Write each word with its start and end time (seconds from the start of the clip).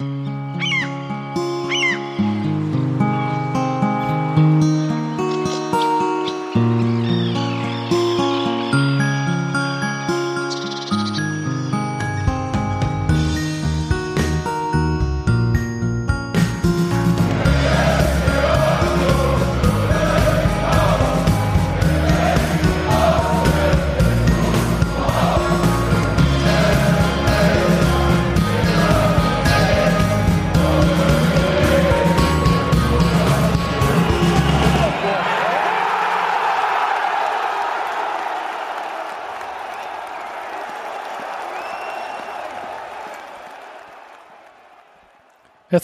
Mm-hmm. 0.00 0.29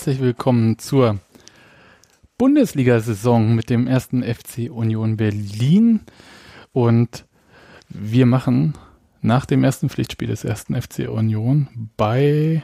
Herzlich 0.06 0.22
willkommen 0.22 0.78
zur 0.78 1.18
Bundesliga-Saison 2.38 3.56
mit 3.56 3.70
dem 3.70 3.88
ersten 3.88 4.22
FC 4.22 4.70
Union 4.70 5.16
Berlin. 5.16 6.02
Und 6.72 7.24
wir 7.88 8.24
machen 8.24 8.74
nach 9.20 9.46
dem 9.46 9.64
ersten 9.64 9.88
Pflichtspiel 9.88 10.28
des 10.28 10.44
ersten 10.44 10.80
FC 10.80 11.08
Union 11.08 11.90
bei, 11.96 12.62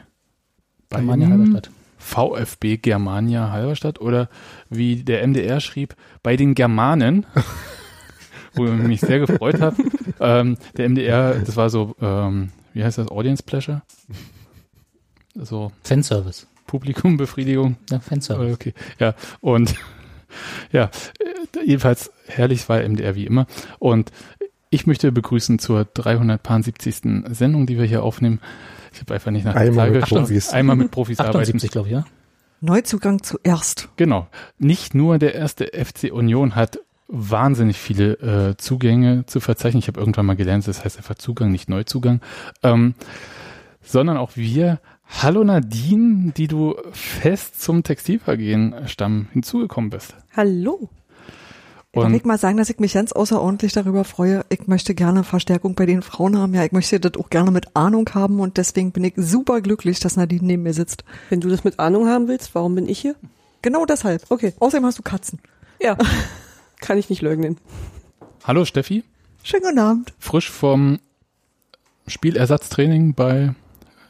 bei 0.88 0.98
Germania 0.98 1.30
Halberstadt. 1.30 1.70
VfB 1.98 2.76
Germania 2.76 3.50
Halberstadt 3.50 4.00
oder 4.00 4.28
wie 4.70 5.02
der 5.02 5.26
MDR 5.26 5.58
schrieb, 5.58 5.96
bei 6.22 6.36
den 6.36 6.54
Germanen, 6.54 7.26
wo 8.54 8.66
ich 8.66 8.72
mich 8.72 9.00
sehr 9.00 9.18
gefreut 9.18 9.60
habe. 9.60 9.82
Ähm, 10.20 10.58
der 10.76 10.88
MDR, 10.88 11.40
das 11.40 11.56
war 11.56 11.70
so, 11.70 11.96
ähm, 12.00 12.50
wie 12.72 12.84
heißt 12.84 12.98
das, 12.98 13.08
Audience 13.08 13.42
Pleasure? 13.42 13.82
So 15.34 15.72
Fanservice. 15.82 16.46
Publikumbefriedigung. 16.66 17.76
Ja, 17.90 18.00
Fanservice. 18.00 18.54
Okay, 18.54 18.74
ja. 18.98 19.14
Und 19.40 19.74
ja, 20.72 20.84
äh, 20.84 21.64
jedenfalls 21.66 22.12
herrlich 22.26 22.68
war 22.68 22.82
MDR 22.82 23.14
wie 23.14 23.26
immer. 23.26 23.46
Und 23.78 24.10
ich 24.70 24.86
möchte 24.86 25.12
begrüßen 25.12 25.58
zur 25.58 25.84
370. 25.84 27.24
Sendung, 27.30 27.66
die 27.66 27.78
wir 27.78 27.84
hier 27.84 28.02
aufnehmen. 28.02 28.40
Ich 28.92 29.00
habe 29.00 29.14
einfach 29.14 29.30
nicht 29.30 29.44
nach 29.44 29.52
der 29.52 29.62
Einmal 29.62 29.76
Zahl 29.76 29.90
mit 29.90 30.00
geschaut. 30.02 30.18
Profis. 30.20 30.48
Einmal 30.50 30.76
mit 30.76 30.90
Profis 30.90 31.20
arbeiten. 31.20 31.38
78, 31.38 31.70
glaube 31.70 31.88
ich, 31.88 31.92
ja. 31.94 32.04
Neuzugang 32.60 33.22
zuerst. 33.22 33.88
Genau. 33.96 34.28
Nicht 34.58 34.94
nur 34.94 35.18
der 35.18 35.34
erste 35.34 35.66
FC 35.66 36.12
Union 36.12 36.54
hat 36.54 36.78
wahnsinnig 37.08 37.76
viele 37.76 38.12
äh, 38.50 38.56
Zugänge 38.56 39.26
zu 39.26 39.40
verzeichnen. 39.40 39.80
Ich 39.80 39.88
habe 39.88 40.00
irgendwann 40.00 40.24
mal 40.24 40.36
gelernt, 40.36 40.66
das 40.66 40.84
heißt 40.84 40.96
einfach 40.96 41.16
Zugang, 41.16 41.50
nicht 41.50 41.68
Neuzugang. 41.68 42.20
Ähm, 42.62 42.94
sondern 43.82 44.16
auch 44.16 44.36
wir. 44.36 44.80
Hallo 45.20 45.44
Nadine, 45.44 46.32
die 46.36 46.48
du 46.48 46.74
fest 46.92 47.60
zum 47.60 47.82
Textilvergehen-Stamm 47.84 49.28
hinzugekommen 49.32 49.90
bist. 49.90 50.14
Hallo. 50.36 50.88
Darf 51.92 52.06
Und 52.06 52.14
ich 52.14 52.24
mal 52.24 52.38
sagen, 52.38 52.56
dass 52.56 52.70
ich 52.70 52.78
mich 52.78 52.94
ganz 52.94 53.12
außerordentlich 53.12 53.72
darüber 53.74 54.04
freue. 54.04 54.44
Ich 54.48 54.66
möchte 54.66 54.94
gerne 54.94 55.24
Verstärkung 55.24 55.74
bei 55.74 55.84
den 55.84 56.00
Frauen 56.00 56.38
haben. 56.38 56.54
Ja, 56.54 56.64
ich 56.64 56.72
möchte 56.72 56.98
das 56.98 57.22
auch 57.22 57.28
gerne 57.28 57.50
mit 57.50 57.76
Ahnung 57.76 58.08
haben 58.14 58.40
und 58.40 58.56
deswegen 58.56 58.92
bin 58.92 59.04
ich 59.04 59.12
super 59.16 59.60
glücklich, 59.60 60.00
dass 60.00 60.16
Nadine 60.16 60.46
neben 60.46 60.62
mir 60.62 60.72
sitzt. 60.72 61.04
Wenn 61.28 61.40
du 61.40 61.48
das 61.48 61.64
mit 61.64 61.78
Ahnung 61.78 62.08
haben 62.08 62.28
willst, 62.28 62.54
warum 62.54 62.74
bin 62.74 62.88
ich 62.88 62.98
hier? 62.98 63.14
Genau 63.60 63.84
deshalb. 63.84 64.24
Okay. 64.30 64.54
Außerdem 64.58 64.86
hast 64.86 64.98
du 64.98 65.02
Katzen. 65.02 65.38
Ja, 65.80 65.98
kann 66.80 66.96
ich 66.96 67.10
nicht 67.10 67.20
leugnen. 67.22 67.58
hallo 68.44 68.64
Steffi, 68.64 69.04
Schönen 69.44 69.64
guten 69.64 69.78
Abend. 69.78 70.14
frisch 70.18 70.50
vom 70.50 70.98
Spielersatztraining 72.06 73.12
bei 73.14 73.54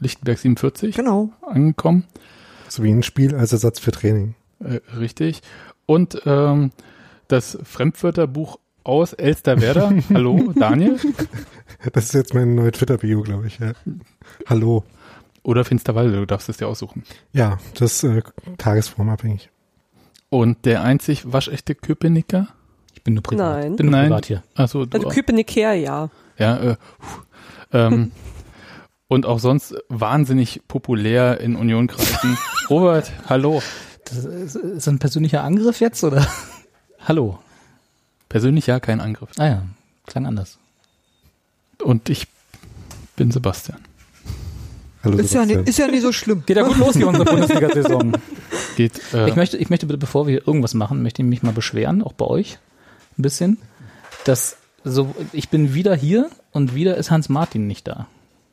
Lichtenberg 0.02 0.38
47 0.38 0.94
Genau. 0.94 1.30
angekommen. 1.42 2.04
So 2.68 2.82
wie 2.82 2.90
ein 2.90 3.02
Spiel 3.02 3.34
als 3.34 3.52
Ersatz 3.52 3.78
für 3.78 3.92
Training. 3.92 4.34
Äh, 4.60 4.80
richtig. 4.98 5.42
Und 5.86 6.20
ähm, 6.26 6.70
das 7.28 7.58
Fremdwörterbuch 7.62 8.58
aus 8.84 9.12
Elsterwerda. 9.12 9.92
Hallo, 10.12 10.52
Daniel. 10.56 10.98
Das 11.92 12.04
ist 12.06 12.14
jetzt 12.14 12.34
mein 12.34 12.54
neues 12.54 12.72
Twitter-Bio, 12.72 13.22
glaube 13.22 13.46
ich. 13.46 13.58
Ja. 13.58 13.72
Hallo. 14.46 14.84
Oder 15.44 15.64
Finsterwalde, 15.64 16.16
du 16.18 16.26
darfst 16.26 16.48
es 16.48 16.56
dir 16.58 16.68
aussuchen. 16.68 17.02
Ja, 17.32 17.58
das 17.74 18.02
ist 18.02 18.04
äh, 18.04 18.22
tagesformabhängig. 18.58 19.50
Und 20.30 20.64
der 20.64 20.82
einzig 20.82 21.30
waschechte 21.32 21.74
Köpenicker? 21.74 22.48
Ich 22.94 23.02
bin 23.02 23.14
nur 23.14 23.22
privat. 23.22 23.62
Nein. 23.62 23.76
Bin 23.76 23.86
nur 23.86 23.92
Nein. 23.96 24.04
privat 24.08 24.26
hier. 24.26 24.42
Achso, 24.54 24.86
du 24.86 24.96
Also. 24.98 25.08
Köpenicker, 25.08 25.72
ja. 25.74 26.10
Ja, 26.38 26.56
äh, 26.58 26.76
ähm, 27.72 28.12
und 29.12 29.26
auch 29.26 29.38
sonst 29.38 29.74
wahnsinnig 29.90 30.62
populär 30.68 31.38
in 31.40 31.54
Unionkreisen. 31.54 32.38
Robert, 32.70 33.12
hallo. 33.28 33.62
Das 34.06 34.24
ist, 34.24 34.56
ist 34.56 34.88
ein 34.88 34.98
persönlicher 34.98 35.44
Angriff 35.44 35.80
jetzt, 35.80 36.02
oder? 36.02 36.26
Hallo. 37.06 37.38
Persönlich 38.28 38.66
ja, 38.66 38.80
kein 38.80 39.00
Angriff. 39.00 39.30
Ah 39.36 39.46
ja, 39.46 39.62
klang 40.06 40.26
anders. 40.26 40.58
Und 41.82 42.08
ich 42.08 42.26
bin 43.16 43.30
Sebastian. 43.30 43.80
Hallo 45.04 45.18
Ist 45.18 45.34
ja, 45.34 45.42
Sebastian. 45.42 45.60
nicht, 45.60 45.68
ist 45.68 45.78
ja 45.78 45.86
nicht 45.88 46.02
so 46.02 46.12
schlimm. 46.12 46.44
Geht 46.46 46.56
ja 46.56 46.62
gut 46.62 46.78
los, 46.78 46.94
die 46.94 47.04
unsere 47.04 47.24
Bundesliga-Saison. 47.30 48.12
Geht, 48.76 49.00
äh, 49.12 49.28
Ich 49.28 49.36
möchte, 49.36 49.58
ich 49.58 49.68
möchte 49.68 49.86
bitte, 49.86 49.98
bevor 49.98 50.26
wir 50.26 50.46
irgendwas 50.46 50.74
machen, 50.74 51.02
möchte 51.02 51.20
ich 51.22 51.28
mich 51.28 51.42
mal 51.42 51.52
beschweren, 51.52 52.02
auch 52.02 52.12
bei 52.14 52.24
euch, 52.24 52.58
ein 53.18 53.22
bisschen, 53.22 53.58
dass 54.24 54.56
so, 54.84 55.14
ich 55.32 55.50
bin 55.50 55.74
wieder 55.74 55.94
hier 55.94 56.30
und 56.52 56.74
wieder 56.74 56.96
ist 56.96 57.10
Hans 57.10 57.28
Martin 57.28 57.66
nicht 57.66 57.86
da. 57.86 58.06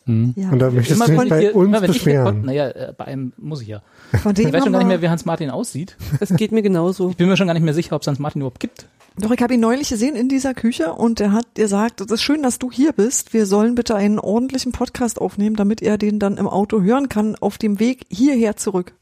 Hm. 0.06 0.34
Ja. 0.36 0.50
Und 0.50 0.60
da 0.60 0.72
möchtest 0.72 0.98
Immer 1.00 1.08
du 1.16 1.22
dich 1.22 1.30
bei 1.30 1.44
ihr- 1.44 1.56
uns 1.56 1.82
beschweren. 1.82 2.42
Naja, 2.46 2.70
äh, 2.70 2.94
bei 2.98 3.06
einem 3.06 3.34
muss 3.38 3.62
ich 3.62 3.68
ja. 3.68 3.82
Von 4.24 4.34
dem 4.34 4.48
Ich 4.48 4.54
weiß 4.54 4.64
schon 4.64 4.74
gar 4.74 4.80
nicht 4.80 4.88
mehr, 4.88 5.02
wie 5.02 5.10
Hans 5.10 5.26
Martin 5.26 5.50
aussieht. 5.50 5.98
Das 6.20 6.34
geht 6.36 6.52
mir 6.52 6.62
genauso. 6.62 7.10
Ich 7.12 7.18
bin 7.18 7.28
mir 7.28 7.38
schon 7.38 7.48
gar 7.48 7.54
nicht 7.54 7.64
mehr 7.64 7.74
sicher, 7.74 7.96
ob 7.96 8.02
es 8.02 8.08
Hans 8.08 8.18
Martin 8.20 8.42
überhaupt 8.42 8.60
gibt. 8.60 8.88
Doch, 9.18 9.32
ich 9.32 9.42
habe 9.42 9.54
ihn 9.54 9.60
neulich 9.60 9.90
gesehen 9.90 10.16
in 10.16 10.30
dieser 10.30 10.54
Küche 10.54 10.94
und 10.94 11.20
er 11.20 11.34
hat 11.34 11.54
gesagt, 11.56 12.00
es 12.02 12.10
ist 12.10 12.22
schön, 12.22 12.42
dass 12.42 12.58
du 12.58 12.72
hier 12.72 12.94
bist. 12.94 13.34
Wir 13.34 13.46
sollen 13.46 13.76
bitte 13.76 13.96
einen 13.96 14.18
ordentlichen 14.18 14.72
Podcast 14.72 15.20
aufnehmen, 15.20 15.56
damit 15.58 15.82
er 15.82 15.98
den 15.98 16.20
dann 16.20 16.38
im 16.38 16.48
Auto 16.48 16.82
hören 16.82 17.10
kann 17.10 17.36
auf 17.36 17.58
dem 17.58 17.80
Weg 17.80 18.06
hierher 18.10 18.56
zurück. 18.56 18.94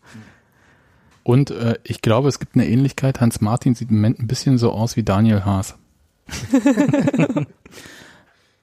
Und 1.24 1.52
äh, 1.52 1.76
ich 1.84 2.02
glaube, 2.02 2.30
es 2.30 2.40
gibt 2.40 2.56
eine 2.56 2.68
Ähnlichkeit. 2.68 3.22
Hans 3.22 3.42
Martin 3.42 3.76
sieht 3.76 3.90
im 3.92 3.98
Moment 3.98 4.20
ein 4.20 4.28
bisschen 4.28 4.58
so 4.58 4.72
aus 4.72 4.96
wie 4.96 5.04
Daniel 5.04 5.46
Haas. 5.46 5.76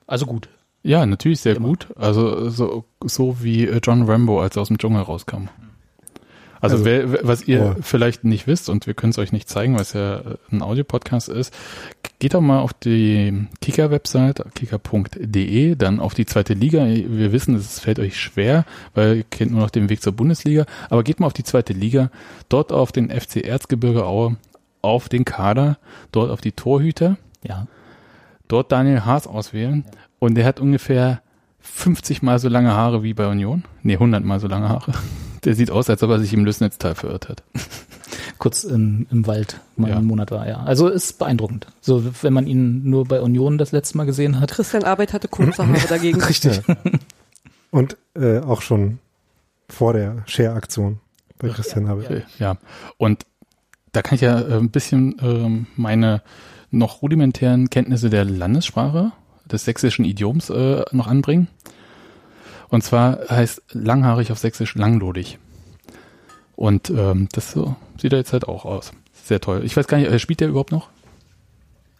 Also 0.06 0.26
gut. 0.26 0.48
Ja, 0.84 1.04
natürlich 1.06 1.40
sehr 1.40 1.56
Immer. 1.56 1.68
gut. 1.68 1.88
Also 1.96 2.50
so, 2.50 2.84
so 3.02 3.42
wie 3.42 3.66
äh, 3.66 3.80
John 3.82 4.02
Rambo, 4.02 4.40
als 4.40 4.56
er 4.56 4.62
aus 4.62 4.68
dem 4.68 4.78
Dschungel 4.78 5.02
rauskam. 5.02 5.48
Also, 6.60 6.76
Also, 6.76 6.84
wer, 6.86 7.26
was 7.26 7.42
ihr 7.48 7.74
oh. 7.76 7.80
vielleicht 7.82 8.24
nicht 8.24 8.46
wisst 8.46 8.68
und 8.70 8.86
wir 8.86 8.94
können 8.94 9.10
es 9.10 9.18
euch 9.18 9.32
nicht 9.32 9.48
zeigen, 9.48 9.74
weil 9.74 9.82
es 9.82 9.92
ja 9.94 10.16
äh, 10.18 10.22
ein 10.52 10.62
Audiopodcast 10.62 11.28
ist, 11.28 11.52
geht 12.18 12.34
doch 12.34 12.40
mal 12.40 12.60
auf 12.60 12.72
die 12.72 13.46
Kicker-Website, 13.60 14.44
kicker.de, 14.54 15.74
dann 15.74 16.00
auf 16.00 16.14
die 16.14 16.24
zweite 16.26 16.54
Liga. 16.54 16.86
Wir 16.86 17.32
wissen, 17.32 17.54
es 17.54 17.80
fällt 17.80 17.98
euch 17.98 18.18
schwer, 18.20 18.64
weil 18.94 19.16
ihr 19.18 19.24
kennt 19.24 19.52
nur 19.52 19.60
noch 19.60 19.70
den 19.70 19.88
Weg 19.90 20.00
zur 20.02 20.12
Bundesliga. 20.12 20.64
Aber 20.90 21.02
geht 21.02 21.18
mal 21.20 21.26
auf 21.26 21.32
die 21.34 21.44
zweite 21.44 21.72
Liga, 21.72 22.10
dort 22.48 22.72
auf 22.72 22.92
den 22.92 23.10
FC 23.10 23.36
Erzgebirge 23.44 24.04
Aue, 24.06 24.36
auf 24.80 25.08
den 25.08 25.24
Kader, 25.24 25.78
dort 26.12 26.30
auf 26.30 26.40
die 26.42 26.52
Torhüter 26.52 27.16
Ja. 27.46 27.66
dort 28.48 28.70
Daniel 28.72 29.04
Haas 29.04 29.26
auswählen 29.26 29.84
und 30.24 30.34
der 30.34 30.44
hat 30.44 30.60
ungefähr 30.60 31.20
50 31.60 32.22
mal 32.22 32.38
so 32.38 32.48
lange 32.48 32.72
Haare 32.72 33.02
wie 33.02 33.14
bei 33.14 33.26
Union. 33.28 33.64
Nee, 33.82 33.94
100 33.94 34.24
mal 34.24 34.40
so 34.40 34.48
lange 34.48 34.68
Haare. 34.68 34.92
Der 35.44 35.54
sieht 35.54 35.70
aus, 35.70 35.88
als 35.90 36.02
ob 36.02 36.10
er 36.10 36.18
sich 36.18 36.32
im 36.32 36.44
Lösnetztal 36.44 36.94
verirrt 36.94 37.28
hat. 37.28 37.42
Kurz 38.38 38.64
im, 38.64 39.06
im 39.10 39.26
Wald 39.26 39.60
mal 39.76 39.90
Ja. 39.90 39.96
einen 39.96 40.06
Monat 40.06 40.30
war, 40.30 40.46
ja. 40.48 40.58
Also 40.64 40.88
ist 40.88 41.18
beeindruckend. 41.18 41.66
So, 41.80 42.04
wenn 42.22 42.32
man 42.32 42.46
ihn 42.46 42.88
nur 42.88 43.04
bei 43.06 43.20
Union 43.20 43.58
das 43.58 43.72
letzte 43.72 43.96
Mal 43.96 44.04
gesehen 44.04 44.40
hat. 44.40 44.50
Christian 44.52 44.84
Arbeit 44.84 45.12
hatte 45.12 45.28
kurze 45.28 45.66
Haare 45.66 45.86
dagegen. 45.88 46.20
Richtig. 46.22 46.60
Und 47.70 47.96
äh, 48.14 48.40
auch 48.40 48.60
schon 48.62 48.98
vor 49.68 49.92
der 49.94 50.22
Share-Aktion 50.26 51.00
bei 51.38 51.48
Christian 51.48 51.86
Abel. 51.88 52.24
Ja, 52.38 52.56
und 52.98 53.24
da 53.92 54.02
kann 54.02 54.16
ich 54.16 54.20
ja 54.22 54.38
äh, 54.40 54.54
ein 54.58 54.70
bisschen 54.70 55.16
ähm, 55.22 55.66
meine 55.76 56.22
noch 56.70 57.02
rudimentären 57.02 57.70
Kenntnisse 57.70 58.10
der 58.10 58.24
Landessprache, 58.24 59.12
des 59.50 59.64
sächsischen 59.64 60.04
Idioms 60.04 60.50
äh, 60.50 60.82
noch 60.92 61.06
anbringen. 61.06 61.48
Und 62.68 62.82
zwar 62.82 63.20
heißt 63.28 63.62
langhaarig 63.72 64.32
auf 64.32 64.38
sächsisch 64.38 64.74
langlodig. 64.74 65.38
Und 66.56 66.90
ähm, 66.90 67.28
das 67.32 67.52
so 67.52 67.76
sieht 68.00 68.12
er 68.12 68.18
jetzt 68.18 68.32
halt 68.32 68.48
auch 68.48 68.64
aus. 68.64 68.92
Sehr 69.24 69.40
toll. 69.40 69.62
Ich 69.64 69.76
weiß 69.76 69.86
gar 69.86 69.98
nicht, 69.98 70.10
äh, 70.10 70.18
spielt 70.18 70.40
der 70.40 70.48
überhaupt 70.48 70.72
noch? 70.72 70.88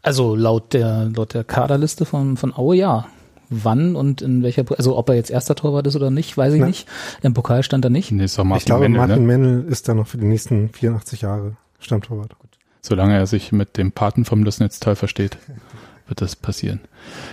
Also 0.03 0.37
laut 0.37 0.73
der, 0.75 1.11
laut 1.15 1.33
der 1.33 1.45
Kaderliste 1.45 2.05
von, 2.05 2.37
von 2.37 2.55
Aue, 2.55 2.77
ja. 2.77 3.07
wann 3.49 3.97
und 3.97 4.21
in 4.21 4.43
welcher, 4.43 4.65
also 4.77 4.97
ob 4.99 5.09
er 5.09 5.15
jetzt 5.15 5.31
erster 5.31 5.55
Torwart 5.55 5.87
ist 5.87 5.97
oder 5.97 6.11
nicht, 6.11 6.37
weiß 6.37 6.53
ich 6.53 6.61
Nein. 6.61 6.69
nicht. 6.69 6.89
Im 7.23 7.33
Pokal 7.33 7.63
stand 7.63 7.85
er 7.85 7.91
nicht. 7.91 8.13
Nee, 8.13 8.25
ist 8.25 8.37
doch 8.39 8.45
Ich 8.45 8.49
Martin 8.49 8.67
glaube, 8.67 8.83
Mendel, 8.83 8.99
Martin 8.99 9.27
ne? 9.27 9.39
Mendel 9.39 9.65
ist 9.73 9.89
da 9.89 9.95
noch 9.95 10.07
für 10.07 10.19
die 10.19 10.27
nächsten 10.27 10.69
84 10.71 11.23
Jahre 11.23 11.57
Stammtorwart. 11.79 12.37
Solange 12.83 13.17
er 13.17 13.27
sich 13.27 13.51
mit 13.51 13.79
dem 13.79 13.93
Paten 13.93 14.27
vom 14.27 14.45
Lösnetztal 14.45 14.95
versteht, 14.95 15.39
wird 16.07 16.21
das 16.21 16.37
passieren. 16.37 16.81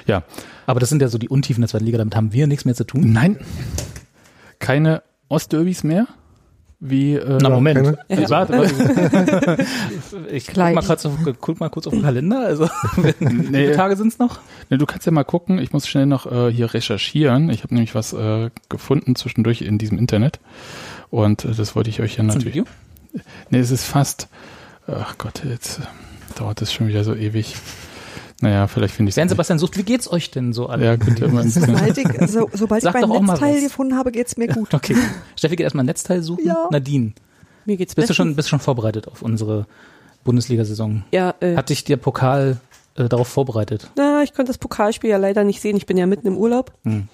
Ja, 0.05 0.23
Aber 0.65 0.79
das 0.79 0.89
sind 0.89 1.01
ja 1.01 1.07
so 1.07 1.17
die 1.17 1.29
Untiefen 1.29 1.61
der 1.61 1.69
zweiten 1.69 1.85
Liga, 1.85 1.97
damit 1.97 2.15
haben 2.15 2.33
wir 2.33 2.47
nichts 2.47 2.65
mehr 2.65 2.75
zu 2.75 2.83
tun. 2.83 3.11
nein, 3.11 3.37
keine 4.59 5.03
Ostderbys 5.29 5.83
mehr, 5.83 6.07
wie 6.79 7.13
äh, 7.13 7.37
Na, 7.41 7.49
Moment. 7.49 7.95
Ich 8.07 8.29
warte, 8.29 8.53
warte. 8.57 9.65
Ich 10.31 10.47
guck 10.47 10.57
mal, 10.57 10.83
kurz 10.83 11.05
auf, 11.05 11.13
guck 11.39 11.59
mal 11.59 11.69
kurz 11.69 11.87
auf 11.87 11.93
den 11.93 12.01
Kalender. 12.01 12.39
Also, 12.39 12.65
wie 12.97 13.45
viele 13.45 13.75
Tage 13.75 13.95
sind's 13.95 14.17
noch? 14.17 14.39
Ne, 14.69 14.77
du 14.77 14.85
kannst 14.85 15.05
ja 15.05 15.11
mal 15.11 15.23
gucken, 15.23 15.59
ich 15.59 15.73
muss 15.73 15.87
schnell 15.87 16.07
noch 16.07 16.29
äh, 16.29 16.51
hier 16.51 16.73
recherchieren. 16.73 17.49
Ich 17.49 17.63
habe 17.63 17.75
nämlich 17.75 17.93
was 17.93 18.13
äh, 18.13 18.49
gefunden 18.67 19.15
zwischendurch 19.15 19.61
in 19.61 19.77
diesem 19.77 19.97
Internet. 19.99 20.39
Und 21.11 21.45
äh, 21.45 21.53
das 21.53 21.75
wollte 21.75 21.89
ich 21.91 22.01
euch 22.01 22.15
ja 22.15 22.21
Ein 22.21 22.27
natürlich. 22.27 22.45
Video? 22.45 22.65
Ne, 23.51 23.59
es 23.59 23.69
ist 23.69 23.85
fast. 23.85 24.27
Ach 24.87 25.17
Gott, 25.17 25.43
jetzt 25.47 25.79
äh, 25.79 25.83
dauert 26.39 26.61
es 26.61 26.73
schon 26.73 26.87
wieder 26.87 27.03
so 27.03 27.13
ewig. 27.13 27.55
Naja, 28.41 28.67
vielleicht 28.67 28.93
finde 28.95 29.09
ich 29.09 29.15
Während 29.15 29.29
Sebastian 29.29 29.59
sucht, 29.59 29.77
wie 29.77 29.83
geht's 29.83 30.11
euch 30.11 30.31
denn 30.31 30.51
so 30.53 30.67
alle? 30.67 30.85
Ja, 30.85 30.97
könnt 30.97 31.19
ihr 31.19 31.27
mal. 31.29 31.47
Sobald 31.47 31.97
ich, 31.97 32.07
so, 32.29 32.49
sobald 32.53 32.81
Sag 32.83 32.95
ich 32.95 33.01
doch 33.01 33.09
auch 33.09 33.13
mein 33.21 33.25
mal 33.25 33.33
Netzteil 33.33 33.61
gefunden 33.61 33.95
habe, 33.97 34.11
geht's 34.11 34.35
mir 34.37 34.47
gut. 34.47 34.73
Okay. 34.73 34.95
Steffi 35.37 35.55
geht 35.55 35.63
erstmal 35.63 35.83
ein 35.83 35.87
Netzteil 35.87 36.21
suchen. 36.23 36.45
Ja. 36.45 36.67
Nadine, 36.71 37.13
Mir 37.65 37.77
geht's 37.77 37.95
bist 37.95 38.09
du 38.09 38.11
bestens. 38.11 38.15
schon, 38.17 38.35
bist 38.35 38.47
du 38.47 38.49
schon 38.51 38.59
vorbereitet 38.59 39.07
auf 39.07 39.21
unsere 39.21 39.67
Bundesliga-Saison? 40.23 41.03
Ja, 41.11 41.35
äh, 41.39 41.55
Hat 41.55 41.69
dich 41.69 41.83
der 41.83 41.97
Pokal 41.97 42.57
äh, 42.95 43.07
darauf 43.07 43.27
vorbereitet? 43.27 43.89
na, 43.95 44.23
ich 44.23 44.33
konnte 44.33 44.49
das 44.49 44.57
Pokalspiel 44.57 45.09
ja 45.09 45.17
leider 45.17 45.43
nicht 45.43 45.61
sehen. 45.61 45.77
Ich 45.77 45.85
bin 45.85 45.97
ja 45.97 46.05
mitten 46.07 46.27
im 46.27 46.37
Urlaub. 46.37 46.73
Hm. 46.83 47.07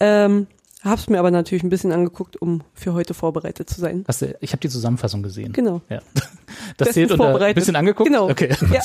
Ähm, 0.00 0.46
hab's 0.84 1.08
mir 1.08 1.18
aber 1.18 1.30
natürlich 1.30 1.62
ein 1.62 1.68
bisschen 1.70 1.92
angeguckt, 1.92 2.36
um 2.40 2.62
für 2.74 2.94
heute 2.94 3.14
vorbereitet 3.14 3.68
zu 3.70 3.80
sein. 3.80 4.04
Hast 4.08 4.22
du, 4.22 4.36
ich 4.40 4.52
habe 4.52 4.60
die 4.60 4.68
Zusammenfassung 4.68 5.22
gesehen. 5.22 5.52
Genau. 5.52 5.82
Ja. 5.88 6.00
Das 6.76 6.88
Bestens 6.88 6.94
zählt 7.08 7.12
unter 7.12 7.40
ein 7.40 7.54
bisschen 7.54 7.76
angeguckt? 7.76 8.08
Genau. 8.10 8.28
Okay. 8.28 8.50
Ja. 8.72 8.80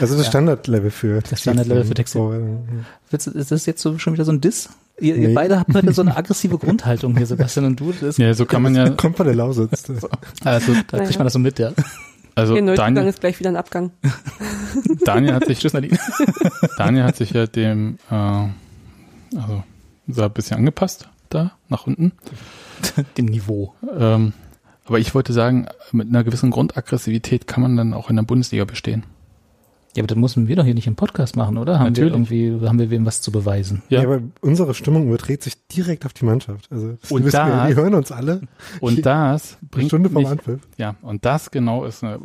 Also 0.00 0.16
das 0.16 0.24
Ja. 0.24 0.30
Standardlevel 0.30 0.90
für 0.90 1.20
Das 1.20 1.40
Standardlevel 1.40 1.84
für. 1.84 2.04
Vorbereitung. 2.06 2.68
Willst 3.10 3.26
du- 3.26 3.30
Ist 3.32 3.50
das 3.50 3.66
jetzt 3.66 3.82
so 3.82 3.98
schon 3.98 4.12
wieder 4.14 4.24
so 4.24 4.32
ein 4.32 4.40
Diss? 4.40 4.68
Ihr, 5.00 5.16
ihr 5.16 5.28
Nee. 5.28 5.34
beide 5.34 5.58
habt 5.58 5.74
heute 5.74 5.92
so 5.92 6.02
eine 6.02 6.16
aggressive 6.16 6.56
Grundhaltung 6.58 7.16
hier, 7.16 7.26
Sebastian 7.26 7.66
und 7.66 7.80
du. 7.80 7.92
Das 8.00 8.16
Ja, 8.18 8.32
so 8.34 8.46
kann 8.46 8.62
man 8.62 8.74
ja. 8.76 8.88
Kommt 8.90 9.16
von 9.16 9.26
der 9.26 9.34
Lausitz. 9.34 9.84
Also, 10.44 10.74
da 10.88 10.98
kriegt 11.04 11.18
man 11.18 11.24
das 11.26 11.32
so 11.32 11.38
mit, 11.40 11.58
ja. 11.58 11.72
also 12.36 12.54
Der 12.54 12.62
Neuzugang 12.62 12.94
Daniel, 12.94 13.10
ist 13.10 13.20
gleich 13.20 13.38
wieder 13.40 13.50
ein 13.50 13.56
Abgang. 13.56 13.90
Daniel 15.04 15.34
hat 15.34 15.46
sich, 15.46 15.58
Tschüss, 15.58 15.72
Nadine. 15.72 15.98
Daniel 16.78 17.02
hat 17.04 17.16
sich 17.16 17.30
ja 17.32 17.46
dem, 17.46 17.98
äh, 18.10 18.14
also 18.14 19.64
so 20.08 20.22
ein 20.22 20.30
bisschen 20.32 20.56
angepasst 20.58 21.08
da 21.30 21.52
nach 21.68 21.86
unten. 21.86 22.12
Dem 23.18 23.26
Niveau. 23.26 23.74
Ähm, 23.98 24.32
aber 24.84 24.98
ich 24.98 25.14
wollte 25.14 25.32
sagen, 25.32 25.66
mit 25.92 26.08
einer 26.08 26.24
gewissen 26.24 26.50
Grundaggressivität 26.50 27.46
kann 27.46 27.62
man 27.62 27.76
dann 27.76 27.94
auch 27.94 28.10
in 28.10 28.16
der 28.16 28.22
Bundesliga 28.22 28.64
bestehen. 28.64 29.04
Ja, 29.96 30.02
aber 30.02 30.08
das 30.08 30.18
müssen 30.18 30.48
wir 30.48 30.56
doch 30.56 30.64
hier 30.64 30.74
nicht 30.74 30.88
im 30.88 30.96
Podcast 30.96 31.36
machen, 31.36 31.56
oder? 31.56 31.78
Haben 31.78 31.92
Natürlich. 31.92 32.28
wir 32.30 32.48
irgendwie, 32.50 32.66
haben 32.68 32.78
wir 32.80 32.90
wem 32.90 33.06
was 33.06 33.20
zu 33.20 33.30
beweisen? 33.30 33.82
Ja. 33.88 34.02
Ja. 34.02 34.08
aber 34.08 34.22
unsere 34.40 34.74
Stimmung 34.74 35.06
überträgt 35.06 35.44
sich 35.44 35.66
direkt 35.68 36.04
auf 36.04 36.12
die 36.12 36.24
Mannschaft. 36.24 36.66
Also 36.72 36.94
das 37.00 37.12
Und 37.12 37.24
wissen 37.24 37.36
wir, 37.38 37.46
da- 37.46 37.66
die 37.68 37.76
hören 37.76 37.94
uns 37.94 38.10
alle. 38.10 38.40
Und 38.80 39.06
das 39.06 39.56
bringt 39.70 39.88
Stunde 39.88 40.10
vom 40.10 40.26
Anpfiff. 40.26 40.60
ja, 40.78 40.96
und 41.02 41.24
das 41.24 41.52
genau 41.52 41.84
ist 41.84 42.02
ein 42.02 42.18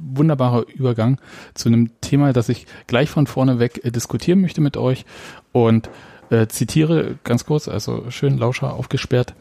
wunderbarer 0.00 0.66
Übergang 0.68 1.18
zu 1.54 1.68
einem 1.68 1.90
Thema, 2.00 2.32
das 2.32 2.48
ich 2.48 2.66
gleich 2.88 3.08
von 3.08 3.28
vorne 3.28 3.60
weg 3.60 3.80
äh, 3.84 3.92
diskutieren 3.92 4.40
möchte 4.40 4.60
mit 4.60 4.76
euch 4.76 5.04
und 5.52 5.90
äh, 6.32 6.48
zitiere 6.48 7.18
ganz 7.24 7.44
kurz, 7.44 7.68
also 7.68 8.10
schön 8.10 8.38
Lauscher 8.38 8.72
aufgesperrt. 8.72 9.34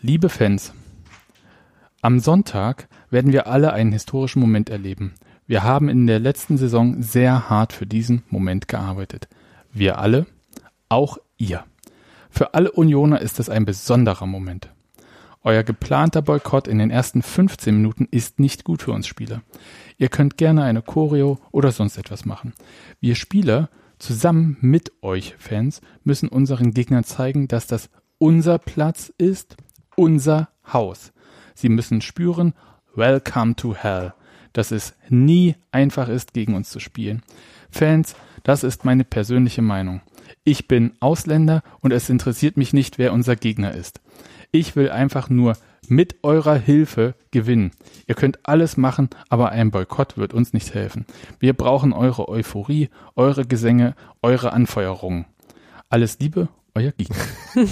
Liebe 0.00 0.28
Fans, 0.28 0.72
am 2.00 2.20
Sonntag 2.20 2.88
werden 3.10 3.32
wir 3.32 3.46
alle 3.46 3.72
einen 3.72 3.92
historischen 3.92 4.40
Moment 4.40 4.70
erleben. 4.70 5.14
Wir 5.46 5.62
haben 5.62 5.88
in 5.88 6.06
der 6.06 6.18
letzten 6.18 6.56
Saison 6.56 7.02
sehr 7.02 7.50
hart 7.50 7.74
für 7.74 7.86
diesen 7.86 8.22
Moment 8.30 8.66
gearbeitet. 8.66 9.28
Wir 9.72 9.98
alle, 9.98 10.26
auch 10.88 11.18
ihr. 11.36 11.64
Für 12.30 12.54
alle 12.54 12.72
Unioner 12.72 13.20
ist 13.20 13.38
es 13.38 13.50
ein 13.50 13.66
besonderer 13.66 14.26
Moment. 14.26 14.70
Euer 15.42 15.62
geplanter 15.62 16.22
Boykott 16.22 16.66
in 16.66 16.78
den 16.78 16.90
ersten 16.90 17.20
15 17.20 17.74
Minuten 17.74 18.08
ist 18.10 18.40
nicht 18.40 18.64
gut 18.64 18.82
für 18.82 18.92
uns 18.92 19.06
Spieler. 19.06 19.42
Ihr 19.98 20.08
könnt 20.08 20.38
gerne 20.38 20.64
eine 20.64 20.80
Choreo 20.80 21.38
oder 21.52 21.70
sonst 21.70 21.98
etwas 21.98 22.24
machen. 22.24 22.54
Wir 23.00 23.14
Spieler, 23.14 23.68
zusammen 24.04 24.58
mit 24.60 24.92
euch 25.02 25.34
Fans, 25.38 25.80
müssen 26.02 26.28
unseren 26.28 26.72
Gegnern 26.72 27.04
zeigen, 27.04 27.48
dass 27.48 27.66
das 27.66 27.88
unser 28.18 28.58
Platz 28.58 29.10
ist, 29.16 29.56
unser 29.96 30.50
Haus. 30.70 31.12
Sie 31.54 31.70
müssen 31.70 32.02
spüren, 32.02 32.52
Welcome 32.94 33.56
to 33.56 33.74
Hell, 33.74 34.12
dass 34.52 34.72
es 34.72 34.94
nie 35.08 35.56
einfach 35.72 36.08
ist, 36.08 36.34
gegen 36.34 36.54
uns 36.54 36.70
zu 36.70 36.80
spielen. 36.80 37.22
Fans, 37.70 38.14
das 38.42 38.62
ist 38.62 38.84
meine 38.84 39.04
persönliche 39.04 39.62
Meinung. 39.62 40.02
Ich 40.44 40.68
bin 40.68 40.92
Ausländer 41.00 41.62
und 41.80 41.92
es 41.92 42.10
interessiert 42.10 42.58
mich 42.58 42.74
nicht, 42.74 42.98
wer 42.98 43.12
unser 43.12 43.36
Gegner 43.36 43.74
ist. 43.74 44.00
Ich 44.54 44.76
will 44.76 44.88
einfach 44.88 45.30
nur 45.30 45.56
mit 45.88 46.22
eurer 46.22 46.54
Hilfe 46.54 47.16
gewinnen. 47.32 47.72
Ihr 48.06 48.14
könnt 48.14 48.38
alles 48.44 48.76
machen, 48.76 49.10
aber 49.28 49.48
ein 49.48 49.72
Boykott 49.72 50.16
wird 50.16 50.32
uns 50.32 50.52
nicht 50.52 50.74
helfen. 50.74 51.06
Wir 51.40 51.54
brauchen 51.54 51.92
eure 51.92 52.28
Euphorie, 52.28 52.88
eure 53.16 53.46
Gesänge, 53.46 53.96
eure 54.22 54.52
Anfeuerungen. 54.52 55.24
Alles 55.88 56.20
Liebe, 56.20 56.46
euer 56.76 56.92
Gegner. 56.92 57.16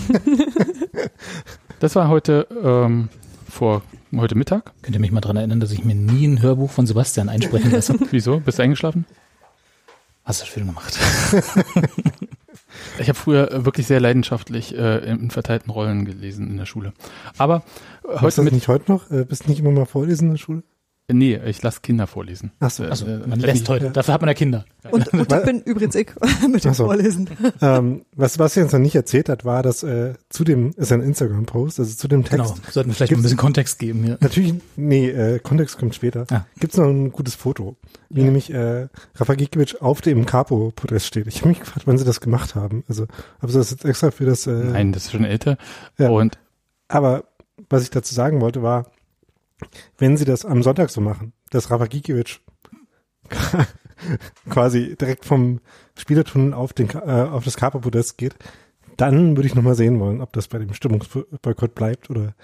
das 1.78 1.94
war 1.94 2.08
heute 2.08 2.48
ähm, 2.64 3.10
vor 3.48 3.82
heute 4.16 4.34
Mittag. 4.34 4.72
Könnt 4.82 4.96
ihr 4.96 5.00
mich 5.00 5.12
mal 5.12 5.20
dran 5.20 5.36
erinnern, 5.36 5.60
dass 5.60 5.70
ich 5.70 5.84
mir 5.84 5.94
nie 5.94 6.26
ein 6.26 6.42
Hörbuch 6.42 6.72
von 6.72 6.88
Sebastian 6.88 7.28
einsprechen 7.28 7.70
lasse? 7.70 7.94
Wieso? 8.10 8.40
Bist 8.40 8.58
du 8.58 8.64
eingeschlafen? 8.64 9.06
Hast 10.24 10.42
du 10.42 10.46
schön 10.46 10.66
gemacht. 10.66 10.98
Ich 12.98 13.08
habe 13.08 13.18
früher 13.18 13.50
äh, 13.50 13.64
wirklich 13.64 13.86
sehr 13.86 14.00
leidenschaftlich 14.00 14.76
äh, 14.76 14.98
in 14.98 15.30
verteilten 15.30 15.70
Rollen 15.70 16.04
gelesen 16.04 16.48
in 16.48 16.56
der 16.56 16.66
Schule. 16.66 16.92
Aber 17.38 17.62
äh, 18.04 18.20
Machst 18.20 18.38
du 18.38 18.42
heute 18.42 18.50
das 18.50 18.52
nicht 18.52 18.68
heute 18.68 18.92
noch? 18.92 19.10
Äh, 19.10 19.24
Bist 19.24 19.44
du 19.44 19.50
nicht 19.50 19.60
immer 19.60 19.70
mal 19.70 19.86
vorlesen 19.86 20.26
in 20.26 20.34
der 20.34 20.38
Schule? 20.38 20.62
Nee, 21.10 21.38
ich 21.46 21.60
lasse 21.62 21.80
Kinder 21.82 22.06
vorlesen. 22.06 22.52
Ach 22.60 22.70
so. 22.70 22.84
Also, 22.84 23.04
man 23.06 23.38
ich- 23.40 23.44
lässt 23.44 23.68
heute. 23.68 23.90
Dafür 23.90 24.14
hat 24.14 24.20
man 24.22 24.28
ja 24.28 24.34
Kinder. 24.34 24.64
Und, 24.90 25.12
und 25.12 25.30
das 25.30 25.44
bin 25.44 25.60
übrigens 25.60 25.94
ich 25.94 26.08
mit 26.48 26.64
dem 26.64 26.74
so. 26.74 26.84
Vorlesen. 26.86 27.28
ähm, 27.60 28.02
was 28.16 28.34
Sebastian 28.34 28.64
uns 28.64 28.72
noch 28.72 28.78
nicht 28.80 28.94
erzählt 28.94 29.28
hat, 29.28 29.44
war, 29.44 29.62
dass 29.62 29.82
äh, 29.82 30.14
zu 30.30 30.44
dem, 30.44 30.70
ist 30.76 30.90
ein 30.92 31.02
Instagram-Post, 31.02 31.80
also 31.80 31.94
zu 31.94 32.08
dem 32.08 32.24
Text. 32.24 32.54
Genau. 32.54 32.70
Sollten 32.70 32.90
wir 32.90 32.94
vielleicht 32.94 33.12
ein 33.12 33.20
bisschen 33.22 33.36
Kontext 33.36 33.78
geben 33.78 34.04
hier. 34.04 34.16
Natürlich, 34.20 34.54
nee, 34.76 35.08
äh, 35.10 35.38
Kontext 35.40 35.76
kommt 35.78 35.94
später. 35.94 36.24
Ah. 36.30 36.46
Gibt's 36.58 36.76
noch 36.76 36.86
ein 36.86 37.10
gutes 37.12 37.34
Foto, 37.34 37.76
wie 38.08 38.22
nämlich 38.22 38.52
äh, 38.52 38.88
Rafa 39.16 39.34
Gikiewicz 39.34 39.74
auf 39.74 40.00
dem 40.00 40.24
Capo-Podest 40.24 41.06
steht. 41.06 41.26
Ich 41.26 41.40
habe 41.40 41.48
mich 41.50 41.60
gefragt, 41.60 41.86
wann 41.86 41.98
sie 41.98 42.04
das 42.04 42.20
gemacht 42.20 42.54
haben. 42.54 42.84
Also, 42.88 43.06
haben 43.40 43.52
sie 43.52 43.58
das 43.58 43.70
jetzt 43.72 43.84
extra 43.84 44.12
für 44.12 44.24
das... 44.24 44.46
Äh, 44.46 44.52
Nein, 44.52 44.92
das 44.92 45.06
ist 45.06 45.12
schon 45.12 45.24
älter. 45.24 45.58
Ja. 45.98 46.08
Und 46.10 46.38
Aber 46.88 47.24
was 47.68 47.82
ich 47.82 47.90
dazu 47.90 48.14
sagen 48.14 48.40
wollte, 48.40 48.62
war, 48.62 48.86
wenn 49.98 50.16
sie 50.16 50.24
das 50.24 50.44
am 50.44 50.62
Sonntag 50.62 50.90
so 50.90 51.00
machen, 51.00 51.32
dass 51.50 51.70
Rafa 51.70 51.86
Gikiewicz 51.86 52.40
quasi 54.50 54.96
direkt 54.96 55.24
vom 55.24 55.60
Spielertunnel 55.96 56.54
auf, 56.54 56.72
den, 56.72 56.90
äh, 56.90 57.28
auf 57.30 57.44
das 57.44 57.56
Capo-Podest 57.56 58.18
geht, 58.18 58.34
dann 58.96 59.36
würde 59.36 59.46
ich 59.46 59.54
nochmal 59.54 59.74
sehen 59.74 60.00
wollen, 60.00 60.20
ob 60.20 60.32
das 60.32 60.48
bei 60.48 60.58
dem 60.58 60.74
Stimmungsboykott 60.74 61.74
bleibt 61.74 62.10
oder 62.10 62.34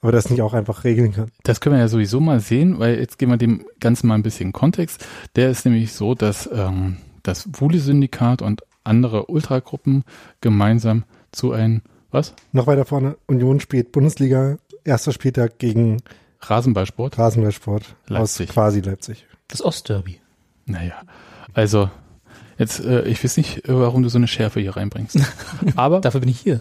aber 0.00 0.12
das 0.12 0.30
nicht 0.30 0.42
auch 0.42 0.54
einfach 0.54 0.84
regeln 0.84 1.12
kann. 1.12 1.30
das 1.42 1.60
können 1.60 1.74
wir 1.74 1.80
ja 1.80 1.88
sowieso 1.88 2.20
mal 2.20 2.40
sehen, 2.40 2.78
weil 2.78 2.98
jetzt 2.98 3.18
geben 3.18 3.32
wir 3.32 3.36
dem 3.36 3.66
Ganzen 3.80 4.06
mal 4.06 4.14
ein 4.14 4.22
bisschen 4.22 4.52
Kontext. 4.52 5.04
Der 5.34 5.50
ist 5.50 5.64
nämlich 5.64 5.92
so, 5.92 6.14
dass 6.14 6.48
ähm, 6.52 6.98
das 7.24 7.48
Wule-Syndikat 7.52 8.42
und 8.42 8.62
andere 8.84 9.26
Ultragruppen 9.26 10.04
gemeinsam 10.40 11.04
zu 11.32 11.52
einem, 11.52 11.82
was? 12.10 12.34
Noch 12.52 12.66
weiter 12.66 12.84
vorne, 12.84 13.16
Union 13.26 13.60
spielt 13.60 13.92
Bundesliga, 13.92 14.58
erster 14.84 15.12
Spieltag 15.12 15.58
gegen 15.58 15.98
Rasenballsport? 16.40 17.18
Rasenballsport 17.18 17.96
Leipzig. 18.06 18.48
aus 18.48 18.54
quasi 18.54 18.80
Leipzig. 18.80 19.26
Das 19.48 19.62
Ostderby. 19.64 20.20
Naja, 20.66 21.00
also 21.54 21.90
jetzt, 22.58 22.80
äh, 22.80 23.02
ich 23.04 23.22
weiß 23.22 23.36
nicht, 23.38 23.68
äh, 23.68 23.78
warum 23.78 24.02
du 24.02 24.08
so 24.08 24.18
eine 24.18 24.28
Schärfe 24.28 24.60
hier 24.60 24.76
reinbringst. 24.76 25.18
Aber 25.76 26.00
Dafür 26.00 26.20
bin 26.20 26.28
ich 26.28 26.40
hier. 26.40 26.60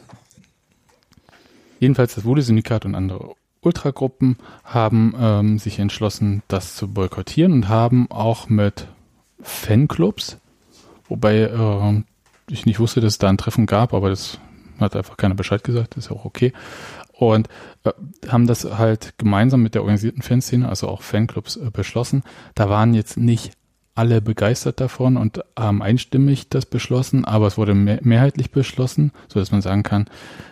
Jedenfalls 1.80 2.16
das 2.16 2.26
Wule-Syndikat 2.26 2.86
und 2.86 2.96
andere 2.96 3.36
Ultragruppen 3.62 4.38
haben 4.64 5.14
ähm, 5.20 5.60
sich 5.60 5.80
entschlossen, 5.80 6.42
das 6.48 6.76
zu 6.76 6.88
boykottieren 6.88 7.52
und 7.52 7.70
haben 7.70 8.10
auch 8.10 8.50
mit 8.50 8.88
Fanclubs, 9.42 10.38
wobei 11.08 11.50
ähm, 11.50 12.06
ich 12.50 12.66
nicht 12.66 12.80
wusste, 12.80 13.02
dass 13.02 13.14
es 13.14 13.20
da 13.20 13.30
ein 13.30 13.38
Treffen 13.38 13.66
gab, 13.66 13.94
aber 13.94 14.10
das 14.10 14.40
hat 14.80 14.96
einfach 14.96 15.18
keiner 15.18 15.36
Bescheid 15.36 15.64
gesagt, 15.64 15.96
ist 15.98 16.10
ja 16.10 16.16
auch 16.16 16.26
okay. 16.26 16.54
Und 17.18 17.50
äh, 17.84 17.92
haben 18.28 18.46
das 18.46 18.64
halt 18.64 19.18
gemeinsam 19.18 19.64
mit 19.64 19.74
der 19.74 19.82
organisierten 19.82 20.22
Fanszene, 20.22 20.70
also 20.70 20.88
auch 20.88 21.02
Fanclubs, 21.02 21.56
äh, 21.58 21.72
beschlossen. 21.72 22.24
Da 22.54 22.70
waren 22.70 22.94
jetzt 22.94 23.18
nicht 23.18 23.54
alle 23.96 24.22
begeistert 24.22 24.80
davon 24.80 25.18
und 25.18 25.44
haben 25.58 25.82
einstimmig 25.82 26.50
das 26.50 26.68
beschlossen, 26.68 27.26
aber 27.26 27.48
es 27.48 27.58
wurde 27.58 27.74
mehr, 27.74 27.98
mehrheitlich 28.04 28.52
beschlossen, 28.52 29.12
so 29.28 29.40
dass 29.40 29.52
man 29.52 29.64
sagen 29.64 29.82
kann, 29.82 30.06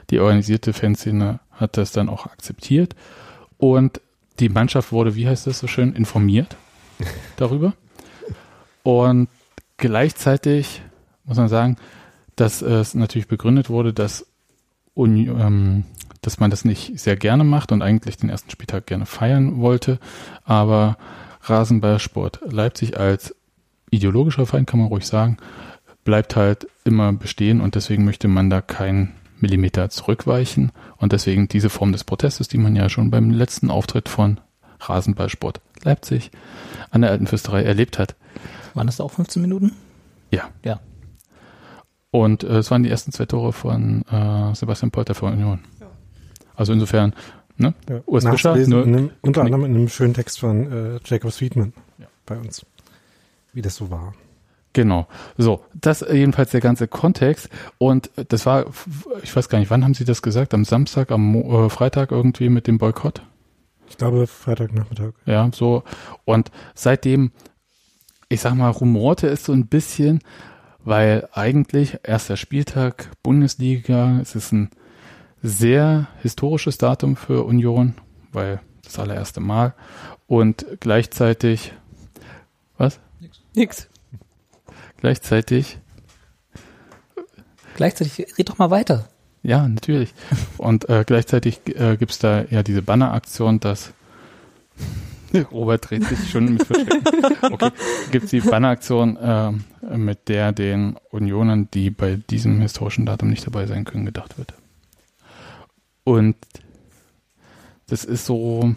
die 0.10 0.20
organisierte 0.20 0.74
Fanszene 0.74 1.40
hat 1.52 1.78
das 1.78 1.92
dann 1.92 2.10
auch 2.10 2.26
akzeptiert 2.26 2.96
und 3.58 4.02
die 4.40 4.50
Mannschaft 4.50 4.92
wurde, 4.92 5.16
wie 5.16 5.28
heißt 5.28 5.46
das 5.46 5.60
so 5.60 5.68
schön, 5.68 5.94
informiert 5.94 6.58
darüber. 7.38 7.74
Und 8.82 9.30
gleichzeitig 9.78 10.82
muss 11.26 11.38
man 11.38 11.48
sagen, 11.48 11.78
dass 12.36 12.64
es 12.64 12.96
natürlich 12.96 13.28
begründet 13.28 13.70
wurde, 13.70 13.94
dass, 13.94 14.26
Uni, 14.96 15.28
ähm, 15.28 15.86
dass 16.26 16.40
man 16.40 16.50
das 16.50 16.66
nicht 16.66 17.00
sehr 17.00 17.16
gerne 17.16 17.44
macht 17.44 17.72
und 17.72 17.82
eigentlich 17.82 18.18
den 18.18 18.30
ersten 18.30 18.50
Spieltag 18.50 18.88
gerne 18.88 19.06
feiern 19.06 19.60
wollte, 19.60 20.00
aber 20.44 20.98
Rasenballsport 21.42 22.40
Leipzig 22.52 22.98
als 22.98 23.36
ideologischer 23.92 24.46
Feind, 24.46 24.68
kann 24.68 24.80
man 24.80 24.90
ruhig 24.90 25.06
sagen, 25.06 25.38
bleibt 26.04 26.36
halt 26.36 26.68
immer 26.84 27.14
bestehen 27.14 27.62
und 27.62 27.76
deswegen 27.76 28.06
möchte 28.06 28.28
man 28.28 28.50
da 28.50 28.62
keinen 28.62 29.14
Millimeter 29.40 29.90
zurückweichen 29.90 30.72
und 30.98 31.12
deswegen 31.12 31.48
diese 31.48 31.70
Form 31.70 31.92
des 31.92 32.04
Protestes, 32.04 32.48
die 32.48 32.58
man 32.58 32.76
ja 32.76 32.90
schon 32.90 33.12
beim 33.12 33.30
letzten 33.30 33.70
Auftritt 33.70 34.10
von 34.10 34.40
Rasenballsport 34.80 35.62
Leipzig 35.84 36.32
an 36.90 37.02
der 37.02 37.12
Alten 37.12 37.28
Fürsterei 37.28 37.64
erlebt 37.64 38.00
hat. 38.00 38.16
Waren 38.74 38.88
das 38.88 38.98
da 38.98 39.04
auch 39.04 39.12
15 39.12 39.42
Minuten? 39.42 39.74
Ja. 40.32 40.50
Ja. 40.64 40.80
Und 42.12 42.44
äh, 42.44 42.60
es 42.60 42.72
waren 42.72 42.84
die 42.84 42.90
ersten 42.90 43.12
zwei 43.12 43.26
Tore 43.26 43.52
von 43.52 44.04
äh, 44.04 44.56
Sebastian 44.56 44.92
Polter 44.92 45.16
für 45.16 45.26
Union. 45.26 45.60
Also 46.56 46.74
insofern, 46.74 47.14
ne? 47.58 47.74
Ja. 47.90 48.02
Urs 48.06 48.26
Fischer, 48.26 48.54
einem, 48.54 49.12
unter 49.22 49.42
anderem 49.42 49.66
in 49.66 49.76
einem 49.76 49.90
schönen 49.90 50.14
Text 50.14 50.40
von 50.40 50.72
äh, 50.72 51.00
Jacob 51.06 51.32
Sweetman 51.32 51.74
Ja. 51.98 52.08
bei 52.26 52.38
uns, 52.38 52.66
wie 53.54 53.62
das 53.62 53.76
so 53.76 53.90
war. 53.90 54.14
Genau. 54.74 55.08
So, 55.38 55.64
das 55.74 56.02
jedenfalls 56.02 56.52
der 56.52 56.60
ganze 56.60 56.90
Kontext. 56.90 57.50
Und 57.78 58.12
das 58.28 58.46
war, 58.46 58.66
ich 59.24 59.34
weiß 59.34 59.48
gar 59.48 59.60
nicht, 59.60 59.70
wann 59.70 59.86
haben 59.86 59.94
Sie 59.94 60.04
das 60.04 60.22
gesagt? 60.22 60.54
Am 60.54 60.66
Samstag, 60.66 61.12
am 61.12 61.22
Mo 61.22 61.66
äh, 61.66 61.70
Freitag 61.70 62.12
irgendwie 62.12 62.50
mit 62.50 62.68
dem 62.68 62.78
Boykott? 62.78 63.22
Ich 63.88 63.98
glaube 63.98 64.28
Freitagnachmittag. 64.28 65.14
Ja, 65.26 65.50
so. 65.54 65.84
Und 66.26 66.52
seitdem, 66.74 67.32
ich 68.28 68.42
sag 68.42 68.56
mal, 68.56 68.70
rumorte 68.70 69.28
es 69.28 69.46
so 69.46 69.54
ein 69.54 69.68
bisschen, 69.68 70.20
weil 70.84 71.30
eigentlich 71.32 72.00
erster 72.04 72.36
Spieltag 72.36 73.10
Bundesliga, 73.24 74.20
es 74.22 74.36
ist 74.36 74.52
ein 74.52 74.72
sehr 75.48 76.08
historisches 76.22 76.78
Datum 76.78 77.16
für 77.16 77.44
Union, 77.44 77.96
weil 78.32 78.62
das 78.84 79.00
allererste 79.00 79.40
Mal 79.40 79.74
und 80.28 80.66
gleichzeitig, 80.80 81.74
was? 82.78 83.00
Nix. 83.54 83.88
Gleichzeitig 84.98 85.80
Gleichzeitig, 87.76 88.38
red 88.38 88.50
doch 88.50 88.58
mal 88.58 88.72
weiter. 88.72 89.10
Ja, 89.44 89.68
natürlich. 89.68 90.14
Und 90.58 90.90
äh, 90.90 91.04
gleichzeitig 91.06 91.60
äh, 91.68 91.98
gibt's 91.98 92.20
da 92.20 92.46
ja 92.50 92.64
diese 92.64 92.82
Banneraktion, 92.82 93.60
dass 93.60 93.94
Robert 95.52 95.90
dreht 95.90 96.06
sich 96.06 96.32
schon 96.32 96.54
mit 96.54 96.64
Verschrecken. 96.64 97.04
Okay, 97.42 97.72
gibt's 98.12 98.32
die 98.32 98.40
Banneraktion, 98.40 99.18
äh, 99.18 99.52
mit 99.96 100.30
der 100.30 100.54
den 100.54 100.96
Unionern, 101.12 101.68
die 101.74 101.90
bei 101.90 102.16
diesem 102.16 102.62
historischen 102.62 103.06
Datum 103.06 103.30
nicht 103.30 103.46
dabei 103.46 103.68
sein 103.68 103.84
können, 103.84 104.06
gedacht 104.06 104.38
wird. 104.38 104.54
Und 106.06 106.36
das 107.88 108.06
ist 108.06 108.26
so, 108.26 108.74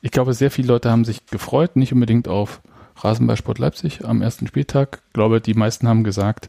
ich 0.00 0.10
glaube, 0.10 0.32
sehr 0.32 0.50
viele 0.50 0.68
Leute 0.68 0.90
haben 0.90 1.04
sich 1.04 1.26
gefreut, 1.26 1.76
nicht 1.76 1.92
unbedingt 1.92 2.28
auf 2.28 2.60
Rasenballsport 2.96 3.58
Leipzig 3.58 4.04
am 4.04 4.22
ersten 4.22 4.46
Spieltag. 4.46 5.02
Ich 5.08 5.12
glaube, 5.12 5.40
die 5.40 5.54
meisten 5.54 5.86
haben 5.86 6.02
gesagt, 6.02 6.48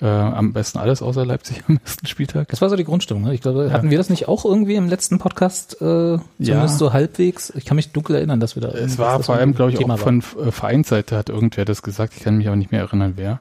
äh, 0.00 0.06
am 0.06 0.52
besten 0.52 0.78
alles 0.78 1.02
außer 1.02 1.24
Leipzig 1.24 1.62
am 1.68 1.78
ersten 1.84 2.06
Spieltag. 2.06 2.48
Das 2.48 2.60
war 2.60 2.68
so 2.70 2.74
die 2.76 2.82
Grundstimmung. 2.84 3.24
Ne? 3.24 3.34
Ich 3.34 3.40
glaube, 3.42 3.72
hatten 3.72 3.90
wir 3.90 3.98
das 3.98 4.10
nicht 4.10 4.26
auch 4.26 4.44
irgendwie 4.44 4.74
im 4.74 4.88
letzten 4.88 5.18
Podcast, 5.18 5.74
äh, 5.74 5.76
zumindest 5.78 6.28
Ja. 6.38 6.68
so 6.68 6.92
halbwegs? 6.92 7.50
Ich 7.56 7.64
kann 7.64 7.76
mich 7.76 7.92
dunkel 7.92 8.16
erinnern, 8.16 8.40
dass 8.40 8.56
wir 8.56 8.62
da. 8.62 8.68
Es 8.70 8.98
war 8.98 9.22
vor 9.22 9.36
allem, 9.36 9.54
glaube 9.54 9.70
ich, 9.72 9.78
Thema 9.78 9.94
auch 9.94 9.98
war. 9.98 10.04
von 10.04 10.18
äh, 10.44 10.50
Vereinsseite 10.50 11.16
hat 11.16 11.28
irgendwer 11.28 11.64
das 11.64 11.82
gesagt. 11.82 12.14
Ich 12.16 12.22
kann 12.24 12.36
mich 12.36 12.46
aber 12.48 12.56
nicht 12.56 12.72
mehr 12.72 12.80
erinnern, 12.80 13.12
wer. 13.16 13.40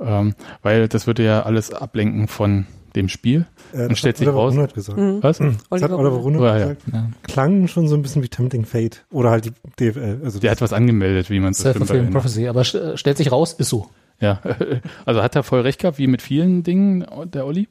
Ähm, 0.00 0.34
weil 0.62 0.86
das 0.88 1.06
würde 1.08 1.24
ja 1.24 1.42
alles 1.42 1.72
ablenken 1.72 2.28
von 2.28 2.66
dem 2.96 3.08
Spiel. 3.08 3.46
Äh, 3.72 3.86
Und 3.86 3.98
stellt 3.98 4.16
sich 4.16 4.26
Oliver 4.28 4.40
raus- 4.40 4.54
Runert 4.54 4.74
gesagt. 4.74 4.98
Mhm. 4.98 5.22
Was? 5.22 5.38
Das 5.38 5.82
hat 5.82 5.90
Oliver 5.90 6.16
Runert. 6.16 6.40
Oh, 6.42 6.46
ja. 6.46 6.58
gesagt. 6.58 6.82
Ja. 6.92 7.10
Klang 7.24 7.66
schon 7.68 7.88
so 7.88 7.96
ein 7.96 8.02
bisschen 8.02 8.22
wie 8.22 8.28
Tempting 8.28 8.64
Fate. 8.64 9.04
Oder 9.10 9.30
halt 9.30 9.46
die 9.46 9.52
DFL. 9.80 10.20
Also 10.24 10.38
Der 10.38 10.50
hat 10.50 10.60
was 10.60 10.72
angemeldet, 10.72 11.30
wie 11.30 11.40
man 11.40 11.52
es 11.52 11.58
Self-fulfilling. 11.58 12.10
Prophecy, 12.10 12.46
aber 12.48 12.62
st- 12.62 12.96
stellt 12.96 13.16
sich 13.16 13.32
raus, 13.32 13.52
ist 13.54 13.68
so. 13.68 13.88
Ja, 14.20 14.40
also 15.04 15.22
hat 15.22 15.34
er 15.34 15.42
voll 15.42 15.60
recht 15.62 15.80
gehabt, 15.80 15.98
wie 15.98 16.06
mit 16.06 16.22
vielen 16.22 16.62
Dingen, 16.62 17.04
der 17.32 17.46
Olli. 17.46 17.68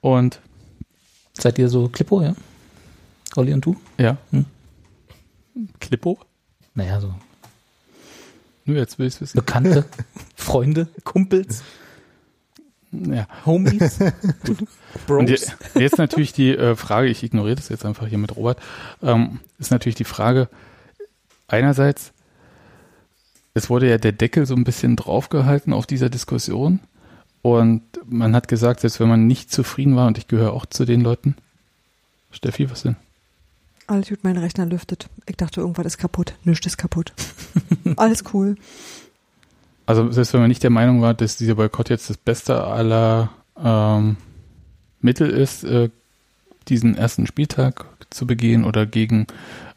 Und 0.00 0.40
Seid 1.32 1.58
ihr 1.58 1.68
so 1.68 1.88
Klippo, 1.88 2.22
ja? 2.22 2.34
Olli 3.34 3.52
und 3.52 3.64
du? 3.66 3.76
ja, 3.98 4.16
Hm. 4.30 4.44
Klippo? 5.80 6.18
Naja, 6.74 7.00
so 7.00 7.14
Nur 8.64 8.76
jetzt 8.76 8.98
will 8.98 9.06
ich 9.06 9.20
wissen. 9.20 9.36
Bekannte, 9.36 9.84
Freunde, 10.36 10.86
Kumpels, 11.04 11.62
Ja. 13.04 13.26
Homies, 13.44 13.98
Bros. 15.06 15.52
jetzt 15.74 15.98
natürlich 15.98 16.32
die 16.32 16.50
äh, 16.50 16.76
Frage, 16.76 17.08
ich 17.08 17.22
ignoriere 17.22 17.56
das 17.56 17.68
jetzt 17.68 17.84
einfach 17.84 18.06
hier 18.06 18.18
mit 18.18 18.36
Robert, 18.36 18.58
ähm, 19.02 19.40
ist 19.58 19.70
natürlich 19.70 19.96
die 19.96 20.04
Frage, 20.04 20.48
einerseits, 21.48 22.12
es 23.54 23.70
wurde 23.70 23.88
ja 23.88 23.98
der 23.98 24.12
Deckel 24.12 24.46
so 24.46 24.54
ein 24.54 24.64
bisschen 24.64 24.96
draufgehalten 24.96 25.72
auf 25.72 25.86
dieser 25.86 26.10
Diskussion 26.10 26.80
und 27.42 27.82
man 28.06 28.34
hat 28.34 28.48
gesagt, 28.48 28.80
selbst 28.80 29.00
wenn 29.00 29.08
man 29.08 29.26
nicht 29.26 29.52
zufrieden 29.52 29.96
war, 29.96 30.06
und 30.06 30.18
ich 30.18 30.28
gehöre 30.28 30.52
auch 30.52 30.66
zu 30.66 30.84
den 30.84 31.00
Leuten, 31.00 31.36
Steffi, 32.30 32.70
was 32.70 32.82
denn? 32.82 32.96
Alles 33.86 34.08
gut, 34.08 34.24
mein 34.24 34.36
Rechner 34.36 34.66
lüftet. 34.66 35.08
Ich 35.26 35.36
dachte, 35.36 35.60
irgendwas 35.60 35.86
ist 35.86 35.98
kaputt. 35.98 36.34
Nichts 36.42 36.66
ist 36.66 36.76
kaputt. 36.76 37.12
Alles 37.96 38.24
cool. 38.34 38.56
Also 39.86 40.10
selbst 40.10 40.32
wenn 40.32 40.40
man 40.40 40.48
nicht 40.48 40.62
der 40.62 40.70
Meinung 40.70 41.00
war, 41.00 41.14
dass 41.14 41.36
dieser 41.36 41.54
Boykott 41.54 41.88
jetzt 41.88 42.10
das 42.10 42.16
Beste 42.16 42.64
aller 42.64 43.30
ähm, 43.62 44.16
Mittel 45.00 45.30
ist, 45.30 45.64
äh, 45.64 45.90
diesen 46.68 46.96
ersten 46.96 47.26
Spieltag 47.26 47.86
zu 48.10 48.26
begehen 48.26 48.64
oder 48.64 48.86
gegen 48.86 49.26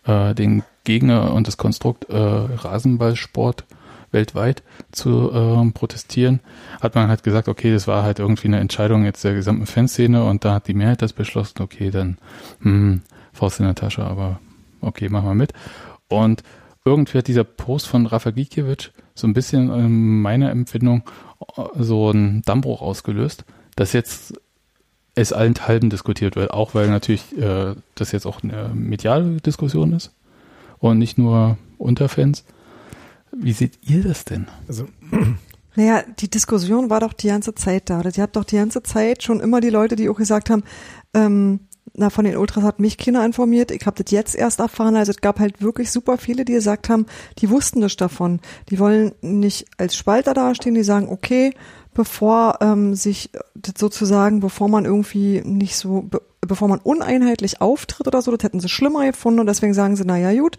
äh, 0.05 0.33
den 0.33 0.63
Gegner 0.83 1.33
und 1.33 1.47
das 1.47 1.57
Konstrukt 1.57 2.09
äh, 2.09 2.17
Rasenballsport 2.17 3.65
weltweit 4.11 4.63
zu 4.91 5.31
ähm, 5.31 5.73
protestieren, 5.73 6.39
hat 6.81 6.95
man 6.95 7.09
halt 7.09 7.21
gesagt, 7.21 7.47
okay, 7.47 7.71
das 7.71 7.87
war 7.87 8.01
halt 8.01 8.17
irgendwie 8.17 8.47
eine 8.47 8.59
Entscheidung 8.59 9.05
jetzt 9.05 9.23
der 9.23 9.35
gesamten 9.35 9.67
Fanszene 9.67 10.23
und 10.23 10.45
da 10.45 10.55
hat 10.55 10.67
die 10.67 10.73
Mehrheit 10.73 11.03
das 11.03 11.13
beschlossen, 11.13 11.61
okay, 11.61 11.91
dann 11.91 12.17
hm, 12.61 13.01
Faust 13.33 13.59
in 13.59 13.67
der 13.67 13.75
Tasche, 13.75 14.03
aber 14.03 14.39
okay, 14.81 15.09
machen 15.09 15.27
wir 15.27 15.35
mit. 15.35 15.53
Und 16.07 16.41
irgendwie 16.85 17.19
hat 17.19 17.27
dieser 17.27 17.43
Post 17.43 17.87
von 17.87 18.07
Rafa 18.07 18.31
Gikiewicz 18.31 18.89
so 19.19 19.27
ein 19.27 19.33
bisschen 19.33 19.71
in 19.71 20.21
meiner 20.21 20.51
Empfindung 20.51 21.03
äh, 21.57 21.63
so 21.77 22.09
einen 22.09 22.41
Dammbruch 22.43 22.81
ausgelöst, 22.81 23.45
dass 23.75 23.93
jetzt 23.93 24.33
es 25.15 25.33
allenthalben 25.33 25.89
diskutiert 25.89 26.35
wird, 26.35 26.51
auch 26.51 26.75
weil 26.75 26.87
natürlich 26.87 27.37
äh, 27.37 27.75
das 27.95 28.11
jetzt 28.11 28.25
auch 28.25 28.43
eine 28.43 28.71
mediale 28.73 29.41
Diskussion 29.41 29.93
ist 29.93 30.13
und 30.79 30.97
nicht 30.97 31.17
nur 31.17 31.57
unter 31.77 32.09
Fans. 32.09 32.45
Wie 33.31 33.53
seht 33.53 33.79
ihr 33.81 34.03
das 34.03 34.25
denn? 34.25 34.47
Also, 34.67 34.85
Naja, 35.75 36.03
die 36.19 36.29
Diskussion 36.29 36.89
war 36.89 36.99
doch 36.99 37.13
die 37.13 37.27
ganze 37.27 37.55
Zeit 37.55 37.89
da. 37.89 38.01
Sie 38.11 38.21
hat 38.21 38.35
doch 38.35 38.43
die 38.43 38.57
ganze 38.57 38.83
Zeit 38.83 39.23
schon 39.23 39.39
immer 39.39 39.61
die 39.61 39.69
Leute, 39.69 39.95
die 39.95 40.09
auch 40.09 40.17
gesagt 40.17 40.49
haben, 40.49 40.63
ähm, 41.13 41.61
na, 41.99 42.09
von 42.09 42.23
den 42.23 42.37
Ultras 42.37 42.63
hat 42.63 42.79
mich 42.79 42.97
Kinder 42.97 43.25
informiert. 43.25 43.71
Ich 43.71 43.85
habe 43.85 44.01
das 44.01 44.11
jetzt 44.11 44.33
erst 44.33 44.59
erfahren. 44.59 44.95
Also 44.95 45.11
es 45.11 45.19
gab 45.21 45.39
halt 45.39 45.61
wirklich 45.61 45.91
super 45.91 46.17
viele, 46.17 46.45
die 46.45 46.53
gesagt 46.53 46.87
haben, 46.87 47.05
die 47.39 47.49
wussten 47.49 47.79
nichts 47.79 47.97
davon. 47.97 48.39
Die 48.69 48.79
wollen 48.79 49.11
nicht 49.21 49.65
als 49.77 49.97
Spalter 49.97 50.33
dastehen, 50.33 50.75
die 50.75 50.83
sagen, 50.83 51.09
okay, 51.09 51.53
bevor 51.93 52.59
ähm, 52.61 52.95
sich 52.95 53.31
das 53.53 53.73
sozusagen, 53.77 54.39
bevor 54.39 54.69
man 54.69 54.85
irgendwie 54.85 55.41
nicht 55.41 55.75
so, 55.75 56.03
be 56.03 56.21
bevor 56.41 56.69
man 56.69 56.79
uneinheitlich 56.79 57.59
auftritt 57.59 58.07
oder 58.07 58.21
so, 58.21 58.31
das 58.31 58.43
hätten 58.45 58.61
sie 58.61 58.69
schlimmer 58.69 59.05
gefunden 59.05 59.41
und 59.41 59.45
deswegen 59.45 59.73
sagen 59.73 59.97
sie, 59.97 60.03
na 60.05 60.17
ja 60.17 60.33
gut, 60.39 60.55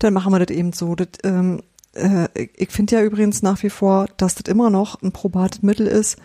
dann 0.00 0.12
machen 0.12 0.32
wir 0.32 0.44
das 0.44 0.54
eben 0.54 0.72
so. 0.72 0.96
Das, 0.96 1.06
ähm, 1.22 1.62
äh, 1.94 2.26
ich 2.56 2.70
finde 2.70 2.96
ja 2.96 3.02
übrigens 3.02 3.40
nach 3.40 3.62
wie 3.62 3.70
vor, 3.70 4.06
dass 4.16 4.34
das 4.34 4.52
immer 4.52 4.70
noch 4.70 5.00
ein 5.02 5.12
probates 5.12 5.62
Mittel 5.62 5.86
ist, 5.86 6.18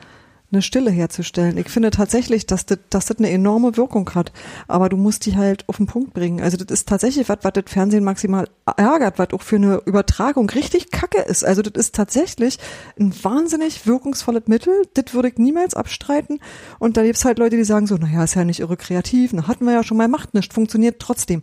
eine 0.51 0.61
Stille 0.61 0.91
herzustellen. 0.91 1.57
Ich 1.57 1.69
finde 1.69 1.91
tatsächlich, 1.91 2.45
dass 2.45 2.65
das, 2.65 2.79
dass 2.89 3.07
das 3.07 3.17
eine 3.17 3.29
enorme 3.29 3.77
Wirkung 3.77 4.09
hat. 4.13 4.31
Aber 4.67 4.89
du 4.89 4.97
musst 4.97 5.25
die 5.25 5.35
halt 5.35 5.67
auf 5.67 5.77
den 5.77 5.87
Punkt 5.87 6.13
bringen. 6.13 6.41
Also 6.41 6.57
das 6.57 6.67
ist 6.71 6.87
tatsächlich 6.87 7.27
was, 7.29 7.39
was 7.41 7.53
das 7.53 7.65
Fernsehen 7.67 8.03
maximal 8.03 8.47
ärgert, 8.77 9.19
was 9.19 9.33
auch 9.33 9.41
für 9.41 9.57
eine 9.57 9.81
Übertragung 9.85 10.49
richtig 10.49 10.91
kacke 10.91 11.21
ist. 11.21 11.43
Also 11.43 11.61
das 11.61 11.73
ist 11.73 11.95
tatsächlich 11.95 12.59
ein 12.99 13.13
wahnsinnig 13.23 13.85
wirkungsvolles 13.87 14.47
Mittel. 14.47 14.73
Das 14.93 15.13
würde 15.13 15.29
ich 15.29 15.37
niemals 15.37 15.73
abstreiten. 15.73 16.39
Und 16.79 16.97
da 16.97 17.03
gibt's 17.03 17.25
halt 17.25 17.39
Leute, 17.39 17.57
die 17.57 17.63
sagen 17.63 17.87
so, 17.87 17.95
naja, 17.95 18.23
ist 18.23 18.35
ja 18.35 18.43
nicht 18.43 18.59
irre 18.59 18.77
kreativ. 18.77 19.33
Na, 19.33 19.47
hatten 19.47 19.65
wir 19.65 19.73
ja 19.73 19.83
schon 19.83 19.97
mal, 19.97 20.07
macht 20.07 20.33
nicht, 20.33 20.53
funktioniert 20.53 20.99
trotzdem. 20.99 21.41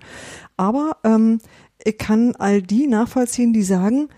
Aber 0.57 0.97
ähm, 1.05 1.41
ich 1.85 1.99
kann 1.99 2.37
all 2.37 2.63
die 2.63 2.87
nachvollziehen, 2.87 3.53
die 3.53 3.63
sagen, 3.63 4.09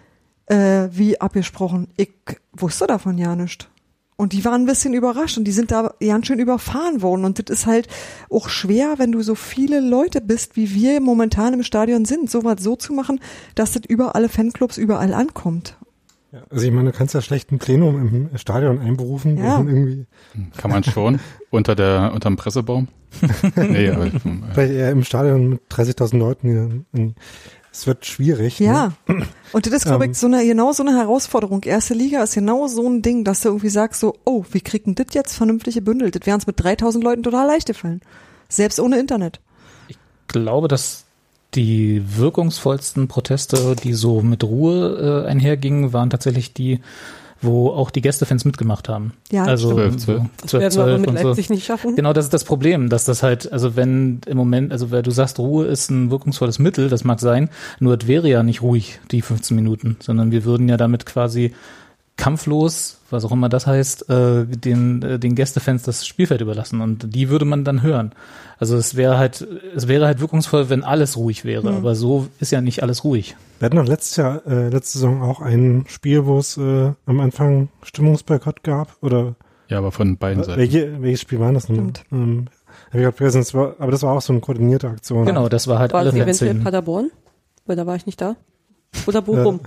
äh, 0.47 0.88
wie 0.91 1.21
abgesprochen. 1.21 1.88
Ich 1.97 2.12
wusste 2.53 2.87
davon 2.87 3.19
ja 3.19 3.35
nicht. 3.35 3.71
Und 4.16 4.33
die 4.33 4.44
waren 4.44 4.62
ein 4.62 4.66
bisschen 4.66 4.94
überrascht 4.94 5.38
und 5.38 5.44
die 5.44 5.52
sind 5.52 5.73
da 5.73 5.92
ganz 6.00 6.26
schön 6.28 6.38
überfahren 6.38 7.02
worden. 7.02 7.25
Und 7.25 7.38
das 7.49 7.59
ist 7.61 7.66
halt 7.66 7.88
auch 8.30 8.49
schwer, 8.49 8.94
wenn 8.99 9.11
du 9.11 9.23
so 9.23 9.35
viele 9.35 9.80
Leute 9.80 10.21
bist, 10.21 10.54
wie 10.56 10.73
wir 10.73 11.00
momentan 11.00 11.52
im 11.54 11.62
Stadion 11.64 12.04
sind, 12.04 12.30
sowas 12.30 12.56
so 12.61 12.76
zu 12.76 12.92
machen, 12.92 13.18
dass 13.56 13.73
das 13.73 13.83
über 13.88 14.14
alle 14.14 14.28
Fanclubs 14.28 14.78
überall 14.78 15.12
ankommt. 15.14 15.76
Ja, 16.30 16.42
also 16.50 16.64
ich 16.66 16.73
meine, 16.73 16.90
du 16.92 16.97
kannst 16.97 17.14
ja 17.14 17.23
schlecht 17.23 17.50
ein 17.52 17.59
Plenum 17.59 18.28
im 18.30 18.38
Stadion 18.38 18.78
einberufen. 18.80 19.37
Ja. 19.37 19.59
irgendwie 19.59 20.06
Kann 20.56 20.71
man 20.71 20.83
schon. 20.85 21.18
unter 21.50 21.75
der, 21.75 22.12
unterm 22.14 22.37
Pressebaum. 22.37 22.88
nee, 23.56 23.88
aber, 23.90 24.06
äh, 24.06 24.11
vielleicht 24.52 24.73
eher 24.73 24.90
im 24.90 25.04
Stadion 25.04 25.49
mit 25.50 25.61
30.000 25.71 26.18
Leuten. 26.18 26.87
in- 26.92 27.14
Es 27.75 27.88
wird 27.88 28.07
schwierig. 28.07 28.61
Ja. 28.61 28.93
Ne? 29.09 29.26
Und 29.52 29.66
das 29.66 29.73
ist, 29.73 29.85
glaube 29.85 30.04
Ähm. 30.04 30.12
ich, 30.12 30.19
so 30.19 30.28
eine, 30.28 30.47
genau 30.47 30.71
so 30.71 30.85
eine 30.85 30.97
Herausforderung. 30.97 31.64
Erste 31.64 31.93
Liga 31.93 32.23
ist 32.23 32.35
genau 32.35 32.69
so 32.69 32.88
ein 32.88 33.02
Ding, 33.02 33.25
dass 33.25 33.40
du 33.40 33.49
irgendwie 33.49 33.69
sagst 33.69 33.99
so, 33.99 34.14
oh, 34.25 34.45
wie 34.52 34.61
kriegen 34.61 34.95
das 34.95 35.09
jetzt 35.11 35.35
vernünftig 35.35 35.75
gebündelt? 35.75 36.14
Das 36.14 36.25
wäre 36.25 36.37
uns 36.37 36.47
mit 36.47 36.62
3000 36.62 37.02
Leuten 37.02 37.25
total 37.25 37.49
leicht 37.49 37.66
gefallen. 37.66 38.00
Selbst 38.49 38.78
ohne 38.78 39.00
Internet. 39.00 39.40
glaube, 40.28 40.69
dass 40.69 41.04
die 41.54 42.00
wirkungsvollsten 42.16 43.09
Proteste, 43.09 43.75
die 43.75 43.95
so 43.95 44.21
mit 44.21 44.45
Ruhe 44.45 45.25
äh, 45.25 45.28
einhergingen, 45.28 45.93
waren 45.93 46.11
tatsächlich 46.11 46.54
die, 46.54 46.78
wo 47.43 47.71
auch 47.71 47.91
die 47.91 48.00
Gästefans 48.00 48.45
mitgemacht 48.45 48.88
haben. 48.88 49.12
Ja, 49.31 49.45
also 49.45 49.73
stimmt. 49.73 50.00
Zwölf, 50.00 50.23
so 50.23 50.29
Das 50.41 50.50
12, 50.50 50.62
werden 50.62 50.75
wir 50.75 50.83
aber 50.83 50.91
12 50.93 51.00
mit 51.00 51.09
und 51.09 51.19
so. 51.19 51.29
Leipzig 51.29 51.50
nicht 51.50 51.64
schaffen. 51.64 51.97
Genau, 51.97 52.12
das 52.12 52.26
ist 52.26 52.35
das 52.35 52.45
Problem, 52.45 52.88
dass 52.88 53.05
das 53.05 53.23
halt, 53.23 53.53
also 53.53 53.76
wenn 53.76 54.21
im 54.26 54.37
Moment, 54.37 54.73
also 54.73 54.91
weil 54.91 55.03
du 55.03 55.11
sagst, 55.11 55.38
Ruhe 55.38 55.67
ist 55.67 55.91
ein 55.91 56.11
wirkungsvolles 56.11 56.59
Mittel, 56.59 56.88
das 56.88 57.05
mag 57.05 57.21
sein, 57.21 57.50
nur 57.81 57.99
es 58.00 58.07
wäre 58.07 58.29
ja 58.29 58.43
nicht 58.43 58.62
ruhig, 58.62 59.00
die 59.11 59.23
15 59.23 59.55
Minuten, 59.55 59.97
sondern 60.00 60.31
wir 60.31 60.45
würden 60.45 60.69
ja 60.69 60.76
damit 60.76 61.07
quasi 61.07 61.53
kampflos, 62.16 62.99
was 63.11 63.25
auch 63.25 63.33
immer 63.33 63.49
das 63.49 63.66
heißt, 63.66 64.09
äh, 64.09 64.44
den, 64.47 65.02
äh, 65.02 65.18
den 65.18 65.35
Gästefans 65.35 65.83
das 65.83 66.06
Spielfeld 66.06 66.40
überlassen 66.40 66.80
und 66.80 67.14
die 67.14 67.28
würde 67.28 67.44
man 67.44 67.64
dann 67.64 67.83
hören. 67.83 68.12
Also 68.59 68.76
es 68.76 68.94
wäre 68.94 69.18
halt, 69.18 69.47
es 69.75 69.88
wäre 69.88 70.06
halt 70.06 70.21
wirkungsvoll, 70.21 70.71
wenn 70.71 70.85
alles 70.85 71.16
ruhig 71.16 71.44
wäre, 71.44 71.68
Hm. 71.68 71.76
aber 71.76 71.94
so 71.97 72.28
ist 72.38 72.52
ja 72.52 72.61
nicht 72.61 72.83
alles 72.83 73.02
ruhig. 73.04 73.37
Wir 73.59 73.66
hatten 73.66 73.76
noch 73.76 73.87
letztes 73.87 74.16
Jahr, 74.16 74.47
äh, 74.47 74.68
letzte 74.68 74.99
Saison 74.99 75.23
auch 75.23 75.40
ein 75.40 75.85
Spiel, 75.88 76.25
wo 76.25 76.38
es 76.38 76.56
äh, 76.56 76.92
am 77.06 77.21
Anfang 77.21 77.68
Stimmungsboykott 77.83 78.62
gab. 78.62 78.97
Oder 79.02 79.35
ja, 79.68 79.78
aber 79.78 79.90
von 79.92 80.16
beiden 80.16 80.44
Seiten. 80.44 80.59
welche, 80.59 81.02
welches 81.02 81.21
Spiel 81.23 81.40
war 81.40 81.52
das 81.52 81.66
denn? 81.66 81.92
Ähm, 82.12 82.47
hab 82.88 82.94
ich 82.94 83.00
gerade 83.00 83.16
vergessen, 83.16 83.38
das 83.38 83.54
war, 83.54 83.75
aber 83.78 83.90
das 83.90 84.02
war 84.02 84.12
auch 84.12 84.23
so 84.23 84.33
eine 84.33 84.40
koordinierte 84.40 84.88
Aktion. 84.88 85.26
Genau, 85.26 85.49
das 85.49 85.66
war 85.66 85.78
halt 85.80 85.92
War 85.92 86.00
alle 86.00 86.11
das 86.12 86.21
eventuell. 86.40 86.54
Paderborn? 86.62 87.11
Weil 87.66 87.76
da 87.76 87.87
war 87.87 87.97
ich 87.97 88.06
nicht 88.06 88.21
da. 88.21 88.37
Oder 89.06 89.23
Bochum. 89.23 89.61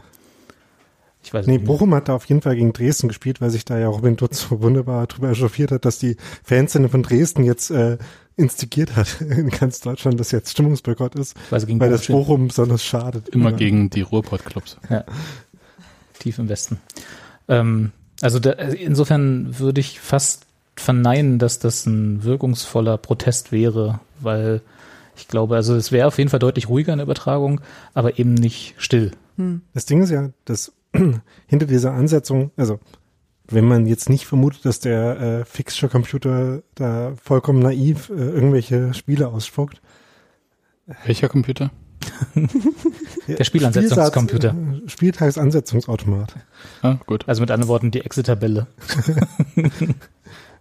Ich 1.28 1.34
weiß 1.34 1.46
Nee, 1.46 1.58
nicht. 1.58 1.66
Bochum 1.66 1.94
hat 1.94 2.08
da 2.08 2.14
auf 2.16 2.24
jeden 2.26 2.40
Fall 2.42 2.56
gegen 2.56 2.72
Dresden 2.72 3.10
gespielt, 3.10 3.42
weil 3.42 3.50
sich 3.50 3.66
da 3.66 3.78
ja 3.78 3.90
Robin 3.90 4.16
Dutz 4.16 4.48
so 4.50 4.62
wunderbar 4.62 5.08
drüber 5.08 5.30
echauffiert 5.30 5.72
hat, 5.74 5.84
dass 5.84 6.00
die 6.00 6.16
Fanszene 6.42 6.88
von 6.88 7.04
Dresden 7.04 7.44
jetzt 7.44 7.70
äh, 7.70 7.98
instigiert 8.38 8.96
hat 8.96 9.20
in 9.22 9.50
ganz 9.50 9.82
Deutschland, 9.82 10.18
dass 10.22 10.32
jetzt 10.32 10.52
Stimmungsboykott 10.52 11.16
ist, 11.16 11.36
gegen 11.66 11.82
weil 11.82 11.90
das 11.90 12.02
Bochum 12.02 12.04
spielen. 12.04 12.18
Bochum 12.20 12.48
besonders 12.48 12.84
schadet. 12.86 13.28
Immer 13.30 13.50
Ja. 13.52 13.58
gegen 13.58 13.90
die 13.90 14.02
Ruhrpott-Clubs. 14.04 14.78
tief 16.20 16.40
im 16.40 16.48
Westen. 16.48 16.80
Ähm, 17.50 17.92
also 18.22 18.40
da, 18.40 18.52
insofern 18.52 19.60
würde 19.60 19.82
ich 19.82 20.00
fast 20.00 20.46
verneinen, 20.78 21.40
dass 21.40 21.60
das 21.60 21.86
ein 21.86 22.24
wirkungsvoller 22.24 22.98
Protest 22.98 23.52
wäre, 23.52 24.00
weil 24.22 24.62
ich 25.18 25.28
glaube, 25.28 25.56
also 25.58 25.76
es 25.76 25.92
wäre 25.92 26.08
auf 26.08 26.18
jeden 26.20 26.30
Fall 26.30 26.40
deutlich 26.40 26.70
ruhiger 26.70 26.94
in 26.94 27.00
der 27.00 27.04
Übertragung, 27.06 27.60
aber 27.94 28.18
eben 28.18 28.34
nicht 28.34 28.76
still. 28.78 29.12
Das 29.74 29.86
Ding 29.86 30.02
ist 30.02 30.10
ja, 30.10 30.30
dass 30.46 30.72
hinter 31.48 31.66
dieser 31.66 31.94
Ansetzung, 31.94 32.52
also 32.58 32.80
wenn 33.50 33.66
man 33.66 33.86
jetzt 33.86 34.10
nicht 34.10 34.26
vermutet, 34.26 34.66
dass 34.66 34.80
der 34.80 35.20
äh, 35.20 35.46
Fixture-Computer 35.46 36.64
da 36.76 37.14
vollkommen 37.22 37.60
naiv 37.60 38.10
äh, 38.10 38.14
irgendwelche 38.14 38.94
Spiele 38.94 39.30
ausspuckt. 39.30 39.82
Welcher 41.06 41.30
Computer? 41.30 41.72
Der 43.28 43.44
Spielansetzungscomputer. 43.44 44.50
Äh, 44.50 44.90
Spieltagsansetzungsautomat. 44.90 46.36
Ah, 46.82 46.98
gut. 47.06 47.28
Also 47.28 47.42
mit 47.42 47.52
anderen 47.52 47.70
Worten 47.70 47.92
die 47.92 48.02
Excel-Tabelle. 48.02 48.68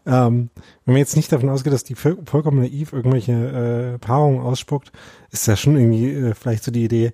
Ähm, 0.07 0.51
wenn 0.85 0.94
man 0.94 0.99
jetzt 0.99 1.16
nicht 1.16 1.33
davon 1.33 1.49
ausgeht, 1.49 1.72
dass 1.72 1.83
die 1.83 1.96
voll, 1.96 2.16
vollkommen 2.27 2.61
naiv 2.61 2.92
irgendwelche 2.92 3.33
äh, 3.33 3.99
Paarungen 3.99 4.40
ausspuckt, 4.40 4.92
ist 5.33 5.49
ja 5.49 5.57
schon 5.57 5.77
irgendwie 5.77 6.12
äh, 6.12 6.35
vielleicht 6.35 6.62
so 6.62 6.70
die 6.70 6.85
Idee, 6.85 7.12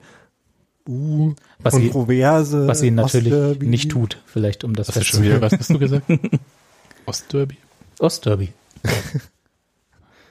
uh, 0.89 1.35
Was 1.61 1.75
sie, 1.75 1.89
Kontroverse. 1.89 2.67
was 2.67 2.81
sie 2.81 2.91
natürlich 2.91 3.33
Ostderby. 3.33 3.67
nicht 3.67 3.91
tut, 3.91 4.19
vielleicht 4.27 4.65
um 4.65 4.75
das 4.75 4.89
du 4.89 5.03
schon 5.05 5.23
wieder, 5.23 5.41
was 5.41 5.53
hast 5.53 5.71
du 5.71 5.79
gesagt? 5.79 6.05
Ostderby? 7.07 7.57
Ostderby. 7.99 8.53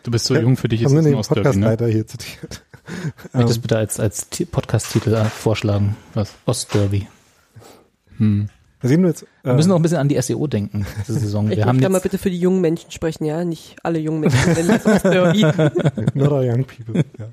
Du 0.04 0.12
bist 0.12 0.26
so 0.26 0.36
jung, 0.36 0.58
für 0.58 0.68
dich 0.68 0.82
ist 0.82 0.92
es 0.92 1.06
ein 1.06 1.16
Ostderby, 1.16 1.42
ne? 1.42 1.44
Podcastleiter 1.52 1.88
hier 1.88 2.08
zitiert. 2.08 2.64
Möchtest 3.34 3.58
du 3.58 3.62
bitte 3.62 3.78
als, 3.78 4.00
als 4.00 4.30
Ti- 4.30 4.46
Podcast-Titel 4.46 5.14
äh, 5.14 5.26
vorschlagen? 5.26 5.96
Was? 6.16 6.34
Ostderby. 6.46 7.08
Hm. 8.18 8.50
Sehen 8.84 9.02
wir 9.04 9.10
jetzt. 9.10 9.22
äh, 9.24 9.26
Wir 9.44 9.54
müssen 9.54 9.70
noch 9.70 9.76
ein 9.76 9.84
bisschen 9.84 10.00
an 10.00 10.10
die 10.10 10.20
SEO 10.20 10.48
denken, 10.48 10.88
diese 11.08 11.20
Saison. 11.20 11.48
Ich 11.52 11.58
Wir 11.58 11.66
haben 11.66 11.76
möchte 11.76 11.84
da 11.84 11.90
mal 11.90 11.98
jetzt, 11.98 12.04
bitte 12.04 12.18
für 12.18 12.32
die 12.32 12.40
jungen 12.40 12.62
Menschen 12.62 12.90
sprechen, 12.90 13.26
ja? 13.26 13.46
Nicht 13.46 13.76
alle 13.84 14.00
jungen 14.00 14.22
Menschen 14.22 14.54
nennen 14.54 14.68
das 14.70 14.86
aus 14.88 15.02
Derby. 15.04 15.42
Not 16.16 16.32
all 16.32 16.50
young 16.50 16.66
people. 16.66 17.06
Ja. 17.20 17.28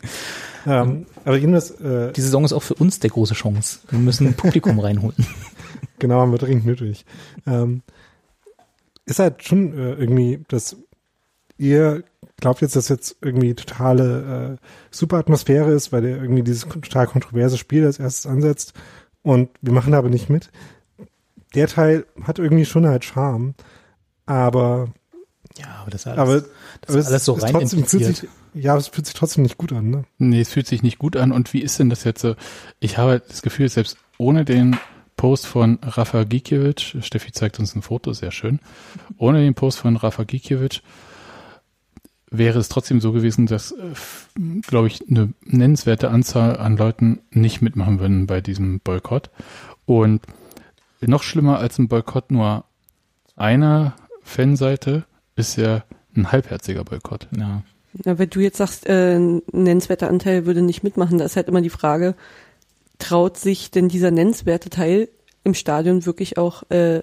Ähm, 0.67 1.07
aber 1.25 1.37
jedenfalls, 1.37 1.71
äh, 1.81 2.13
die 2.13 2.21
Saison 2.21 2.45
ist 2.45 2.53
auch 2.53 2.63
für 2.63 2.75
uns 2.75 3.01
der 3.01 3.11
große 3.11 3.35
Chance. 3.35 3.81
Wir 3.91 3.99
müssen 3.99 4.27
ein 4.27 4.35
Publikum 4.35 4.79
reinholen. 4.81 5.27
genau, 5.99 6.21
haben 6.21 6.33
wir 6.33 6.39
dringend 6.39 6.67
nötig. 6.67 7.05
Ähm, 7.47 7.83
ist 9.07 9.19
halt 9.19 9.45
schon 9.45 9.73
äh, 9.73 9.95
irgendwie, 9.95 10.45
dass 10.49 10.77
ihr 11.57 12.05
glaubt 12.41 12.61
jetzt, 12.61 12.77
dass 12.77 12.89
jetzt 12.89 13.17
irgendwie 13.21 13.55
totale 13.55 14.59
äh, 14.61 14.67
super 14.91 15.19
Atmosphäre 15.19 15.73
ist, 15.73 15.93
weil 15.93 16.03
der 16.03 16.23
irgendwie 16.23 16.43
dieses 16.43 16.63
total 16.63 17.07
kontroverse 17.07 17.59
Spiel 17.59 17.85
als 17.85 17.99
erstes 17.99 18.27
ansetzt 18.27 18.75
und 19.23 19.51
wir 19.61 19.73
machen 19.73 19.95
aber 19.95 20.09
nicht 20.09 20.31
mit. 20.31 20.51
Der 21.55 21.67
Teil 21.67 22.07
hat 22.23 22.39
irgendwie 22.39 22.65
schon 22.65 22.87
halt 22.87 23.05
Charme, 23.05 23.55
aber 24.27 24.89
Ja, 25.59 25.79
aber 25.81 25.91
das 25.91 26.03
ist 26.03 26.07
alles, 26.07 26.19
aber, 26.19 26.49
das 26.81 26.97
ist 26.97 27.07
alles 27.07 27.25
so 27.25 27.35
rein 27.35 27.53
trotzdem 27.53 27.85
fühlt 27.85 28.05
sich, 28.05 28.29
ja, 28.55 28.73
aber 28.73 28.81
es 28.81 28.89
fühlt 28.89 29.07
sich 29.07 29.15
trotzdem 29.15 29.43
nicht 29.43 29.59
gut 29.59 29.73
an, 29.73 29.91
ne? 29.91 30.05
Nee, 30.19 30.41
es 30.41 30.51
fühlt 30.51 30.67
sich 30.67 30.83
nicht 30.83 30.99
gut 30.99 31.17
an. 31.17 31.33
Und 31.33 31.53
wie 31.53 31.61
ist 31.61 31.79
denn 31.79 31.91
das 31.91 32.05
jetzt 32.05 32.23
so? 32.23 32.35
Ich 32.81 32.99
habe 32.99 33.23
das 33.27 33.43
Gefühl, 33.43 33.69
selbst 33.69 33.99
ohne 34.17 34.45
den 34.45 34.77
Post 35.17 35.47
von 35.47 35.79
Rafa 35.83 36.25
Gikiewicz, 36.25 36.97
Steffi 37.01 37.33
zeigt 37.33 37.59
uns 37.59 37.75
ein 37.75 37.83
Foto, 37.83 38.13
sehr 38.13 38.31
schön, 38.31 38.61
ohne 39.17 39.41
den 39.41 39.55
Post 39.55 39.79
von 39.79 39.97
Rafa 39.97 40.25
Gikiewicz 40.25 40.81
wäre 42.31 42.59
es 42.59 42.69
trotzdem 42.69 43.01
so 43.01 43.13
gewesen, 43.13 43.47
dass, 43.47 43.75
glaube 44.67 44.87
ich, 44.89 45.09
eine 45.09 45.33
nennenswerte 45.45 46.11
Anzahl 46.11 46.59
an 46.59 46.77
Leuten 46.77 47.21
nicht 47.31 47.63
mitmachen 47.63 48.01
würden 48.01 48.27
bei 48.27 48.41
diesem 48.41 48.81
Boykott. 48.81 49.31
Und 49.87 50.23
noch 51.01 51.23
schlimmer 51.23 51.59
als 51.59 51.79
ein 51.79 51.89
Boykott 51.89 52.31
nur 52.31 52.65
einer 53.37 53.95
Fanseite 54.23 55.05
ist 55.37 55.57
ja 55.57 55.85
ein 56.19 56.33
halbherziger 56.33 56.85
Boykott. 56.85 57.29
Ja. 57.37 57.63
Ja, 58.05 58.19
wenn 58.19 58.29
du 58.31 58.41
jetzt 58.41 58.59
sagst, 58.59 58.87
äh, 58.87 59.17
ein 59.17 59.43
nennenswerter 59.51 60.09
Anteil 60.11 60.45
würde 60.47 60.61
nicht 60.63 60.83
mitmachen, 60.85 61.19
da 61.19 61.25
ist 61.25 61.37
halt 61.37 61.49
immer 61.49 61.63
die 61.63 61.71
Frage, 61.71 62.15
traut 62.99 63.37
sich 63.39 63.71
denn 63.71 63.89
dieser 63.89 64.11
nennenswerte 64.11 64.71
Teil 64.71 65.09
im 65.45 65.55
Stadion 65.55 66.05
wirklich 66.05 66.37
auch 66.37 66.69
äh, 66.71 67.01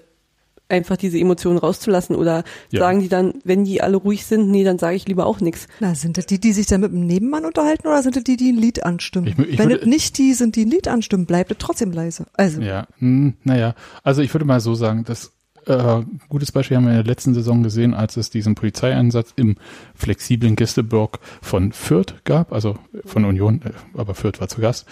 einfach 0.68 0.96
diese 0.96 1.18
Emotionen 1.18 1.58
rauszulassen 1.58 2.16
oder 2.16 2.42
Ja. 2.70 2.80
sagen 2.80 3.00
die 3.00 3.08
dann, 3.08 3.34
wenn 3.44 3.64
die 3.64 3.80
alle 3.82 3.96
ruhig 3.96 4.26
sind, 4.26 4.50
nee, 4.50 4.64
dann 4.64 4.78
sage 4.78 4.96
ich 4.96 5.06
lieber 5.06 5.26
auch 5.26 5.40
nichts. 5.40 5.68
Na, 5.80 5.94
sind 5.94 6.18
das 6.18 6.26
die, 6.26 6.40
die 6.40 6.52
sich 6.52 6.66
dann 6.66 6.80
mit 6.80 6.92
dem 6.92 7.06
Nebenmann 7.06 7.44
unterhalten 7.44 7.86
oder 7.86 8.02
sind 8.02 8.16
das 8.16 8.24
die, 8.24 8.36
die 8.36 8.50
ein 8.52 8.56
Lied 8.58 8.84
anstimmen? 8.84 9.28
Ich 9.28 9.38
ich 9.38 9.58
Wenn 9.58 9.68
würde- 9.70 9.80
das 9.80 9.88
nicht 9.88 10.18
die 10.18 10.34
sind, 10.34 10.56
die 10.56 10.64
ein 10.64 10.70
Lied 10.70 10.88
anstimmen, 10.88 11.24
bleibt 11.26 11.50
es 11.52 11.58
trotzdem 11.58 11.92
leise. 11.92 12.26
Also, 12.34 12.60
Ja, 12.60 12.86
hm, 12.98 13.34
naja, 13.44 13.74
also 14.02 14.22
ich 14.22 14.32
würde 14.34 14.44
mal 14.44 14.60
so 14.60 14.74
sagen, 14.74 15.04
das 15.04 15.32
äh, 15.66 16.02
gutes 16.28 16.52
Beispiel 16.52 16.76
haben 16.76 16.84
wir 16.84 16.92
in 16.92 16.98
der 16.98 17.04
letzten 17.04 17.34
Saison 17.34 17.62
gesehen, 17.62 17.94
als 17.94 18.16
es 18.16 18.30
diesen 18.30 18.54
Polizeieinsatz 18.54 19.32
im 19.36 19.56
flexiblen 19.94 20.56
Gästeblock 20.56 21.18
von 21.42 21.72
Fürth 21.72 22.14
gab, 22.24 22.52
also 22.52 22.78
von 23.04 23.24
Union, 23.24 23.60
äh, 23.64 23.72
aber 23.98 24.14
Fürth 24.14 24.40
war 24.40 24.48
zu 24.48 24.60
Gast. 24.60 24.86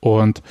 Und 0.00 0.42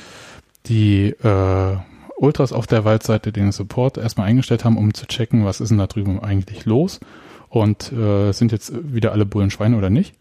die 0.66 1.06
äh, 1.08 1.76
Ultras 2.16 2.52
auf 2.52 2.66
der 2.66 2.84
Waldseite 2.84 3.32
den 3.32 3.50
Support 3.50 3.96
erstmal 3.96 4.28
eingestellt 4.28 4.64
haben, 4.64 4.76
um 4.76 4.92
zu 4.92 5.06
checken, 5.06 5.44
was 5.44 5.60
ist 5.60 5.70
denn 5.70 5.78
da 5.78 5.86
drüben 5.86 6.20
eigentlich 6.20 6.66
los 6.66 7.00
und 7.48 7.90
äh, 7.92 8.32
sind 8.32 8.52
jetzt 8.52 8.72
wieder 8.92 9.12
alle 9.12 9.24
Bullen 9.24 9.50
Schweine 9.50 9.76
oder 9.76 9.88
nicht. 9.90 10.14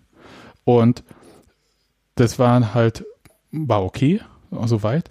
Und 0.63 1.03
das 2.15 2.39
war 2.39 2.73
halt, 2.73 3.05
war 3.51 3.83
okay, 3.83 4.21
soweit. 4.65 5.09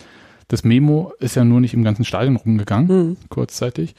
Das 0.49 0.65
Memo 0.65 1.13
ist 1.21 1.37
ja 1.37 1.45
nur 1.45 1.61
nicht 1.61 1.75
im 1.75 1.85
ganzen 1.85 2.05
Stadion 2.05 2.37
rumgegangen, 2.37 2.89
Hm. 2.89 3.17
kurzzeitig. 3.29 3.95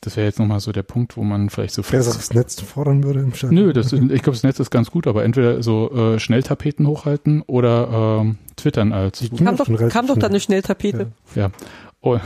Das 0.00 0.16
wäre 0.16 0.26
jetzt 0.26 0.38
nochmal 0.38 0.60
so 0.60 0.72
der 0.72 0.82
Punkt, 0.82 1.16
wo 1.16 1.22
man 1.22 1.50
vielleicht 1.50 1.74
so 1.74 1.82
Wer 1.88 1.98
das 2.00 2.16
aufs 2.16 2.32
Netz 2.32 2.60
fordern 2.60 3.02
würde 3.04 3.20
im 3.20 3.34
Stadion. 3.34 3.66
Nö, 3.66 3.72
das, 3.72 3.92
ich 3.92 4.00
glaube, 4.00 4.32
das 4.32 4.42
Netz 4.42 4.60
ist 4.60 4.70
ganz 4.70 4.90
gut, 4.90 5.06
aber 5.06 5.24
entweder 5.24 5.62
so 5.62 5.90
äh, 5.92 6.18
Schnelltapeten 6.18 6.86
hochhalten 6.86 7.42
oder 7.42 8.20
ähm, 8.20 8.38
twittern 8.56 8.92
als. 8.92 9.20
Kam 9.20 9.46
Ja, 9.46 9.52
doch, 9.52 9.66
kam 9.66 10.06
doch 10.06 10.14
schnell. 10.14 10.20
da 10.20 10.26
eine 10.26 10.40
Schnelltapete. 10.40 11.12
Ja. 11.34 11.50
Oh. 12.00 12.18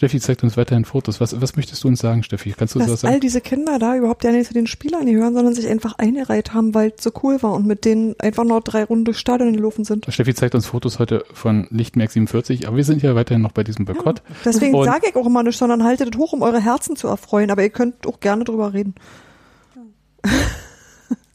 Steffi 0.00 0.18
zeigt 0.18 0.42
uns 0.42 0.56
weiterhin 0.56 0.86
Fotos. 0.86 1.20
Was, 1.20 1.42
was 1.42 1.56
möchtest 1.56 1.84
du 1.84 1.88
uns 1.88 2.00
sagen, 2.00 2.22
Steffi? 2.22 2.54
Kannst 2.56 2.74
du 2.74 2.78
uns 2.78 2.86
was 2.88 2.92
Dass 3.02 3.04
all 3.04 3.10
sagen? 3.10 3.20
diese 3.20 3.42
Kinder 3.42 3.78
da 3.78 3.94
überhaupt 3.96 4.24
ja 4.24 4.32
nicht 4.32 4.46
zu 4.46 4.54
den 4.54 4.66
Spielern 4.66 5.04
gehören, 5.04 5.34
sondern 5.34 5.52
sich 5.52 5.68
einfach 5.68 5.98
eingereiht 5.98 6.54
haben, 6.54 6.72
weil 6.72 6.94
es 6.96 7.04
so 7.04 7.10
cool 7.22 7.42
war 7.42 7.52
und 7.52 7.66
mit 7.66 7.84
denen 7.84 8.14
einfach 8.18 8.44
noch 8.44 8.60
drei 8.62 8.84
Runden 8.84 9.04
durchs 9.04 9.20
Stadion 9.20 9.52
gelaufen 9.52 9.84
sind. 9.84 10.06
Steffi 10.08 10.34
zeigt 10.34 10.54
uns 10.54 10.64
Fotos 10.64 11.00
heute 11.00 11.26
von 11.34 11.66
Lichtmerk 11.68 12.12
47, 12.12 12.66
aber 12.66 12.78
wir 12.78 12.84
sind 12.84 13.02
ja 13.02 13.14
weiterhin 13.14 13.42
noch 13.42 13.52
bei 13.52 13.62
diesem 13.62 13.84
Boykott. 13.84 14.22
Deswegen 14.42 14.74
Und- 14.74 14.86
sage 14.86 15.08
ich 15.10 15.16
auch 15.16 15.26
immer 15.26 15.42
nicht, 15.42 15.58
sondern 15.58 15.84
haltet 15.84 16.14
es 16.14 16.18
hoch, 16.18 16.32
um 16.32 16.40
eure 16.40 16.62
Herzen 16.64 16.96
zu 16.96 17.06
erfreuen. 17.06 17.50
Aber 17.50 17.62
ihr 17.62 17.68
könnt 17.68 18.06
auch 18.06 18.20
gerne 18.20 18.44
drüber 18.44 18.72
reden. 18.72 18.94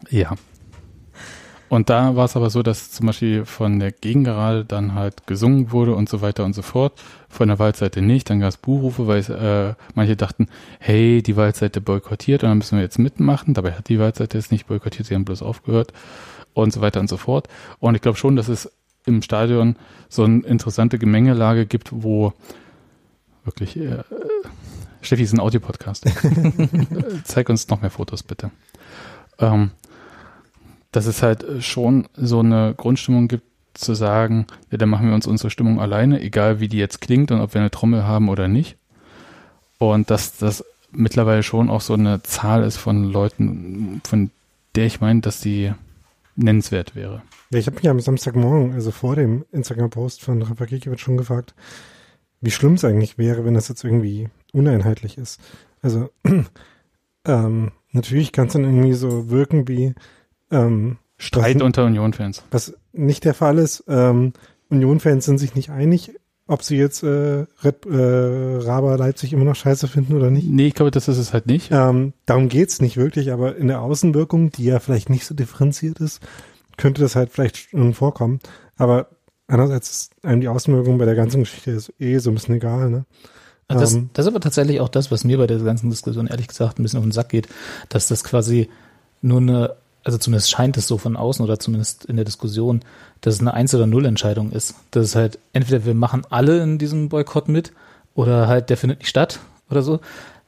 Ja. 0.09 0.33
Und 1.67 1.89
da 1.89 2.15
war 2.15 2.25
es 2.25 2.35
aber 2.35 2.49
so, 2.49 2.61
dass 2.61 2.91
zum 2.91 3.07
Beispiel 3.07 3.43
von 3.45 3.79
der 3.79 3.91
Gegengerade 3.91 4.65
dann 4.65 4.93
halt 4.93 5.25
gesungen 5.25 5.71
wurde 5.71 5.95
und 5.95 6.07
so 6.07 6.21
weiter 6.21 6.45
und 6.45 6.53
so 6.53 6.61
fort. 6.61 6.93
Von 7.27 7.47
der 7.47 7.57
Waldseite 7.57 8.01
nicht. 8.01 8.29
Dann 8.29 8.39
gab 8.39 8.49
es 8.49 8.57
Buhrufe, 8.57 9.07
weil 9.07 9.19
es, 9.19 9.29
äh, 9.29 9.73
manche 9.95 10.15
dachten, 10.15 10.47
hey, 10.79 11.23
die 11.23 11.35
Waldseite 11.35 11.81
boykottiert 11.81 12.43
und 12.43 12.49
dann 12.49 12.57
müssen 12.59 12.77
wir 12.77 12.83
jetzt 12.83 12.99
mitmachen. 12.99 13.53
Dabei 13.53 13.71
hat 13.73 13.89
die 13.89 13.99
Waldseite 13.99 14.37
jetzt 14.37 14.51
nicht 14.51 14.67
boykottiert, 14.67 15.07
sie 15.07 15.15
haben 15.15 15.25
bloß 15.25 15.41
aufgehört 15.41 15.91
und 16.53 16.71
so 16.71 16.81
weiter 16.81 16.99
und 16.99 17.09
so 17.09 17.17
fort. 17.17 17.47
Und 17.79 17.95
ich 17.95 18.01
glaube 18.01 18.17
schon, 18.17 18.35
dass 18.35 18.47
es 18.47 18.71
im 19.05 19.21
Stadion 19.21 19.75
so 20.07 20.23
eine 20.23 20.41
interessante 20.43 20.99
Gemengelage 20.99 21.65
gibt, 21.65 21.89
wo 21.91 22.33
wirklich 23.43 23.77
äh, 23.77 24.03
Steffi 25.01 25.23
ist 25.23 25.33
ein 25.33 25.39
Audiopodcast. 25.39 26.05
Zeig 27.23 27.49
uns 27.49 27.67
noch 27.69 27.81
mehr 27.81 27.91
Fotos, 27.91 28.23
bitte. 28.23 28.51
Ähm, 29.39 29.71
dass 30.95 31.05
es 31.05 31.21
halt 31.21 31.45
schon 31.59 32.07
so 32.15 32.39
eine 32.39 32.73
Grundstimmung 32.75 33.27
gibt, 33.27 33.43
zu 33.73 33.93
sagen, 33.93 34.47
ja, 34.71 34.77
dann 34.77 34.89
machen 34.89 35.07
wir 35.07 35.15
uns 35.15 35.27
unsere 35.27 35.49
Stimmung 35.49 35.81
alleine, 35.81 36.21
egal 36.21 36.61
wie 36.61 36.69
die 36.69 36.77
jetzt 36.77 37.01
klingt 37.01 37.31
und 37.31 37.41
ob 37.41 37.53
wir 37.53 37.61
eine 37.61 37.71
Trommel 37.71 38.05
haben 38.05 38.29
oder 38.29 38.47
nicht. 38.47 38.77
Und 39.77 40.09
dass 40.09 40.37
das 40.37 40.63
mittlerweile 40.91 41.43
schon 41.43 41.69
auch 41.69 41.81
so 41.81 41.93
eine 41.93 42.23
Zahl 42.23 42.63
ist 42.63 42.77
von 42.77 43.03
Leuten, 43.03 44.01
von 44.05 44.31
der 44.75 44.85
ich 44.85 45.01
meine, 45.01 45.19
dass 45.19 45.41
die 45.41 45.73
nennenswert 46.37 46.95
wäre. 46.95 47.21
Ja, 47.51 47.59
ich 47.59 47.67
habe 47.67 47.77
mich 47.77 47.89
am 47.89 47.99
Samstagmorgen, 47.99 48.73
also 48.73 48.91
vor 48.91 49.15
dem 49.15 49.45
Instagram-Post 49.51 50.21
von 50.21 50.41
Rafa 50.41 50.65
Gikiewicz 50.65 51.01
schon 51.01 51.17
gefragt, 51.17 51.53
wie 52.41 52.51
schlimm 52.51 52.73
es 52.73 52.85
eigentlich 52.85 53.17
wäre, 53.17 53.45
wenn 53.45 53.53
das 53.53 53.67
jetzt 53.67 53.83
irgendwie 53.83 54.29
uneinheitlich 54.53 55.17
ist. 55.17 55.39
Also 55.81 56.09
ähm, 57.25 57.71
natürlich 57.91 58.31
kann 58.31 58.47
es 58.47 58.53
dann 58.53 58.63
irgendwie 58.63 58.93
so 58.93 59.29
wirken 59.29 59.67
wie 59.67 59.93
ähm, 60.51 60.97
Streit 61.17 61.55
was, 61.55 61.61
unter 61.61 61.85
Union-Fans. 61.85 62.43
was 62.51 62.73
nicht 62.93 63.23
der 63.25 63.33
Fall 63.33 63.57
ist. 63.57 63.83
Ähm, 63.87 64.33
Union-Fans 64.69 65.25
sind 65.25 65.37
sich 65.37 65.55
nicht 65.55 65.69
einig, 65.69 66.11
ob 66.47 66.61
sie 66.61 66.77
jetzt 66.77 67.03
äh, 67.03 67.45
Red, 67.63 67.85
äh, 67.85 68.57
Raba 68.67 68.95
Leipzig 68.95 69.33
immer 69.33 69.45
noch 69.45 69.55
scheiße 69.55 69.87
finden 69.87 70.15
oder 70.15 70.29
nicht. 70.29 70.47
Nee, 70.47 70.67
ich 70.67 70.73
glaube, 70.73 70.91
das 70.91 71.07
ist 71.07 71.17
es 71.17 71.33
halt 71.33 71.47
nicht. 71.47 71.69
Ähm, 71.71 72.13
darum 72.25 72.49
geht's 72.49 72.81
nicht 72.81 72.97
wirklich, 72.97 73.31
aber 73.31 73.55
in 73.55 73.67
der 73.67 73.81
Außenwirkung, 73.81 74.51
die 74.51 74.65
ja 74.65 74.79
vielleicht 74.79 75.09
nicht 75.09 75.25
so 75.25 75.33
differenziert 75.33 75.99
ist, 75.99 76.21
könnte 76.77 77.01
das 77.01 77.15
halt 77.15 77.31
vielleicht 77.31 77.57
schon 77.57 77.93
vorkommen. 77.93 78.39
Aber 78.77 79.07
andererseits 79.47 79.89
ist 79.91 80.25
einem 80.25 80.41
die 80.41 80.47
Außenwirkung 80.49 80.97
bei 80.97 81.05
der 81.05 81.15
ganzen 81.15 81.39
Geschichte 81.39 81.71
ist 81.71 81.93
eh 81.99 82.17
so 82.19 82.29
ein 82.29 82.35
bisschen 82.35 82.55
egal, 82.55 82.89
ne? 82.89 83.05
Also 83.67 83.81
Das, 83.81 83.93
Ähm. 83.95 84.09
das 84.13 84.25
ist 84.25 84.31
aber 84.31 84.41
tatsächlich 84.41 84.79
auch 84.81 84.89
das, 84.89 85.09
was 85.09 85.23
mir 85.23 85.37
bei 85.39 85.47
der 85.47 85.57
ganzen 85.59 85.89
Diskussion 85.89 86.27
ehrlich 86.27 86.47
gesagt 86.47 86.77
ein 86.79 86.83
bisschen 86.83 86.99
auf 86.99 87.05
den 87.05 87.11
Sack 87.11 87.29
geht, 87.29 87.47
dass 87.89 88.07
das 88.07 88.23
quasi 88.23 88.69
nur 89.23 89.39
eine, 89.41 89.75
also 90.05 90.19
zumindest 90.19 90.51
scheint 90.51 90.77
es 90.77 90.87
so 90.87 90.97
von 90.97 91.17
außen 91.17 91.43
oder 91.43 91.59
zumindest 91.59 92.05
in 92.05 92.15
der 92.15 92.25
Diskussion, 92.25 92.81
dass 93.21 93.33
es 93.33 93.39
eine 93.41 93.55
Eins- 93.55 93.73
oder 93.73 93.87
Null-Entscheidung 93.87 94.51
ist. 94.51 94.75
Dass 94.91 95.03
es 95.03 95.15
halt 95.15 95.39
entweder 95.51 95.83
wir 95.83 95.95
machen 95.95 96.21
alle 96.29 96.61
in 96.61 96.77
diesem 96.77 97.09
Boykott 97.09 97.49
mit 97.49 97.73
oder 98.13 98.47
halt 98.47 98.69
der 98.69 98.77
findet 98.77 98.99
nicht 98.99 99.09
statt 99.09 99.39
oder 99.69 99.81
so. 99.81 99.99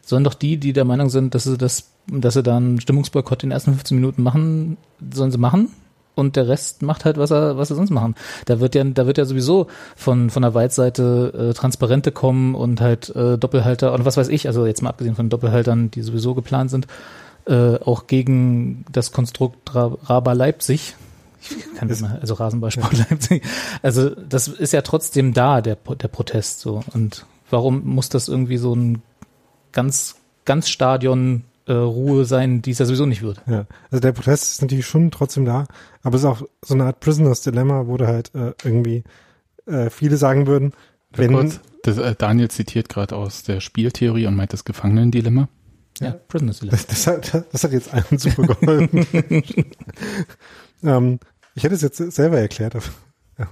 Sondern 0.02 0.26
doch 0.26 0.36
die, 0.36 0.58
die 0.58 0.74
der 0.74 0.86
Meinung 0.86 1.10
sind, 1.10 1.34
dass 1.34 1.46
sie 1.46 1.58
das, 1.58 1.90
dass 2.06 2.36
sie 2.36 2.44
da 2.44 2.56
einen 2.56 2.80
Stimmungsboykott 2.80 3.44
in 3.44 3.50
den 3.50 3.56
ersten 3.56 3.72
15 3.72 3.98
Minuten 3.98 4.22
machen, 4.22 4.78
sollen 5.12 5.32
sie 5.32 5.40
machen 5.40 5.70
und 6.14 6.36
der 6.36 6.48
Rest 6.48 6.84
macht 6.84 7.04
halt, 7.04 7.18
was 7.18 7.32
er, 7.32 7.58
was 7.58 7.72
er 7.72 7.76
sonst 7.76 7.90
machen. 7.90 8.16
Da 8.46 8.60
wird 8.60 8.76
ja, 8.76 8.84
da 8.84 9.08
wird 9.08 9.18
ja 9.18 9.26
sowieso 9.26 9.68
von, 9.96 10.30
von 10.30 10.44
der 10.44 10.54
Waldseite 10.54 11.50
äh, 11.50 11.54
Transparente 11.54 12.12
kommen 12.12 12.54
und 12.54 12.80
halt 12.80 13.10
äh, 13.16 13.40
Doppelhalter 13.40 13.92
und 13.94 14.06
was 14.06 14.18
weiß 14.18 14.30
ich, 14.30 14.48
also 14.48 14.68
jetzt 14.68 14.84
mal 14.84 14.90
abgesehen 14.90 15.16
von 15.16 15.30
Doppelhaltern, 15.30 15.90
die 15.90 16.04
sowieso 16.04 16.36
geplant 16.36 16.70
sind, 16.70 16.88
äh, 17.48 17.76
auch 17.80 18.08
gegen 18.08 18.86
das 18.92 19.12
Konstrukt 19.12 19.74
Ra 19.74 19.98
Raba 20.04 20.34
Leipzig. 20.34 20.96
Ich 21.42 21.76
kann 21.76 21.88
Das- 21.88 22.00
immer, 22.02 22.18
also 22.20 22.34
Rasenballsport 22.34 23.10
Leipzig. 23.10 23.44
Also 23.82 24.10
das 24.10 24.48
ist 24.48 24.74
ja 24.74 24.82
trotzdem 24.82 25.34
da, 25.34 25.62
der, 25.62 25.76
der 25.76 26.08
Protest 26.08 26.60
so. 26.60 26.84
Und 26.94 27.26
warum 27.50 27.86
muss 27.86 28.10
das 28.10 28.28
irgendwie 28.28 28.58
so 28.58 28.76
ein 28.76 29.02
ganz, 29.72 30.16
ganz 30.46 30.68
Stadion 30.70 31.44
äh, 31.68 31.74
Ruhe 31.74 32.26
sein, 32.26 32.62
die 32.62 32.72
es 32.72 32.80
ja 32.80 32.86
sowieso 32.86 33.06
nicht 33.06 33.22
wird? 33.22 33.42
Ja. 33.48 33.66
Also 33.92 34.02
der 34.02 34.12
Protest 34.12 34.52
ist 34.54 34.62
natürlich 34.62 34.88
schon 34.88 35.12
trotzdem 35.12 35.46
da, 35.46 35.66
aber 36.04 36.16
es 36.16 36.22
ist 36.24 36.28
auch 36.28 36.42
so 36.62 36.74
eine 36.74 36.86
Art 36.86 37.00
Prisoners 37.00 37.42
Dilemma, 37.42 37.88
wo 37.88 37.96
da 37.98 38.08
halt 38.08 38.34
äh, 38.36 38.54
irgendwie 38.64 39.04
äh, 39.68 39.90
viele 39.90 40.18
sagen 40.18 40.48
würden, 40.48 40.74
wenn, 41.12 41.32
Kurz, 41.34 41.60
das, 41.84 41.98
äh, 41.98 42.16
Daniel 42.18 42.50
zitiert 42.50 42.90
gerade 42.90 43.16
aus 43.16 43.44
der 43.44 43.62
Spieltheorie 43.62 44.28
und 44.28 44.36
meint 44.36 44.52
das 44.52 44.66
Gefangenendilemma. 44.66 45.48
Ja, 46.00 46.12
Prisoners 46.28 46.60
Dilemma. 46.60 46.78
Das, 46.78 46.88
das, 46.88 47.08
hat, 47.08 47.46
das 47.52 47.64
hat 47.64 47.72
jetzt 47.72 47.94
allen 47.94 48.18
super 48.18 48.44
geholfen. 48.44 49.06
ähm, 50.84 51.20
ich 51.56 51.64
hätte 51.64 51.76
es 51.76 51.82
jetzt 51.82 51.98
selber 51.98 52.40
erklärt, 52.40 52.76
ja, 53.40 53.48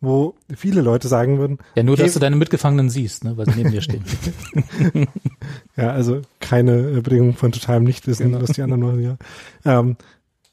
wo 0.00 0.34
viele 0.54 0.80
Leute 0.80 1.08
sagen 1.08 1.38
würden, 1.38 1.58
Ja, 1.74 1.82
nur, 1.82 1.96
dass 1.96 2.04
Okay. 2.04 2.14
du 2.14 2.20
deine 2.20 2.36
Mitgefangenen 2.36 2.90
siehst, 2.90 3.24
ne, 3.24 3.36
weil 3.36 3.46
sie 3.46 3.56
neben 3.56 3.70
dir 3.70 3.82
stehen. 3.82 4.04
ja, 5.76 5.90
also 5.90 6.22
keine 6.40 7.02
Bedingung 7.02 7.34
von 7.34 7.52
totalem 7.52 7.84
Nichtwissen, 7.84 8.26
Genau. 8.32 8.42
was 8.42 8.50
die 8.52 8.62
anderen 8.62 8.82
machen, 8.82 9.00
ja. 9.02 9.16
Ähm, 9.64 9.96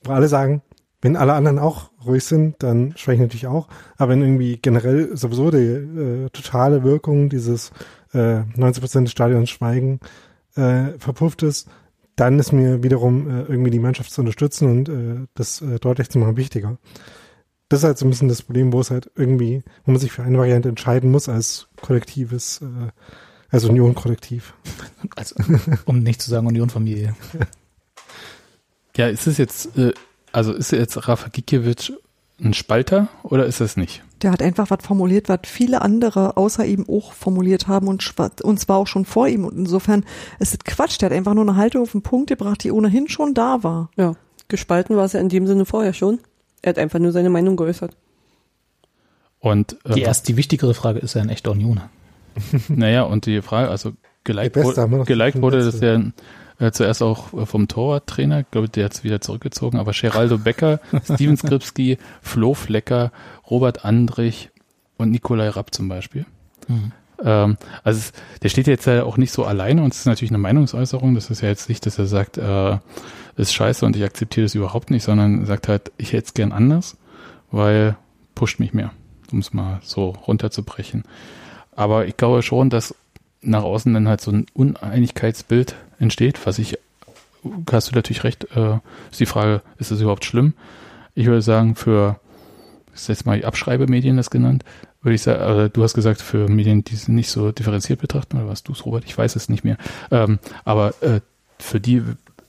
wo 0.03 0.11
alle 0.11 0.27
sagen, 0.27 0.61
wenn 1.01 1.15
alle 1.17 1.33
anderen 1.33 1.59
auch 1.59 1.91
ruhig 2.05 2.23
sind, 2.23 2.61
dann 2.63 2.93
spreche 2.95 3.15
ich 3.15 3.21
natürlich 3.21 3.47
auch. 3.47 3.67
Aber 3.97 4.11
wenn 4.11 4.21
irgendwie 4.21 4.57
generell 4.61 5.15
sowieso 5.15 5.51
die 5.51 5.57
äh, 5.57 6.29
totale 6.31 6.83
Wirkung 6.83 7.29
dieses 7.29 7.71
äh, 8.13 8.41
90 8.55 8.81
Prozent 8.81 9.07
des 9.07 9.11
Stadions 9.11 9.49
Schweigen 9.49 9.99
äh, 10.55 10.97
verpufft 10.99 11.43
ist, 11.43 11.67
dann 12.15 12.39
ist 12.39 12.51
mir 12.51 12.83
wiederum 12.83 13.29
äh, 13.29 13.41
irgendwie 13.43 13.71
die 13.71 13.79
Mannschaft 13.79 14.11
zu 14.11 14.21
unterstützen 14.21 14.69
und 14.69 14.89
äh, 14.89 15.27
das 15.33 15.61
äh, 15.61 15.79
deutlich 15.79 16.09
zu 16.09 16.19
machen 16.19 16.37
wichtiger. 16.37 16.77
Das 17.69 17.79
ist 17.79 17.85
halt 17.85 17.97
so 17.97 18.05
ein 18.05 18.09
bisschen 18.11 18.27
das 18.27 18.43
Problem, 18.43 18.71
wo 18.71 18.81
es 18.81 18.91
halt 18.91 19.09
irgendwie, 19.15 19.63
wo 19.85 19.91
man 19.91 19.99
sich 19.99 20.11
für 20.11 20.23
eine 20.23 20.37
Variante 20.37 20.69
entscheiden 20.69 21.09
muss 21.09 21.27
als 21.27 21.67
kollektives, 21.81 22.61
äh, 22.61 22.91
als 23.49 23.65
Union-Kollektiv. 23.65 24.53
Also, 25.15 25.35
um 25.85 25.99
nicht 25.99 26.21
zu 26.21 26.29
sagen 26.29 26.47
Union-Familie. 26.47 27.15
Ja, 28.95 29.07
ist 29.07 29.25
es 29.25 29.37
jetzt, 29.37 29.77
äh, 29.77 29.93
also 30.31 30.53
ist 30.53 30.71
jetzt 30.71 31.07
Rafa 31.07 31.29
Gikiewicz 31.29 31.93
ein 32.43 32.53
Spalter 32.53 33.07
oder 33.23 33.45
ist 33.45 33.61
es 33.61 33.77
nicht? 33.77 34.03
Der 34.21 34.31
hat 34.31 34.41
einfach 34.41 34.69
was 34.69 34.79
formuliert, 34.83 35.29
was 35.29 35.39
viele 35.45 35.81
andere 35.81 36.37
außer 36.37 36.65
ihm 36.65 36.85
auch 36.89 37.13
formuliert 37.13 37.67
haben 37.67 37.87
und, 37.87 38.03
und 38.43 38.59
zwar 38.59 38.77
auch 38.77 38.87
schon 38.87 39.05
vor 39.05 39.27
ihm. 39.27 39.45
Und 39.45 39.57
insofern 39.57 40.05
ist 40.39 40.53
es 40.53 40.59
Quatsch. 40.59 41.01
Der 41.01 41.09
hat 41.09 41.15
einfach 41.15 41.33
nur 41.33 41.43
eine 41.43 41.55
Haltung 41.55 41.83
auf 41.83 41.91
den 41.91 42.01
Punkt 42.01 42.27
gebracht, 42.27 42.63
die 42.63 42.71
ohnehin 42.71 43.09
schon 43.09 43.33
da 43.33 43.63
war. 43.63 43.89
Ja, 43.97 44.15
gespalten 44.47 44.95
war 44.95 45.05
es 45.05 45.13
ja 45.13 45.19
in 45.19 45.29
dem 45.29 45.47
Sinne 45.47 45.65
vorher 45.65 45.93
schon. 45.93 46.19
Er 46.61 46.69
hat 46.69 46.79
einfach 46.79 46.99
nur 46.99 47.11
seine 47.11 47.29
Meinung 47.29 47.57
geäußert. 47.57 47.95
Und 49.39 49.77
äh, 49.83 49.95
Die 49.95 50.01
erst, 50.01 50.27
die 50.29 50.37
wichtigere 50.37 50.73
Frage 50.73 50.99
ist 50.99 51.15
ja 51.15 51.21
ein 51.21 51.29
echter 51.29 51.51
Unioner. 51.51 51.89
naja, 52.69 53.03
und 53.03 53.25
die 53.25 53.41
Frage, 53.41 53.69
also 53.69 53.91
geliked, 54.23 54.55
wurde, 54.55 55.03
geliked 55.05 55.43
das 55.43 55.65
Letzten. 55.65 56.13
Ja 56.63 56.69
äh, 56.69 56.71
zuerst 56.71 57.03
auch 57.03 57.33
äh, 57.33 57.45
vom 57.45 57.67
Torwarttrainer, 57.67 58.41
ich 58.41 58.51
glaube, 58.51 58.69
der 58.69 58.85
hat 58.85 58.93
es 58.93 59.03
wieder 59.03 59.21
zurückgezogen, 59.21 59.77
aber 59.77 59.91
Geraldo 59.91 60.37
Becker, 60.37 60.79
Steven 61.03 61.37
Skripski, 61.37 61.97
Flo 62.21 62.53
Flecker, 62.53 63.11
Robert 63.49 63.85
Andrich 63.85 64.49
und 64.97 65.11
Nikolai 65.11 65.49
Rapp 65.49 65.73
zum 65.73 65.89
Beispiel. 65.89 66.25
Mhm. 66.67 66.91
Ähm, 67.23 67.57
also 67.83 67.99
es, 67.99 68.13
der 68.41 68.49
steht 68.49 68.67
jetzt 68.67 68.85
ja 68.85 69.03
auch 69.03 69.17
nicht 69.17 69.31
so 69.31 69.45
alleine 69.45 69.83
und 69.83 69.93
es 69.93 69.99
ist 69.99 70.05
natürlich 70.05 70.31
eine 70.31 70.39
Meinungsäußerung. 70.39 71.15
Das 71.15 71.29
ist 71.29 71.41
ja 71.41 71.49
jetzt 71.49 71.69
nicht, 71.69 71.85
dass 71.85 71.99
er 71.99 72.05
sagt, 72.05 72.37
äh, 72.37 72.77
ist 73.35 73.53
scheiße 73.53 73.85
und 73.85 73.95
ich 73.95 74.03
akzeptiere 74.03 74.45
das 74.45 74.55
überhaupt 74.55 74.91
nicht, 74.91 75.03
sondern 75.03 75.45
sagt 75.45 75.67
halt, 75.67 75.91
ich 75.97 76.13
hätte 76.13 76.27
es 76.27 76.33
gern 76.33 76.51
anders, 76.51 76.97
weil 77.51 77.95
pusht 78.35 78.59
mich 78.59 78.73
mehr, 78.73 78.91
um 79.31 79.39
es 79.39 79.53
mal 79.53 79.79
so 79.83 80.09
runterzubrechen. 80.09 81.03
Aber 81.75 82.05
ich 82.05 82.17
glaube 82.17 82.41
schon, 82.43 82.69
dass 82.69 82.95
nach 83.41 83.63
außen 83.63 83.93
dann 83.93 84.07
halt 84.07 84.21
so 84.21 84.31
ein 84.31 84.45
Uneinigkeitsbild 84.53 85.75
entsteht, 86.03 86.45
was 86.45 86.59
ich, 86.59 86.77
hast 87.71 87.91
du 87.91 87.95
natürlich 87.95 88.23
recht, 88.23 88.47
äh, 88.55 88.77
ist 89.11 89.19
die 89.19 89.25
Frage, 89.25 89.61
ist 89.79 89.91
das 89.91 89.99
überhaupt 90.01 90.25
schlimm? 90.25 90.53
Ich 91.15 91.25
würde 91.25 91.41
sagen, 91.41 91.75
für, 91.75 92.19
ist 92.93 93.09
jetzt 93.09 93.25
mal 93.25 93.37
die 93.39 93.45
Abschreibemedien 93.45 94.17
das 94.17 94.29
genannt, 94.29 94.63
würde 95.01 95.15
ich 95.15 95.21
sagen, 95.21 95.41
also 95.41 95.67
du 95.67 95.83
hast 95.83 95.93
gesagt, 95.95 96.21
für 96.21 96.47
Medien, 96.47 96.83
die 96.83 96.93
es 96.95 97.07
nicht 97.07 97.29
so 97.29 97.51
differenziert 97.51 97.99
betrachten, 97.99 98.37
oder 98.37 98.47
was 98.47 98.63
du 98.63 98.71
es, 98.71 98.85
Robert? 98.85 99.03
Ich 99.05 99.17
weiß 99.17 99.35
es 99.35 99.49
nicht 99.49 99.63
mehr. 99.63 99.77
Ähm, 100.11 100.39
aber 100.63 100.93
äh, 101.01 101.19
für 101.59 101.79
die 101.79 102.01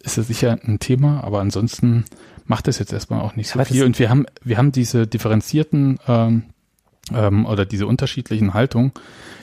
ist 0.02 0.18
es 0.18 0.28
sicher 0.28 0.58
ein 0.64 0.78
Thema, 0.78 1.24
aber 1.24 1.40
ansonsten 1.40 2.04
macht 2.46 2.68
es 2.68 2.78
jetzt 2.78 2.92
erstmal 2.92 3.20
auch 3.22 3.36
nicht 3.36 3.48
so 3.48 3.54
Aber 3.54 3.64
das- 3.64 3.72
viel. 3.72 3.84
Und 3.84 3.98
wir 3.98 4.10
haben, 4.10 4.26
wir 4.42 4.58
haben 4.58 4.70
diese 4.70 5.06
differenzierten 5.06 5.98
ähm, 6.06 6.42
ähm, 7.12 7.44
oder 7.46 7.64
diese 7.66 7.86
unterschiedlichen 7.86 8.54
Haltungen 8.54 8.92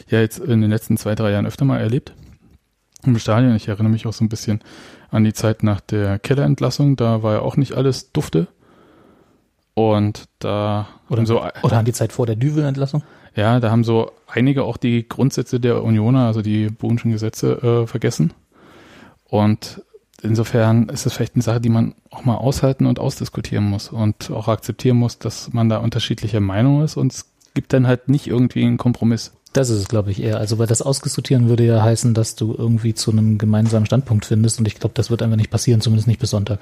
ja 0.09 0.19
jetzt 0.19 0.39
in 0.39 0.61
den 0.61 0.69
letzten 0.69 0.97
zwei, 0.97 1.15
drei 1.15 1.31
Jahren 1.31 1.45
öfter 1.45 1.65
mal 1.65 1.79
erlebt 1.79 2.13
im 3.05 3.17
Stadion. 3.19 3.55
Ich 3.55 3.67
erinnere 3.67 3.91
mich 3.91 4.07
auch 4.07 4.13
so 4.13 4.23
ein 4.23 4.29
bisschen 4.29 4.61
an 5.09 5.23
die 5.23 5.33
Zeit 5.33 5.63
nach 5.63 5.81
der 5.81 6.19
Kellerentlassung. 6.19 6.95
Da 6.95 7.23
war 7.23 7.33
ja 7.33 7.39
auch 7.41 7.57
nicht 7.57 7.73
alles 7.73 8.11
dufte. 8.11 8.47
Und 9.73 10.25
da 10.39 10.87
Oder, 11.09 11.25
so, 11.25 11.41
oder 11.63 11.77
an 11.77 11.85
die 11.85 11.93
Zeit 11.93 12.11
vor 12.11 12.25
der 12.25 12.35
Düvel-Entlassung. 12.35 13.03
ja, 13.35 13.59
da 13.59 13.71
haben 13.71 13.83
so 13.83 14.11
einige 14.27 14.63
auch 14.63 14.77
die 14.77 15.07
Grundsätze 15.07 15.59
der 15.59 15.83
Unioner, 15.83 16.27
also 16.27 16.41
die 16.41 16.67
Bodenschen 16.67 17.11
Gesetze, 17.11 17.83
äh, 17.83 17.87
vergessen. 17.87 18.33
Und 19.23 19.81
insofern 20.21 20.89
ist 20.89 21.05
es 21.05 21.13
vielleicht 21.13 21.35
eine 21.35 21.41
Sache, 21.41 21.61
die 21.61 21.69
man 21.69 21.95
auch 22.09 22.25
mal 22.25 22.35
aushalten 22.35 22.85
und 22.85 22.99
ausdiskutieren 22.99 23.63
muss 23.63 23.89
und 23.89 24.29
auch 24.29 24.49
akzeptieren 24.49 24.97
muss, 24.97 25.19
dass 25.19 25.53
man 25.53 25.69
da 25.69 25.77
unterschiedlicher 25.77 26.41
Meinung 26.41 26.83
ist 26.83 26.97
und 26.97 27.13
es 27.13 27.31
gibt 27.53 27.71
dann 27.73 27.87
halt 27.87 28.09
nicht 28.09 28.27
irgendwie 28.27 28.63
einen 28.65 28.77
Kompromiss. 28.77 29.33
Das 29.53 29.69
ist 29.69 29.79
es, 29.79 29.87
glaube 29.87 30.11
ich, 30.11 30.23
eher. 30.23 30.37
Also, 30.37 30.59
weil 30.59 30.67
das 30.67 30.81
ausdiskutieren 30.81 31.49
würde 31.49 31.65
ja 31.65 31.81
heißen, 31.81 32.13
dass 32.13 32.35
du 32.35 32.55
irgendwie 32.57 32.93
zu 32.93 33.11
einem 33.11 33.37
gemeinsamen 33.37 33.85
Standpunkt 33.85 34.25
findest 34.25 34.59
und 34.59 34.67
ich 34.67 34.75
glaube, 34.79 34.93
das 34.95 35.09
wird 35.09 35.21
einfach 35.21 35.37
nicht 35.37 35.51
passieren, 35.51 35.81
zumindest 35.81 36.07
nicht 36.07 36.19
bis 36.19 36.29
Sonntag. 36.29 36.59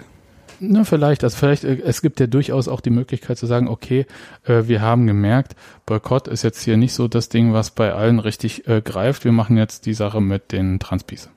Na, 0.60 0.84
vielleicht, 0.84 1.24
also 1.24 1.38
vielleicht, 1.38 1.64
äh, 1.64 1.80
es 1.84 2.02
gibt 2.02 2.20
ja 2.20 2.28
durchaus 2.28 2.68
auch 2.68 2.82
die 2.82 2.90
Möglichkeit 2.90 3.38
zu 3.38 3.46
sagen, 3.46 3.68
okay, 3.68 4.06
äh, 4.44 4.64
wir 4.68 4.82
haben 4.82 5.08
gemerkt, 5.08 5.56
Boykott 5.86 6.28
ist 6.28 6.44
jetzt 6.44 6.64
hier 6.64 6.78
nicht 6.78 6.94
so 6.94 7.08
das 7.08 7.30
Ding, 7.30 7.54
was 7.54 7.72
bei 7.72 7.94
allen 7.94 8.20
richtig 8.20 8.68
äh, 8.68 8.82
greift. 8.82 9.24
Wir 9.24 9.32
machen 9.32 9.58
jetzt 9.58 9.86
die 9.86 9.94
Sache 9.94 10.20
mit 10.20 10.52
den 10.52 10.80
Transpis. 10.80 11.30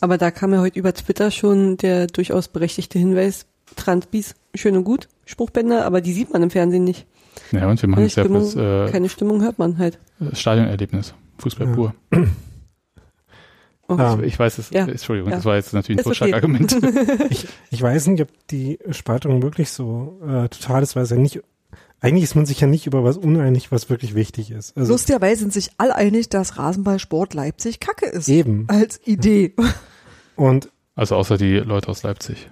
Aber 0.00 0.16
da 0.16 0.30
kam 0.30 0.52
ja 0.54 0.60
heute 0.60 0.78
über 0.78 0.94
Twitter 0.94 1.30
schon 1.30 1.76
der 1.76 2.06
durchaus 2.06 2.48
berechtigte 2.48 2.98
Hinweis, 2.98 3.46
Transbis, 3.76 4.34
schön 4.54 4.76
und 4.76 4.84
gut, 4.84 5.08
Spruchbänder, 5.26 5.84
aber 5.84 6.00
die 6.00 6.12
sieht 6.12 6.32
man 6.32 6.42
im 6.42 6.50
Fernsehen 6.50 6.84
nicht. 6.84 7.06
Ja, 7.50 7.68
und 7.68 7.80
wir 7.80 7.88
machen 7.88 7.96
Keine 7.96 8.06
jetzt 8.06 8.16
ja 8.16 8.24
Stimmung, 8.24 8.42
fürs 8.42 8.88
äh, 8.88 8.92
keine 8.92 9.08
Stimmung 9.08 9.42
hört 9.42 9.58
man 9.58 9.78
halt. 9.78 9.98
Stadionerlebnis. 10.32 11.14
Fußball 11.38 11.68
Ja. 11.68 11.74
pur. 11.74 11.94
Oh. 13.88 13.96
Ähm, 13.98 14.24
Ich 14.24 14.38
weiß 14.38 14.58
es, 14.58 14.70
Ja. 14.70 14.86
Entschuldigung, 14.86 15.30
Ja. 15.30 15.36
das 15.36 15.44
war 15.44 15.56
jetzt 15.56 15.72
natürlich 15.74 15.98
ein 15.98 16.00
Ist 16.00 16.06
okay. 16.20 16.30
Totschlagargument. 16.30 16.76
Ich 17.70 17.82
weiß 17.82 18.06
nicht, 18.08 18.22
ob 18.22 18.28
die 18.50 18.78
Spaltung 18.90 19.42
wirklich 19.42 19.70
so 19.70 20.20
äh, 20.22 20.48
total 20.48 20.82
ist, 20.82 20.94
weil 20.96 21.02
es 21.02 21.10
ja 21.10 21.16
nicht, 21.16 21.40
eigentlich 22.00 22.24
ist 22.24 22.34
man 22.34 22.46
sich 22.46 22.60
ja 22.60 22.66
nicht 22.66 22.86
über 22.86 23.04
was 23.04 23.16
uneinig, 23.16 23.72
was 23.72 23.90
wirklich 23.90 24.14
wichtig 24.14 24.50
ist. 24.50 24.76
Also 24.76 24.92
Lustigerweise 24.92 25.40
sind 25.40 25.52
sich 25.52 25.70
alle 25.78 25.94
einig, 25.96 26.28
dass 26.28 26.58
Rasenballsport 26.58 27.34
Leipzig 27.34 27.80
kacke 27.80 28.06
ist. 28.06 28.28
eben. 28.28 28.66
Als 28.68 29.00
Idee. 29.06 29.54
Und 30.36 30.70
Also 30.94 31.16
außer 31.16 31.36
die 31.36 31.56
Leute 31.58 31.88
aus 31.88 32.02
Leipzig. 32.02 32.50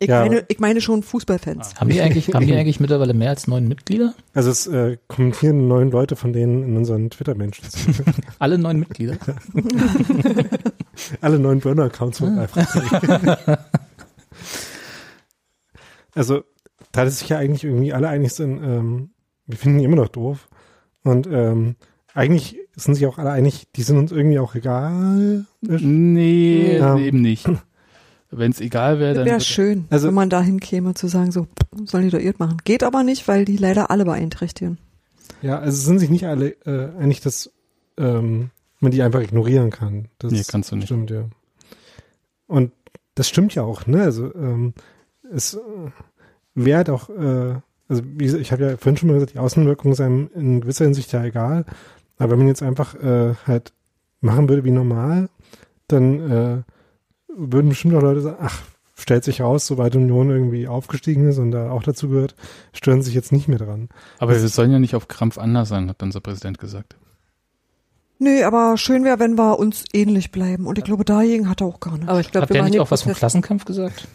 Ich, 0.00 0.08
Ja. 0.08 0.20
meine, 0.20 0.44
ich 0.48 0.60
meine 0.60 0.80
schon 0.80 1.02
Fußballfans. 1.02 1.74
Haben 1.76 1.90
die 1.90 2.00
eigentlich, 2.00 2.32
haben 2.32 2.46
die 2.46 2.54
eigentlich 2.56 2.78
mittlerweile 2.80 3.14
mehr 3.14 3.30
als 3.30 3.48
neun 3.48 3.66
Mitglieder? 3.66 4.14
also 4.32 4.50
es 4.50 4.66
äh, 4.68 4.96
kommentieren 5.08 5.66
neun 5.66 5.90
Leute 5.90 6.14
von 6.14 6.32
denen 6.32 6.62
in 6.62 6.76
unseren 6.76 7.10
Twitter-Menschen. 7.10 7.64
Alle 8.38 8.58
neun 8.58 8.78
Mitglieder? 8.78 9.16
Alle 11.20 11.38
neuen 11.38 11.60
Burner-Accounts 11.60 12.18
von 12.18 12.38
einfach. 12.38 12.66
also, 16.14 16.42
da 16.92 17.04
das 17.04 17.18
sich 17.20 17.28
ja 17.28 17.38
eigentlich 17.38 17.64
irgendwie 17.64 17.92
alle 17.92 18.08
einig 18.08 18.32
sind, 18.32 18.62
ähm, 18.62 19.10
wir 19.46 19.56
finden 19.58 19.78
die 19.78 19.84
immer 19.84 19.96
noch 19.96 20.08
doof. 20.08 20.48
Und 21.04 21.26
ähm, 21.30 21.76
eigentlich 22.14 22.58
sind 22.76 22.94
sich 22.94 23.06
auch 23.06 23.18
alle 23.18 23.30
einig, 23.30 23.66
die 23.76 23.82
sind 23.82 23.98
uns 23.98 24.12
irgendwie 24.12 24.38
auch 24.38 24.54
egal. 24.54 25.44
Nee, 25.60 26.76
Ja. 26.78 26.96
eben 26.98 27.20
nicht. 27.20 27.48
Wenn 28.30 28.50
es 28.50 28.60
egal 28.60 28.98
wäre, 28.98 29.14
dann 29.14 29.24
Wäre 29.26 29.40
schön, 29.40 29.86
Also- 29.90 30.08
wenn 30.08 30.14
man 30.14 30.28
dahin 30.30 30.60
käme 30.60 30.94
zu 30.94 31.08
sagen, 31.08 31.32
so, 31.32 31.46
sollen 31.86 32.04
die 32.04 32.10
doch 32.10 32.18
irrt 32.20 32.38
machen. 32.38 32.58
Geht 32.64 32.82
aber 32.82 33.02
nicht, 33.02 33.26
weil 33.28 33.44
die 33.44 33.56
leider 33.56 33.90
alle 33.90 34.04
beeinträchtigen. 34.04 34.78
Ja, 35.40 35.58
also 35.60 35.76
sind 35.86 35.98
sich 35.98 36.10
nicht 36.10 36.26
alle 36.26 36.50
äh, 36.66 36.90
einig, 36.98 37.20
dass 37.20 37.50
ähm, 37.96 38.50
man 38.80 38.92
die 38.92 39.02
einfach 39.02 39.20
ignorieren 39.20 39.70
kann. 39.70 40.08
Das 40.18 40.32
Nee, 40.32 40.42
kannst 40.46 40.70
du 40.72 40.76
nicht. 40.76 40.86
Stimmt, 40.86 41.10
ja. 41.10 41.24
Und 42.46 42.72
das 43.14 43.28
stimmt 43.28 43.54
ja 43.54 43.62
auch, 43.62 43.86
ne? 43.86 44.02
Also 44.02 44.34
ähm, 44.34 44.74
es 45.32 45.54
äh, 45.54 45.58
wäre 46.54 46.84
doch, 46.84 47.08
äh, 47.10 47.54
also 47.88 48.02
wie 48.04 48.24
gesagt, 48.24 48.42
ich 48.42 48.52
habe 48.52 48.62
ja 48.64 48.76
vorhin 48.76 48.96
schon 48.96 49.08
mal 49.08 49.14
gesagt, 49.14 49.34
die 49.34 49.38
Außenwirkungen 49.38 49.94
sind 49.94 50.06
einem 50.06 50.30
in 50.34 50.60
gewisser 50.60 50.84
Hinsicht 50.84 51.12
ja 51.12 51.24
egal. 51.24 51.64
Aber 52.18 52.32
wenn 52.32 52.38
man 52.38 52.48
jetzt 52.48 52.62
einfach 52.62 52.94
äh, 52.96 53.34
halt 53.46 53.72
machen 54.20 54.48
würde 54.48 54.64
wie 54.64 54.70
normal, 54.70 55.28
dann 55.86 56.30
äh, 56.30 56.62
würden 57.38 57.68
bestimmt 57.68 57.94
auch 57.94 58.02
Leute 58.02 58.20
sagen, 58.20 58.36
ach, 58.40 58.62
stellt 58.96 59.24
sich 59.24 59.40
raus, 59.40 59.66
sobald 59.66 59.94
Union 59.96 60.30
irgendwie 60.30 60.66
aufgestiegen 60.68 61.28
ist 61.28 61.38
und 61.38 61.52
da 61.52 61.70
auch 61.70 61.82
dazu 61.82 62.08
gehört, 62.08 62.34
stören 62.72 63.02
sich 63.02 63.14
jetzt 63.14 63.32
nicht 63.32 63.48
mehr 63.48 63.58
dran. 63.58 63.88
Aber 64.18 64.32
wir 64.32 64.48
sollen 64.48 64.72
ja 64.72 64.78
nicht 64.78 64.94
auf 64.94 65.08
Krampf 65.08 65.38
anders 65.38 65.68
sein, 65.68 65.88
hat 65.88 66.02
unser 66.02 66.20
Präsident 66.20 66.58
gesagt. 66.58 66.96
Nee, 68.18 68.42
aber 68.42 68.76
schön 68.76 69.04
wäre, 69.04 69.20
wenn 69.20 69.38
wir 69.38 69.60
uns 69.60 69.84
ähnlich 69.92 70.32
bleiben. 70.32 70.66
Und 70.66 70.76
ich 70.76 70.84
glaube, 70.84 71.04
dagegen 71.04 71.48
hat 71.48 71.60
er 71.60 71.68
auch 71.68 71.78
gar 71.78 71.96
nicht. 71.96 72.08
Aber 72.08 72.18
ich 72.18 72.32
glaube, 72.32 72.42
Hat 72.42 72.50
wir 72.50 72.54
der 72.54 72.62
machen, 72.62 72.72
nicht 72.72 72.80
auch 72.80 72.90
was 72.90 73.02
vom 73.02 73.10
Protest, 73.10 73.20
Klassenkampf 73.20 73.64
gesagt? 73.64 74.08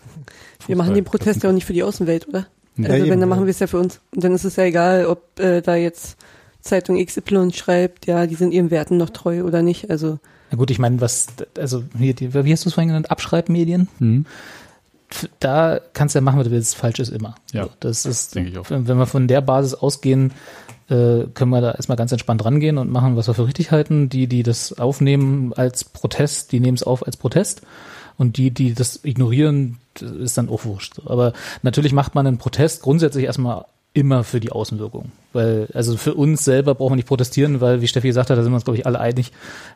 wir 0.68 0.76
machen 0.76 0.94
den 0.94 1.06
Protest 1.06 1.44
ja 1.44 1.50
auch 1.50 1.54
nicht 1.54 1.66
für 1.66 1.74
die 1.74 1.84
Außenwelt, 1.84 2.28
oder? 2.28 2.48
Nee. 2.76 2.88
Also 2.88 2.98
Ja, 2.98 3.04
wenn, 3.04 3.12
eben, 3.12 3.22
dann 3.22 3.30
ja. 3.30 3.36
machen 3.36 3.46
wir 3.46 3.52
es 3.52 3.60
ja 3.60 3.68
für 3.68 3.80
uns. 3.80 4.02
Und 4.14 4.24
dann 4.26 4.34
ist 4.34 4.44
es 4.44 4.58
ja 4.58 4.66
egal, 4.66 5.06
ob 5.06 5.40
äh, 5.40 5.62
da 5.62 5.76
jetzt 5.76 6.18
Zeitung 6.60 7.04
XY 7.04 7.52
schreibt, 7.54 8.06
ja, 8.06 8.28
die 8.28 8.36
sind 8.36 8.54
ihren 8.54 8.72
Werten 8.72 8.98
noch 8.98 9.10
treu 9.10 9.44
oder 9.44 9.62
nicht. 9.62 9.90
Also 9.90 10.20
Na 10.54 10.58
gut, 10.60 10.70
ich 10.70 10.78
meine, 10.78 11.02
was, 11.02 11.26
also 11.58 11.84
hier, 11.98 12.14
die, 12.14 12.32
wie 12.32 12.54
hast 12.54 12.64
du 12.64 12.70
es 12.70 12.76
vorhin 12.76 12.90
genannt? 12.90 13.10
Abschreibmedien? 13.10 13.88
Hm? 13.98 14.28
Da 15.40 15.80
kannst 15.94 16.14
du 16.14 16.20
ja 16.20 16.22
machen, 16.22 16.38
was 16.38 16.46
du 16.46 16.52
willst, 16.52 16.76
falsch 16.76 17.00
ist 17.00 17.10
immer. 17.10 17.34
Ja, 17.54 17.64
So, 17.64 17.70
das 17.80 18.06
ist, 18.06 18.36
denke 18.36 18.52
ich 18.52 18.58
auch. 18.60 18.70
wenn 18.70 18.86
wir 18.86 19.08
von 19.08 19.28
der 19.28 19.42
Basis 19.42 19.74
ausgehen, 19.74 20.32
äh, 20.90 21.24
können 21.34 21.50
wir 21.50 21.60
da 21.60 21.72
erstmal 21.72 21.98
ganz 21.98 22.12
entspannt 22.12 22.46
rangehen 22.46 22.78
und 22.78 22.92
machen, 22.92 23.16
was 23.16 23.26
wir 23.26 23.34
für 23.34 23.48
richtig 23.48 23.72
halten. 23.72 24.10
Die, 24.10 24.28
die 24.28 24.44
das 24.44 24.78
aufnehmen 24.78 25.54
als 25.54 25.86
Protest, 25.86 26.52
die 26.52 26.60
nehmen 26.60 26.76
es 26.76 26.84
auf 26.84 27.04
als 27.04 27.18
Protest. 27.18 27.64
Und 28.20 28.38
die, 28.38 28.52
die 28.52 28.76
das 28.76 29.04
ignorieren, 29.04 29.80
ist 30.00 30.38
dann 30.38 30.50
auch 30.50 30.66
wurscht. 30.66 31.00
Aber 31.08 31.34
natürlich 31.64 31.94
macht 31.94 32.14
man 32.14 32.28
einen 32.28 32.38
Protest 32.38 32.84
grundsätzlich 32.84 33.26
erstmal 33.26 33.66
immer 33.94 34.24
für 34.24 34.40
die 34.40 34.52
Außenwirkung. 34.52 35.12
Weil, 35.34 35.68
also 35.74 35.98
für 35.98 36.16
uns 36.16 36.44
selber 36.44 36.76
brauchen 36.76 36.94
wir 36.94 36.98
nicht 36.98 37.08
protestieren, 37.08 37.62
weil, 37.62 37.82
wie 37.82 37.88
Steffi 37.88 38.08
gesagt 38.08 38.30
hat, 38.30 38.38
da 38.38 38.44
sind 38.44 38.52
wir 38.52 38.56
uns, 38.56 38.66
glaube 38.66 38.78
ich, 38.78 38.86
alle 38.86 39.00
einig, 39.00 39.32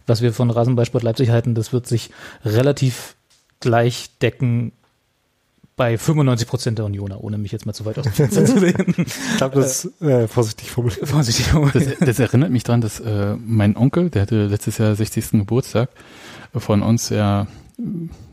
was 0.07 0.21
wir 0.21 0.33
von 0.33 0.49
Rasenballsport 0.49 1.03
Leipzig 1.03 1.29
halten, 1.29 1.55
das 1.55 1.71
wird 1.73 1.87
sich 1.87 2.09
relativ 2.43 3.15
gleich 3.59 4.09
decken 4.21 4.71
bei 5.75 5.95
95 5.95 6.47
Prozent 6.47 6.79
der 6.79 6.85
Unioner, 6.85 7.23
ohne 7.23 7.37
mich 7.37 7.51
jetzt 7.51 7.67
mal 7.67 7.73
zu 7.73 7.85
weit 7.85 7.99
aus 7.99 8.05
dem 8.05 8.13
Fenster 8.13 8.45
zu 8.45 8.59
lehnen. 8.59 8.95
Ich 8.97 9.37
glaube, 9.37 9.55
das 9.55 9.85
ist 9.85 10.01
äh, 10.01 10.27
vorsichtig 10.27 10.71
formuliert. 10.71 11.07
Vorsichtig. 11.07 11.45
Das, 11.73 11.83
das 11.99 12.19
erinnert 12.19 12.49
mich 12.49 12.63
dran, 12.63 12.81
dass 12.81 12.99
äh, 12.99 13.35
mein 13.35 13.77
Onkel, 13.77 14.09
der 14.09 14.23
hatte 14.23 14.47
letztes 14.47 14.79
Jahr 14.79 14.95
60. 14.95 15.31
Geburtstag, 15.33 15.89
von 16.55 16.81
uns 16.81 17.09
ja 17.09 17.45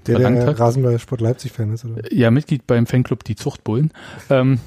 Der, 0.06 0.18
der 0.18 0.46
hat. 0.46 0.58
Rasenball-Sport 0.58 1.20
Leipzig-Fan 1.20 1.72
ist, 1.74 1.84
oder? 1.84 2.12
Ja, 2.12 2.30
Mitglied 2.30 2.66
beim 2.66 2.86
Fanclub 2.86 3.24
Die 3.24 3.36
Zuchtbullen, 3.36 3.90
ähm, 4.30 4.58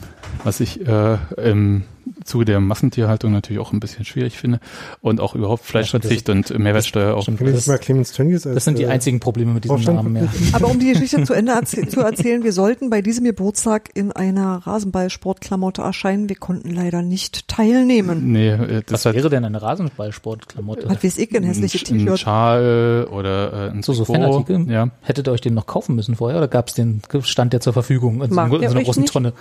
was 0.43 0.59
ich 0.59 0.85
äh, 0.85 1.17
im 1.37 1.83
Zuge 2.27 2.45
der 2.45 2.59
Massentierhaltung 2.59 3.31
natürlich 3.31 3.59
auch 3.59 3.73
ein 3.73 3.79
bisschen 3.79 4.05
schwierig 4.05 4.37
finde 4.37 4.59
und 5.01 5.19
auch 5.19 5.33
überhaupt 5.33 5.65
Fleischverzicht 5.65 6.29
und 6.29 6.57
Mehrwertsteuer 6.57 7.15
auch. 7.15 7.23
Stimmt. 7.23 7.41
Das- 7.41 7.65
mal 7.67 7.77
Clemens 7.79 8.11
Tönnies 8.11 8.45
als 8.45 8.53
Das 8.55 8.65
sind 8.65 8.77
die 8.77 8.83
äh, 8.83 8.87
einzigen 8.89 9.19
Probleme 9.19 9.53
mit 9.53 9.63
diesem 9.63 9.81
Namen, 9.81 10.15
ja. 10.15 10.27
Aber 10.53 10.67
um 10.67 10.79
die 10.79 10.91
Geschichte 10.93 11.23
zu 11.23 11.33
Ende 11.33 11.53
erzäh 11.53 11.87
zu 11.87 12.01
erzählen, 12.01 12.43
wir 12.43 12.53
sollten 12.53 12.89
bei 12.89 13.01
diesem 13.01 13.25
Geburtstag 13.25 13.89
in 13.95 14.11
einer 14.11 14.57
Rasenballsportklamotte 14.67 15.81
erscheinen. 15.81 16.29
Wir 16.29 16.35
konnten 16.35 16.69
leider 16.73 17.01
nicht 17.01 17.47
teilnehmen. 17.47 18.31
Nee, 18.31 18.49
äh, 18.49 18.81
das 18.85 18.93
Was 18.93 19.05
hat 19.07 19.15
wäre 19.15 19.29
denn 19.29 19.45
eine 19.45 19.61
Rasenballsportklamotte? 19.61 20.89
Was 20.89 21.03
weiß 21.03 21.17
ich, 21.17 21.35
ein 21.35 21.43
hässliches 21.43 21.89
ein, 21.89 21.95
ein 21.95 21.99
T-Shirt. 22.05 22.19
Schal 22.19 23.07
oder 23.11 23.67
äh, 23.67 23.71
ein 23.71 23.83
So, 23.83 23.93
so. 23.93 24.05
Fanartikel? 24.05 24.69
Ja, 24.69 24.89
Hättet 25.01 25.27
ihr 25.27 25.31
euch 25.31 25.41
den 25.41 25.53
noch 25.53 25.65
kaufen 25.67 25.95
müssen 25.95 26.15
vorher 26.15 26.37
oder 26.37 26.47
gab 26.47 26.67
es 26.67 26.73
den, 26.73 27.01
stand 27.23 27.53
der 27.53 27.61
zur 27.61 27.73
Verfügung 27.73 28.21
in 28.21 28.31
so, 28.31 28.41
in 28.41 28.49
so 28.49 28.75
einer 28.75 28.83
großen 28.83 29.01
nicht? 29.03 29.13
Tonne? 29.13 29.33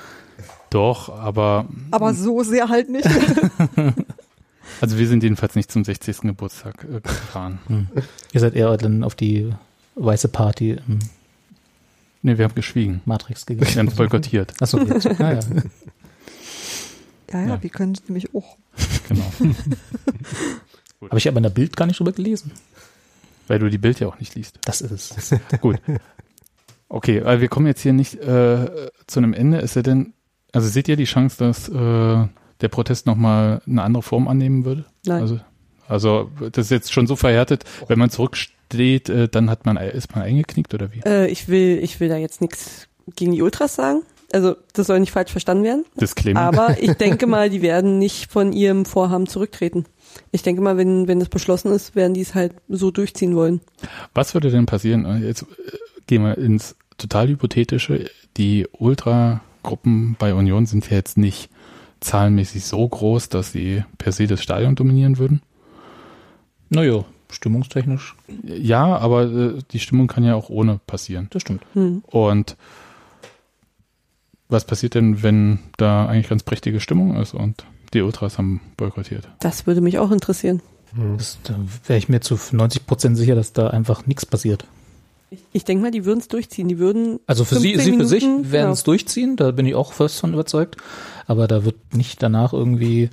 Doch, 0.71 1.09
aber 1.09 1.67
Aber 1.91 2.15
so 2.15 2.43
sehr 2.43 2.69
halt 2.69 2.89
nicht. 2.91 3.07
also 4.81 4.99
wir 4.99 5.09
sind 5.09 5.23
jedenfalls 5.23 5.55
nicht 5.55 5.71
zum 5.71 5.85
60. 5.85 6.21
Geburtstag 6.23 6.85
äh, 6.85 7.01
gefahren. 7.01 7.59
Hm. 7.69 7.89
Ihr 8.33 8.41
seid 8.41 8.55
eher 8.55 8.77
dann 8.77 9.05
auf 9.05 9.15
die 9.15 9.53
weiße 9.95 10.29
Party 10.29 10.73
im 10.87 10.99
Nee, 12.23 12.39
wir 12.39 12.45
haben 12.47 12.55
geschwiegen. 12.57 13.03
Matrix 13.05 13.47
Wir 13.49 13.55
gegangen. 13.57 13.77
haben 13.79 13.89
es 13.89 13.95
boykottiert, 13.95 14.55
Achso. 14.61 14.79
Ah, 14.79 14.85
ja. 15.21 15.41
Ja, 17.33 17.41
ja, 17.41 17.47
Ja. 17.47 17.63
wir 17.63 17.71
können 17.71 17.93
es 17.93 18.03
nämlich 18.09 18.35
auch. 18.35 18.57
genau. 19.09 19.31
Habe 21.03 21.19
ich 21.19 21.29
aber 21.29 21.37
in 21.37 21.43
der 21.45 21.51
Bild 21.51 21.77
gar 21.77 21.87
nicht 21.87 22.01
drüber 22.01 22.11
gelesen. 22.13 22.51
Weil 23.47 23.61
du 23.61 23.69
die 23.71 23.79
Bild 23.79 24.01
ja 24.01 24.09
auch 24.09 24.19
nicht 24.19 24.35
liest. 24.35 24.59
Das 24.65 24.81
ist 24.81 25.17
es. 25.17 25.35
Gut. 25.61 25.77
Okay, 26.89 27.21
aber 27.21 27.41
wir 27.41 27.49
kommen 27.49 27.67
jetzt 27.69 27.83
hier 27.83 27.93
nicht 27.93 28.15
äh, 28.17 28.91
zu 29.07 29.21
einem 29.21 29.33
Ende. 29.33 29.59
Ist 29.59 29.77
ja 29.77 29.83
denn, 29.83 30.15
also 30.57 30.69
seht 30.69 30.89
ihr 30.89 30.97
die 30.97 31.05
Chance, 31.05 31.37
dass 31.39 31.69
äh, 31.69 32.29
der 32.61 32.69
Protest 32.69 33.07
nochmal 33.07 33.61
eine 33.67 33.83
andere 33.83 34.03
Form 34.03 34.27
annehmen 34.27 34.65
würde? 34.65 34.87
Nein. 35.05 35.21
Also, 35.21 35.41
also 35.87 36.31
das 36.41 36.67
ist 36.67 36.71
jetzt 36.71 36.93
schon 36.93 37.07
so 37.07 37.15
verhärtet, 37.15 37.65
wenn 37.89 37.99
man 37.99 38.09
zurücksteht, 38.09 39.11
äh, 39.11 39.29
dann 39.29 39.51
hat 39.51 39.67
man 39.67 39.77
ist 39.77 40.15
man 40.15 40.25
eingeknickt 40.25 40.73
oder 40.73 40.93
wie? 40.93 41.01
Äh, 41.05 41.29
ich 41.29 41.49
will, 41.49 41.79
ich 41.83 42.01
will 42.01 42.09
da 42.09 42.17
jetzt 42.17 42.41
nichts 42.41 42.89
gegen 43.15 43.33
die 43.33 43.43
Ultras 43.43 43.75
sagen. 43.75 44.03
Also 44.33 44.57
das 44.73 44.87
soll 44.87 44.99
nicht 44.99 45.13
falsch 45.13 45.31
verstanden 45.31 45.65
werden. 45.65 45.85
Disclaimer. 46.01 46.41
Aber 46.41 46.77
ich 46.81 46.95
denke 46.95 47.27
mal, 47.27 47.51
die 47.51 47.61
werden 47.61 47.99
nicht 47.99 48.33
von 48.33 48.55
ihrem 48.55 48.87
Vorhaben 48.87 49.27
zurücktreten. 49.27 49.85
Ich 50.33 50.43
denke 50.43 50.63
mal, 50.63 50.79
wenn, 50.79 51.07
wenn 51.07 51.21
das 51.21 51.29
beschlossen 51.29 51.71
ist, 51.71 51.95
werden 51.95 52.15
die 52.15 52.23
es 52.23 52.35
halt 52.35 52.55
so 52.69 52.91
durchziehen 52.91 53.37
wollen. 53.37 53.61
Was 54.15 54.33
würde 54.33 54.51
denn 54.51 54.65
passieren? 54.65 55.23
Jetzt 55.23 55.43
äh, 55.43 55.77
gehen 56.07 56.23
wir 56.23 56.39
ins 56.39 56.77
total 56.97 57.29
hypothetische. 57.29 58.11
Die 58.39 58.67
Ultragruppen 59.67 60.17
bei 60.19 60.33
Union 60.35 60.67
sind 60.67 60.89
ja 60.91 60.97
jetzt 60.97 61.19
nicht 61.19 61.51
zahlenmäßig 62.01 62.65
so 62.65 62.87
groß, 62.87 63.29
dass 63.29 63.53
sie 63.53 63.85
per 63.99 64.13
se 64.13 64.27
das 64.27 64.43
Stadion 64.43 64.77
dominieren 64.77 65.19
würden. 65.19 65.43
Naja, 66.69 67.05
stimmungstechnisch, 67.31 68.15
Ja, 68.45 68.97
aber 68.97 69.25
äh, 69.25 69.59
die 69.73 69.81
Stimmung 69.81 70.07
kann 70.07 70.25
ja 70.25 70.35
auch 70.35 70.49
ohne 70.49 70.81
passieren. 70.87 71.29
das 71.31 71.43
stimmt. 71.43 71.63
Hm. 71.73 72.03
Und 72.07 72.57
was 74.49 74.65
passiert 74.65 74.95
denn, 74.95 75.23
wenn 75.23 75.59
da 75.77 76.07
eigentlich 76.07 76.29
ganz 76.29 76.45
prächtige 76.45 76.81
Stimmung 76.81 77.17
ist 77.17 77.35
und 77.35 77.65
die 77.93 78.03
Ultras 78.03 78.39
haben 78.39 78.61
boykottiert? 78.77 79.29
Das 79.41 79.67
würde 79.67 79.81
mich 79.81 79.99
auch 79.99 80.13
interessieren. 80.13 80.63
Hm. 80.95 81.17
Das, 81.17 81.39
da 81.43 81.57
wäre 81.87 81.99
ich 81.99 82.09
mir 82.09 82.21
zu 82.21 82.39
90 82.53 82.87
Prozent 82.87 83.17
sicher, 83.17 83.35
dass 83.35 83.53
da 83.53 83.69
einfach 83.69 84.07
nichts 84.07 84.27
passiert. 84.27 84.67
Ich, 85.31 85.41
ich 85.53 85.65
denke 85.65 85.83
mal, 85.83 85.91
die 85.91 86.05
würden 86.05 86.21
es 86.21 86.29
durchziehen. 86.29 86.69
Die 86.69 86.79
würden. 86.79 87.21
Also 87.27 87.45
für 87.45 87.57
sie, 87.57 87.75
15 87.75 87.93
sie 87.93 87.99
für 87.99 88.07
sich 88.07 88.23
Minuten, 88.25 88.53
werden 88.53 88.63
genau. 88.63 88.73
es 88.73 88.83
durchziehen, 88.85 89.37
da 89.37 89.51
bin 89.51 89.67
ich 89.67 89.75
auch 89.75 89.93
fest 89.93 90.21
von 90.21 90.33
überzeugt. 90.33 90.77
Aber 91.27 91.49
da 91.49 91.65
wird 91.65 91.95
nicht 91.95 92.23
danach 92.23 92.53
irgendwie 92.53 93.11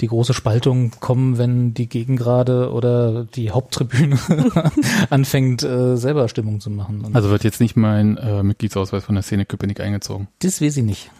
die 0.00 0.08
große 0.08 0.34
Spaltung 0.34 0.90
kommen, 1.00 1.38
wenn 1.38 1.72
die 1.74 1.88
Gegengrade 1.88 2.72
oder 2.72 3.24
die 3.24 3.50
Haupttribüne 3.50 4.18
anfängt, 5.10 5.62
äh, 5.62 5.96
selber 5.96 6.28
Stimmung 6.28 6.60
zu 6.60 6.70
machen. 6.70 7.04
Und 7.04 7.14
Also 7.14 7.30
wird 7.30 7.44
jetzt 7.44 7.60
nicht 7.60 7.76
mein 7.76 8.16
äh, 8.16 8.42
Mitgliedsausweis 8.42 9.04
von 9.04 9.14
der 9.14 9.22
Szene 9.22 9.46
Köpenick 9.46 9.80
eingezogen. 9.80 10.28
das 10.40 10.60
weiß 10.60 10.78
ich 10.78 10.84
nicht. 10.84 11.10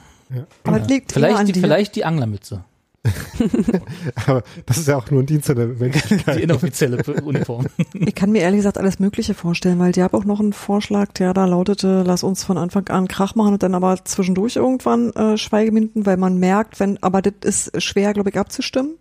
Aber 0.64 0.81
es 0.81 0.88
liegt 0.88 1.12
Vielleicht 1.12 1.37
an 1.37 1.47
die, 1.47 1.53
vielleicht 1.53 1.94
die 1.97 2.05
Anglermütze, 2.05 2.64
Aber 4.27 4.43
das 4.67 4.79
ist 4.79 4.88
ja 4.88 4.97
auch 4.97 5.11
nur 5.11 5.23
ein 5.23 5.27
Dienst 5.27 5.51
an 5.51 5.57
der 5.57 5.67
Menschlichkeit. 5.67 6.38
die 6.38 6.43
inoffizielle 6.43 7.03
Uniform. 7.23 7.67
Ich 7.95 8.14
kann 8.14 8.33
mir 8.33 8.43
ehrlich 8.43 8.59
gesagt 8.59 8.79
alles 8.79 8.99
Mögliche 8.99 9.35
vorstellen, 9.35 9.79
weil 9.79 9.93
die 9.93 10.03
haben 10.03 10.17
auch 10.17 10.25
noch 10.25 10.40
einen 10.40 10.53
Vorschlag, 10.53 11.12
der 11.12 11.35
da 11.35 11.45
lautete, 11.45 12.03
lass 12.07 12.23
uns 12.23 12.45
von 12.45 12.59
Anfang 12.59 12.88
an 12.88 13.09
Krach 13.09 13.35
machen 13.35 13.55
und 13.55 13.62
dann 13.62 13.75
aber 13.75 14.05
zwischendurch 14.05 14.57
irgendwann 14.57 15.11
äh, 15.12 15.37
Schweigeminuten, 15.37 16.07
weil 16.07 16.17
man 16.17 16.38
merkt, 16.38 16.81
wenn, 16.81 17.03
aber 17.03 17.23
das 17.23 17.69
ist 17.69 17.83
schwer, 17.83 18.12
glaube 18.12 18.31
ich, 18.31 18.38
abzustimmen. 18.38 18.97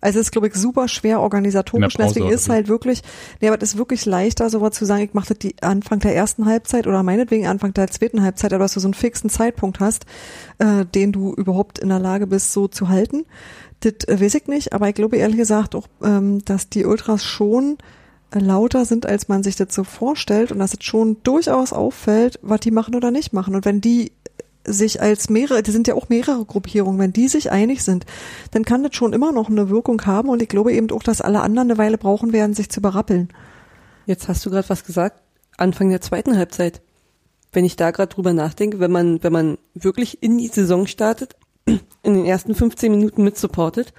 Also 0.00 0.20
es 0.20 0.26
ist, 0.26 0.32
glaube 0.32 0.48
ich, 0.48 0.54
super 0.54 0.88
schwer 0.88 1.20
organisatorisch. 1.20 1.94
Deswegen 1.94 2.28
ist 2.28 2.48
halt 2.48 2.68
wirklich, 2.68 3.02
nee, 3.40 3.48
aber 3.48 3.56
das 3.56 3.70
ist 3.70 3.78
wirklich 3.78 4.04
leichter, 4.06 4.50
sowas 4.50 4.72
zu 4.72 4.84
sagen, 4.84 5.02
ich 5.02 5.14
mache 5.14 5.28
das 5.28 5.38
die 5.38 5.56
Anfang 5.62 6.00
der 6.00 6.14
ersten 6.14 6.46
Halbzeit 6.46 6.86
oder 6.86 7.02
meinetwegen 7.02 7.46
Anfang 7.46 7.72
der 7.74 7.88
zweiten 7.88 8.22
Halbzeit, 8.22 8.52
aber 8.52 8.64
dass 8.64 8.74
du 8.74 8.80
so 8.80 8.88
einen 8.88 8.94
fixen 8.94 9.30
Zeitpunkt 9.30 9.80
hast, 9.80 10.06
äh, 10.58 10.84
den 10.84 11.12
du 11.12 11.32
überhaupt 11.34 11.78
in 11.78 11.88
der 11.88 11.98
Lage 11.98 12.26
bist, 12.26 12.52
so 12.52 12.68
zu 12.68 12.88
halten. 12.88 13.24
Das 13.80 13.92
äh, 14.06 14.20
weiß 14.20 14.34
ich 14.34 14.46
nicht, 14.46 14.72
aber 14.72 14.88
ich 14.88 14.94
glaube 14.94 15.16
ehrlich 15.16 15.38
gesagt 15.38 15.74
auch, 15.74 15.88
ähm, 16.02 16.44
dass 16.44 16.68
die 16.68 16.84
Ultras 16.84 17.24
schon 17.24 17.78
lauter 18.32 18.84
sind, 18.84 19.06
als 19.06 19.28
man 19.28 19.42
sich 19.42 19.56
das 19.56 19.74
so 19.74 19.84
vorstellt 19.84 20.52
und 20.52 20.58
dass 20.58 20.74
es 20.74 20.84
schon 20.84 21.16
durchaus 21.22 21.72
auffällt, 21.72 22.38
was 22.42 22.60
die 22.60 22.70
machen 22.70 22.94
oder 22.94 23.10
nicht 23.10 23.32
machen. 23.32 23.54
Und 23.54 23.64
wenn 23.64 23.80
die 23.80 24.12
sich 24.66 25.00
als 25.00 25.30
mehrere, 25.30 25.62
die 25.62 25.70
sind 25.70 25.88
ja 25.88 25.94
auch 25.94 26.08
mehrere 26.08 26.44
Gruppierungen, 26.44 26.98
wenn 26.98 27.12
die 27.12 27.28
sich 27.28 27.50
einig 27.50 27.82
sind, 27.82 28.04
dann 28.50 28.64
kann 28.64 28.82
das 28.82 28.94
schon 28.94 29.12
immer 29.12 29.32
noch 29.32 29.48
eine 29.48 29.70
Wirkung 29.70 30.04
haben 30.04 30.28
und 30.28 30.42
ich 30.42 30.48
glaube 30.48 30.72
eben 30.72 30.90
auch, 30.90 31.02
dass 31.02 31.20
alle 31.20 31.40
anderen 31.40 31.70
eine 31.70 31.78
Weile 31.78 31.98
brauchen 31.98 32.32
werden, 32.32 32.54
sich 32.54 32.68
zu 32.68 32.80
berappeln. 32.80 33.28
Jetzt 34.06 34.28
hast 34.28 34.44
du 34.44 34.50
gerade 34.50 34.68
was 34.68 34.84
gesagt. 34.84 35.22
Anfang 35.56 35.90
der 35.90 36.00
zweiten 36.00 36.36
Halbzeit. 36.36 36.82
Wenn 37.52 37.64
ich 37.64 37.76
da 37.76 37.90
gerade 37.90 38.14
drüber 38.14 38.32
nachdenke, 38.32 38.80
wenn 38.80 38.90
man, 38.90 39.22
wenn 39.22 39.32
man 39.32 39.58
wirklich 39.74 40.22
in 40.22 40.38
die 40.38 40.48
Saison 40.48 40.86
startet, 40.86 41.36
in 41.66 42.14
den 42.14 42.26
ersten 42.26 42.54
15 42.54 42.92
Minuten 42.92 43.24
mitsupportet 43.24 43.94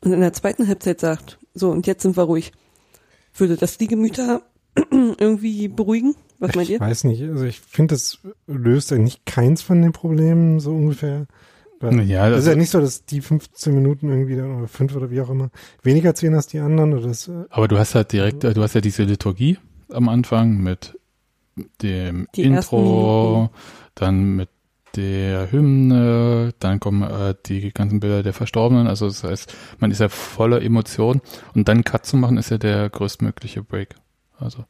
und 0.00 0.12
in 0.12 0.20
der 0.20 0.32
zweiten 0.32 0.66
Halbzeit 0.66 1.00
sagt, 1.00 1.38
so 1.54 1.70
und 1.70 1.86
jetzt 1.86 2.02
sind 2.02 2.16
wir 2.16 2.24
ruhig, 2.24 2.52
würde 3.34 3.56
das 3.56 3.78
die 3.78 3.86
Gemüter 3.86 4.42
irgendwie 4.90 5.68
beruhigen? 5.68 6.14
Was 6.38 6.54
meint 6.54 6.68
Ich 6.68 6.74
ihr? 6.74 6.80
weiß 6.80 7.04
nicht, 7.04 7.22
also 7.22 7.44
ich 7.44 7.60
finde, 7.60 7.94
das 7.94 8.18
löst 8.46 8.92
eigentlich 8.92 9.24
keins 9.24 9.62
von 9.62 9.80
den 9.82 9.92
Problemen, 9.92 10.60
so 10.60 10.70
ungefähr. 10.72 11.26
Ja, 11.82 11.90
das 11.90 12.00
ist 12.00 12.44
also- 12.46 12.50
ja 12.50 12.56
nicht 12.56 12.70
so, 12.70 12.80
dass 12.80 13.04
die 13.04 13.20
15 13.20 13.74
Minuten 13.74 14.08
irgendwie 14.08 14.34
dann, 14.36 14.56
oder 14.56 14.68
fünf 14.68 14.96
oder 14.96 15.10
wie 15.10 15.20
auch 15.20 15.28
immer 15.28 15.50
weniger 15.82 16.14
zählen 16.14 16.34
als 16.34 16.46
die 16.46 16.58
anderen 16.58 16.94
oder 16.94 17.08
das, 17.08 17.28
äh, 17.28 17.44
Aber 17.50 17.68
du 17.68 17.78
hast 17.78 17.94
halt 17.94 18.12
direkt, 18.12 18.44
äh, 18.44 18.54
du 18.54 18.62
hast 18.62 18.74
ja 18.74 18.80
diese 18.80 19.02
Liturgie 19.02 19.58
am 19.90 20.08
Anfang 20.08 20.56
mit 20.58 20.98
dem 21.82 22.28
Die 22.34 22.42
Intro, 22.44 23.50
dann 23.94 24.36
mit 24.36 24.48
der 24.94 25.52
Hymne, 25.52 26.54
dann 26.58 26.80
kommen 26.80 27.02
äh, 27.02 27.34
die 27.44 27.70
ganzen 27.72 28.00
Bilder 28.00 28.22
der 28.22 28.32
Verstorbenen. 28.32 28.86
Also 28.86 29.06
das 29.06 29.22
heißt, 29.24 29.54
man 29.78 29.90
ist 29.90 30.00
ja 30.00 30.08
voller 30.08 30.62
Emotion 30.62 31.20
und 31.54 31.68
dann 31.68 31.84
Cut 31.84 32.06
zu 32.06 32.16
machen 32.16 32.38
ist 32.38 32.50
ja 32.50 32.56
der 32.58 32.88
größtmögliche 32.88 33.62
Break. 33.62 33.94
Also 34.38 34.64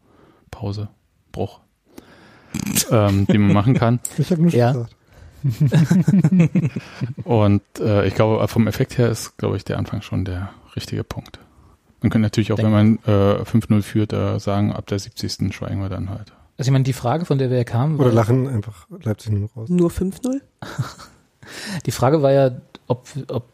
Pause, 0.51 0.89
Bruch, 1.37 1.61
ähm, 2.91 3.27
den 3.27 3.43
man 3.43 3.53
machen 3.53 3.75
kann. 3.75 4.01
ich 4.19 4.31
habe 4.31 4.41
nur 4.43 4.51
Ja. 4.53 4.73
gesagt. 4.73 4.93
Und 7.25 7.63
äh, 7.79 8.07
ich 8.07 8.15
glaube, 8.15 8.47
vom 8.49 8.67
Effekt 8.67 8.99
her 8.99 9.09
ist, 9.11 9.37
glaube 9.37 9.57
ich, 9.57 9.65
der 9.65 9.79
Anfang 9.79 10.03
schon 10.03 10.25
der 10.25 10.51
richtige 10.75 11.05
Punkt. 11.05 11.39
Man 12.01 12.11
könnte 12.11 12.25
natürlich 12.27 12.53
auch, 12.53 12.57
Denk- 12.57 12.73
wenn 12.73 12.99
man 13.07 13.39
äh, 13.39 13.43
5-0 13.43 13.83
führt, 13.83 14.13
äh, 14.13 14.39
sagen, 14.39 14.73
ab 14.73 14.87
der 14.87 14.99
70. 14.99 15.55
schweigen 15.55 15.81
wir 15.81 15.89
dann 15.89 16.11
halt. 16.11 16.33
Also 16.59 16.69
ich 16.69 16.73
meine, 16.73 16.85
die 16.85 16.93
Frage, 16.95 17.27
von 17.27 17.39
der 17.39 17.51
wir 17.51 17.59
ja 17.59 17.65
kamen, 17.65 17.97
Oder 17.97 18.07
war, 18.07 18.13
lachen 18.15 18.49
einfach 18.49 18.87
Leipzig 19.03 19.33
nur 19.33 19.51
raus. 19.55 19.69
Nur 19.69 19.91
5-0? 19.91 20.41
die 21.87 21.91
Frage 21.91 22.23
war 22.23 22.33
ja, 22.33 22.51
ob, 22.87 23.07
ob 23.29 23.45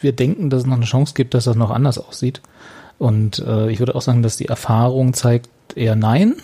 wir 0.00 0.12
denken, 0.12 0.48
dass 0.50 0.60
es 0.60 0.66
noch 0.66 0.76
eine 0.76 0.84
Chance 0.84 1.14
gibt, 1.14 1.34
dass 1.34 1.44
das 1.44 1.56
noch 1.56 1.70
anders 1.70 1.98
aussieht. 1.98 2.40
Und 2.98 3.40
äh, 3.40 3.68
ich 3.70 3.78
würde 3.80 3.94
auch 3.94 4.02
sagen, 4.02 4.22
dass 4.22 4.36
die 4.36 4.46
Erfahrung 4.46 5.12
zeigt 5.12 5.48
eher 5.74 5.96
nein, 5.96 6.34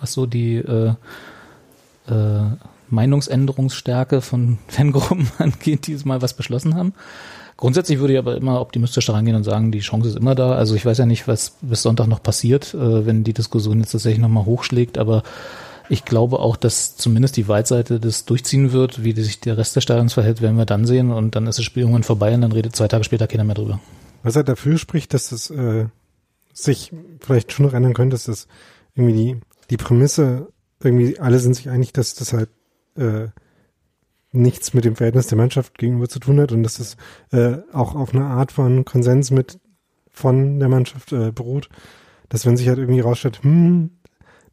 was 0.00 0.12
so 0.12 0.26
die 0.26 0.56
äh, 0.56 0.94
äh, 2.08 2.42
Meinungsänderungsstärke 2.88 4.20
von 4.20 4.58
Fangruppen 4.68 5.28
angeht, 5.38 5.86
die 5.86 5.92
dieses 5.92 6.04
Mal 6.04 6.22
was 6.22 6.34
beschlossen 6.34 6.74
haben. 6.74 6.94
Grundsätzlich 7.56 7.98
würde 8.00 8.12
ich 8.12 8.18
aber 8.18 8.36
immer 8.36 8.60
optimistisch 8.60 9.06
daran 9.06 9.24
gehen 9.24 9.34
und 9.34 9.44
sagen, 9.44 9.72
die 9.72 9.80
Chance 9.80 10.10
ist 10.10 10.16
immer 10.16 10.34
da. 10.34 10.52
Also 10.52 10.74
ich 10.74 10.84
weiß 10.84 10.98
ja 10.98 11.06
nicht, 11.06 11.26
was 11.26 11.56
bis 11.62 11.82
Sonntag 11.82 12.06
noch 12.06 12.22
passiert, 12.22 12.74
äh, 12.74 13.06
wenn 13.06 13.24
die 13.24 13.32
Diskussion 13.32 13.80
jetzt 13.80 13.92
tatsächlich 13.92 14.20
nochmal 14.20 14.44
hochschlägt, 14.44 14.98
aber 14.98 15.22
ich 15.88 16.04
glaube 16.04 16.40
auch, 16.40 16.56
dass 16.56 16.96
zumindest 16.96 17.36
die 17.36 17.48
Waldseite 17.48 18.00
das 18.00 18.24
durchziehen 18.24 18.72
wird. 18.72 19.04
Wie 19.04 19.12
sich 19.12 19.40
der 19.40 19.56
Rest 19.56 19.76
des 19.76 19.84
Stadions 19.84 20.14
verhält, 20.14 20.42
werden 20.42 20.58
wir 20.58 20.66
dann 20.66 20.84
sehen 20.84 21.10
und 21.12 21.36
dann 21.36 21.46
ist 21.46 21.58
das 21.58 21.64
Spiel 21.64 21.82
irgendwann 21.82 22.02
vorbei 22.02 22.34
und 22.34 22.40
dann 22.42 22.52
redet 22.52 22.74
zwei 22.74 22.88
Tage 22.88 23.04
später 23.04 23.26
keiner 23.26 23.44
mehr 23.44 23.54
drüber. 23.54 23.80
Was 24.22 24.36
halt 24.36 24.48
dafür 24.48 24.78
spricht, 24.78 25.14
dass 25.14 25.32
es 25.32 25.50
äh, 25.50 25.86
sich 26.52 26.92
vielleicht 27.20 27.52
schon 27.52 27.66
noch 27.66 27.74
ändern 27.74 27.94
könnte, 27.94 28.16
ist 28.16 28.28
das 28.28 28.48
irgendwie 28.94 29.14
die, 29.14 29.40
die 29.70 29.76
Prämisse, 29.76 30.52
irgendwie 30.82 31.18
alle 31.18 31.38
sind 31.38 31.54
sich 31.54 31.68
einig, 31.68 31.92
dass 31.92 32.14
das 32.14 32.32
halt 32.32 32.50
äh, 32.96 33.28
nichts 34.32 34.74
mit 34.74 34.84
dem 34.84 34.96
Verhältnis 34.96 35.26
der 35.28 35.38
Mannschaft 35.38 35.78
gegenüber 35.78 36.08
zu 36.08 36.18
tun 36.18 36.40
hat 36.40 36.52
und 36.52 36.62
dass 36.62 36.78
es 36.78 36.96
äh, 37.32 37.58
auch 37.72 37.94
auf 37.94 38.14
eine 38.14 38.26
Art 38.26 38.52
von 38.52 38.84
Konsens 38.84 39.30
mit 39.30 39.58
von 40.10 40.58
der 40.58 40.68
Mannschaft 40.68 41.12
äh, 41.12 41.30
beruht, 41.32 41.68
dass 42.28 42.46
wenn 42.46 42.56
sich 42.56 42.68
halt 42.68 42.78
irgendwie 42.78 43.00
rausstellt, 43.00 43.42
hm, 43.42 43.90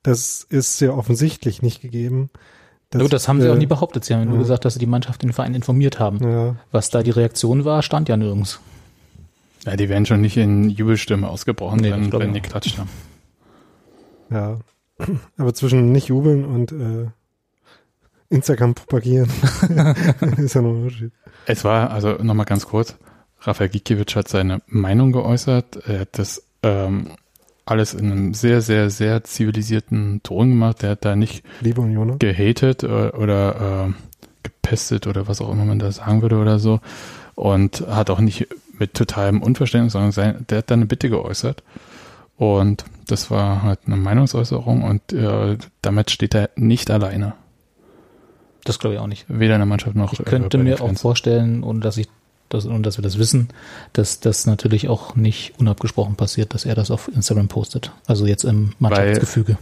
das 0.02 0.44
ist 0.44 0.78
sehr 0.78 0.98
offensichtlich 0.98 1.62
nicht 1.62 1.82
gegeben. 1.82 2.30
dass, 2.90 3.00
Nur 3.00 3.10
das 3.10 3.28
haben 3.28 3.40
sie 3.42 3.48
äh, 3.48 3.52
auch 3.52 3.58
nie 3.58 3.66
behauptet. 3.66 4.04
Sie 4.04 4.14
haben 4.14 4.26
nur 4.26 4.36
ja. 4.36 4.42
gesagt, 4.42 4.66
dass 4.66 4.74
sie 4.74 4.80
die 4.80 4.86
Mannschaft 4.86 5.22
den 5.24 5.32
Verein 5.34 5.56
informiert 5.56 6.00
haben. 6.00 6.20
Ja, 6.22 6.56
Was 6.72 6.90
da 6.90 7.04
die 7.04 7.12
Reaktion 7.12 7.64
war, 7.66 7.82
stand 7.82 8.10
ja 8.10 8.18
nirgends. 8.18 8.60
Ja, 9.66 9.78
die 9.78 9.88
werden 9.88 10.06
schon 10.06 10.20
nicht 10.20 10.36
in 10.36 10.70
Jubelstimme 10.70 11.28
ausgebrochen, 11.30 11.80
Nee, 11.80 11.90
das 11.92 12.00
wenn, 12.00 12.12
wenn 12.12 12.34
die 12.34 12.42
klatscht 12.42 12.78
haben. 12.78 12.90
ja. 14.30 14.58
Aber 15.38 15.54
zwischen 15.54 15.92
nicht 15.92 16.08
jubeln 16.08 16.46
und 16.46 16.72
äh, 16.72 17.08
Instagram 18.30 18.74
propagieren 18.74 19.30
ist 20.38 20.56
ja 20.56 20.62
noch 20.62 20.72
ein 20.72 20.84
Unterschied. 20.84 21.12
Es 21.46 21.64
war, 21.64 21.92
also 21.92 22.14
nochmal 22.22 22.46
ganz 22.46 22.66
kurz, 22.66 22.96
Rafael 23.42 23.70
Gikiewicz 23.70 24.16
hat 24.16 24.28
seine 24.28 24.62
Meinung 24.68 25.12
geäußert. 25.12 25.88
Er 25.88 26.02
hat 26.02 26.18
das 26.18 26.44
ähm, 26.64 27.12
alles 27.66 27.94
in 27.94 28.12
einem 28.12 28.34
sehr, 28.34 28.62
sehr, 28.62 28.90
sehr 28.90 29.24
zivilisierten 29.24 30.22
Ton 30.24 30.50
gemacht. 30.50 30.84
Er 30.84 30.92
hat 30.92 31.06
da 31.06 31.16
nicht 31.16 31.44
Liebe 31.62 31.82
Unioner. 31.82 32.18
gehatet 32.18 32.84
oder, 32.84 33.18
oder 33.18 33.88
äh, 33.90 33.94
gepestet 34.44 35.08
oder 35.08 35.28
was 35.28 35.42
auch 35.42 35.52
immer 35.52 35.66
man 35.66 35.80
da 35.80 35.92
sagen 35.92 36.22
würde 36.22 36.38
oder 36.38 36.60
so. 36.60 36.80
Und 37.36 37.86
hat 37.88 38.10
auch 38.10 38.20
nicht 38.20 38.48
mit 38.78 38.94
totalem 38.94 39.42
Unverständnis, 39.42 39.94
sondern 39.94 40.12
sein, 40.12 40.46
der 40.50 40.60
hat 40.60 40.72
da 40.72 40.76
eine 40.76 40.86
Bitte 40.86 41.10
geäußert. 41.10 41.64
Und 42.44 42.84
das 43.08 43.32
war 43.32 43.64
halt 43.64 43.80
eine 43.86 43.96
Meinungsäußerung 43.96 44.84
und 44.84 45.14
äh, 45.14 45.58
damit 45.82 46.12
steht 46.12 46.36
er 46.36 46.50
nicht 46.58 46.92
alleine. 46.92 47.36
Das 48.66 48.80
glaube 48.80 48.96
ich 48.96 49.00
auch 49.00 49.08
nicht. 49.08 49.26
Weder 49.30 49.56
in 49.56 49.60
der 49.60 49.66
Mannschaft 49.66 49.96
noch 49.96 50.12
Ich 50.12 50.20
äh, 50.20 50.24
könnte 50.24 50.58
mir 50.58 50.82
auch 50.82 50.94
vorstellen, 50.94 51.64
ohne 51.64 51.80
dass 51.80 51.98
ich 51.98 52.10
dass, 52.50 52.66
und 52.66 52.86
dass 52.86 52.98
wir 52.98 53.02
das 53.02 53.18
wissen, 53.18 53.48
dass 53.94 54.20
das 54.20 54.46
natürlich 54.46 54.88
auch 54.90 55.16
nicht 55.16 55.54
unabgesprochen 55.58 56.16
passiert, 56.16 56.54
dass 56.54 56.66
er 56.66 56.76
das 56.76 56.92
auf 56.92 57.08
Instagram 57.08 57.48
postet. 57.48 57.92
Also 58.06 58.26
jetzt 58.28 58.44
im 58.44 58.74
Mannschaftsgefüge. 58.78 59.54
Weil 59.54 59.58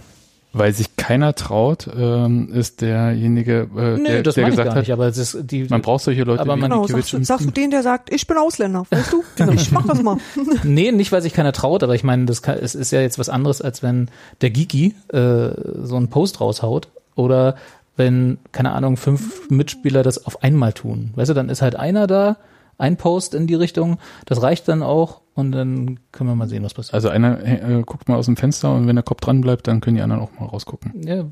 sich 0.74 0.98
keiner 0.98 1.34
traut, 1.34 1.90
ähm, 1.98 2.50
ist 2.54 2.82
derjenige, 2.82 3.70
äh, 3.76 3.98
Nee, 3.98 4.08
der, 4.10 4.24
das 4.24 4.36
der 4.36 4.44
meine 4.44 4.54
ich 4.54 4.58
gesagt 4.58 4.66
gar 4.68 4.76
hat, 4.76 4.82
nicht, 4.82 4.92
aber 4.92 5.08
es 5.08 5.18
ist 5.18 5.38
die, 5.50 5.64
man 5.70 5.82
braucht 5.82 6.04
solche 6.04 6.24
Leute 6.24 6.42
Aber 6.42 6.56
wie 6.58 6.60
man- 6.60 6.70
Genau, 6.72 6.88
sagst, 6.88 7.16
sagst 7.26 7.46
du 7.48 7.52
den, 7.52 7.72
der 7.72 7.84
sagt, 7.84 8.14
ich 8.14 8.28
bin 8.28 8.38
Ausländer, 8.38 8.84
weißt 8.90 9.14
du? 9.14 9.24
Ich 9.54 9.72
mach 9.72 9.86
das 9.86 10.04
mal. 10.04 10.18
Nee, 10.64 10.92
nicht, 10.92 11.12
weil 11.14 11.22
sich 11.22 11.34
keiner 11.34 11.54
traut, 11.54 11.84
aber 11.84 11.96
ich 11.96 12.04
meine, 12.04 12.26
das 12.26 12.42
kann, 12.42 12.58
es 12.58 12.76
ist 12.76 12.92
ja 12.92 13.00
jetzt 13.02 13.18
was 13.18 13.30
anderes, 13.30 13.62
als 13.62 13.82
wenn 13.82 14.10
der 14.42 14.50
Gigi 14.50 14.94
äh, 15.14 15.52
so 15.84 15.96
einen 15.96 16.10
Post 16.10 16.42
raushaut 16.42 16.90
oder 17.16 17.56
wenn, 17.96 18.38
keine 18.52 18.72
Ahnung, 18.74 18.98
fünf 18.98 19.50
Mitspieler 19.50 20.04
das 20.04 20.26
auf 20.26 20.44
einmal 20.44 20.74
tun. 20.74 21.12
Weißt 21.16 21.30
du, 21.30 21.34
dann 21.34 21.50
ist 21.50 21.62
halt 21.62 21.76
einer 21.78 22.08
da, 22.08 22.38
ein 22.78 22.98
Post 22.98 23.36
in 23.36 23.48
die 23.48 23.56
Richtung, 23.56 24.00
das 24.26 24.42
reicht 24.42 24.68
dann 24.68 24.84
auch 24.84 25.21
und 25.36 25.52
dann 25.52 26.00
können 26.12 26.30
wir 26.30 26.36
mal 26.36 26.48
sehen, 26.50 26.64
was 26.64 26.74
passiert. 26.74 26.94
Also 26.94 27.10
einer 27.10 27.44
äh, 27.44 27.82
guckt 27.86 28.08
mal 28.10 28.16
aus 28.16 28.26
dem 28.26 28.38
Fenster 28.38 28.74
und 28.74 28.88
wenn 28.88 28.96
der 28.96 29.04
Kopf 29.04 29.22
dran 29.22 29.42
bleibt, 29.42 29.68
dann 29.68 29.82
können 29.82 29.96
die 29.96 30.02
anderen 30.02 30.22
auch 30.22 30.32
mal 30.40 30.46
rausgucken. 30.46 30.94
Ja. 31.06 31.26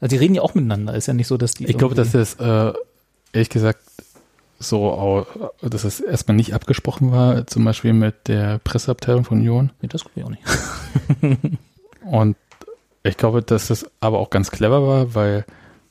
Also 0.00 0.08
die 0.08 0.16
reden 0.16 0.34
ja 0.34 0.42
auch 0.42 0.54
miteinander, 0.54 0.94
ist 0.94 1.06
ja 1.06 1.14
nicht 1.14 1.26
so, 1.26 1.36
dass 1.38 1.52
die 1.54 1.66
Ich 1.66 1.78
glaube, 1.78 1.94
dass 1.94 2.12
das 2.12 2.34
äh, 2.34 2.72
ehrlich 3.32 3.48
gesagt 3.48 3.80
so, 4.58 4.92
au- 4.92 5.26
dass 5.62 5.84
es 5.84 5.98
erstmal 6.00 6.36
nicht 6.36 6.54
abgesprochen 6.54 7.10
war, 7.10 7.46
zum 7.46 7.64
Beispiel 7.64 7.92
mit 7.94 8.28
der 8.28 8.58
Presseabteilung 8.58 9.24
von 9.24 9.38
Union. 9.38 9.70
Nee, 9.80 9.88
das 9.88 10.04
glaube 10.04 10.20
ich 10.20 10.24
auch 10.24 10.30
nicht. 10.30 11.42
Und 12.04 12.36
ich 13.02 13.16
glaube, 13.16 13.42
dass 13.42 13.68
das 13.68 13.86
aber 14.00 14.18
auch 14.20 14.30
ganz 14.30 14.50
clever 14.50 14.86
war, 14.86 15.14
weil 15.14 15.44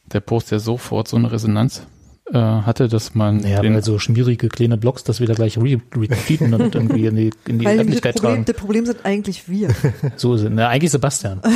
der 0.05 0.19
Post 0.21 0.51
ja 0.51 0.59
sofort 0.59 1.07
so 1.07 1.17
eine 1.17 1.31
Resonanz 1.31 1.85
äh, 2.33 2.37
hatte, 2.37 2.87
dass 2.87 3.15
man 3.15 3.37
Naja, 3.37 3.61
den, 3.61 3.73
weil 3.73 3.83
so 3.83 3.99
schmierige 3.99 4.49
kleine 4.49 4.77
Blogs 4.77 5.03
das 5.03 5.19
wieder 5.19 5.35
gleich 5.35 5.57
re 5.57 5.81
retweeten 5.95 6.53
und 6.53 6.73
irgendwie 6.75 7.05
in 7.05 7.15
die, 7.15 7.31
in 7.47 7.59
die 7.59 7.65
Weil 7.65 7.75
das 7.75 7.81
Öffentlichkeit 7.81 8.15
Problem, 8.15 8.31
tragen. 8.31 8.45
das 8.45 8.55
Problem 8.55 8.85
sind 8.85 9.05
eigentlich 9.05 9.49
wir. 9.49 9.69
So 10.15 10.37
sind, 10.37 10.55
na, 10.55 10.67
eigentlich 10.67 10.91
Sebastian. 10.91 11.41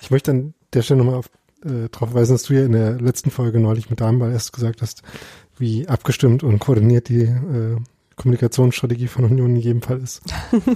Ich 0.00 0.10
möchte 0.10 0.30
an 0.30 0.54
der 0.72 0.82
Stelle 0.82 0.98
nochmal 0.98 1.16
auf, 1.16 1.28
äh, 1.64 1.88
darauf 1.90 2.14
weisen, 2.14 2.32
dass 2.32 2.44
du 2.44 2.54
ja 2.54 2.64
in 2.64 2.72
der 2.72 2.98
letzten 2.98 3.30
Folge 3.30 3.60
neulich 3.60 3.90
mit 3.90 4.00
Damenball 4.00 4.32
erst 4.32 4.54
gesagt 4.54 4.80
hast, 4.80 5.02
wie 5.58 5.86
abgestimmt 5.86 6.42
und 6.42 6.58
koordiniert 6.60 7.08
die 7.08 7.22
äh, 7.22 7.76
Kommunikationsstrategie 8.16 9.08
von 9.08 9.24
Union 9.24 9.50
in 9.50 9.56
jedem 9.56 9.82
Fall 9.82 10.00
ist. 10.00 10.22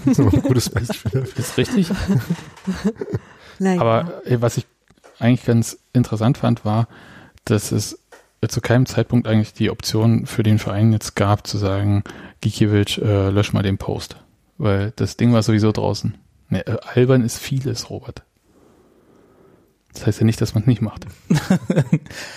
Das 0.04 0.06
ist 0.06 0.18
noch 0.18 0.32
ein 0.32 0.42
gutes 0.42 0.68
Beispiel 0.68 1.20
dafür. 1.20 1.38
ist 1.38 1.56
richtig. 1.56 1.90
Naja. 3.58 3.80
Aber 3.80 4.26
äh, 4.26 4.40
was 4.40 4.56
ich 4.56 4.66
eigentlich 5.18 5.44
ganz 5.44 5.78
interessant 5.92 6.38
fand, 6.38 6.64
war, 6.64 6.88
dass 7.44 7.70
es 7.70 7.98
zu 8.48 8.60
keinem 8.60 8.86
Zeitpunkt 8.86 9.26
eigentlich 9.26 9.52
die 9.52 9.70
Option 9.70 10.26
für 10.26 10.42
den 10.42 10.58
Verein 10.58 10.92
jetzt 10.92 11.14
gab, 11.14 11.46
zu 11.46 11.58
sagen, 11.58 12.02
Gikiewicz, 12.40 12.98
äh, 12.98 13.30
lösch 13.30 13.52
mal 13.52 13.62
den 13.62 13.78
Post. 13.78 14.16
Weil 14.58 14.92
das 14.96 15.16
Ding 15.16 15.32
war 15.32 15.42
sowieso 15.42 15.72
draußen. 15.72 16.16
Ne, 16.48 16.66
äh, 16.66 16.76
albern 16.94 17.22
ist 17.22 17.38
vieles, 17.38 17.90
Robert. 17.90 18.22
Das 19.94 20.06
heißt 20.06 20.20
ja 20.20 20.26
nicht, 20.26 20.40
dass 20.40 20.54
man 20.54 20.62
es 20.62 20.66
nicht 20.66 20.80
macht. 20.80 21.06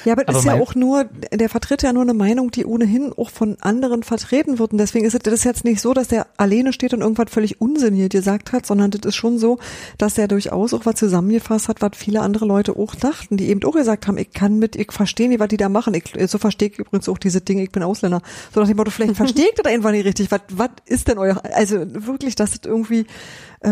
Ja, 0.03 0.13
aber, 0.13 0.23
Aber 0.27 0.37
ist 0.37 0.45
ja 0.45 0.55
auch 0.55 0.75
nur, 0.75 1.05
der 1.31 1.49
vertritt 1.49 1.81
ja 1.81 1.93
nur 1.93 2.03
eine 2.03 2.13
Meinung, 2.13 2.51
die 2.51 2.65
ohnehin 2.65 3.11
auch 3.15 3.29
von 3.29 3.57
anderen 3.61 4.03
vertreten 4.03 4.59
wird. 4.59 4.73
Und 4.73 4.77
deswegen 4.77 5.05
ist 5.05 5.13
es 5.13 5.21
das 5.21 5.43
jetzt 5.43 5.63
nicht 5.63 5.81
so, 5.81 5.93
dass 5.93 6.09
der 6.09 6.27
alleine 6.37 6.73
steht 6.73 6.93
und 6.93 7.01
irgendwas 7.01 7.29
völlig 7.29 7.61
Unsinn 7.61 7.95
hier 7.95 8.09
gesagt 8.09 8.51
hat, 8.51 8.65
sondern 8.65 8.91
das 8.91 9.01
ist 9.05 9.15
schon 9.15 9.39
so, 9.39 9.57
dass 9.97 10.17
er 10.17 10.27
durchaus 10.27 10.73
auch 10.73 10.85
was 10.85 10.95
zusammengefasst 10.95 11.69
hat, 11.69 11.81
was 11.81 11.91
viele 11.95 12.21
andere 12.21 12.45
Leute 12.45 12.75
auch 12.75 12.93
dachten, 12.93 13.37
die 13.37 13.47
eben 13.47 13.63
auch 13.63 13.73
gesagt 13.73 14.07
haben, 14.07 14.17
ich 14.17 14.31
kann 14.31 14.59
mit, 14.59 14.75
ich 14.75 14.91
verstehe 14.91 15.29
nicht, 15.29 15.39
was 15.39 15.47
die 15.47 15.57
da 15.57 15.69
machen. 15.69 15.93
Ich, 15.93 16.13
so 16.29 16.37
verstehe 16.37 16.69
ich 16.69 16.79
übrigens 16.79 17.07
auch 17.09 17.17
diese 17.17 17.41
Dinge, 17.41 17.63
ich 17.63 17.71
bin 17.71 17.83
Ausländer. 17.83 18.21
So 18.53 18.59
nach 18.59 18.67
dem 18.67 18.77
Motto, 18.77 18.91
vielleicht 18.91 19.15
verstehe 19.15 19.45
ich 19.45 19.55
das 19.55 19.71
einfach 19.71 19.91
nicht 19.91 20.05
richtig. 20.05 20.29
Was, 20.29 20.41
was 20.51 20.69
ist 20.85 21.07
denn 21.07 21.17
euer, 21.17 21.41
also 21.53 21.77
wirklich, 21.87 22.35
dass 22.35 22.51
es 22.51 22.61
irgendwie 22.65 23.05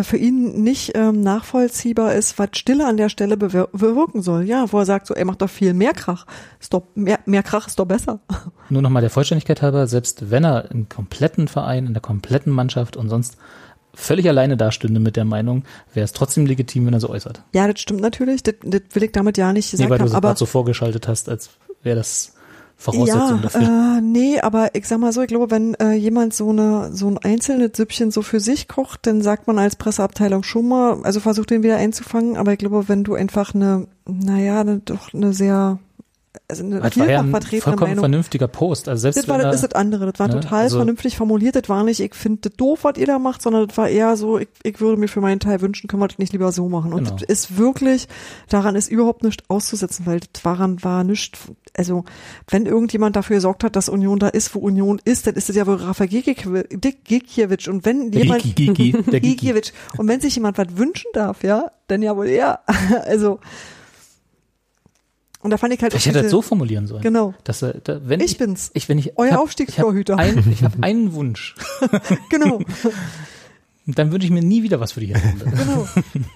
für 0.01 0.17
ihn 0.17 0.63
nicht 0.63 0.93
ähm, 0.95 1.21
nachvollziehbar 1.21 2.15
ist, 2.15 2.39
was 2.39 2.49
Stille 2.53 2.87
an 2.87 2.97
der 2.97 3.09
Stelle 3.09 3.37
bewir 3.37 3.67
bewirken 3.73 4.23
soll. 4.23 4.43
Ja, 4.45 4.65
wo 4.71 4.79
er 4.79 4.85
sagt 4.85 5.05
so, 5.05 5.13
ey, 5.13 5.25
macht 5.25 5.41
doch 5.43 5.49
viel 5.49 5.75
mehr 5.75 5.93
Krach. 5.93 6.25
Ist 6.59 6.73
doch, 6.73 6.83
mehr, 6.95 7.19
mehr 7.25 7.43
Krach 7.43 7.67
ist 7.67 7.77
doch 7.77 7.85
besser. 7.85 8.21
Nur 8.69 8.81
nochmal 8.81 9.01
der 9.01 9.11
Vollständigkeit 9.11 9.61
halber, 9.61 9.85
selbst 9.85 10.31
wenn 10.31 10.43
er 10.43 10.71
im 10.71 10.89
kompletten 10.89 11.47
Verein, 11.47 11.85
in 11.85 11.93
der 11.93 12.01
kompletten 12.01 12.51
Mannschaft 12.51 12.97
und 12.97 13.09
sonst 13.09 13.37
völlig 13.93 14.27
alleine 14.27 14.57
dastünde 14.57 14.99
mit 14.99 15.15
der 15.15 15.25
Meinung, 15.25 15.63
wäre 15.93 16.05
es 16.05 16.13
trotzdem 16.13 16.47
legitim, 16.47 16.87
wenn 16.87 16.93
er 16.93 16.99
so 16.99 17.09
äußert. 17.09 17.43
Ja, 17.53 17.67
das 17.67 17.79
stimmt 17.79 18.01
natürlich. 18.01 18.41
Das, 18.41 18.55
das 18.63 18.81
will 18.93 19.03
ich 19.03 19.11
damit 19.11 19.37
ja 19.37 19.53
nicht 19.53 19.71
Nee, 19.73 19.77
gesagt 19.77 19.89
weil 19.91 19.97
du 19.99 20.03
haben. 20.05 20.07
es 20.09 20.15
Aber 20.15 20.27
gerade 20.29 20.39
so 20.39 20.45
vorgeschaltet 20.47 21.07
hast, 21.07 21.29
als 21.29 21.51
wäre 21.83 21.97
das 21.97 22.33
Voraussetzung 22.77 23.37
ja, 23.37 23.37
dafür. 23.41 23.61
äh, 23.97 24.01
nee, 24.01 24.39
aber 24.39 24.75
ich 24.75 24.87
sag 24.87 24.99
mal 24.99 25.13
so, 25.13 25.21
ich 25.21 25.27
glaube, 25.27 25.51
wenn 25.51 25.73
äh, 25.75 25.93
jemand 25.93 26.33
so 26.33 26.49
eine 26.49 26.89
so 26.93 27.07
ein 27.07 27.17
einzelnes 27.17 27.71
Süppchen 27.75 28.11
so 28.11 28.21
für 28.21 28.39
sich 28.39 28.67
kocht, 28.67 29.07
dann 29.07 29.21
sagt 29.21 29.47
man 29.47 29.57
als 29.57 29.75
Presseabteilung 29.75 30.43
schon 30.43 30.67
mal, 30.67 31.01
also 31.03 31.19
versucht 31.19 31.49
den 31.49 31.63
wieder 31.63 31.77
einzufangen, 31.77 32.35
aber 32.35 32.51
ich 32.51 32.59
glaube, 32.59 32.89
wenn 32.89 33.03
du 33.03 33.15
einfach 33.15 33.55
eine, 33.55 33.87
naja, 34.05 34.61
eine, 34.61 34.79
doch 34.79 35.13
eine 35.13 35.33
sehr, 35.33 35.79
also 36.47 36.63
eine 36.63 36.79
Das 36.79 36.97
war 36.97 37.09
ja 37.09 37.19
ein 37.21 37.31
vollkommen 37.31 37.79
Meinung. 37.79 37.99
vernünftiger 37.99 38.47
Post. 38.47 38.89
Also 38.89 39.01
selbst 39.01 39.17
Das 39.17 39.27
war 39.27 39.37
das, 39.37 39.55
ist 39.55 39.61
das 39.63 39.73
andere. 39.73 40.11
Das 40.11 40.19
war 40.19 40.27
ne, 40.27 40.39
total 40.39 40.63
also- 40.63 40.77
vernünftig 40.77 41.15
formuliert. 41.15 41.55
Das 41.55 41.69
war 41.69 41.83
nicht, 41.83 41.99
ich 41.99 42.15
finde 42.15 42.49
das 42.49 42.53
doof, 42.57 42.79
was 42.83 42.97
ihr 42.97 43.05
da 43.05 43.19
macht, 43.19 43.41
sondern 43.41 43.67
das 43.67 43.77
war 43.77 43.87
eher 43.89 44.15
so, 44.17 44.39
ich, 44.39 44.47
ich 44.63 44.79
würde 44.81 44.99
mir 44.99 45.07
für 45.07 45.21
meinen 45.21 45.39
Teil 45.39 45.61
wünschen, 45.61 45.87
können 45.87 46.01
wir 46.01 46.07
das 46.07 46.17
nicht 46.17 46.33
lieber 46.33 46.51
so 46.51 46.69
machen. 46.69 46.91
Und 46.93 47.03
Genau. 47.05 47.15
das 47.17 47.23
ist 47.27 47.57
wirklich, 47.57 48.07
daran 48.49 48.75
ist 48.75 48.89
überhaupt 48.91 49.23
nichts 49.23 49.43
auszusetzen, 49.47 50.05
weil 50.05 50.19
das 50.21 50.29
daran 50.43 50.83
war 50.83 51.03
nichts, 51.03 51.39
also 51.77 52.03
wenn 52.49 52.65
irgendjemand 52.65 53.15
dafür 53.15 53.35
gesorgt 53.37 53.63
hat, 53.63 53.75
dass 53.75 53.87
Union 53.89 54.19
da 54.19 54.27
ist, 54.29 54.53
wo 54.55 54.59
Union 54.59 54.99
ist, 55.05 55.27
dann 55.27 55.35
ist 55.35 55.49
es 55.49 55.55
ja 55.55 55.67
wohl 55.67 55.75
Rafa 55.75 56.05
Gikiewicz. 56.05 57.67
Und 57.67 57.85
wenn 57.85 58.11
jemand. 58.11 58.43
Gikiewicz. 58.43 59.73
Und 59.97 60.07
wenn 60.07 60.21
sich 60.21 60.35
jemand 60.35 60.57
was 60.57 60.67
wünschen 60.77 61.09
darf, 61.13 61.43
ja, 61.43 61.71
dann 61.87 62.01
ja 62.01 62.15
wohl 62.15 62.27
er. 62.27 62.59
Also, 63.05 63.39
und 65.43 65.49
da 65.49 65.57
fand 65.57 65.73
ich 65.73 65.81
halt 65.81 65.93
Ich 65.93 66.05
hätte 66.05 66.21
das 66.23 66.31
so 66.31 66.41
formulieren 66.41 66.87
sollen. 66.87 67.01
Genau. 67.01 67.33
Dass 67.43 67.61
er, 67.61 67.73
da, 67.75 67.99
wenn 68.03 68.19
Ich 68.21 68.37
bin's. 68.37 68.71
Ich, 68.73 68.89
wenn 68.89 68.97
ich, 68.97 69.17
Euer 69.17 69.27
ich 69.27 69.33
hab, 69.33 69.41
Aufstiegstorhüter. 69.41 70.13
Ich 70.15 70.19
habe 70.19 70.39
ein, 70.39 70.51
ich 70.51 70.63
hab 70.63 70.73
einen 70.81 71.13
Wunsch. 71.13 71.55
Genau. 72.29 72.61
Dann 73.85 74.13
wünsche 74.13 74.25
ich 74.25 74.31
mir 74.31 74.41
nie 74.41 74.63
wieder 74.63 74.79
was 74.79 74.93
für 74.93 75.01
die 75.01 75.07
Hinrunde. 75.07 75.43
genau. 75.45 75.85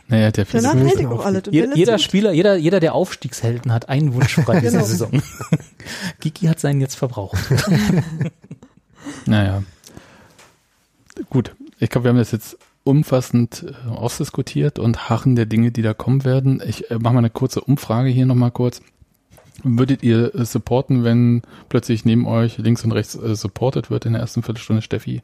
Naja, 0.10 0.32
der 0.32 0.44
Danach 0.44 0.76
hält 0.76 1.00
ich 1.00 1.08
auch 1.08 1.26
alles. 1.26 1.44
Je, 1.50 1.66
jeder 1.76 1.98
Spieler, 1.98 2.34
jeder, 2.34 2.58
jeder 2.58 2.82
der 2.82 2.94
Aufstiegshelden 2.94 3.72
hat 3.72 3.88
einen 3.88 4.14
Wunsch 4.14 4.34
frei 4.36 4.60
Genau. 4.60 4.84
Saison. 4.84 5.24
Gigi 6.20 6.48
hat 6.48 6.60
seinen 6.60 6.82
jetzt 6.82 6.96
verbraucht. 6.96 7.38
Naja. 9.26 9.64
Gut, 11.30 11.56
ich 11.80 11.90
glaube, 11.90 12.06
wir 12.06 12.10
haben 12.10 12.18
das 12.18 12.32
jetzt 12.32 12.58
umfassend 12.84 13.66
äh, 13.86 13.90
ausdiskutiert 13.90 14.80
und 14.80 15.10
harren 15.10 15.36
der 15.36 15.46
Dinge, 15.46 15.72
die 15.72 15.82
da 15.82 15.94
kommen 15.94 16.26
werden. 16.26 16.62
Ich 16.66 16.90
äh, 16.90 16.96
mache 17.00 17.14
mal 17.14 17.20
eine 17.20 17.30
kurze 17.30 17.62
Umfrage 17.62 18.10
hier 18.10 18.26
nochmal 18.26 18.52
kurz. 18.52 18.82
Würdet 19.64 20.04
ihr 20.04 20.36
äh, 20.36 20.46
supporten, 20.46 21.04
wenn 21.04 21.42
plötzlich 21.70 22.06
neben 22.06 22.28
euch 22.28 22.58
links 22.58 22.84
und 22.84 22.92
rechts 22.92 23.16
äh, 23.16 23.36
supportet 23.36 23.90
wird 23.90 24.06
in 24.06 24.14
der 24.14 24.22
ersten 24.22 24.44
Viertelstunde, 24.44 24.82
Steffi? 24.82 25.22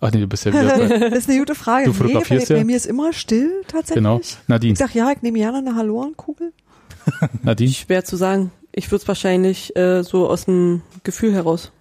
Ach 0.00 0.12
nee, 0.12 0.20
du 0.20 0.28
bist 0.28 0.44
ja 0.44 0.52
wieder 0.52 0.78
bei, 0.78 0.98
das 1.10 1.18
ist 1.20 1.28
eine 1.28 1.40
gute 1.40 1.54
Frage. 1.54 1.86
Du 1.86 1.92
fotografierst 1.92 2.50
nee, 2.50 2.54
bei, 2.54 2.58
ja? 2.58 2.62
bei 2.62 2.66
mir 2.66 2.76
ist 2.76 2.86
immer 2.86 3.12
still 3.12 3.62
tatsächlich. 3.66 3.96
genau. 3.96 4.20
Nadine, 4.46 4.72
Ich 4.74 4.78
sag 4.78 4.94
ja, 4.94 5.10
ich 5.10 5.22
nehme 5.22 5.38
gerne 5.38 5.58
eine 5.58 5.74
Hallorenkugel. 5.74 6.52
Nadine, 7.42 7.72
Schwer 7.72 8.04
zu 8.04 8.16
sagen. 8.16 8.52
Ich 8.72 8.90
würde 8.92 9.02
es 9.02 9.08
wahrscheinlich 9.08 9.74
äh, 9.76 10.04
so 10.04 10.28
aus 10.28 10.44
dem 10.44 10.82
Gefühl 11.02 11.32
heraus 11.32 11.72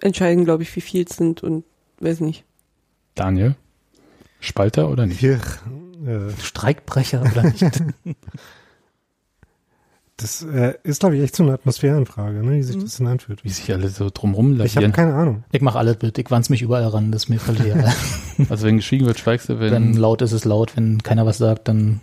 entscheiden, 0.00 0.44
glaube 0.44 0.64
ich, 0.64 0.74
wie 0.74 0.80
viel 0.80 1.04
es 1.08 1.16
sind 1.16 1.42
und 1.42 1.64
weiß 2.00 2.20
nicht. 2.20 2.44
Daniel, 3.14 3.54
Spalter 4.40 4.90
oder 4.90 5.06
nicht? 5.06 5.20
Hier, 5.20 5.40
äh, 6.06 6.30
Streikbrecher 6.42 7.22
oder 7.22 7.44
nicht? 7.44 7.62
das 10.16 10.42
äh, 10.42 10.74
ist, 10.84 11.00
glaube 11.00 11.16
ich, 11.16 11.22
echt 11.22 11.34
so 11.34 11.42
eine 11.42 11.54
Atmosphärenfrage, 11.54 12.44
ne, 12.44 12.56
wie 12.56 12.62
sich 12.62 12.78
das 12.78 12.98
denn 12.98 13.08
anfühlt. 13.08 13.42
Wie 13.44 13.48
sich 13.48 13.72
alle 13.72 13.88
so 13.88 14.10
drumrum 14.14 14.52
Ich 14.52 14.58
habe 14.76 14.86
lavieren. 14.86 14.92
keine 14.92 15.14
Ahnung. 15.14 15.44
Ich 15.50 15.60
mache 15.60 15.78
alles 15.78 15.98
mit. 16.02 16.16
Ich 16.18 16.30
wanz 16.30 16.50
mich 16.50 16.62
überall 16.62 16.86
ran. 16.86 17.10
Das 17.10 17.24
ist 17.24 17.28
mir 17.28 17.40
völlig 17.40 17.66
egal. 17.66 17.92
Also 18.48 18.66
wenn 18.66 18.76
geschwiegen 18.78 19.06
wird, 19.06 19.20
schweigst 19.20 19.48
du, 19.48 19.60
Wenn 19.60 19.72
wenn 19.72 19.94
laut 19.94 20.20
ist 20.20 20.32
es 20.32 20.44
laut. 20.44 20.76
Wenn 20.76 21.02
keiner 21.04 21.24
was 21.24 21.38
sagt, 21.38 21.68
dann 21.68 22.00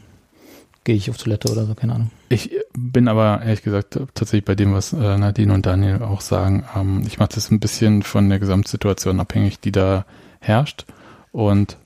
gehe 0.85 0.95
ich 0.95 1.09
auf 1.09 1.17
Toilette 1.17 1.51
oder 1.51 1.65
so. 1.65 1.75
Keine 1.75 1.95
Ahnung. 1.95 2.11
Ich 2.29 2.51
bin 2.73 3.07
aber 3.09 3.41
ehrlich 3.43 3.63
gesagt 3.63 3.99
tatsächlich 4.13 4.45
bei 4.45 4.55
dem, 4.55 4.73
was 4.73 4.93
äh, 4.93 5.17
Nadine 5.17 5.53
und 5.53 5.65
Daniel 5.65 6.01
auch 6.01 6.21
sagen. 6.21 6.65
Ähm, 6.75 7.03
ich 7.05 7.17
mache 7.19 7.31
das 7.35 7.51
ein 7.51 7.59
bisschen 7.59 8.01
von 8.03 8.29
der 8.29 8.39
Gesamtsituation 8.39 9.19
abhängig, 9.19 9.59
die 9.59 9.73
da 9.73 10.05
herrscht 10.39 10.85
und 11.33 11.77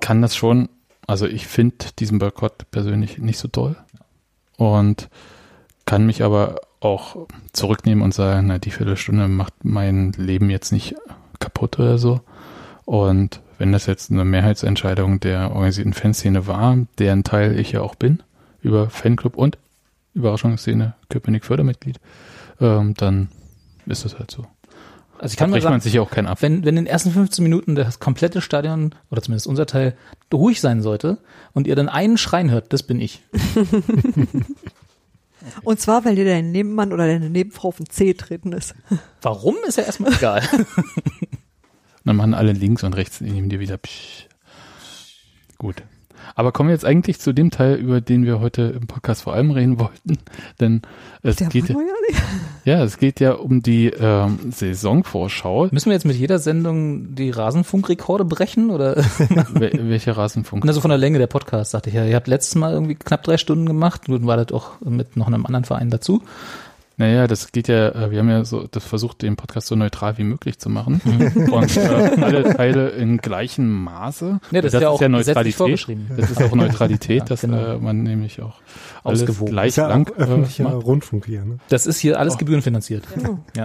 kann 0.00 0.20
das 0.20 0.34
schon, 0.34 0.68
also 1.06 1.26
ich 1.26 1.46
finde 1.46 1.76
diesen 1.98 2.18
Boykott 2.18 2.70
persönlich 2.72 3.18
nicht 3.18 3.38
so 3.38 3.46
toll 3.48 3.76
und 4.62 5.08
kann 5.84 6.06
mich 6.06 6.22
aber 6.22 6.60
auch 6.80 7.28
zurücknehmen 7.52 8.02
und 8.02 8.14
sagen, 8.14 8.46
na, 8.48 8.58
die 8.58 8.70
Viertelstunde 8.70 9.28
macht 9.28 9.64
mein 9.64 10.12
Leben 10.12 10.50
jetzt 10.50 10.72
nicht 10.72 10.94
kaputt 11.38 11.78
oder 11.78 11.98
so. 11.98 12.20
Und 12.84 13.40
wenn 13.58 13.72
das 13.72 13.86
jetzt 13.86 14.10
eine 14.10 14.24
Mehrheitsentscheidung 14.24 15.20
der 15.20 15.50
organisierten 15.52 15.92
Fanszene 15.92 16.46
war, 16.46 16.76
deren 16.98 17.24
Teil 17.24 17.58
ich 17.58 17.72
ja 17.72 17.80
auch 17.80 17.94
bin, 17.94 18.22
über 18.60 18.90
Fanclub 18.90 19.36
und 19.36 19.58
Überraschungsszene 20.14 20.94
Köpenick 21.08 21.44
Fördermitglied, 21.44 22.00
ähm, 22.60 22.94
dann 22.94 23.28
ist 23.86 24.04
das 24.04 24.18
halt 24.18 24.30
so. 24.30 24.46
Also 25.22 25.34
ich 25.34 25.36
Da 25.36 25.44
kann 25.44 25.50
mal 25.50 25.54
bricht 25.54 25.64
man 25.64 25.74
sagen, 25.74 25.82
sich 25.82 25.94
ja 25.94 26.02
auch 26.02 26.10
keinen 26.10 26.26
ab. 26.26 26.42
wenn, 26.42 26.64
wenn 26.64 26.76
in 26.76 26.84
den 26.84 26.86
ersten 26.86 27.12
15 27.12 27.44
Minuten 27.44 27.76
das 27.76 28.00
komplette 28.00 28.40
Stadion, 28.40 28.92
oder 29.08 29.22
zumindest 29.22 29.46
unser 29.46 29.66
Teil, 29.66 29.96
ruhig 30.34 30.60
sein 30.60 30.82
sollte 30.82 31.18
und 31.52 31.68
ihr 31.68 31.76
dann 31.76 31.88
einen 31.88 32.18
Schreien 32.18 32.50
hört, 32.50 32.72
das 32.72 32.82
bin 32.82 33.00
ich. 33.00 33.22
Und 35.64 35.80
zwar, 35.80 36.04
weil 36.04 36.14
dir 36.14 36.24
dein 36.24 36.52
Nebenmann 36.52 36.92
oder 36.92 37.06
deine 37.06 37.28
Nebenfrau 37.28 37.68
auf 37.68 37.76
den 37.78 37.88
Zeh 37.88 38.14
treten 38.14 38.52
ist. 38.52 38.76
Warum 39.22 39.56
ist 39.66 39.76
ja 39.76 39.82
erstmal 39.82 40.12
egal. 40.12 40.42
Dann 42.04 42.16
machen 42.16 42.34
alle 42.34 42.52
links 42.52 42.82
und 42.84 42.94
rechts 42.94 43.20
neben 43.20 43.48
dir 43.48 43.60
wieder. 43.60 43.76
Psch. 43.76 44.28
Gut. 45.58 45.82
Aber 46.34 46.52
kommen 46.52 46.68
wir 46.68 46.74
jetzt 46.74 46.84
eigentlich 46.84 47.20
zu 47.20 47.32
dem 47.32 47.50
Teil, 47.50 47.74
über 47.74 48.00
den 48.00 48.24
wir 48.24 48.40
heute 48.40 48.62
im 48.80 48.86
Podcast 48.86 49.22
vor 49.22 49.34
allem 49.34 49.50
reden 49.50 49.78
wollten. 49.78 50.18
Denn 50.60 50.82
es 51.22 51.36
Der 51.36 51.48
geht, 51.48 51.68
ja 51.68 51.76
ja, 52.64 52.84
es 52.84 52.98
geht 52.98 53.20
ja 53.20 53.32
um 53.32 53.62
die 53.62 53.86
ähm, 53.88 54.38
Saisonvorschau. 54.50 55.68
Müssen 55.70 55.86
wir 55.90 55.94
jetzt 55.94 56.04
mit 56.04 56.16
jeder 56.16 56.38
Sendung 56.38 57.14
die 57.14 57.30
Rasenfunkrekorde 57.30 58.24
brechen 58.24 58.70
oder? 58.70 58.96
Wel- 59.54 59.88
Welcher 59.88 60.16
Rasenfunk? 60.16 60.66
Also 60.66 60.80
von 60.80 60.90
der 60.90 60.98
Länge 60.98 61.18
der 61.18 61.26
Podcast, 61.26 61.74
dachte 61.74 61.90
ich 61.90 61.94
ja. 61.96 62.04
Ihr 62.04 62.16
habt 62.16 62.28
letztes 62.28 62.54
Mal 62.54 62.72
irgendwie 62.72 62.94
knapp 62.94 63.22
drei 63.22 63.36
Stunden 63.36 63.66
gemacht. 63.66 64.08
Nun 64.08 64.26
war 64.26 64.36
das 64.36 64.52
auch 64.52 64.80
mit 64.80 65.16
noch 65.16 65.26
einem 65.26 65.46
anderen 65.46 65.64
Verein 65.64 65.90
dazu. 65.90 66.22
Naja, 67.02 67.26
das 67.26 67.50
geht 67.50 67.66
ja, 67.66 67.88
äh, 67.88 68.12
wir 68.12 68.20
haben 68.20 68.28
ja 68.28 68.44
so 68.44 68.68
das 68.70 68.84
versucht, 68.84 69.22
den 69.22 69.34
Podcast 69.34 69.66
so 69.66 69.74
neutral 69.74 70.18
wie 70.18 70.22
möglich 70.22 70.60
zu 70.60 70.70
machen. 70.70 71.00
und 71.50 71.76
äh, 71.76 71.80
alle 71.80 72.54
Teile 72.54 72.90
in 72.90 73.16
gleichem 73.16 73.82
Maße. 73.82 74.38
Nee, 74.52 74.60
das, 74.60 74.72
ist 74.72 74.80
ja 74.80 74.88
auch 74.88 75.00
gesetzlich 75.00 75.56
vorgeschrieben. 75.56 76.08
Das 76.16 76.30
ist 76.30 76.40
auch 76.40 76.54
Neutralität, 76.54 77.18
Ja, 77.22 77.24
dass 77.24 77.40
genau. 77.40 77.74
äh, 77.74 77.78
man 77.78 78.04
nämlich 78.04 78.40
auch 78.40 78.60
alles 79.02 79.22
Ausgewogen. 79.22 79.50
gleich 79.50 79.68
Ist 79.70 79.76
ja 79.78 79.88
lang 79.88 80.08
auch 80.12 80.16
öffentlicher 80.16 80.64
äh, 80.64 80.74
macht. 80.74 80.86
Rundfunk 80.86 81.26
hier. 81.26 81.44
Ne? 81.44 81.58
Das 81.70 81.88
ist 81.88 81.98
hier 81.98 82.20
alles 82.20 82.38
gebührenfinanziert. 82.38 83.02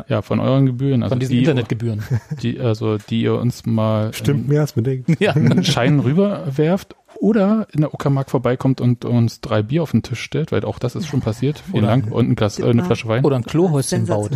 Ja, 0.10 0.24
von 0.24 0.40
euren 0.40 0.66
Gebühren. 0.66 1.04
Also 1.04 1.12
Von 1.12 1.20
diesen 1.20 1.34
die, 1.34 1.40
Internetgebühren. 1.40 2.02
die, 2.42 2.60
also 2.60 2.98
die 2.98 3.22
ihr 3.22 3.36
uns 3.36 3.68
mal 3.68 4.16
Stimmt 4.16 4.48
mehr 4.48 4.62
als 4.62 4.76
man 4.76 4.84
denkt. 4.84 5.12
Ja. 5.20 5.34
einen 5.34 5.64
Schein 5.64 6.00
rüberwerft 6.00 6.96
oder 7.20 7.68
in 7.74 7.82
der 7.82 7.94
Uckermark 7.94 8.30
vorbeikommt 8.30 8.82
und 8.82 9.06
uns 9.06 9.42
drei 9.42 9.62
Bier 9.62 9.84
auf 9.84 9.92
den 9.92 10.04
Tisch 10.04 10.22
stellt, 10.22 10.52
weil 10.52 10.64
auch 10.66 10.80
das 10.80 10.96
ist 10.96 11.08
schon 11.08 11.22
passiert. 11.22 11.60
Vielen 11.60 11.84
Oder- 11.84 11.88
Dank. 11.88 12.12
Und 12.12 12.30
ein 12.30 12.36
Glas, 12.36 12.60
äh, 12.60 12.66
eine 12.66 12.84
Flasche 12.84 13.08
Wein. 13.08 13.24
Oder 13.26 13.36
ein 13.38 13.44
Klohäuschen 13.44 14.06
baut. 14.06 14.32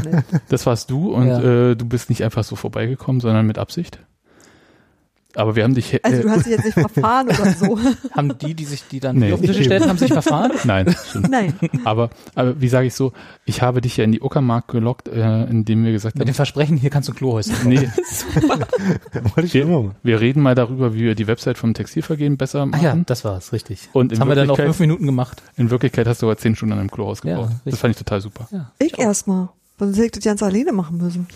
Das 0.50 0.66
warst 0.66 0.90
du 0.92 1.14
und 1.14 1.28
Ja. 1.28 1.72
äh, 1.72 1.76
du 1.76 1.86
bist 1.86 2.10
nicht 2.10 2.24
einfach 2.24 2.44
so 2.44 2.56
vorbeigekommen, 2.56 3.22
sondern 3.22 3.46
mit 3.48 3.58
Absicht. 3.58 4.00
Aber 5.36 5.56
wir 5.56 5.64
haben 5.64 5.74
dich. 5.76 5.94
Äh, 5.94 6.00
Also 6.04 6.22
du 6.24 6.30
hast 6.30 6.46
dich 6.46 6.52
jetzt 6.52 6.66
nicht 6.66 6.74
verfahren 6.92 7.28
oder 7.28 7.52
so. 7.54 7.80
Haben 8.12 8.38
die, 8.38 8.54
die 8.54 8.66
sich, 8.66 8.84
die 8.90 9.00
dann 9.00 9.18
Nee. 9.18 9.32
auf 9.34 9.40
den 9.42 9.54
Tisch 9.54 9.66
stellen, 9.66 9.88
haben 9.88 9.98
sich 9.98 10.12
verfahren? 10.12 10.52
Nein, 10.66 10.94
stimmt. 11.10 11.30
Nein. 11.30 11.54
aber, 11.86 12.10
aber 12.36 12.60
wie 12.60 12.68
sage 12.68 12.88
ich 12.88 12.94
so, 12.96 13.14
ich 13.46 13.62
habe 13.62 13.80
dich 13.82 13.96
ja 13.98 14.04
in 14.04 14.12
die 14.12 14.20
Uckermark 14.22 14.68
gelockt, 14.68 15.08
äh, 15.08 15.44
indem 15.46 15.86
wir 15.86 15.92
gesagt 15.94 16.16
Mit 16.18 16.28
dem 16.28 16.30
haben, 16.32 16.36
Versprechen, 16.36 16.76
hier 16.78 16.90
kannst 16.90 17.08
du 17.08 17.14
ein 17.14 17.16
Klohäuschen 17.16 17.54
bauen. 17.56 17.68
nee, 17.70 17.90
Wollte 19.36 19.42
ich 19.46 19.56
immer 19.56 19.82
mal. 19.84 19.96
wir 20.04 20.20
reden 20.20 20.42
mal 20.42 20.56
darüber, 20.56 20.94
wie 20.94 21.02
wir 21.02 21.16
die 21.16 21.28
Website 21.28 21.58
vom 21.58 21.74
Textilvergehen 21.74 22.36
besser 22.38 22.62
Ah 22.62 22.66
machen. 22.66 22.84
ja, 22.84 22.96
das 23.06 23.24
war's, 23.24 23.54
richtig. 23.54 23.88
Und 23.94 24.12
das 24.12 24.20
haben 24.20 24.28
wir 24.28 24.36
dann 24.36 24.48
Wirklichkeit- 24.50 24.68
fünf 24.76 24.80
Minuten 24.82 25.06
gemacht. 25.06 25.42
In 25.56 25.70
Wirklichkeit 25.70 26.08
hast 26.08 26.22
du 26.22 26.26
aber 26.28 26.38
zehn 26.38 26.56
Stunden 26.56 26.74
an 26.74 26.80
einem 26.80 26.92
Klo 26.92 27.06
Ja, 27.06 27.10
ausgebaut. 27.12 27.46
das 27.50 27.66
richtig. 27.68 27.80
fand 27.80 27.92
ich 27.92 27.98
total 27.98 28.22
super. 28.22 28.48
Ja. 28.52 28.72
Ich 28.80 29.00
erstmal. 29.00 29.50
Sonst 29.80 29.96
hätte 29.96 30.06
ich 30.06 30.12
das 30.12 30.24
ganz 30.24 30.44
alleine 30.44 30.72
machen 30.74 30.98
müssen. 30.98 31.28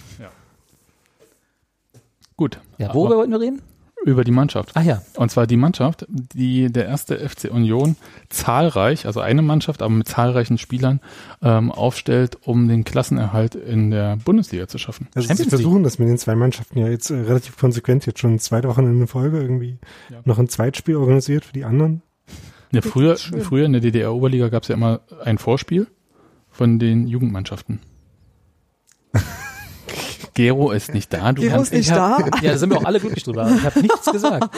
Gut. 2.38 2.60
Ja, 2.78 2.94
worüber 2.94 3.18
wollten 3.18 3.32
wir 3.32 3.40
reden? 3.40 3.62
Über 4.06 4.24
die 4.24 4.32
Mannschaft. 4.32 4.72
Ah 4.78 4.82
ja, 4.82 5.02
Und 5.16 5.32
zwar 5.32 5.48
die 5.48 5.58
Mannschaft, 5.58 6.06
die 6.10 6.72
der 6.72 6.86
erste 6.86 7.18
FC 7.28 7.50
Union 7.52 7.96
zahlreich, 8.30 9.06
also 9.08 9.20
eine 9.20 9.42
Mannschaft, 9.42 9.82
aber 9.82 9.94
mit 9.94 10.08
zahlreichen 10.08 10.58
Spielern 10.58 11.02
ähm, 11.42 11.72
aufstellt, 11.72 12.38
um 12.44 12.68
den 12.68 12.84
Klassenerhalt 12.84 13.56
in 13.56 13.90
der 13.92 14.18
Bundesliga 14.18 14.68
zu 14.68 14.78
schaffen. 14.78 15.08
Also 15.16 15.28
Champions 15.28 15.50
sie 15.52 15.58
versuchen 15.58 15.84
das 15.84 15.98
mit 16.00 16.08
den 16.08 16.18
zwei 16.20 16.36
Mannschaften 16.36 16.78
ja 16.80 16.88
jetzt 16.88 17.10
äh, 17.10 17.16
relativ 17.16 17.58
konsequent, 17.58 18.06
jetzt 18.06 18.20
schon 18.20 18.38
zwei 18.40 18.64
Wochen 18.64 18.84
in 18.86 19.08
Folge 19.08 19.40
irgendwie 19.42 19.80
Ja. 20.12 20.22
noch 20.24 20.38
ein 20.40 20.48
Zweitspiel 20.50 20.96
organisiert 20.96 21.46
für 21.46 21.54
die 21.54 21.66
anderen. 21.66 22.02
Ja, 22.72 22.82
früher, 22.82 23.16
früher 23.18 23.66
in 23.66 23.74
der 23.74 23.82
DDR-Oberliga 23.82 24.50
gab 24.50 24.64
es 24.64 24.70
ja 24.70 24.76
immer 24.76 25.02
ein 25.24 25.38
Vorspiel 25.38 25.88
von 26.50 26.78
den 26.80 27.08
Jugendmannschaften. 27.08 27.80
Gero 30.36 30.72
ist 30.72 30.94
nicht 30.94 31.12
da. 31.12 31.32
Du 31.34 31.42
Gero 31.42 31.62
ist 31.62 31.74
nicht 31.74 31.92
hab, 31.92 32.32
da. 32.32 32.38
Ja, 32.42 32.52
da 32.52 32.58
sind 32.58 32.70
wir 32.70 32.78
auch 32.78 32.86
alle 32.86 33.00
glücklich 33.00 33.24
drüber. 33.24 33.50
Ich 33.50 33.64
habe 33.64 33.80
nichts 33.82 34.12
gesagt. 34.12 34.56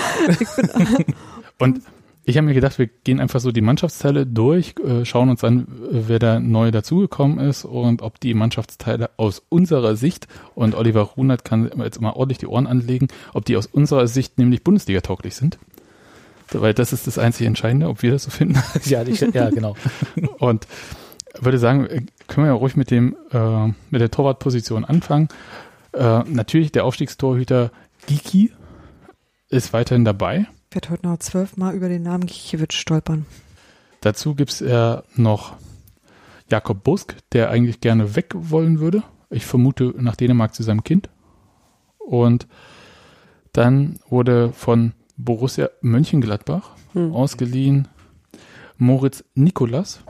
Und 1.60 1.82
ich 2.26 2.36
habe 2.36 2.46
mir 2.46 2.54
gedacht, 2.54 2.78
wir 2.78 2.88
gehen 2.88 3.22
einfach 3.22 3.40
so 3.40 3.54
die 3.54 3.62
Mannschaftsteile 3.62 4.26
durch, 4.26 4.76
äh, 4.84 5.06
schauen 5.06 5.30
uns 5.30 5.46
an, 5.46 5.62
äh, 5.62 6.04
wer 6.08 6.20
da 6.20 6.42
neu 6.42 6.72
dazugekommen 6.72 7.40
ist 7.40 7.64
und 7.64 8.02
ob 8.02 8.20
die 8.20 8.34
Mannschaftsteile 8.34 9.12
aus 9.16 9.42
unserer 9.48 9.96
Sicht, 9.96 10.28
und 10.54 10.76
Oliver 10.76 11.04
Runert 11.04 11.46
kann 11.46 11.72
jetzt 11.78 12.02
mal 12.02 12.12
ordentlich 12.12 12.40
die 12.40 12.48
Ohren 12.48 12.68
anlegen, 12.68 13.08
ob 13.34 13.46
die 13.46 13.56
aus 13.56 13.66
unserer 13.66 14.08
Sicht 14.08 14.38
nämlich 14.40 14.62
Bundesliga-tauglich 14.62 15.36
sind. 15.36 15.58
Weil 16.52 16.74
das 16.74 16.92
ist 16.92 17.08
das 17.08 17.18
einzig 17.18 17.48
Entscheidende, 17.48 17.88
ob 17.88 18.02
wir 18.02 18.12
das 18.12 18.24
so 18.24 18.30
finden. 18.30 18.62
Ja, 18.84 19.04
ich, 19.04 19.22
ja 19.22 19.50
genau. 19.50 19.78
Und 20.40 20.68
würde 21.40 21.60
sagen, 21.60 21.86
äh, 21.86 22.02
können 22.28 22.48
wir 22.48 22.52
ja 22.52 22.54
ruhig 22.54 22.76
mit 22.76 22.92
dem 22.92 23.16
äh, 23.32 23.68
mit 23.90 24.02
der 24.02 24.12
Torwartposition 24.12 24.84
anfangen. 24.84 25.30
Äh, 25.98 26.24
natürlich 26.30 26.72
der 26.72 26.86
Aufstiegstorhüter 26.86 27.72
Giki 28.06 28.52
ist 29.50 29.74
weiterhin 29.74 30.06
dabei. 30.06 30.48
Ich 30.70 30.76
werde 30.76 30.89
heute 30.89 31.08
noch 31.08 31.20
zwölfmal 31.20 31.74
über 31.76 31.89
den 31.89 32.04
Namen 32.04 32.26
Gikiewicz 32.26 32.74
stolpern. 32.74 33.26
Dazu 34.02 34.36
gibt's 34.36 34.60
ja 34.60 35.04
noch 35.16 35.56
Jakob 36.50 36.84
Busk, 36.84 37.16
der 37.32 37.50
eigentlich 37.50 37.82
gerne 37.82 38.16
weg 38.16 38.34
wollen 38.36 38.80
würde. 38.80 39.04
Ich 39.30 39.45
vermute 39.45 39.93
nach 39.98 40.16
Dänemark 40.16 40.54
zu 40.54 40.64
seinem 40.64 40.84
Kind. 40.84 41.10
Und 41.98 42.48
dann 43.54 44.00
wurde 44.10 44.52
von 44.54 44.93
Borussia 45.18 45.70
Mönchengladbach 45.82 46.78
Hm. 46.93 47.14
ausgeliehen 47.14 47.88
Moritz 48.78 49.24
Nikolas 49.36 50.02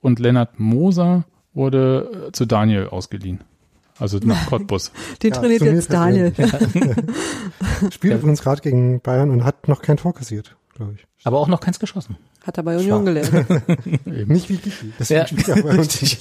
und 0.00 0.18
Lennart 0.18 0.58
Moser 0.58 1.24
wurde 1.54 2.28
äh, 2.28 2.32
zu 2.32 2.46
Daniel 2.46 2.88
ausgeliehen. 2.88 3.44
Also 3.98 4.18
nach 4.18 4.46
Cottbus. 4.46 4.92
Den 5.22 5.32
Ja, 5.32 5.40
trainiert 5.40 5.62
jetzt 5.62 5.92
Daniel. 5.92 6.32
Spielt 7.92 8.14
übrigens 8.14 8.42
gerade 8.42 8.60
gegen 8.60 9.00
Bayern 9.00 9.30
und 9.30 9.44
hat 9.44 9.68
noch 9.68 9.80
kein 9.82 9.96
Tor 9.96 10.14
kassiert, 10.14 10.56
glaube 10.74 10.94
ich. 10.96 11.06
Aber 11.24 11.38
auch 11.38 11.48
noch 11.48 11.60
keins 11.60 11.78
geschossen. 11.78 12.16
Hat 12.44 12.56
er 12.58 12.62
bei 12.62 12.76
Union 12.76 13.04
gelernt. 13.04 13.32
Nicht 14.06 14.48
wie 14.48 14.58
Kiki. 14.58 14.92
Deswegen 14.98 15.20
Ja, 15.20 15.26
spielt 15.26 15.48
er 15.48 15.62
bei 15.62 15.78
uns. 15.78 16.18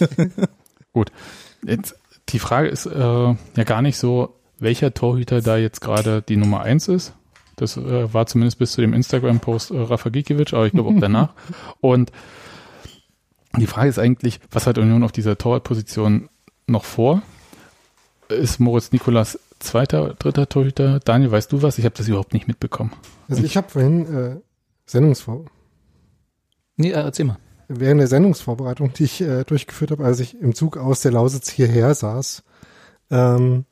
Gut. 0.93 1.11
Jetzt, 1.63 1.95
die 2.29 2.39
Frage 2.39 2.69
ist 2.69 2.85
äh, 2.85 2.99
ja 2.99 3.63
gar 3.65 3.81
nicht 3.81 3.97
so, 3.97 4.35
welcher 4.57 4.93
Torhüter 4.93 5.41
da 5.41 5.57
jetzt 5.57 5.81
gerade 5.81 6.21
die 6.21 6.37
Nummer 6.37 6.61
eins 6.61 6.87
ist. 6.87 7.13
Das 7.57 7.77
äh, 7.77 8.13
war 8.13 8.25
zumindest 8.25 8.57
bis 8.57 8.71
zu 8.71 8.81
dem 8.81 8.93
Instagram-Post 8.93 9.71
äh, 9.71 9.79
Rafa 9.79 10.09
Gikiewicz, 10.09 10.53
aber 10.53 10.65
ich 10.65 10.71
glaube 10.71 10.89
auch 10.89 10.99
danach. 10.99 11.33
Und 11.81 12.11
die 13.57 13.67
Frage 13.67 13.89
ist 13.89 13.99
eigentlich, 13.99 14.39
was 14.51 14.65
hat 14.67 14.77
Union 14.77 15.03
auf 15.03 15.11
dieser 15.11 15.37
Torwartposition 15.37 16.29
noch 16.67 16.83
vor? 16.83 17.21
Ist 18.29 18.59
Moritz 18.59 18.91
Nikolas 18.91 19.39
zweiter, 19.59 20.15
dritter 20.17 20.49
Torhüter? 20.49 20.99
Daniel, 20.99 21.31
weißt 21.31 21.51
du 21.51 21.61
was? 21.61 21.77
Ich 21.77 21.85
habe 21.85 21.95
das 21.95 22.07
überhaupt 22.07 22.33
nicht 22.33 22.47
mitbekommen. 22.47 22.91
Also 23.27 23.43
ich 23.43 23.55
habe 23.57 23.69
vorhin 23.69 24.15
äh, 24.15 24.35
Sendungsvor 24.85 25.45
Nee, 26.77 26.89
äh, 26.89 26.93
erzähl 26.95 27.25
mal. 27.25 27.37
während 27.67 28.01
der 28.01 28.07
Sendungsvorbereitung, 28.07 28.93
die 28.93 29.03
ich 29.05 29.21
äh, 29.21 29.43
durchgeführt 29.43 29.91
habe, 29.91 30.03
als 30.05 30.19
ich 30.19 30.39
im 30.39 30.55
Zug 30.55 30.77
aus 30.77 31.01
der 31.01 31.11
Lausitz 31.11 31.49
hierher 31.49 31.93
saß, 31.93 32.43
ähm, 33.11 33.65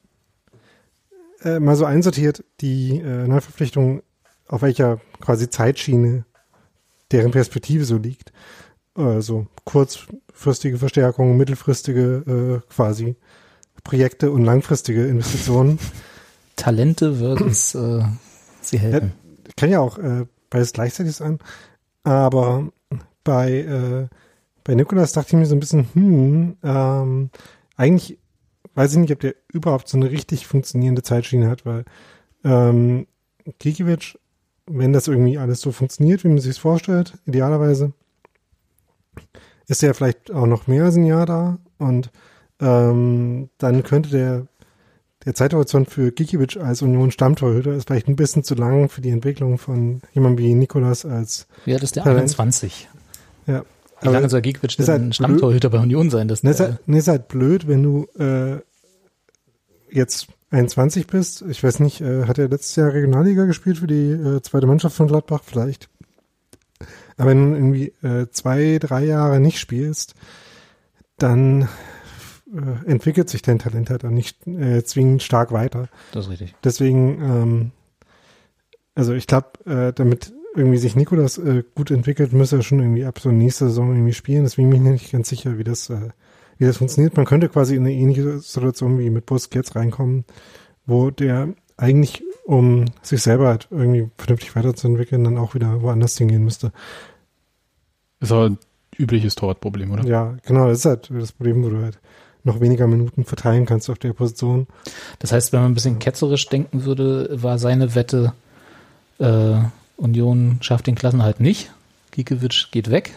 äh, 1.42 1.60
mal 1.60 1.76
so 1.76 1.86
einsortiert, 1.86 2.44
die 2.62 3.00
äh, 3.00 3.28
Neuverpflichtung, 3.28 4.02
auf 4.48 4.62
welcher 4.62 5.02
quasi 5.20 5.50
Zeitschiene 5.50 6.26
deren 7.12 7.32
Perspektive 7.32 7.86
so 7.86 7.98
liegt. 7.98 8.32
Also 8.96 9.48
kurzfristige 9.66 10.78
Verstärkung, 10.78 11.36
mittelfristige 11.38 12.62
äh, 12.64 12.74
quasi 12.74 13.16
Projekte 13.84 14.32
und 14.32 14.44
langfristige 14.44 15.06
Investitionen. 15.08 15.80
Talente 16.56 17.16
versus 17.16 17.76
äh, 17.76 18.04
sie 18.62 18.80
helfen. 18.80 19.14
kann 19.58 19.70
ja 19.70 19.80
auch 19.80 19.98
äh, 19.98 20.26
beides 20.50 20.74
gleichzeitig 20.74 21.16
sein. 21.16 21.40
Aber 22.04 22.72
bei, 23.24 23.52
äh, 23.52 24.08
bei 24.64 24.76
Nikolas 24.76 25.14
dachte 25.14 25.30
ich 25.30 25.40
mir 25.40 25.46
so 25.46 25.56
ein 25.56 25.60
bisschen, 25.60 25.88
hm, 25.94 26.58
ähm, 26.64 27.30
eigentlich 27.76 28.20
weiß 28.76 28.94
ich 28.94 29.00
nicht, 29.00 29.12
ob 29.12 29.20
der 29.20 29.36
überhaupt 29.52 29.88
so 29.88 29.98
eine 29.98 30.10
richtig 30.10 30.48
funktionierende 30.48 31.04
Zeitschiene 31.04 31.50
hat, 31.50 31.66
weil 31.66 31.86
ähm, 32.44 33.08
Gikiewicz, 33.60 34.18
wenn 34.66 34.94
das 34.94 35.08
irgendwie 35.08 35.38
alles 35.38 35.62
so 35.62 35.72
funktioniert, 35.72 36.24
wie 36.24 36.30
man 36.30 36.40
sich 36.40 36.52
es 36.52 36.58
vorstellt, 36.58 37.18
idealerweise, 37.26 37.94
ist 39.68 39.84
er 39.84 39.94
vielleicht 39.94 40.32
auch 40.32 40.48
noch 40.48 40.68
mehr 40.68 40.86
als 40.86 40.96
ein 40.96 41.06
Jahr 41.06 41.26
da 41.26 41.60
und 41.78 42.12
ähm, 42.64 43.50
dann 43.58 43.84
könnte 43.84 44.10
der 44.10 44.48
der 45.26 45.34
Zeithorizont 45.34 45.90
für 45.90 46.12
Gikiewicz 46.12 46.58
als 46.58 46.82
Union 46.82 47.12
Stammtorhüter 47.12 47.74
ist 47.74 47.88
vielleicht 47.88 48.08
ein 48.08 48.16
bisschen 48.16 48.44
zu 48.44 48.56
lang 48.56 48.90
für 48.90 49.00
die 49.00 49.10
Entwicklung 49.10 49.58
von 49.58 50.02
jemandem 50.14 50.46
wie 50.46 50.54
Nikolas 50.54 51.06
als 51.06 51.48
Ja, 51.66 51.76
das 51.76 51.84
ist 51.84 51.96
der 51.96 52.04
Talent. 52.04 52.22
21. 52.24 52.90
ja. 53.48 53.64
Wie 54.02 54.10
lange 54.10 54.28
soll 54.28 54.42
ist 54.46 54.80
denn 54.80 54.88
halt 54.88 55.02
blöd. 55.02 55.16
Stammtorhüter 55.16 55.70
bei 55.70 55.80
Union 55.80 56.10
sein? 56.10 56.28
Dass 56.28 56.44
Ne, 56.44 56.52
ist 56.52 56.60
halt, 56.60 56.86
ne, 56.88 56.98
ist 56.98 57.08
halt 57.08 57.30
blöd, 57.30 57.70
wenn 57.70 57.84
du 57.84 58.06
äh, 58.20 58.60
jetzt 59.90 60.28
21 60.52 61.08
bist, 61.08 61.42
ich 61.48 61.64
weiß 61.64 61.80
nicht, 61.80 62.02
äh, 62.02 62.26
hat 62.26 62.38
er 62.38 62.50
letztes 62.50 62.76
Jahr 62.76 62.94
Regionalliga 62.94 63.46
gespielt 63.46 63.78
für 63.78 63.88
die 63.88 64.12
äh, 64.12 64.42
zweite 64.42 64.68
Mannschaft 64.68 64.98
von 64.98 65.08
Gladbach 65.08 65.42
vielleicht? 65.46 65.90
Aber 67.16 67.30
wenn 67.30 67.52
du 67.52 67.56
irgendwie 67.56 67.94
äh, 68.06 68.28
zwei, 68.30 68.78
drei 68.78 69.06
Jahre 69.06 69.40
nicht 69.40 69.60
spielst, 69.60 70.16
dann 71.18 71.70
äh, 72.54 72.90
entwickelt 72.90 73.30
sich 73.30 73.42
dein 73.42 73.60
Talent 73.60 73.90
halt 73.90 74.06
auch 74.06 74.10
nicht 74.10 74.46
äh, 74.48 74.84
zwingend 74.84 75.24
stark 75.24 75.52
weiter. 75.52 75.90
Das 76.12 76.26
ist 76.26 76.32
richtig. 76.32 76.56
Deswegen, 76.64 77.22
ähm, 77.22 77.72
also 78.96 79.14
ich 79.14 79.28
glaube, 79.28 79.66
äh, 79.66 79.94
damit 79.94 80.34
irgendwie 80.56 80.78
sich 80.78 80.96
Nikolas 80.96 81.38
äh, 81.38 81.64
gut 81.76 81.92
entwickelt, 81.92 82.32
müsste 82.34 82.58
er 82.58 82.62
schon 82.62 82.80
irgendwie 82.80 83.06
ab 83.06 83.20
so 83.20 83.32
nächste 83.32 83.66
Saison 83.66 83.92
irgendwie 83.92 84.14
spielen. 84.14 84.44
Deswegen 84.44 84.70
bin 84.70 84.78
ich 84.78 84.84
mir 84.84 84.92
nicht 84.92 85.12
ganz 85.12 85.30
sicher, 85.30 85.58
wie 85.58 85.64
das, 85.64 85.90
äh, 85.90 86.10
wie 86.58 86.66
das 86.66 86.78
funktioniert. 86.78 87.18
Man 87.18 87.26
könnte 87.26 87.50
quasi 87.50 87.76
in 87.76 87.84
eine 87.84 87.94
ähnliche 87.94 88.40
Situation 88.40 89.00
wie 89.00 89.10
mit 89.10 89.26
Busquets 89.26 89.76
reinkommen, 89.76 90.26
wo 90.86 91.10
der 91.10 91.50
eigentlich, 91.78 92.24
um 92.46 92.86
sich 93.02 93.22
selber 93.22 93.48
halt 93.48 93.68
irgendwie 93.72 94.10
vernünftig 94.18 94.56
weiterzuentwickeln, 94.56 95.24
dann 95.24 95.38
auch 95.38 95.56
wieder 95.56 95.82
woanders 95.82 96.18
hingehen 96.18 96.44
müsste. 96.44 96.72
Ist 98.20 98.32
aber 98.32 98.52
ein 98.52 98.58
übliches 98.98 99.36
Torwartproblem, 99.36 99.92
oder? 99.92 100.06
Ja, 100.06 100.38
genau, 100.46 100.68
das 100.68 100.80
ist 100.80 100.86
halt 100.86 101.10
das 101.12 101.32
Problem, 101.32 101.64
wo 101.64 101.70
du 101.70 101.82
halt 101.82 102.00
noch 102.44 102.60
weniger 102.60 102.88
Minuten 102.88 103.26
verteilen 103.26 103.66
kannst 103.66 103.90
auf 103.90 104.00
der 104.00 104.14
Position. 104.14 104.68
Das 105.20 105.32
heißt, 105.32 105.54
wenn 105.54 105.62
man 105.62 105.72
ein 105.72 105.76
bisschen 105.76 106.00
ketzerisch 106.00 106.48
denken 106.48 106.84
würde, 106.84 107.30
war 107.32 107.58
seine 107.58 107.96
Wette, 107.96 108.34
äh, 109.20 109.56
Union 109.98 110.58
schafft 110.62 110.88
den 110.88 110.96
Klassenhalt 110.96 111.40
nicht. 111.40 111.72
Gikiewicz 112.12 112.68
geht 112.72 112.92
weg. 112.92 113.14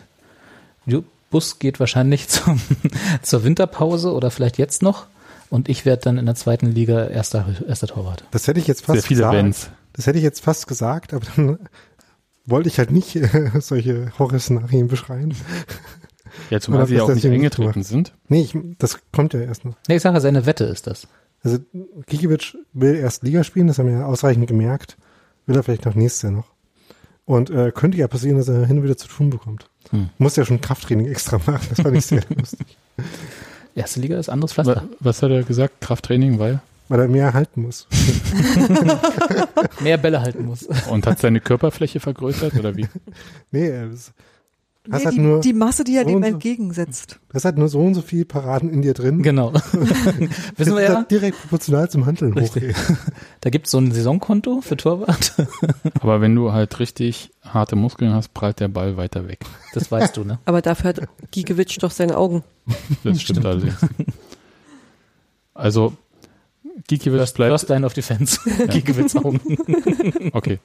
Bus 1.31 1.59
geht 1.59 1.81
wahrscheinlich 1.81 2.29
zum, 2.31 2.61
zur 3.23 3.45
Winterpause 3.45 4.13
oder 4.13 4.31
vielleicht 4.31 4.59
jetzt 4.59 4.83
noch. 4.83 5.07
Und 5.49 5.69
ich 5.69 5.85
werde 5.85 6.03
dann 6.03 6.19
in 6.19 6.27
der 6.27 6.35
zweiten 6.35 6.67
Liga 6.67 7.07
erster, 7.07 7.47
erster 7.69 7.87
Torwart. 7.87 8.25
Das 8.31 8.49
hätte 8.49 8.59
ich 8.59 8.67
jetzt 8.67 8.85
fast 8.85 9.01
Sehr 9.01 9.09
viele 9.09 9.19
gesagt. 9.19 9.35
Bands. 9.35 9.71
Das 9.93 10.07
hätte 10.07 10.19
ich 10.19 10.25
jetzt 10.25 10.43
fast 10.43 10.67
gesagt, 10.67 11.15
aber 11.15 11.27
dann 11.37 11.59
wollte 12.47 12.69
ich 12.69 12.79
halt 12.79 12.91
nicht 12.91 13.17
äh, 13.17 13.51
solche 13.61 14.13
Horrorszenarien 14.19 14.89
beschreiben. 14.89 15.35
Ja, 16.51 16.61
zumal 16.61 16.81
Oder 16.81 16.89
sie 16.89 16.95
ja 16.97 17.03
auch 17.03 17.15
nicht 17.15 17.27
eingetreten 17.27 17.83
sind. 17.83 18.13
Nee, 18.29 18.43
ich, 18.43 18.57
das 18.79 18.99
kommt 19.13 19.35
ja 19.35 19.41
erst 19.41 19.65
noch. 19.65 19.75
Nee, 19.89 19.97
ich 19.97 20.03
sage, 20.03 20.21
seine 20.21 20.47
Wette 20.47 20.65
ist 20.65 20.87
das. 20.87 21.09
Also 21.43 21.59
Gikiewicz 22.07 22.57
will 22.73 22.97
erst 22.97 23.23
Liga 23.23 23.45
spielen, 23.45 23.67
das 23.67 23.79
haben 23.79 23.87
wir 23.87 23.99
ja 23.99 24.07
ausreichend 24.07 24.47
gemerkt. 24.47 24.97
Will 25.47 25.57
er 25.57 25.63
vielleicht 25.63 25.85
noch 25.85 25.95
nächstes 25.95 26.23
Jahr 26.23 26.33
noch. 26.33 26.47
Und 27.25 27.51
äh, 27.51 27.73
könnte 27.73 27.99
ja 27.99 28.09
passieren, 28.09 28.37
dass 28.37 28.49
er 28.49 28.67
hin 28.67 28.79
und 28.79 28.85
wieder 28.85 28.97
zu 28.97 29.09
tun 29.09 29.31
bekommt. 29.31 29.69
Hm. 29.91 30.11
Muss 30.19 30.37
ja 30.37 30.45
schon 30.45 30.61
Krafttraining 30.61 31.07
extra 31.07 31.39
machen, 31.39 31.67
das 31.69 31.81
fand 31.81 31.97
ich 31.97 32.07
sehr 32.07 32.23
lustig. 32.37 32.77
Erste 33.75 34.01
Liga 34.01 34.19
ist 34.19 34.29
anderes 34.29 34.53
Pflaster. 34.53 34.89
Was 35.01 35.23
hat 35.23 35.31
er 35.31 35.43
gesagt? 35.43 35.81
Krafttraining, 35.81 36.39
weil? 36.39 36.61
Weil 36.89 37.01
er 37.01 37.09
mehr 37.09 37.35
halten 37.35 37.63
muss. 37.63 37.89
Mehr 39.81 39.99
Bälle 39.99 40.21
halten 40.21 40.47
muss. 40.47 40.63
Und 40.89 41.07
hat 41.07 41.19
seine 41.19 41.41
Körperfläche 41.41 41.99
vergrößert 41.99 42.55
oder 42.55 42.77
wie? 42.77 42.87
Nee, 43.51 43.69
er 43.69 43.91
hast 44.91 45.01
Nee, 45.01 45.05
halt 45.07 45.17
die, 45.17 45.21
nur, 45.21 45.41
die 45.41 45.53
Masse, 45.53 45.85
die 45.85 45.97
er 45.97 46.05
so 46.05 46.11
dem 46.11 46.23
so. 46.23 46.29
entgegensetzt. 46.29 47.21
das 47.33 47.45
hat 47.45 47.59
nur 47.59 47.69
so 47.69 47.81
und 47.81 47.95
so 47.95 48.03
viel 48.03 48.25
Paraden 48.25 48.71
in 48.71 48.83
dir 48.83 48.95
drin. 48.95 49.23
Genau. 49.23 49.53
Wissen 49.73 50.29
das 50.57 50.67
wir 50.67 50.77
ist 50.79 50.89
ja, 50.89 50.97
halt 50.97 51.11
direkt 51.11 51.41
proportional 51.41 51.91
zum 51.91 52.07
Handeln 52.07 52.33
Richtig. 52.35 52.77
hochgehen. 52.77 52.99
da 53.41 53.51
gibt's 53.51 53.71
so 53.71 53.79
ein 53.79 53.93
Saisonkonto 53.93 54.61
für 54.61 54.77
Torwart. 54.77 55.35
Aber 56.01 56.21
wenn 56.21 56.35
du 56.35 56.53
halt 56.53 56.79
richtig 56.79 57.31
harte 57.43 57.77
Muskeln 57.77 58.13
hast, 58.13 58.35
prallt 58.35 58.61
der 58.61 58.69
Ball 58.69 58.97
weiter 58.97 59.29
weg. 59.29 59.41
Das 59.75 59.91
weißt 59.91 60.17
du, 60.17 60.25
ne? 60.25 60.39
Aber 60.45 60.63
dafür 60.63 60.89
hat 60.91 61.01
Giekewitsch 61.31 61.79
doch 61.81 61.91
seine 61.91 62.17
Augen. 62.17 62.45
Das 63.05 63.23
stimmt, 63.23 63.45
allerdings. 63.45 63.77
Also, 65.55 65.95
Gikiewicz 66.89 67.21
First, 67.21 67.37
bleibt, 67.37 67.51
first 67.53 67.69
Line 67.71 67.87
of 67.87 67.95
Defense. 67.95 68.39
Giekewitz 68.69 69.17
Augen. 69.17 69.41
okay, 70.33 70.59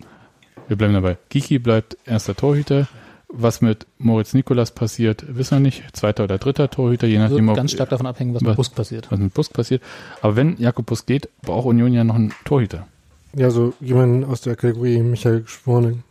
wir 0.67 0.77
bleiben 0.77 0.93
dabei. 0.93 1.17
Giki 1.29 1.59
bleibt 1.59 1.97
erster 2.05 2.35
Torhüter. 2.35 2.87
Was 3.33 3.61
mit 3.61 3.85
Moritz 3.97 4.33
Nikolas 4.33 4.71
passiert, 4.71 5.23
wissen 5.27 5.55
wir 5.57 5.59
nicht. 5.61 5.83
Zweiter 5.93 6.25
oder 6.25 6.37
dritter 6.37 6.69
Torhüter, 6.69 7.07
je 7.07 7.17
nachdem, 7.17 7.45
Wird 7.45 7.49
ob, 7.51 7.55
ganz 7.55 7.71
stark 7.71 7.89
davon 7.89 8.05
abhängen, 8.05 8.33
was 8.33 8.41
was- 8.41 8.47
mit 8.49 8.55
Busk 8.57 8.75
passiert. 8.75 9.07
was 9.11 9.19
mit 9.19 9.33
Busk 9.33 9.53
passiert. 9.53 9.81
Aber 10.21 10.35
wenn 10.35 10.57
Jakob 10.57 10.85
Busk 10.85 11.07
geht, 11.07 11.29
braucht 11.41 11.65
Union 11.65 11.93
ja 11.93 12.03
noch 12.03 12.15
einen 12.15 12.33
Torhüter. 12.45 12.87
Ja, 13.33 13.49
so 13.49 13.73
jemand 13.79 14.25
aus 14.25 14.41
der 14.41 14.55
Kategorie 14.57 15.01
Michael 15.01 15.43
Sporning. 15.47 16.03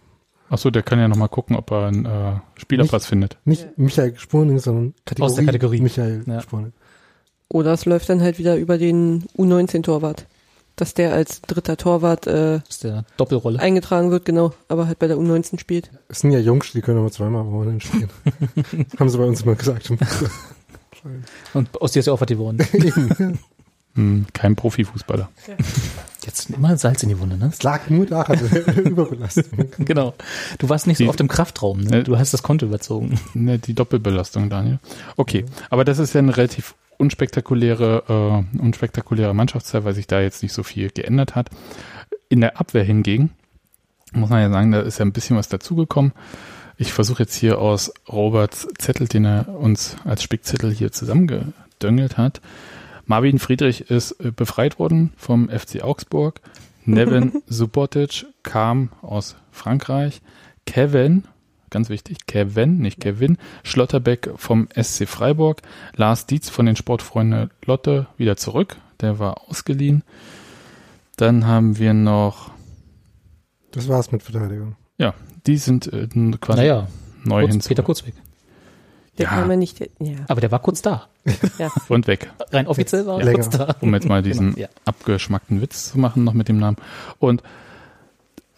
Achso, 0.49 0.71
der 0.71 0.83
kann 0.83 0.99
ja 0.99 1.07
noch 1.09 1.17
mal 1.17 1.29
gucken, 1.29 1.55
ob 1.57 1.71
er 1.71 1.87
einen 1.89 2.07
äh, 2.07 2.33
Spielerplatz 2.57 3.07
findet. 3.07 3.37
Nicht 3.45 3.69
Michael 3.77 4.15
Sporning, 4.19 4.59
sondern 4.59 4.95
Kategorie, 5.05 5.31
Aus 5.31 5.37
der 5.37 5.45
Kategorie. 5.45 5.81
Michael 5.83 6.25
Ja. 6.27 6.41
Sporning. 6.41 6.73
Oder 7.49 7.73
es 7.75 7.85
läuft 7.85 8.09
dann 8.09 8.21
halt 8.23 8.39
wieder 8.39 8.57
über 8.57 8.79
den 8.79 9.25
U19-Torwart. 9.37 10.27
Dass 10.77 10.95
der 10.95 11.13
als 11.13 11.43
dritter 11.43 11.77
Torwart 11.77 12.27
äh, 12.27 12.57
ist 12.69 12.85
der 12.85 13.05
Doppelrolle. 13.19 13.59
eingetragen 13.61 14.11
wird, 14.11 14.25
genau, 14.25 14.55
aber 14.69 14.87
halt 14.87 14.99
bei 14.99 15.07
der 15.09 15.19
U19 15.19 15.59
spielt. 15.61 15.91
Es 16.09 16.21
sind 16.21 16.31
ja 16.33 16.39
Jungs, 16.39 16.73
die 16.73 16.81
können 16.81 16.99
aber 17.01 17.11
zweimal 17.11 17.43
am 17.43 17.53
Wochenende 17.53 17.85
spielen. 17.85 18.09
Haben 18.99 19.09
sie 19.11 19.19
bei 19.19 19.25
uns 19.25 19.43
immer 19.43 19.57
gesagt. 19.57 19.91
Und 21.55 21.83
aus 21.83 21.93
dir 21.93 22.01
ist 22.01 22.07
ja 22.07 22.13
auch 22.13 22.21
was 22.21 22.29
geworden. 22.29 22.59
Hm, 23.97 24.27
kein 24.33 24.55
Profifußballer. 24.55 25.29
Jetzt 26.25 26.51
immer 26.51 26.79
Salz 26.79 27.03
in 27.03 27.09
die 27.09 27.19
Wunde, 27.19 27.37
ne? 27.37 27.51
Es 27.53 27.65
lag 27.65 27.91
nur 27.91 28.07
daran, 28.07 28.39
Überbelastung. 28.85 29.69
Genau. 29.79 30.15
Du 30.59 30.69
warst 30.69 30.87
nicht 30.87 30.99
so 30.99 31.03
Die- 31.05 31.11
oft 31.11 31.19
im 31.19 31.27
Kraftraum, 31.27 31.81
ne? 31.81 31.99
Äh, 31.99 32.03
Du 32.05 32.17
hast 32.17 32.33
das 32.33 32.45
Konto 32.45 32.67
überzogen. 32.67 33.19
Ne, 33.35 33.59
die 33.59 33.75
Doppelbelastung, 33.75 34.49
Daniel. 34.49 34.79
Okay, 35.17 35.45
aber 35.71 35.85
das 35.85 35.99
ist 35.99 36.13
ja 36.13 36.21
eine 36.21 36.37
relativ 36.37 36.77
unspektakuläre, 37.01 38.45
äh, 38.55 38.61
unspektakuläre 38.61 39.35
Mannschaftszeit, 39.35 39.85
weil 39.85 39.95
sich 39.95 40.07
da 40.07 40.21
jetzt 40.21 40.43
nicht 40.43 40.53
so 40.53 40.63
viel 40.63 40.91
geändert 40.91 41.35
hat. 41.35 41.49
In 42.29 42.41
der 42.41 42.61
Abwehr 42.61 42.85
hingegen 42.85 43.31
muss 44.13 44.31
man 44.31 44.43
ja 44.43 44.51
sagen, 44.51 44.73
da 44.73 44.81
ist 44.81 44.99
ja 44.99 45.05
ein 45.05 45.13
bisschen 45.13 45.37
was 45.37 45.49
dazugekommen. 45.49 46.13
Ich 46.77 46.93
versuche 46.93 47.23
jetzt 47.23 47.35
hier 47.35 47.59
aus 47.59 47.93
Roberts 48.09 48.67
Zettel, 48.79 49.07
den 49.07 49.25
er 49.25 49.49
uns 49.49 49.97
als 50.05 50.23
Spickzettel 50.23 50.73
hier 50.73 50.93
zusammengedöngelt 50.93 52.17
hat. 52.17 52.41
Marvin 53.07 53.39
Friedrich 53.39 53.91
ist 53.91 54.13
äh, 54.13 54.31
befreit 54.31 54.79
worden 54.79 55.13
vom 55.17 55.49
FC 55.49 55.83
Augsburg. 55.83 56.41
Nevin 56.85 57.43
Subotic 57.47 58.27
kam 58.43 58.91
aus 59.03 59.37
Frankreich. 59.51 60.23
Kevin, 60.67 61.25
ganz 61.71 61.89
wichtig, 61.89 62.27
Kevin, 62.27 62.79
nicht 62.79 63.01
Kevin, 63.01 63.39
Schlotterbeck 63.63 64.31
vom 64.37 64.69
SC 64.81 65.07
Freiburg. 65.09 65.63
Lars 65.97 66.27
Dietz 66.27 66.49
von 66.49 66.67
den 66.67 66.77
Sportfreunden 66.77 67.51
Lotte 67.65 68.07
wieder 68.17 68.37
zurück. 68.37 68.77
Der 69.01 69.19
war 69.19 69.49
ausgeliehen. 69.49 70.03
Dann 71.17 71.47
haben 71.47 71.79
wir 71.79 71.95
noch, 71.95 72.51
Das 73.73 73.89
war's 73.89 74.11
mit 74.13 74.23
Verteidigung. 74.23 74.77
ja, 74.99 75.15
die 75.47 75.57
sind 75.57 75.93
äh, 75.93 76.07
quasi 76.41 76.61
Naja, 76.61 76.87
neu 77.25 77.43
Kurz, 77.43 77.53
hinzu. 77.53 77.69
Peter 77.69 77.83
Kurzweg. 77.83 78.15
Der 79.19 79.27
Ja. 79.27 79.31
kam 79.33 79.51
ja 79.51 79.57
nicht, 79.57 79.81
ja. 79.99 80.17
Aber 80.29 80.41
der 80.41 80.51
war 80.51 80.61
kurz 80.61 80.81
da. 80.83 81.09
ja. 81.59 81.71
Und 81.89 82.07
weg. 82.07 82.31
Rein 82.53 82.67
offiziell 82.67 83.05
war 83.07 83.21
er 83.21 83.33
kurz 83.35 83.51
da. 83.51 83.77
um 83.81 83.93
jetzt 83.93 84.09
mal 84.09 84.23
diesen 84.23 84.55
Genau, 84.55 84.63
ja. 84.63 84.69
abgeschmackten 84.87 85.61
Witz 85.61 85.91
zu 85.93 85.99
machen, 85.99 86.25
noch 86.25 86.33
mit 86.33 86.49
dem 86.49 86.59
Namen. 86.59 86.77
Und 87.19 87.43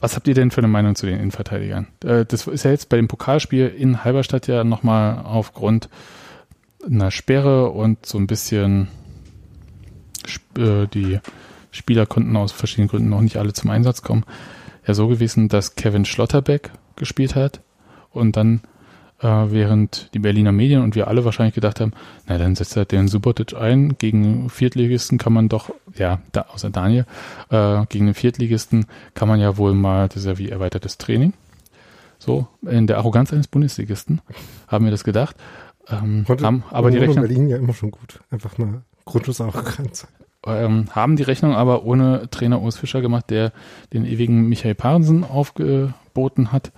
was 0.02 0.16
habt 0.16 0.26
ihr 0.26 0.34
denn 0.34 0.50
für 0.50 0.58
eine 0.58 0.68
Meinung 0.68 0.96
zu 0.96 1.06
den 1.06 1.18
Innenverteidigern? 1.18 1.86
Äh, 2.04 2.24
Das 2.26 2.46
ist 2.46 2.64
ja 2.64 2.72
jetzt 2.72 2.88
bei 2.88 2.96
dem 2.96 3.08
Pokalspiel 3.08 3.68
in 3.68 4.04
Halberstadt 4.04 4.48
ja 4.48 4.64
nochmal 4.64 5.22
aufgrund 5.24 5.88
einer 6.84 7.12
Sperre 7.12 7.70
und 7.70 8.04
so 8.04 8.18
ein 8.18 8.26
bisschen 8.26 8.88
äh, 10.58 10.88
die 10.88 11.20
Spieler 11.70 12.06
konnten 12.06 12.36
aus 12.36 12.50
verschiedenen 12.50 12.88
Gründen 12.88 13.08
noch 13.08 13.20
nicht 13.20 13.36
alle 13.36 13.52
zum 13.52 13.70
Einsatz 13.70 14.02
kommen. 14.02 14.24
Ja, 14.86 14.94
so 14.94 15.06
gewesen, 15.06 15.48
dass 15.48 15.76
Kevin 15.76 16.04
Schlotterbeck 16.04 16.70
gespielt 16.96 17.36
hat 17.36 17.60
und 18.10 18.36
dann 18.36 18.62
äh, 19.22 19.50
während 19.50 20.10
die 20.14 20.18
Berliner 20.18 20.52
Medien 20.52 20.82
und 20.82 20.94
wir 20.94 21.08
alle 21.08 21.24
wahrscheinlich 21.24 21.54
gedacht 21.54 21.80
haben, 21.80 21.92
na 22.26 22.38
dann 22.38 22.54
setzt 22.54 22.76
er 22.76 22.84
den 22.84 23.08
Subotic 23.08 23.54
ein. 23.54 23.96
Gegen 23.98 24.50
Viertligisten 24.50 25.18
kann 25.18 25.32
man 25.32 25.48
doch, 25.48 25.70
ja, 25.94 26.20
da, 26.32 26.46
außer 26.52 26.70
Daniel, 26.70 27.06
äh, 27.50 27.86
gegen 27.86 28.06
den 28.06 28.14
Viertligisten 28.14 28.86
kann 29.14 29.28
man 29.28 29.40
ja 29.40 29.56
wohl 29.56 29.74
mal, 29.74 30.08
das 30.08 30.18
ist 30.18 30.26
ja 30.26 30.38
wie 30.38 30.48
erweitertes 30.48 30.98
Training. 30.98 31.32
So, 32.18 32.46
in 32.62 32.86
der 32.86 32.98
Arroganz 32.98 33.32
eines 33.32 33.48
Bundesligisten 33.48 34.20
haben 34.68 34.84
wir 34.84 34.92
das 34.92 35.04
gedacht. 35.04 35.36
Ähm, 35.88 36.24
Konnte 36.26 36.44
haben, 36.44 36.64
aber 36.70 36.90
die 36.90 36.98
Rechnung, 36.98 37.26
Berlin 37.26 37.48
ja 37.48 37.56
immer 37.56 37.74
schon 37.74 37.90
gut. 37.90 38.20
Einfach 38.30 38.58
mal 38.58 38.82
sein. 39.92 40.08
ähm, 40.46 40.86
haben 40.90 41.16
die 41.16 41.22
Rechnung 41.22 41.54
aber 41.54 41.84
ohne 41.84 42.28
Trainer 42.30 42.60
Urs 42.60 42.76
Fischer 42.76 43.00
gemacht, 43.00 43.30
der 43.30 43.52
den 43.92 44.04
ewigen 44.04 44.48
Michael 44.48 44.74
Parensen 44.74 45.24
aufgeboten 45.24 46.52
hat, 46.52 46.72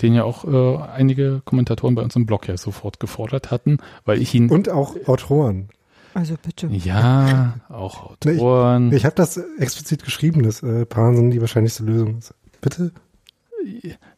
den 0.00 0.14
ja 0.14 0.24
auch 0.24 0.44
äh, 0.44 0.82
einige 0.92 1.42
Kommentatoren 1.44 1.94
bei 1.94 2.02
uns 2.02 2.16
im 2.16 2.26
Blog 2.26 2.48
ja 2.48 2.56
sofort 2.56 3.00
gefordert 3.00 3.50
hatten, 3.50 3.78
weil 4.04 4.20
ich 4.22 4.34
ihn 4.34 4.48
Und 4.50 4.68
auch 4.70 4.96
Autoren. 5.06 5.68
Also 6.14 6.34
bitte. 6.42 6.66
ja 6.68 7.54
auch 7.68 8.16
Nee, 8.24 8.32
ich- 8.32 8.38
Autoren 8.40 8.92
Ich 8.92 9.04
habe 9.04 9.14
das 9.14 9.38
explizit 9.58 10.04
geschrieben, 10.04 10.42
dass 10.42 10.62
äh, 10.62 10.84
Paaren 10.86 11.30
die 11.30 11.40
wahrscheinlichste 11.40 11.82
Lösung 11.84 12.18
ist. 12.18 12.34
Bitte? 12.60 12.92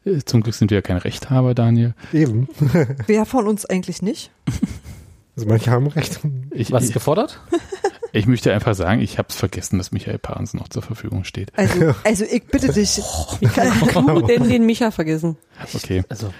Äh, 0.05 0.19
zum 0.25 0.41
Glück 0.41 0.55
sind 0.55 0.71
wir 0.71 0.77
ja 0.77 0.81
kein 0.81 0.97
Rechthaber, 0.97 1.53
Daniel. 1.53 1.93
Eben. 2.11 2.47
Wer 3.07 3.25
von 3.25 3.47
uns 3.47 3.65
eigentlich 3.65 4.01
nicht? 4.01 4.31
Also 5.35 5.47
manche 5.47 5.69
haben 5.71 5.87
recht. 5.87 6.19
Ich, 6.51 6.71
Was 6.71 6.85
ich, 6.87 6.93
gefordert? 6.93 7.39
Ich 8.15 8.27
möchte 8.27 8.53
einfach 8.53 8.75
sagen, 8.75 9.01
ich 9.01 9.17
habe 9.17 9.27
es 9.27 9.35
vergessen, 9.35 9.77
dass 9.77 9.91
Michael 9.91 10.19
Pahrens 10.19 10.53
noch 10.53 10.69
zur 10.69 10.81
Verfügung 10.81 11.25
steht. 11.25 11.51
Also, 11.57 11.93
also 12.05 12.23
ich 12.23 12.45
bitte 12.45 12.71
dich. 12.71 12.97
Wie 13.41 13.45
kannst 13.47 13.93
du 13.93 14.21
denn 14.21 14.47
den 14.47 14.65
Micha 14.65 14.91
vergessen? 14.91 15.35
Okay, 15.73 16.01
Also, 16.07 16.33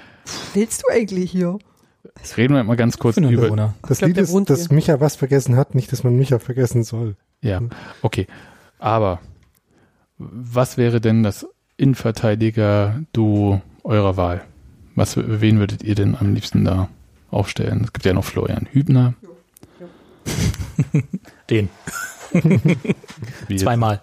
Willst 0.53 0.83
du 0.83 0.93
eigentlich 0.93 1.31
hier? 1.31 1.59
reden 2.37 2.53
wir 2.53 2.63
mal 2.63 2.77
ganz 2.77 2.97
kurz 2.97 3.17
über. 3.17 3.29
Bewohner. 3.29 3.73
Das 3.89 3.97
glaub, 3.97 4.07
Lied 4.07 4.19
ist, 4.19 4.33
dass 4.49 4.67
hier. 4.67 4.73
Micha 4.73 5.01
was 5.01 5.17
vergessen 5.17 5.57
hat, 5.57 5.75
nicht, 5.75 5.91
dass 5.91 6.05
man 6.05 6.15
Micha 6.15 6.39
vergessen 6.39 6.85
soll. 6.85 7.17
Ja, 7.41 7.61
okay. 8.01 8.25
Aber 8.79 9.19
was 10.17 10.77
wäre 10.77 11.01
denn 11.01 11.23
das 11.23 11.45
Innenverteidiger-Duo 11.75 13.61
eurer 13.83 14.15
Wahl? 14.15 14.45
Was, 14.95 15.17
wen 15.17 15.59
würdet 15.59 15.83
ihr 15.83 15.95
denn 15.95 16.15
am 16.15 16.33
liebsten 16.33 16.63
da 16.63 16.87
aufstellen? 17.31 17.81
Es 17.83 17.91
gibt 17.91 18.05
ja 18.05 18.13
noch 18.13 18.23
Florian 18.23 18.69
Hübner. 18.71 19.13
Den. 21.49 21.69
Wie, 23.47 23.55
Zweimal. 23.57 24.01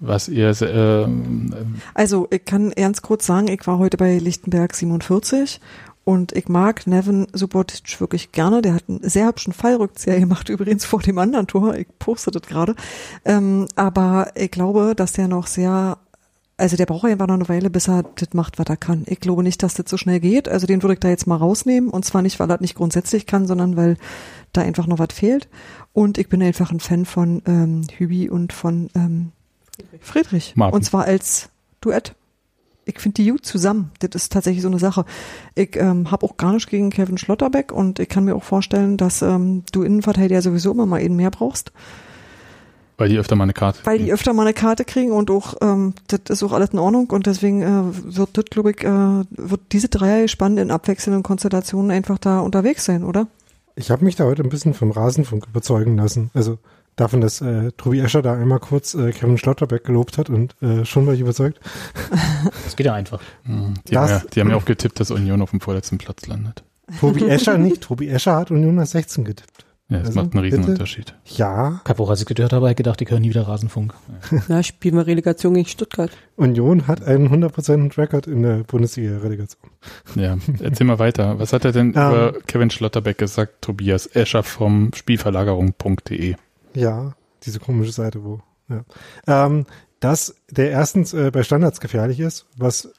Was 0.00 0.28
ihr, 0.28 0.54
ähm, 0.62 1.54
Also, 1.92 2.26
ich 2.30 2.44
kann 2.46 2.72
ernst 2.72 3.02
kurz 3.02 3.26
sagen, 3.26 3.48
ich 3.48 3.66
war 3.66 3.78
heute 3.78 3.98
bei 3.98 4.18
Lichtenberg 4.18 4.74
47 4.74 5.60
und 6.04 6.32
ich 6.32 6.48
mag 6.48 6.86
Nevin 6.86 7.26
Subotic 7.34 8.00
wirklich 8.00 8.32
gerne. 8.32 8.62
Der 8.62 8.74
hat 8.74 8.84
einen 8.88 9.08
sehr 9.08 9.28
hübschen 9.28 9.52
Fallrückzieher 9.52 10.18
gemacht, 10.18 10.48
übrigens 10.48 10.86
vor 10.86 11.00
dem 11.00 11.18
anderen 11.18 11.46
Tor. 11.46 11.74
Ich 11.74 11.86
poste 11.98 12.30
das 12.30 12.42
gerade. 12.42 12.74
Ähm, 13.26 13.68
aber 13.76 14.32
ich 14.34 14.50
glaube, 14.50 14.94
dass 14.96 15.12
der 15.12 15.28
noch 15.28 15.46
sehr, 15.46 15.98
also 16.56 16.76
der 16.76 16.86
braucht 16.86 17.04
einfach 17.04 17.26
noch 17.26 17.34
eine 17.34 17.48
Weile, 17.50 17.68
bis 17.68 17.86
er 17.86 18.02
das 18.02 18.32
macht, 18.32 18.58
was 18.58 18.66
er 18.70 18.78
kann. 18.78 19.04
Ich 19.06 19.20
glaube 19.20 19.42
nicht, 19.42 19.62
dass 19.62 19.74
das 19.74 19.90
so 19.90 19.98
schnell 19.98 20.20
geht. 20.20 20.48
Also 20.48 20.66
den 20.66 20.82
würde 20.82 20.94
ich 20.94 21.00
da 21.00 21.10
jetzt 21.10 21.26
mal 21.26 21.36
rausnehmen. 21.36 21.90
Und 21.90 22.06
zwar 22.06 22.22
nicht, 22.22 22.40
weil 22.40 22.46
er 22.46 22.56
das 22.56 22.62
nicht 22.62 22.74
grundsätzlich 22.74 23.26
kann, 23.26 23.46
sondern 23.46 23.76
weil 23.76 23.98
da 24.54 24.62
einfach 24.62 24.86
noch 24.86 24.98
was 24.98 25.12
fehlt. 25.12 25.48
Und 25.92 26.18
ich 26.18 26.28
bin 26.28 26.42
einfach 26.42 26.70
ein 26.70 26.80
Fan 26.80 27.04
von 27.04 27.42
ähm, 27.46 27.86
Hübi 27.96 28.28
und 28.28 28.52
von 28.52 28.90
ähm, 28.94 29.32
Friedrich. 30.00 30.54
Martin. 30.56 30.76
Und 30.76 30.82
zwar 30.82 31.04
als 31.04 31.50
Duett. 31.80 32.14
Ich 32.84 32.98
finde 32.98 33.22
die 33.22 33.30
gut 33.30 33.44
zusammen. 33.44 33.90
Das 34.00 34.10
ist 34.14 34.32
tatsächlich 34.32 34.62
so 34.62 34.68
eine 34.68 34.78
Sache. 34.78 35.04
Ich 35.54 35.76
ähm, 35.76 36.10
habe 36.10 36.26
auch 36.26 36.36
gar 36.36 36.52
nichts 36.52 36.68
gegen 36.68 36.90
Kevin 36.90 37.18
Schlotterbeck 37.18 37.72
und 37.72 37.98
ich 37.98 38.08
kann 38.08 38.24
mir 38.24 38.34
auch 38.34 38.42
vorstellen, 38.42 38.96
dass 38.96 39.22
ähm, 39.22 39.64
du 39.72 39.82
Innenverteidiger 39.82 40.42
sowieso 40.42 40.72
immer 40.72 40.86
mal 40.86 41.00
einen 41.00 41.16
mehr 41.16 41.30
brauchst, 41.30 41.72
weil 43.00 43.08
die 43.08 43.18
öfter 43.18 43.34
mal 43.34 43.44
eine 43.44 43.54
Karte. 43.54 43.80
weil 43.84 43.98
die 43.98 44.12
öfter 44.12 44.34
mal 44.34 44.42
eine 44.42 44.52
Karte 44.52 44.84
kriegen 44.84 45.12
und 45.12 45.30
auch 45.30 45.54
ähm, 45.62 45.94
das 46.08 46.20
ist 46.28 46.42
auch 46.42 46.52
alles 46.52 46.70
in 46.70 46.78
Ordnung 46.78 47.08
und 47.10 47.26
deswegen 47.26 47.62
äh, 47.62 48.14
wird 48.14 48.36
das, 48.36 48.44
glaube 48.46 48.72
ich, 48.72 48.84
äh, 48.84 49.24
wird 49.30 49.60
diese 49.72 49.88
Dreier 49.88 50.28
spannend 50.28 50.58
in 50.58 50.70
abwechselnden 50.70 51.22
Konstellationen 51.22 51.90
einfach 51.90 52.18
da 52.18 52.40
unterwegs 52.40 52.84
sein, 52.84 53.04
oder? 53.04 53.26
Ich 53.76 53.90
habe 53.90 54.04
mich 54.04 54.16
da 54.16 54.24
heute 54.24 54.42
ein 54.42 54.48
bisschen 54.48 54.74
vom 54.74 54.90
Rasenfunk 54.90 55.46
überzeugen 55.46 55.96
lassen. 55.96 56.30
Also 56.34 56.58
davon, 56.96 57.20
dass 57.20 57.40
äh, 57.40 57.72
Tobi 57.72 58.00
Escher 58.00 58.20
da 58.22 58.34
einmal 58.34 58.58
kurz 58.60 58.94
äh, 58.94 59.12
Kevin 59.12 59.38
Schlotterbeck 59.38 59.84
gelobt 59.84 60.18
hat 60.18 60.28
und 60.28 60.54
äh, 60.62 60.84
schon 60.84 61.06
war 61.06 61.14
ich 61.14 61.20
überzeugt. 61.20 61.60
Das 62.64 62.76
geht 62.76 62.86
ja 62.86 62.94
einfach. 62.94 63.20
Mhm. 63.44 63.74
Die, 63.88 63.92
Das- 63.92 64.10
haben 64.10 64.18
ja, 64.24 64.30
die 64.32 64.40
haben 64.40 64.50
ja 64.50 64.56
auch 64.56 64.64
getippt, 64.64 64.98
dass 65.00 65.10
Union 65.10 65.42
auf 65.42 65.50
dem 65.50 65.60
vorletzten 65.60 65.98
Platz 65.98 66.26
landet. 66.26 66.62
Tobi 67.00 67.28
Escher 67.28 67.58
nicht. 67.58 67.82
Tobi 67.82 68.08
Escher 68.08 68.36
hat 68.36 68.50
Union 68.50 68.78
als 68.78 68.92
16 68.92 69.24
getippt. 69.24 69.64
Ja, 69.90 69.98
das 69.98 70.08
Also, 70.08 70.22
macht 70.22 70.34
einen 70.34 70.42
bitte? 70.44 70.56
Riesenunterschied. 70.58 71.14
Ja, 71.26 71.80
Kapo, 71.84 72.06
als 72.08 72.20
ich 72.20 72.26
gehört 72.26 72.52
habe, 72.52 72.66
habe 72.66 72.70
ich 72.70 72.76
gedacht, 72.76 73.00
ich 73.02 73.10
höre 73.10 73.18
nie 73.20 73.30
wieder 73.30 73.48
Rasenfunk. 73.48 73.92
Na, 74.48 74.62
spielen 74.62 74.94
wir 74.96 75.06
Relegation 75.06 75.54
gegen 75.54 75.66
Stuttgart. 75.68 76.10
Union 76.36 76.86
hat 76.86 77.02
einen 77.04 77.28
100% 77.28 77.98
Rekord 77.98 78.26
in 78.28 78.42
der 78.42 78.58
Bundesliga-Relegation. 78.64 79.70
Ja, 80.14 80.38
erzähl 80.60 80.86
mal 80.86 80.98
weiter. 81.00 81.38
Was 81.40 81.52
hat 81.52 81.64
er 81.64 81.72
denn 81.72 81.86
Ähm. 81.88 81.92
über 81.92 82.34
Kevin 82.46 82.70
Schlotterbeck 82.70 83.18
gesagt, 83.18 83.62
Tobias 83.62 84.06
Escher 84.14 84.42
vom 84.44 84.92
Spielverlagerung.de? 84.94 86.36
Ja, 86.74 87.14
diese 87.42 87.58
komische 87.58 87.92
Seite, 87.92 88.22
wo. 88.24 88.40
Ja. 88.68 88.84
Ähm, 89.26 89.66
dass 89.98 90.36
der 90.50 90.70
erstens 90.70 91.12
äh, 91.12 91.30
bei 91.32 91.42
Standards 91.42 91.80
gefährlich 91.80 92.20
ist, 92.20 92.46
was 92.56 92.92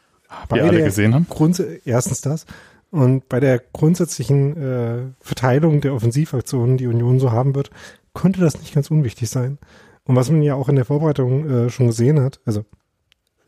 Wir 0.53 0.63
alle 0.65 0.83
gesehen 0.83 1.13
haben? 1.15 1.25
Grunds 1.29 1.59
erstens 1.59 2.21
das. 2.21 2.45
Und 2.91 3.29
bei 3.29 3.39
der 3.39 3.59
grundsätzlichen 3.59 4.57
äh, 4.57 4.97
Verteilung 5.21 5.79
der 5.79 5.93
Offensivaktionen, 5.93 6.77
die 6.77 6.87
Union 6.87 7.19
so 7.19 7.31
haben 7.31 7.55
wird, 7.55 7.71
könnte 8.13 8.41
das 8.41 8.59
nicht 8.59 8.75
ganz 8.75 8.91
unwichtig 8.91 9.29
sein. 9.29 9.57
Und 10.03 10.17
was 10.17 10.29
man 10.29 10.41
ja 10.41 10.55
auch 10.55 10.67
in 10.67 10.75
der 10.75 10.85
Vorbereitung 10.85 11.49
äh, 11.49 11.69
schon 11.69 11.87
gesehen 11.87 12.19
hat, 12.19 12.41
also 12.45 12.65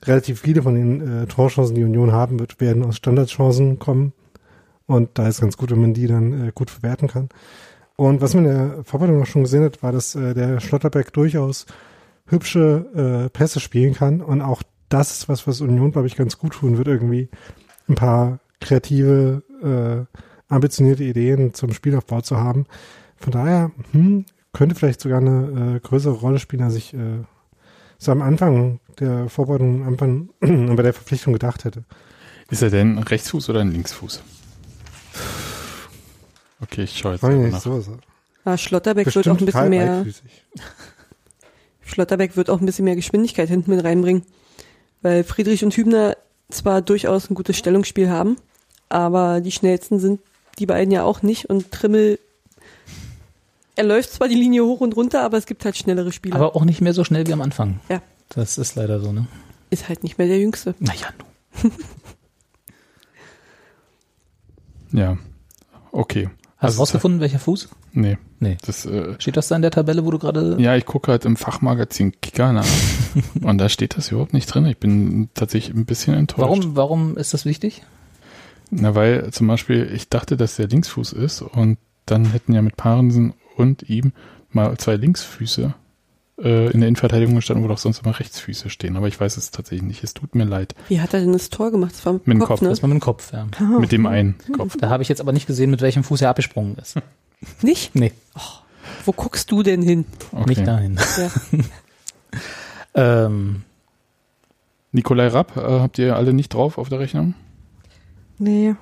relativ 0.03 0.39
viele 0.39 0.61
von 0.63 0.75
den 0.75 1.23
äh, 1.23 1.25
Torchancen, 1.27 1.75
die 1.75 1.83
Union 1.83 2.13
haben 2.13 2.39
wird, 2.39 2.61
werden 2.61 2.83
aus 2.83 2.95
Standardchancen 2.95 3.79
kommen. 3.79 4.13
Und 4.85 5.17
da 5.17 5.27
ist 5.27 5.41
ganz 5.41 5.57
gut, 5.57 5.71
wenn 5.71 5.81
man 5.81 5.93
die 5.93 6.07
dann 6.07 6.47
äh, 6.47 6.51
gut 6.53 6.69
verwerten 6.69 7.09
kann. 7.09 7.29
Und 7.95 8.21
was 8.21 8.33
man 8.33 8.45
in 8.45 8.51
der 8.51 8.83
Vorbereitung 8.85 9.21
auch 9.21 9.27
schon 9.27 9.43
gesehen 9.43 9.63
hat, 9.63 9.83
war, 9.83 9.91
dass 9.91 10.15
äh, 10.15 10.33
der 10.33 10.59
Schlotterbeck 10.59 11.11
durchaus 11.13 11.65
hübsche 12.27 13.25
äh, 13.25 13.29
Pässe 13.29 13.59
spielen 13.59 13.93
kann. 13.93 14.21
Und 14.21 14.41
auch 14.41 14.63
das 14.89 15.11
ist 15.11 15.29
was, 15.29 15.47
was 15.47 15.61
Union, 15.61 15.91
glaube 15.91 16.07
ich, 16.07 16.15
ganz 16.15 16.37
gut 16.37 16.53
tun 16.53 16.77
wird, 16.77 16.87
irgendwie 16.87 17.29
ein 17.87 17.95
paar 17.95 18.39
kreative, 18.63 19.43
äh, 19.61 20.53
ambitionierte 20.53 21.03
Ideen 21.03 21.53
zum 21.53 21.73
Spielaufbau 21.73 22.21
zu 22.21 22.37
haben. 22.37 22.65
Von 23.17 23.31
daher 23.31 23.71
hm, 23.91 24.25
könnte 24.51 24.75
vielleicht 24.75 25.01
sogar 25.01 25.19
eine 25.19 25.75
äh, 25.75 25.79
größere 25.79 26.13
Rolle 26.13 26.39
spielen, 26.39 26.63
als 26.63 26.75
ich 26.75 26.93
äh, 26.93 27.23
so 27.97 28.11
am 28.11 28.21
Anfang 28.21 28.79
der 28.99 29.29
Vorbereitung, 29.29 29.81
am 29.81 29.87
Anfang 29.89 30.29
bei 30.75 30.83
der 30.83 30.93
Verpflichtung 30.93 31.33
gedacht 31.33 31.65
hätte. 31.65 31.83
Ist 32.49 32.61
er 32.61 32.69
denn 32.69 32.97
ein 32.97 33.03
Rechtsfuß 33.03 33.49
oder 33.49 33.61
ein 33.61 33.71
Linksfuß? 33.71 34.21
Okay, 36.61 36.83
ich 36.83 36.97
schaue 36.97 37.13
jetzt 37.13 37.21
mal 37.21 37.35
nicht, 37.35 37.51
nach. 37.51 37.61
so. 37.61 37.97
Ah, 38.45 38.57
Schlotterbeck 38.57 39.05
wird 39.05 39.27
auch 39.27 39.37
Bestimmt 39.37 39.41
ein 39.41 39.45
bisschen 39.45 39.69
mehr. 39.69 40.05
Schlotterbeck 41.81 42.35
wird 42.35 42.49
auch 42.49 42.59
ein 42.59 42.65
bisschen 42.65 42.85
mehr 42.85 42.95
Geschwindigkeit 42.95 43.49
hinten 43.49 43.71
mit 43.71 43.83
reinbringen. 43.83 44.23
Weil 45.01 45.23
Friedrich 45.23 45.63
und 45.63 45.75
Hübner 45.75 46.17
zwar 46.49 46.81
durchaus 46.81 47.29
ein 47.29 47.35
gutes 47.35 47.57
Stellungsspiel 47.57 48.09
haben, 48.09 48.37
aber 48.89 49.41
die 49.41 49.51
schnellsten 49.51 49.99
sind 49.99 50.19
die 50.59 50.65
beiden 50.65 50.91
ja 50.91 51.03
auch 51.03 51.21
nicht 51.23 51.49
und 51.49 51.71
Trimmel, 51.71 52.19
er 53.75 53.83
läuft 53.85 54.11
zwar 54.11 54.27
die 54.27 54.35
Linie 54.35 54.63
hoch 54.65 54.81
und 54.81 54.95
runter, 54.95 55.23
aber 55.23 55.37
es 55.37 55.45
gibt 55.47 55.65
halt 55.65 55.75
schnellere 55.75 56.11
Spieler. 56.11 56.35
Aber 56.35 56.55
auch 56.55 56.63
nicht 56.63 56.79
mehr 56.81 56.93
so 56.93 57.03
schnell 57.03 57.25
wie 57.27 57.33
am 57.33 57.41
Anfang. 57.41 57.79
Ja. 57.89 58.01
Das 58.29 58.57
ist 58.57 58.75
leider 58.75 58.99
so, 58.99 59.11
ne? 59.11 59.27
ist 59.71 59.89
halt 59.89 60.03
nicht 60.03 60.19
mehr 60.19 60.27
der 60.27 60.37
Jüngste. 60.39 60.75
Naja, 60.79 61.07
nu. 61.63 61.71
Ja, 64.91 65.17
okay. 65.91 66.29
Hast 66.57 66.61
du 66.61 66.65
Also, 66.67 66.79
rausgefunden, 66.81 67.19
welcher 67.19 67.39
Fuß? 67.39 67.69
Nee, 67.93 68.17
Nee. 68.39 68.57
das, 68.65 68.85
äh, 68.85 69.15
Steht 69.19 69.37
das 69.37 69.47
da 69.47 69.55
in 69.55 69.61
der 69.63 69.71
Tabelle, 69.71 70.05
wo 70.05 70.11
du 70.11 70.19
gerade. 70.19 70.55
ja, 70.59 70.75
ich 70.75 70.85
gucke 70.85 71.11
halt 71.11 71.25
im 71.25 71.35
Fachmagazin 71.35 72.13
Kicker 72.21 72.53
nach. 72.53 72.67
und 73.41 73.57
da 73.57 73.69
steht 73.69 73.97
das 73.97 74.11
überhaupt 74.11 74.33
nicht 74.33 74.45
drin. 74.45 74.65
Ich 74.67 74.77
bin 74.77 75.29
tatsächlich 75.33 75.75
ein 75.75 75.85
bisschen 75.85 76.13
enttäuscht. 76.13 76.41
Warum, 76.41 76.75
warum 76.75 77.17
ist 77.17 77.33
das 77.33 77.45
wichtig? 77.45 77.81
Na, 78.75 78.95
weil 78.95 79.31
zum 79.31 79.47
Beispiel 79.47 79.89
ich 79.93 80.09
dachte, 80.09 80.37
dass 80.37 80.55
der 80.55 80.67
Linksfuß 80.67 81.13
ist 81.13 81.41
und 81.41 81.77
dann 82.05 82.25
hätten 82.25 82.53
ja 82.53 82.61
mit 82.61 82.75
Parensen 82.75 83.33
und 83.55 83.89
ihm 83.89 84.13
mal 84.51 84.77
zwei 84.77 84.95
Linksfüße 84.95 85.73
äh, 86.41 86.71
in 86.71 86.79
der 86.79 86.89
Innenverteidigung 86.89 87.35
gestanden, 87.35 87.63
wo 87.63 87.67
doch 87.67 87.77
sonst 87.77 88.03
immer 88.03 88.19
Rechtsfüße 88.19 88.69
stehen. 88.69 88.97
Aber 88.97 89.07
ich 89.07 89.19
weiß 89.19 89.37
es 89.37 89.51
tatsächlich 89.51 89.87
nicht. 89.87 90.03
Es 90.03 90.13
tut 90.13 90.35
mir 90.35 90.45
leid. 90.45 90.75
Wie 90.89 90.99
hat 90.99 91.13
er 91.13 91.19
denn 91.21 91.33
das 91.33 91.49
Tor 91.49 91.71
gemacht? 91.71 91.93
Das 91.93 92.05
war 92.05 92.13
mit, 92.13 92.27
Mit 92.27 92.35
dem 92.35 92.39
Kopf, 92.39 92.49
Kopf, 92.49 92.61
ne? 92.61 92.69
Das 92.69 92.81
war 92.81 92.89
mit 92.89 92.95
dem 92.95 93.01
Kopf, 93.01 93.31
ja. 93.33 93.47
Mit 93.79 93.91
dem 93.91 94.05
einen 94.05 94.35
Kopf. 94.55 94.75
Da 94.77 94.89
habe 94.89 95.03
ich 95.03 95.09
jetzt 95.09 95.21
aber 95.21 95.31
nicht 95.31 95.47
gesehen, 95.47 95.69
mit 95.69 95.81
welchem 95.81 96.03
Fuß 96.03 96.21
er 96.21 96.29
abgesprungen 96.29 96.75
ist. 96.77 96.95
Nicht? 97.61 97.93
Nee, 97.93 98.13
Wo 99.05 99.11
guckst 99.11 99.51
du 99.51 99.63
denn 99.63 99.81
hin? 99.81 100.05
Okay. 100.31 100.49
nicht 100.49 100.65
dahin. 100.65 100.97
Ja. 101.17 101.29
ähm, 103.25 103.63
Nikolai 104.93 105.27
Rapp, 105.27 105.57
äh, 105.57 105.59
habt 105.59 105.97
ihr 105.97 106.15
alle 106.15 106.31
nicht 106.31 106.53
drauf 106.53 106.77
auf 106.77 106.87
der 106.87 106.99
Rechnung? 106.99 107.33
Nee. 108.37 108.75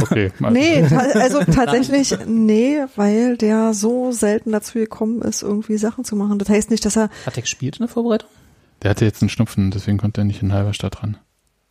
Okay. 0.00 0.30
mal- 0.38 0.52
Nee, 0.52 0.86
ta 0.88 0.98
also 0.98 1.42
tatsächlich, 1.44 2.14
nee, 2.26 2.78
weil 2.96 3.36
der 3.36 3.72
so 3.74 4.12
selten 4.12 4.52
dazu 4.52 4.74
gekommen 4.78 5.22
ist, 5.22 5.42
irgendwie 5.42 5.78
Sachen 5.78 6.04
zu 6.04 6.16
machen. 6.16 6.38
Das 6.38 6.48
heißt 6.48 6.70
nicht, 6.70 6.84
dass 6.84 6.96
er, 6.96 7.08
hat 7.26 7.36
er 7.36 7.42
gespielt 7.42 7.76
in 7.76 7.86
der 7.86 7.88
Vorbereitung? 7.88 8.28
Der 8.82 8.90
hatte 8.90 9.04
jetzt 9.04 9.22
einen 9.22 9.30
Schnupfen, 9.30 9.70
deswegen 9.70 9.96
konnte 9.98 10.20
er 10.20 10.24
nicht 10.24 10.42
in 10.42 10.52
Halberstadt 10.52 11.02
ran. 11.02 11.16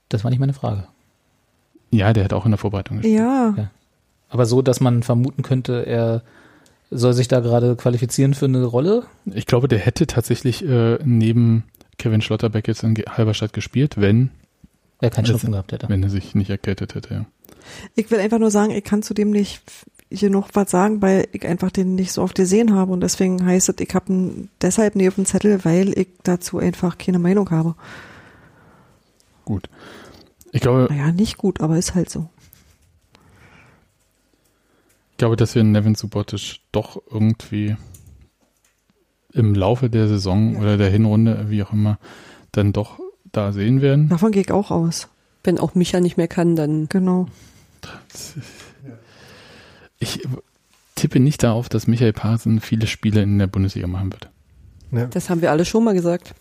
Das 0.09 0.23
war 0.23 0.31
nicht 0.31 0.39
meine 0.39 0.53
Frage. 0.53 0.87
Ja, 1.91 2.11
der 2.13 2.23
hat 2.23 2.33
auch 2.33 2.45
in 2.45 2.51
der 2.51 2.57
Vorbereitung 2.57 2.97
gespielt. 2.97 3.19
ja, 3.19 3.53
Ja. 3.55 3.71
Aber 4.29 4.47
so, 4.47 4.63
dass 4.63 4.79
man 4.81 5.03
vermuten 5.03 5.43
könnte, 5.43 5.85
er 5.85 6.23
soll 6.89 7.13
sich 7.13 7.27
da 7.27 7.39
gerade 7.39 7.75
qualifizieren 7.75 8.33
für 8.33 8.45
eine 8.45 8.63
Rolle. 8.65 9.03
Ich 9.25 9.45
glaube, 9.45 9.67
der 9.67 9.77
hätte 9.77 10.07
tatsächlich 10.07 10.67
äh, 10.67 10.97
neben 11.03 11.65
Kevin 11.99 12.21
Schlotterbeck 12.21 12.67
jetzt 12.67 12.81
in 12.83 12.95
Halberstadt 13.07 13.53
gespielt, 13.53 14.01
wenn, 14.01 14.31
Er 15.03 15.09
keinen 15.09 15.25
Schnupfen 15.25 15.51
gehabt 15.51 15.71
hätte. 15.73 15.89
wenn 15.89 16.01
er 16.01 16.09
sich 16.09 16.33
nicht 16.33 16.49
erkältet 16.49 16.95
hätte. 16.95 17.13
Ja. 17.13 17.25
ich 17.95 18.09
will 18.09 18.19
einfach 18.19 18.39
nur 18.39 18.51
sagen, 18.51 18.71
ich 18.71 18.83
kann 18.83 19.03
zu 19.03 19.13
dem 19.13 19.31
nicht 19.31 19.61
hier 20.09 20.29
noch 20.29 20.49
was 20.53 20.71
sagen, 20.71 21.01
weil 21.01 21.27
ich 21.31 21.45
einfach 21.45 21.71
den 21.71 21.95
nicht 21.95 22.13
so 22.13 22.21
oft 22.21 22.35
gesehen 22.35 22.73
habe 22.73 22.93
und 22.93 23.01
deswegen 23.01 23.45
heißt 23.45 23.67
es, 23.69 23.75
ich 23.79 23.93
habe 23.93 24.13
ihn 24.13 24.49
deshalb 24.61 24.95
nie 24.95 25.07
auf 25.07 25.15
dem 25.15 25.25
Zettel, 25.25 25.65
weil 25.65 25.97
ich 25.97 26.07
dazu 26.23 26.57
einfach 26.59 26.97
keine 26.97 27.19
Meinung 27.19 27.49
habe. 27.51 27.75
Gut. 29.43 29.69
Ich 30.51 30.61
glaube, 30.61 30.87
Naja, 30.89 31.11
nicht 31.11 31.37
gut, 31.37 31.59
aber 31.59 31.77
ist 31.77 31.95
halt 31.95 32.09
so. 32.09 32.29
Ich 35.11 35.17
glaube, 35.17 35.35
dass 35.35 35.53
wir 35.55 35.63
Nevin 35.63 35.95
Subotic 35.95 36.59
doch 36.71 37.01
irgendwie 37.11 37.75
im 39.33 39.53
Laufe 39.53 39.89
der 39.89 40.07
Saison 40.07 40.57
oder 40.57 40.77
der 40.77 40.89
Hinrunde, 40.89 41.49
wie 41.49 41.63
auch 41.63 41.73
immer, 41.73 41.97
dann 42.51 42.71
doch 42.71 42.99
da 43.33 43.51
sehen 43.51 43.81
werden. 43.81 44.07
Davon 44.07 44.31
gehe 44.31 44.41
ich 44.41 44.51
auch 44.51 44.71
aus. 44.71 45.09
Wenn 45.43 45.59
auch 45.59 45.75
Micha 45.75 45.99
nicht 45.99 46.15
mehr 46.15 46.29
kann, 46.29 46.55
dann 46.55 46.87
Genau. 46.87 47.27
Ich 49.99 50.21
tippe 50.95 51.19
nicht 51.19 51.43
darauf, 51.43 51.67
dass 51.69 51.87
Michael 51.87 52.13
Parsen 52.13 52.61
viele 52.61 52.87
Spiele 52.87 53.21
in 53.21 53.39
der 53.39 53.47
Bundesliga 53.47 53.87
machen 53.87 54.13
wird. 54.13 54.29
Ne, 54.91 55.07
das 55.09 55.29
haben 55.29 55.41
wir 55.41 55.51
alle 55.51 55.65
schon 55.65 55.83
mal 55.83 55.93
gesagt. 55.93 56.35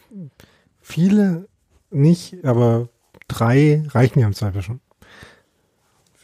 viele 0.80 1.48
nicht, 1.90 2.44
aber 2.44 2.88
drei 3.28 3.84
reichen 3.88 4.20
ja 4.20 4.26
im 4.26 4.34
Zweifel 4.34 4.62
schon. 4.62 4.80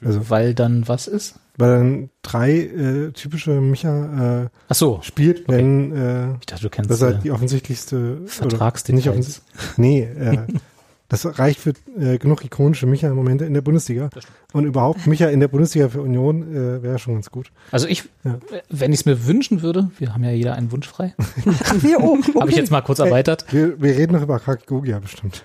Also, 0.02 0.30
Weil 0.30 0.54
dann 0.54 0.86
was 0.86 1.06
ist? 1.06 1.40
Weil 1.58 1.70
dann 1.70 2.10
drei 2.22 2.52
äh, 2.52 3.10
typische 3.12 3.60
Micha 3.60 4.44
äh, 4.44 4.48
Ach 4.68 4.74
so. 4.74 5.00
spielt, 5.02 5.46
wenn 5.48 5.92
äh, 5.94 6.30
Ich 6.40 6.46
dachte, 6.46 6.62
du 6.62 6.70
kennst 6.70 6.90
das 6.90 6.98
ist 6.98 7.02
halt 7.02 7.18
äh, 7.18 7.22
die 7.22 7.30
offensichtlichste 7.32 8.22
Vertragsdetails. 8.26 8.96
nicht 8.96 9.08
offensichtlich. 9.10 9.44
Nee, 9.76 10.02
äh, 10.02 10.38
das 11.08 11.38
reicht 11.38 11.58
für 11.60 11.72
äh, 11.98 12.18
genug 12.18 12.44
ikonische 12.44 12.86
Micha-Momente 12.86 13.44
in 13.44 13.54
der 13.54 13.62
Bundesliga. 13.62 14.10
Und 14.52 14.64
überhaupt 14.66 15.06
Micha 15.06 15.26
in 15.28 15.40
der 15.40 15.48
Bundesliga 15.48 15.88
für 15.88 16.00
Union 16.02 16.42
äh, 16.54 16.82
wäre 16.82 16.98
schon 16.98 17.14
ganz 17.14 17.30
gut. 17.30 17.50
Also 17.72 17.86
ich, 17.88 18.04
Ja. 18.24 18.38
wenn 18.70 18.92
ich 18.92 19.00
es 19.00 19.06
mir 19.06 19.26
wünschen 19.26 19.62
würde, 19.62 19.90
wir 19.98 20.14
haben 20.14 20.22
ja 20.24 20.30
jeder 20.30 20.54
einen 20.54 20.70
Wunsch 20.70 20.86
frei, 20.88 21.14
Ach, 21.18 21.82
wir 21.82 22.00
oben. 22.00 22.22
Okay. 22.22 22.40
habe 22.40 22.50
ich 22.50 22.56
jetzt 22.56 22.70
mal 22.70 22.82
kurz 22.82 22.98
erweitert. 22.98 23.46
Wir, 23.52 23.80
wir 23.80 23.96
reden 23.96 24.12
noch 24.12 24.22
über 24.22 24.38
Kakigogia 24.38 24.98
bestimmt. 25.00 25.44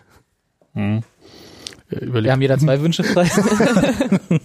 Hm. 0.73 1.01
Äh, 1.93 2.05
Überleg, 2.05 2.25
Wir 2.25 2.31
haben 2.33 2.41
jeder 2.41 2.57
zwei 2.57 2.81
Wünsche 2.81 3.03
frei. 3.03 3.29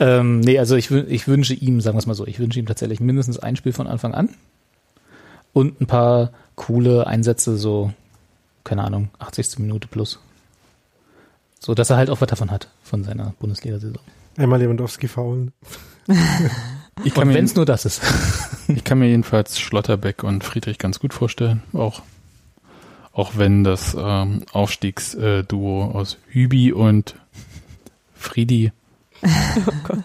ähm, 0.00 0.40
nee, 0.40 0.58
also 0.58 0.76
ich, 0.76 0.90
ich 0.90 1.28
wünsche 1.28 1.54
ihm, 1.54 1.80
sagen 1.80 1.96
wir 1.96 2.00
es 2.00 2.06
mal 2.06 2.14
so, 2.14 2.26
ich 2.26 2.38
wünsche 2.38 2.58
ihm 2.58 2.66
tatsächlich 2.66 3.00
mindestens 3.00 3.38
ein 3.38 3.56
Spiel 3.56 3.72
von 3.72 3.86
Anfang 3.86 4.14
an 4.14 4.30
und 5.52 5.80
ein 5.80 5.86
paar 5.86 6.30
coole 6.54 7.06
Einsätze, 7.06 7.56
so, 7.56 7.92
keine 8.64 8.84
Ahnung, 8.84 9.10
80. 9.18 9.58
Minute 9.58 9.88
plus. 9.88 10.20
So, 11.58 11.74
dass 11.74 11.90
er 11.90 11.96
halt 11.96 12.10
auch 12.10 12.20
was 12.20 12.28
davon 12.28 12.50
hat, 12.50 12.68
von 12.82 13.04
seiner 13.04 13.34
Bundesliga-Saison. 13.38 14.02
Einmal 14.36 14.60
Lewandowski 14.60 15.08
faulen. 15.08 15.52
ich, 17.04 17.12
kann 17.12 17.24
Und 17.24 17.28
mir, 17.28 17.34
wenn 17.34 17.44
es 17.44 17.54
nur 17.54 17.66
das 17.66 17.84
ist. 17.84 18.00
ich 18.68 18.84
kann 18.84 18.98
mir 18.98 19.08
jedenfalls 19.08 19.58
Schlotterbeck 19.58 20.24
und 20.24 20.44
Friedrich 20.44 20.78
ganz 20.78 21.00
gut 21.00 21.12
vorstellen. 21.12 21.62
Auch, 21.74 22.02
auch 23.20 23.32
wenn 23.36 23.64
das 23.64 23.94
ähm, 23.98 24.44
Aufstiegsduo 24.50 25.90
aus 25.92 26.16
Hübi 26.28 26.72
und 26.72 27.16
Friedi, 28.14 28.72
Oh 29.22 29.72
Gott. 29.84 30.04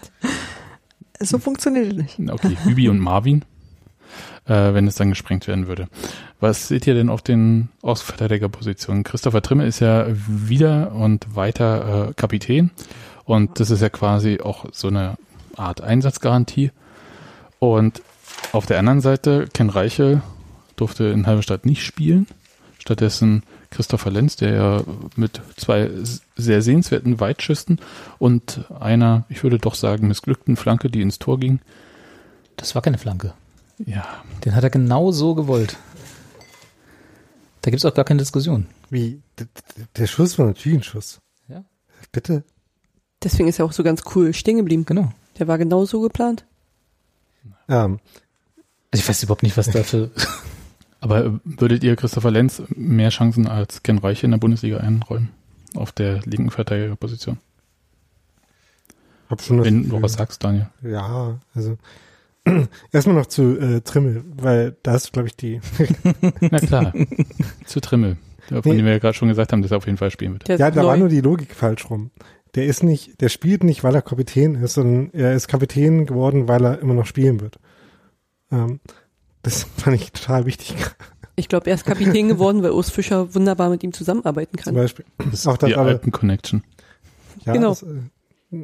So 1.18 1.38
funktioniert 1.38 1.92
es 1.92 2.18
nicht. 2.18 2.30
okay, 2.30 2.58
Hübi 2.62 2.90
und 2.90 2.98
Marvin, 2.98 3.42
äh, 4.44 4.74
wenn 4.74 4.86
es 4.86 4.96
dann 4.96 5.08
gesprengt 5.08 5.48
werden 5.48 5.66
würde. 5.66 5.88
Was 6.40 6.68
seht 6.68 6.86
ihr 6.86 6.92
denn 6.92 7.08
auf 7.08 7.22
den 7.22 7.70
Außenverteidigerpositionen? 7.80 9.02
Christopher 9.02 9.40
Trimme 9.40 9.64
ist 9.64 9.80
ja 9.80 10.06
wieder 10.28 10.92
und 10.92 11.34
weiter 11.34 12.10
äh, 12.10 12.12
Kapitän 12.12 12.70
und 13.24 13.58
das 13.60 13.70
ist 13.70 13.80
ja 13.80 13.88
quasi 13.88 14.40
auch 14.40 14.66
so 14.72 14.88
eine 14.88 15.16
Art 15.56 15.80
Einsatzgarantie. 15.80 16.70
Und 17.60 18.02
auf 18.52 18.66
der 18.66 18.78
anderen 18.78 19.00
Seite, 19.00 19.48
Ken 19.54 19.70
Reichel 19.70 20.20
durfte 20.76 21.04
in 21.04 21.26
Halberstadt 21.26 21.64
nicht 21.64 21.82
spielen. 21.82 22.26
Stattdessen 22.86 23.42
Christopher 23.70 24.12
Lenz, 24.12 24.36
der 24.36 24.54
ja 24.54 24.82
mit 25.16 25.40
zwei 25.56 25.90
sehr 26.36 26.62
sehenswerten 26.62 27.18
Weitschüssen 27.18 27.80
und 28.20 28.64
einer, 28.78 29.24
ich 29.28 29.42
würde 29.42 29.58
doch 29.58 29.74
sagen, 29.74 30.06
missglückten 30.06 30.54
Flanke, 30.56 30.88
die 30.88 31.00
ins 31.00 31.18
Tor 31.18 31.40
ging. 31.40 31.58
Das 32.56 32.76
war 32.76 32.82
keine 32.82 32.96
Flanke. 32.98 33.34
Ja, 33.84 34.06
Den 34.44 34.54
hat 34.54 34.62
er 34.62 34.70
genau 34.70 35.10
so 35.10 35.34
gewollt. 35.34 35.76
Da 37.62 37.72
gibt's 37.72 37.84
auch 37.84 37.92
gar 37.92 38.04
keine 38.04 38.18
Diskussion. 38.20 38.66
Wie? 38.88 39.20
Der 39.96 40.06
Schuss 40.06 40.38
war 40.38 40.46
natürlich 40.46 40.78
ein 40.78 40.82
Schuss. 40.84 41.18
Ja. 41.48 41.64
Bitte? 42.12 42.44
Deswegen 43.20 43.48
ist 43.48 43.58
er 43.58 43.64
auch 43.64 43.72
so 43.72 43.82
ganz 43.82 44.02
cool 44.14 44.32
stehen 44.32 44.58
geblieben. 44.58 44.84
Genau. 44.86 45.12
Der 45.40 45.48
war 45.48 45.58
genau 45.58 45.86
so 45.86 46.00
geplant. 46.02 46.44
Ähm, 47.68 47.98
Also 48.92 49.02
ich 49.02 49.08
weiß 49.08 49.24
überhaupt 49.24 49.42
nicht, 49.42 49.56
was 49.56 49.70
da 49.70 49.82
für 49.82 50.12
aber 51.00 51.40
würdet 51.44 51.84
ihr 51.84 51.96
Christopher 51.96 52.30
Lenz 52.30 52.62
mehr 52.74 53.10
Chancen 53.10 53.46
als 53.46 53.82
Ken 53.82 53.98
Reiche 53.98 54.26
in 54.26 54.32
der 54.32 54.38
Bundesliga 54.38 54.78
einräumen? 54.78 55.30
Auf 55.74 55.92
der 55.92 56.20
linken 56.24 56.50
Verteidigerposition? 56.50 57.38
hab 59.28 59.42
schon 59.42 59.58
das 59.58 59.66
Wenn 59.66 59.88
du 59.88 60.00
was 60.02 60.14
sagst, 60.14 60.42
Daniel. 60.44 60.68
Ja, 60.82 61.38
also 61.54 61.76
erstmal 62.92 63.16
noch 63.16 63.26
zu 63.26 63.58
äh, 63.58 63.80
Trimmel, 63.80 64.24
weil 64.36 64.76
da 64.82 64.94
ist, 64.94 65.12
glaube 65.12 65.28
ich, 65.28 65.36
die. 65.36 65.60
Na 66.40 66.58
klar. 66.60 66.92
Zu 67.66 67.80
Trimmel. 67.80 68.16
Von 68.48 68.60
Nee. 68.64 68.76
dem 68.76 68.84
wir 68.84 68.92
ja 68.92 68.98
gerade 69.00 69.14
schon 69.14 69.28
gesagt 69.28 69.52
haben, 69.52 69.62
dass 69.62 69.72
er 69.72 69.78
auf 69.78 69.86
jeden 69.86 69.98
Fall 69.98 70.12
spielen 70.12 70.34
wird. 70.34 70.46
Der 70.46 70.56
ja, 70.56 70.70
da 70.70 70.84
war 70.84 70.96
nur 70.96 71.08
die 71.08 71.20
Logik 71.20 71.52
falsch 71.56 71.90
rum. 71.90 72.12
Der 72.54 72.66
ist 72.66 72.84
nicht, 72.84 73.20
der 73.20 73.28
spielt 73.28 73.64
nicht, 73.64 73.82
weil 73.82 73.96
er 73.96 74.02
Kapitän 74.02 74.54
ist, 74.54 74.74
sondern 74.74 75.10
er 75.12 75.34
ist 75.34 75.48
Kapitän 75.48 76.06
geworden, 76.06 76.46
weil 76.46 76.64
er 76.64 76.78
immer 76.78 76.94
noch 76.94 77.06
spielen 77.06 77.40
wird. 77.40 77.58
Ähm, 78.52 78.78
das 79.46 79.64
fand 79.78 79.96
ich 79.96 80.12
total 80.12 80.44
wichtig. 80.46 80.74
Ich 81.36 81.48
glaube, 81.48 81.68
er 81.70 81.74
ist 81.74 81.84
Kapitän 81.86 82.28
geworden, 82.28 82.62
weil 82.62 82.70
Urs 82.72 82.90
Fischer 82.90 83.34
wunderbar 83.34 83.68
mit 83.70 83.82
ihm 83.84 83.92
zusammenarbeiten 83.92 84.56
Zum 84.58 84.64
kann. 84.64 84.74
Beispiel. 84.74 85.04
Das 85.30 85.46
Auch 85.46 85.54
ist 85.54 85.62
das 85.62 85.68
die 85.68 85.74
aber- 85.76 85.88
Alpen-Connection. 85.90 86.62
Ja, 87.44 87.52
Genau. 87.52 87.68
Das, 87.70 87.82
äh, 87.82 88.58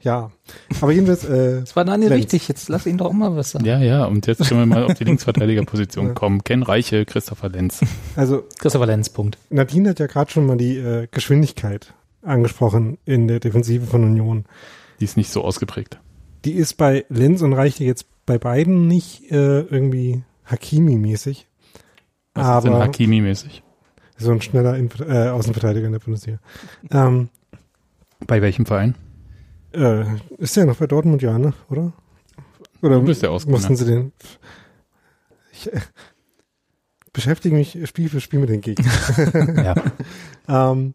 ja. 0.00 0.32
Aber 0.80 0.90
jedenfalls, 0.92 1.24
äh, 1.24 1.60
Das 1.60 1.76
war 1.76 1.84
Daniel 1.84 2.08
Lenz. 2.10 2.22
wichtig, 2.24 2.48
jetzt 2.48 2.68
lass 2.68 2.86
ihn 2.86 2.98
doch 2.98 3.06
auch 3.06 3.12
mal 3.12 3.36
was 3.36 3.52
sagen. 3.52 3.64
Ja, 3.64 3.78
ja, 3.78 4.04
und 4.04 4.26
jetzt 4.26 4.46
können 4.48 4.60
wir 4.60 4.66
mal 4.66 4.84
auf 4.84 4.94
die 4.94 5.04
Linksverteidigerposition 5.04 6.14
kommen. 6.14 6.42
Ken 6.42 6.62
Reiche, 6.64 7.04
Christopher 7.04 7.48
Lenz. 7.50 7.80
also 8.16 8.42
Christopher 8.58 8.86
Lenz, 8.86 9.08
Punkt. 9.10 9.38
Nadine 9.50 9.90
hat 9.90 10.00
ja 10.00 10.06
gerade 10.08 10.30
schon 10.30 10.44
mal 10.46 10.56
die 10.56 10.76
äh, 10.76 11.06
Geschwindigkeit 11.10 11.94
angesprochen 12.22 12.98
in 13.04 13.28
der 13.28 13.38
Defensive 13.38 13.86
von 13.86 14.02
Union. 14.02 14.44
Die 14.98 15.04
ist 15.04 15.16
nicht 15.16 15.30
so 15.30 15.42
ausgeprägt. 15.44 15.98
Die 16.44 16.52
ist 16.54 16.74
bei 16.74 17.04
Lenz 17.08 17.40
und 17.42 17.52
Reiche 17.52 17.84
jetzt 17.84 18.06
bei 18.32 18.38
beiden 18.38 18.88
nicht 18.88 19.30
äh, 19.30 19.60
irgendwie 19.60 20.22
Hakimi-mäßig. 20.46 21.46
Was 22.32 22.56
ist 22.56 22.64
denn 22.64 22.72
Aber 22.72 22.84
Hakimi-mäßig? 22.84 23.62
so 24.16 24.30
ein 24.32 24.40
schneller 24.40 24.76
Inf 24.78 24.98
äh, 25.00 25.28
Außenverteidiger 25.28 25.86
in 25.86 25.92
der 25.92 25.98
Bundesliga. 25.98 26.38
Ähm, 26.90 27.28
Bei 28.26 28.40
welchem 28.40 28.64
Verein? 28.64 28.94
äh, 29.74 30.04
ist 30.38 30.56
der 30.56 30.64
noch 30.64 30.76
bei 30.76 30.86
Dortmund, 30.86 31.20
ja, 31.20 31.38
ne? 31.38 31.52
Oder? 31.68 31.92
Oder 32.80 33.00
Du 33.00 33.04
bist 33.04 33.22
der 33.22 33.30
mussten 33.30 33.76
sie 33.76 33.84
den? 33.84 34.12
Ich 35.52 35.70
äh, 35.70 35.80
beschäftige 37.12 37.54
mich 37.54 37.76
Spiel 37.84 38.08
für 38.08 38.20
Spiel 38.22 38.40
mit 38.40 38.48
den 38.48 38.62
Gegnern. 38.62 39.64
Ja. 39.64 39.74
ähm, 40.72 40.94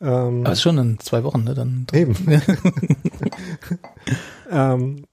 ähm, 0.00 0.40
Aber 0.44 0.52
ist 0.52 0.62
schon 0.62 0.78
in 0.78 0.98
zwei 1.00 1.22
Wochen, 1.22 1.44
ne? 1.44 1.54
Dann 1.54 1.86
Eben. 1.92 2.16
ähm, 4.50 5.04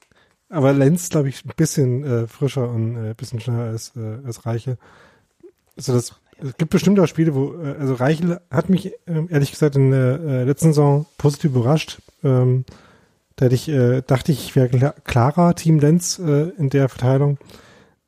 aber 0.53 0.73
Lenz, 0.73 1.09
glaube 1.09 1.29
ich, 1.29 1.43
ein 1.43 1.51
bisschen 1.55 2.03
äh, 2.03 2.27
frischer 2.27 2.69
und 2.69 2.95
äh, 2.95 3.09
ein 3.09 3.15
bisschen 3.15 3.39
schneller 3.39 3.63
als, 3.63 3.93
äh, 3.95 4.19
als 4.25 4.45
Reiche. 4.45 4.77
Also 5.75 5.93
das, 5.93 6.15
es 6.37 6.57
gibt 6.57 6.71
bestimmt 6.71 6.99
auch 6.99 7.07
Spiele, 7.07 7.33
wo, 7.33 7.55
äh, 7.55 7.75
also 7.79 7.95
Reichel 7.95 8.39
hat 8.51 8.69
mich 8.69 8.93
ähm, 9.07 9.27
ehrlich 9.31 9.51
gesagt 9.51 9.75
in 9.75 9.91
der 9.91 10.19
äh, 10.19 10.43
letzten 10.43 10.67
Saison 10.67 11.05
positiv 11.17 11.51
überrascht. 11.51 12.01
Ähm, 12.23 12.65
da 13.35 13.45
hätte 13.45 13.55
ich, 13.55 13.67
äh, 13.67 14.01
dachte 14.05 14.31
ich, 14.31 14.45
ich 14.45 14.55
wäre 14.55 14.69
kla 14.69 14.91
klarer 15.03 15.55
Team 15.55 15.79
Lenz 15.79 16.19
äh, 16.19 16.49
in 16.57 16.69
der 16.69 16.87
Verteilung. 16.87 17.39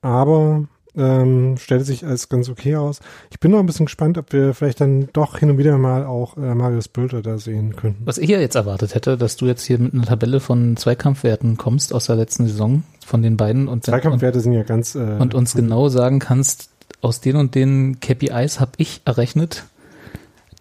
Aber 0.01 0.67
ähm, 0.97 1.57
stellte 1.57 1.85
sich 1.85 2.05
als 2.05 2.29
ganz 2.29 2.49
okay 2.49 2.75
aus. 2.75 2.99
Ich 3.31 3.39
bin 3.39 3.51
noch 3.51 3.59
ein 3.59 3.65
bisschen 3.65 3.85
gespannt, 3.85 4.17
ob 4.17 4.31
wir 4.33 4.53
vielleicht 4.53 4.81
dann 4.81 5.09
doch 5.13 5.37
hin 5.37 5.49
und 5.49 5.57
wieder 5.57 5.77
mal 5.77 6.05
auch 6.05 6.37
äh, 6.37 6.55
Marius 6.55 6.87
Bülter 6.87 7.21
da 7.21 7.37
sehen 7.37 7.75
könnten. 7.75 8.05
Was 8.05 8.17
ich 8.17 8.29
ja 8.29 8.39
jetzt 8.39 8.55
erwartet 8.55 8.95
hätte, 8.95 9.17
dass 9.17 9.35
du 9.35 9.45
jetzt 9.45 9.63
hier 9.63 9.79
mit 9.79 9.93
einer 9.93 10.05
Tabelle 10.05 10.39
von 10.39 10.77
Zweikampfwerten 10.77 11.57
kommst 11.57 11.93
aus 11.93 12.05
der 12.05 12.15
letzten 12.15 12.47
Saison 12.47 12.83
von 13.05 13.21
den 13.21 13.37
beiden 13.37 13.67
und, 13.67 13.73
und, 13.73 13.85
Zweikampfwerte 13.85 14.39
sind 14.39 14.53
ja 14.53 14.63
ganz. 14.63 14.95
Äh, 14.95 15.17
und 15.19 15.33
uns 15.33 15.53
genau 15.53 15.89
sagen 15.89 16.19
kannst, 16.19 16.69
aus 17.01 17.21
den 17.21 17.35
und 17.35 17.55
den 17.55 17.99
KPIs 17.99 18.59
habe 18.59 18.71
ich 18.77 19.01
errechnet, 19.05 19.65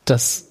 dass 0.04 0.46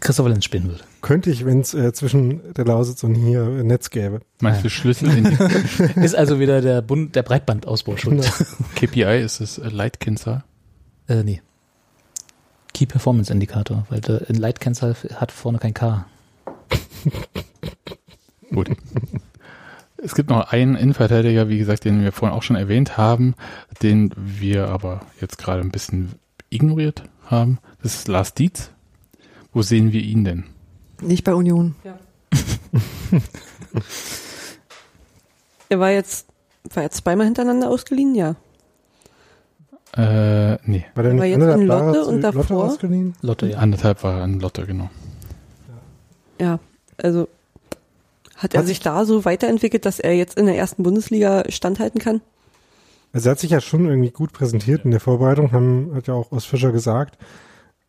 Christopher 0.00 0.30
Lenz 0.30 0.44
spielen 0.44 0.68
wird. 0.68 0.84
Könnte 1.06 1.30
ich, 1.30 1.44
wenn 1.44 1.60
es 1.60 1.72
äh, 1.72 1.92
zwischen 1.92 2.52
der 2.54 2.64
Lausitz 2.64 3.04
und 3.04 3.14
hier 3.14 3.44
ein 3.44 3.68
Netz 3.68 3.90
gäbe. 3.90 4.22
Meinst 4.40 4.64
du 4.64 4.68
Schlüssel 4.68 5.08
Ist 6.02 6.16
also 6.16 6.40
wieder 6.40 6.60
der 6.60 6.82
Bund, 6.82 7.14
der 7.14 7.22
Breitbandausbau 7.22 7.96
schuld. 7.96 8.28
KPI? 8.74 9.22
Ist 9.22 9.38
es 9.38 9.58
äh, 9.58 9.68
Leitkennzahl? 9.68 10.42
Äh, 11.06 11.22
nee. 11.22 11.42
Key 12.74 12.86
Performance 12.86 13.32
Indikator, 13.32 13.86
weil 13.88 14.00
der 14.00 14.28
in 14.28 14.34
Leitkennzahl 14.34 14.96
hat 15.14 15.30
vorne 15.30 15.58
kein 15.58 15.74
K. 15.74 16.06
Gut. 18.52 18.70
Es 19.98 20.16
gibt 20.16 20.28
noch 20.28 20.50
einen 20.50 20.74
Innenverteidiger, 20.74 21.48
wie 21.48 21.58
gesagt, 21.58 21.84
den 21.84 22.02
wir 22.02 22.10
vorhin 22.10 22.36
auch 22.36 22.42
schon 22.42 22.56
erwähnt 22.56 22.96
haben, 22.96 23.36
den 23.80 24.12
wir 24.16 24.70
aber 24.70 25.02
jetzt 25.20 25.38
gerade 25.38 25.60
ein 25.60 25.70
bisschen 25.70 26.14
ignoriert 26.50 27.04
haben. 27.26 27.58
Das 27.80 27.94
ist 27.94 28.08
Lars 28.08 28.34
Dietz. 28.34 28.72
Wo 29.52 29.62
sehen 29.62 29.92
wir 29.92 30.02
ihn 30.02 30.24
denn? 30.24 30.46
Nicht 31.00 31.24
bei 31.24 31.34
Union. 31.34 31.74
Er 35.68 35.80
war 35.80 35.90
jetzt, 35.90 36.28
war 36.74 36.82
jetzt 36.82 36.98
zweimal 36.98 37.26
hintereinander 37.26 37.68
ausgeliehen, 37.68 38.14
ja. 38.14 38.36
Äh, 39.96 40.58
nee. 40.64 40.84
War 40.94 41.02
der 41.02 41.14
nicht 41.14 41.24
jetzt 41.24 41.42
anderthalb 41.42 41.60
in 41.60 41.66
Lotte 41.66 42.04
und 42.04 42.22
Lotte 42.22 42.36
davor? 42.38 42.64
ausgeliehen? 42.64 43.14
Lotte, 43.22 43.46
ja. 43.48 43.58
Anderthalb 43.58 44.02
war 44.04 44.22
ein 44.22 44.40
Lotte, 44.40 44.66
genau. 44.66 44.90
Ja, 46.40 46.60
also 47.02 47.28
hat 48.36 48.54
er 48.54 48.60
Hat 48.60 48.66
sich 48.66 48.80
da 48.80 49.06
so 49.06 49.24
weiterentwickelt, 49.24 49.86
dass 49.86 49.98
er 49.98 50.14
jetzt 50.14 50.36
in 50.38 50.44
der 50.44 50.58
ersten 50.58 50.82
Bundesliga 50.82 51.44
standhalten 51.48 52.00
kann? 52.00 52.20
Also 53.14 53.30
er 53.30 53.32
hat 53.32 53.40
sich 53.40 53.50
ja 53.50 53.62
schon 53.62 53.86
irgendwie 53.86 54.10
gut 54.10 54.32
präsentiert 54.34 54.84
in 54.84 54.90
der 54.90 55.00
Vorbereitung, 55.00 55.52
haben, 55.52 55.92
hat 55.94 56.06
ja 56.06 56.14
auch 56.14 56.30
Urs 56.32 56.44
Fischer 56.44 56.70
gesagt. 56.70 57.16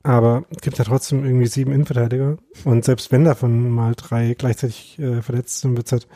Aber 0.08 0.46
es 0.52 0.62
gibt 0.62 0.78
ja 0.78 0.86
trotzdem 0.86 1.26
irgendwie 1.26 1.48
sieben 1.48 1.74
Innenverteidiger. 1.74 2.38
Und 2.64 2.86
selbst 2.86 3.12
wenn 3.12 3.26
davon 3.26 3.70
mal 3.70 3.94
drei 3.94 4.36
gleichzeitig 4.36 4.98
äh, 5.00 5.22
verletzt 5.22 5.60
sind, 5.60 5.76
wird 5.76 5.88
es 5.88 5.92
halt 5.92 6.08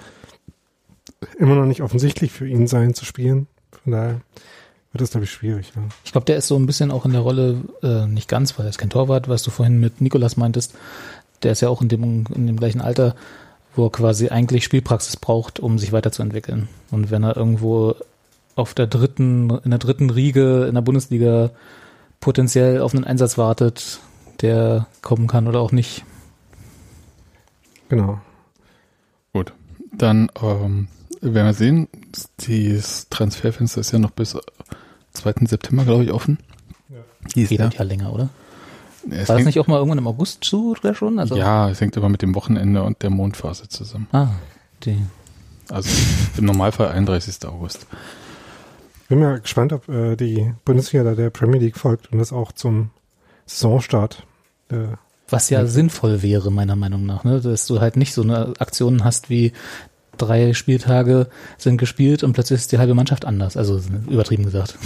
immer 1.37 1.55
noch 1.55 1.65
nicht 1.65 1.81
offensichtlich 1.81 2.31
für 2.31 2.47
ihn 2.47 2.67
sein 2.67 2.93
zu 2.93 3.03
spielen. 3.03 3.47
Von 3.83 3.91
daher 3.91 4.21
wird 4.93 5.01
das, 5.01 5.11
glaube 5.11 5.25
ich, 5.25 5.31
schwierig. 5.31 5.73
Ja. 5.75 5.81
Ich 6.05 6.13
glaube, 6.13 6.23
der 6.23 6.37
ist 6.37 6.47
so 6.47 6.55
ein 6.55 6.67
bisschen 6.67 6.89
auch 6.89 7.03
in 7.05 7.11
der 7.11 7.19
Rolle, 7.19 7.63
äh, 7.83 8.07
nicht 8.07 8.29
ganz, 8.29 8.57
weil 8.57 8.65
er 8.65 8.69
ist 8.69 8.77
kein 8.77 8.89
Torwart, 8.89 9.27
was 9.27 9.43
du 9.43 9.51
vorhin 9.51 9.81
mit 9.81 9.99
Nikolas 9.99 10.37
meintest. 10.37 10.73
Der 11.43 11.51
ist 11.51 11.59
ja 11.59 11.67
auch 11.67 11.81
in 11.81 11.89
dem, 11.89 12.23
in 12.33 12.47
dem 12.47 12.55
gleichen 12.55 12.79
Alter, 12.79 13.13
wo 13.75 13.87
er 13.87 13.91
quasi 13.91 14.29
eigentlich 14.29 14.63
Spielpraxis 14.63 15.17
braucht, 15.17 15.59
um 15.59 15.77
sich 15.77 15.91
weiterzuentwickeln. 15.91 16.69
Und 16.91 17.11
wenn 17.11 17.23
er 17.23 17.35
irgendwo 17.35 17.95
auf 18.55 18.73
der 18.73 18.87
dritten, 18.87 19.49
in 19.65 19.71
der 19.71 19.79
dritten 19.79 20.11
Riege 20.11 20.63
in 20.69 20.75
der 20.75 20.81
Bundesliga 20.81 21.51
potenziell 22.21 22.79
auf 22.81 22.93
einen 22.95 23.03
Einsatz 23.03 23.37
wartet, 23.37 23.99
der 24.41 24.87
kommen 25.01 25.27
kann 25.27 25.47
oder 25.47 25.59
auch 25.59 25.71
nicht. 25.73 26.05
Genau. 27.89 28.19
Gut. 29.33 29.53
Dann 29.91 30.31
ähm, 30.41 30.87
werden 31.21 31.45
wir 31.47 31.53
sehen, 31.53 31.87
das 32.37 33.09
Transferfenster 33.09 33.81
ist 33.81 33.91
ja 33.91 33.99
noch 33.99 34.11
bis 34.11 34.37
2. 35.13 35.33
September, 35.47 35.83
glaube 35.83 36.05
ich, 36.05 36.11
offen. 36.11 36.37
Ja. 36.89 36.97
Dies 37.35 37.49
Geht 37.49 37.59
halt 37.59 37.73
ja 37.75 37.83
länger, 37.83 38.13
oder? 38.13 38.29
Es 39.09 39.11
War 39.11 39.17
das 39.19 39.29
hängt- 39.37 39.45
nicht 39.47 39.59
auch 39.59 39.67
mal 39.67 39.77
irgendwann 39.77 39.97
im 39.97 40.07
August 40.07 40.43
zu 40.43 40.71
oder 40.71 40.93
schon? 40.95 41.19
Also, 41.19 41.35
ja, 41.35 41.69
es 41.69 41.81
hängt 41.81 41.97
aber 41.97 42.07
mit 42.07 42.21
dem 42.21 42.35
Wochenende 42.35 42.83
und 42.83 43.01
der 43.01 43.09
Mondphase 43.09 43.67
zusammen. 43.67 44.07
Ah, 44.11 44.27
die. 44.83 44.97
Also 45.69 45.89
im 46.37 46.45
Normalfall 46.45 46.89
31. 46.89 47.45
August. 47.47 47.87
Bin 49.11 49.19
mal 49.19 49.41
gespannt, 49.41 49.73
ob 49.73 49.89
äh, 49.89 50.15
die 50.15 50.53
Bundesliga 50.63 51.03
da 51.03 51.15
der 51.15 51.31
Premier 51.31 51.59
League 51.59 51.77
folgt 51.77 52.13
und 52.13 52.19
das 52.19 52.31
auch 52.31 52.53
zum 52.53 52.91
Saisonstart. 53.45 54.25
Äh, 54.69 54.95
Was 55.27 55.49
ja 55.49 55.65
sinnvoll 55.65 56.21
wäre, 56.21 56.49
meiner 56.49 56.77
Meinung 56.77 57.05
nach, 57.05 57.25
ne? 57.25 57.41
dass 57.41 57.67
du 57.67 57.81
halt 57.81 57.97
nicht 57.97 58.13
so 58.13 58.21
eine 58.21 58.53
Aktion 58.59 59.03
hast 59.03 59.29
wie 59.29 59.51
drei 60.15 60.53
Spieltage 60.53 61.27
sind 61.57 61.77
gespielt 61.77 62.23
und 62.23 62.31
plötzlich 62.31 62.61
ist 62.61 62.71
die 62.71 62.77
halbe 62.77 62.93
Mannschaft 62.93 63.25
anders. 63.25 63.57
Also 63.57 63.81
übertrieben 64.09 64.45
gesagt. 64.45 64.79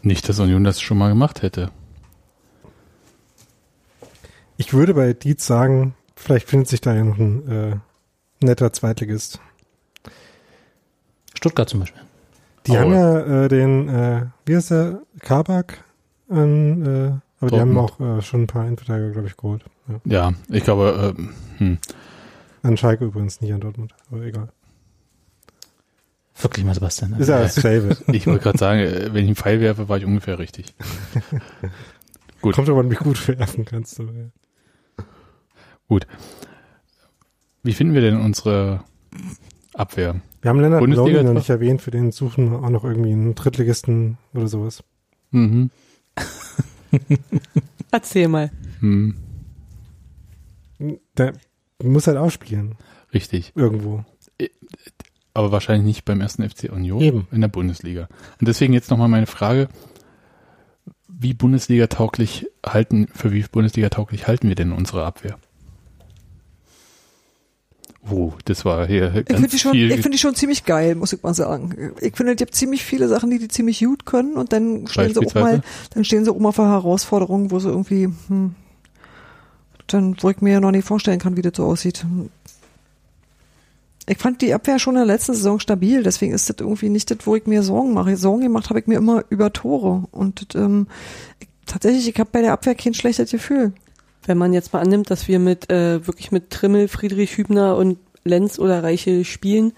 Nicht, 0.00 0.26
dass 0.26 0.40
Union 0.40 0.64
das 0.64 0.80
schon 0.80 0.96
mal 0.96 1.10
gemacht 1.10 1.42
hätte. 1.42 1.70
ich 4.56 4.72
würde 4.72 4.94
bei 4.94 5.12
Dietz 5.12 5.46
sagen, 5.46 5.94
vielleicht 6.16 6.48
findet 6.48 6.68
sich 6.68 6.80
da 6.80 6.94
ja 6.94 7.04
noch 7.04 7.18
ein 7.18 7.46
äh, 7.46 7.76
netter 8.40 8.72
Zweitligist. 8.72 9.38
Stuttgart 11.34 11.68
zum 11.68 11.80
Beispiel. 11.80 12.00
Die 12.66 12.72
Oh. 12.72 12.76
haben 12.76 12.92
ja 12.92 13.44
äh, 13.44 13.48
den, 13.48 13.88
äh, 13.88 14.26
wie 14.46 14.56
heißt 14.56 14.70
der, 14.70 15.00
Kabak 15.20 15.84
an, 16.28 16.82
äh, 16.86 17.12
aber 17.40 17.50
die 17.50 17.60
haben 17.60 17.74
Dortmund. 17.74 18.00
auch 18.14 18.18
äh, 18.18 18.22
schon 18.22 18.42
ein 18.42 18.46
paar 18.46 18.64
Innenverteidiger, 18.64 19.10
glaube 19.10 19.28
ich, 19.28 19.36
geholt. 19.36 19.64
Ja. 19.88 20.00
Ja, 20.04 20.32
ich 20.48 20.64
glaube, 20.64 21.14
ähm, 21.18 21.34
hm, 21.58 21.78
An 22.62 22.76
Schalke 22.78 23.04
übrigens, 23.04 23.40
nicht 23.42 23.52
an 23.52 23.60
Dortmund, 23.60 23.94
aber 24.10 24.22
egal. 24.22 24.48
Wirklich 26.40 26.64
mal 26.64 26.74
Sebastian. 26.74 27.10
ne? 27.12 27.18
Ist 27.18 27.28
ja 27.28 27.40
das 27.42 27.60
Favorite. 27.60 28.02
ich 28.12 28.26
wollte 28.26 28.42
gerade 28.42 28.58
sagen, 28.58 28.80
äh, 28.80 29.08
wenn 29.12 29.22
ich 29.24 29.28
einen 29.28 29.36
Pfeil 29.36 29.60
werfe, 29.60 29.88
war 29.88 29.98
ich 29.98 30.04
ungefähr 30.06 30.38
richtig. 30.38 30.74
Gut. 32.40 32.54
Kommt 32.56 32.68
aber, 32.68 32.90
wie 32.90 32.94
gut 32.96 33.28
werfen 33.28 33.64
kannst. 33.64 34.00
Aber, 34.00 34.10
ja. 34.12 34.24
Wie 37.62 37.72
finden 37.72 37.94
wir 37.94 38.00
denn 38.02 38.20
unsere 38.20 38.82
Abwehr? 39.74 40.20
Wir 40.44 40.50
haben 40.50 40.60
Lennart 40.60 40.80
Bundesliga 40.80 41.10
Maloney 41.10 41.24
noch 41.28 41.40
nicht 41.40 41.48
erwähnt, 41.48 41.80
für 41.80 41.90
den 41.90 42.12
suchen 42.12 42.50
wir 42.50 42.62
auch 42.62 42.68
noch 42.68 42.84
irgendwie 42.84 43.12
einen 43.12 43.34
Drittligisten 43.34 44.18
oder 44.34 44.46
sowas. 44.46 44.84
Mhm. 45.30 45.70
Erzähl 47.90 48.28
mal. 48.28 48.50
Hm, 48.80 49.14
Der 51.16 51.32
muss 51.82 52.06
halt 52.08 52.18
aufspielen, 52.18 52.74
richtig. 53.14 53.52
irgendwo. 53.54 54.04
Aber 55.32 55.50
wahrscheinlich 55.50 55.86
nicht 55.86 56.04
beim 56.04 56.20
ersten 56.20 56.46
FC 56.46 56.70
Union 56.70 57.00
Eben. 57.00 57.26
in 57.32 57.40
der 57.40 57.48
Bundesliga. 57.48 58.08
Und 58.38 58.46
deswegen 58.46 58.74
jetzt 58.74 58.90
nochmal 58.90 59.08
meine 59.08 59.26
Frage. 59.26 59.68
Wie 61.08 61.32
Bundesliga 61.32 61.86
tauglich 61.86 62.48
halten, 62.66 63.08
für 63.14 63.32
wie 63.32 63.42
Bundesliga 63.50 63.88
tauglich 63.88 64.26
halten 64.26 64.48
wir 64.48 64.56
denn 64.56 64.72
unsere 64.72 65.06
Abwehr? 65.06 65.38
Oh, 68.10 68.32
das 68.44 68.64
war 68.66 68.86
hier 68.86 69.14
Ich 69.14 69.24
ganz 69.26 69.40
finde 69.40 69.48
die, 69.48 69.58
schon- 69.58 69.72
viel. 69.72 69.90
ich 69.90 70.00
find 70.02 70.14
die 70.14 70.18
schon 70.18 70.34
ziemlich 70.34 70.64
geil, 70.66 70.94
muss 70.94 71.12
ich 71.14 71.22
mal 71.22 71.32
sagen. 71.32 71.92
Ich 72.00 72.14
finde, 72.16 72.32
es 72.32 72.38
gibt 72.38 72.54
ziemlich 72.54 72.84
viele 72.84 73.08
Sachen, 73.08 73.30
die 73.30 73.38
die 73.38 73.48
ziemlich 73.48 73.82
gut 73.82 74.04
können 74.04 74.34
und 74.34 74.52
dann 74.52 74.86
stehen 74.88 75.14
sie 75.14 75.20
auch 75.26 75.34
mal, 75.34 75.62
dann 75.94 76.04
stehen 76.04 76.24
sie 76.24 76.30
auch 76.30 76.38
mal 76.38 76.52
vor 76.52 76.68
Herausforderungen, 76.68 77.50
wo 77.50 77.58
sie 77.60 77.68
irgendwie, 77.70 78.10
hm, 78.28 78.54
dann, 79.86 80.16
wo 80.20 80.28
ich 80.30 80.40
mir 80.42 80.60
noch 80.60 80.70
nicht 80.70 80.86
vorstellen 80.86 81.18
kann, 81.18 81.36
wie 81.38 81.42
das 81.42 81.52
so 81.56 81.64
aussieht. 81.64 82.04
Ich 84.06 84.18
fand 84.18 84.42
die 84.42 84.52
Abwehr 84.52 84.78
schon 84.78 84.94
in 84.96 84.98
der 84.98 85.06
letzten 85.06 85.32
Saison 85.32 85.58
stabil, 85.58 86.02
deswegen 86.02 86.34
ist 86.34 86.50
das 86.50 86.56
irgendwie 86.60 86.90
nicht 86.90 87.10
das, 87.10 87.18
wo 87.24 87.36
ich 87.36 87.46
mir 87.46 87.62
Sorgen 87.62 87.94
mache. 87.94 88.16
Sorgen 88.18 88.42
gemacht 88.42 88.68
habe 88.68 88.80
ich 88.80 88.86
mir 88.86 88.96
immer 88.98 89.24
über 89.30 89.50
Tore 89.52 90.04
und 90.10 90.54
ähm, 90.54 90.88
ich, 91.40 91.48
tatsächlich, 91.64 92.06
ich 92.08 92.18
habe 92.20 92.28
bei 92.30 92.42
der 92.42 92.52
Abwehr 92.52 92.74
kein 92.74 92.92
schlechtes 92.92 93.30
Gefühl. 93.30 93.72
Wenn 94.26 94.38
man 94.38 94.52
jetzt 94.52 94.72
mal 94.72 94.80
annimmt, 94.80 95.10
dass 95.10 95.28
wir 95.28 95.38
mit 95.38 95.70
äh, 95.70 96.06
wirklich 96.06 96.32
mit 96.32 96.50
Trimmel, 96.50 96.88
Friedrich 96.88 97.36
Hübner 97.36 97.76
und 97.76 97.98
Lenz 98.24 98.58
oder 98.58 98.82
Reiche 98.82 99.24
spielen, 99.24 99.72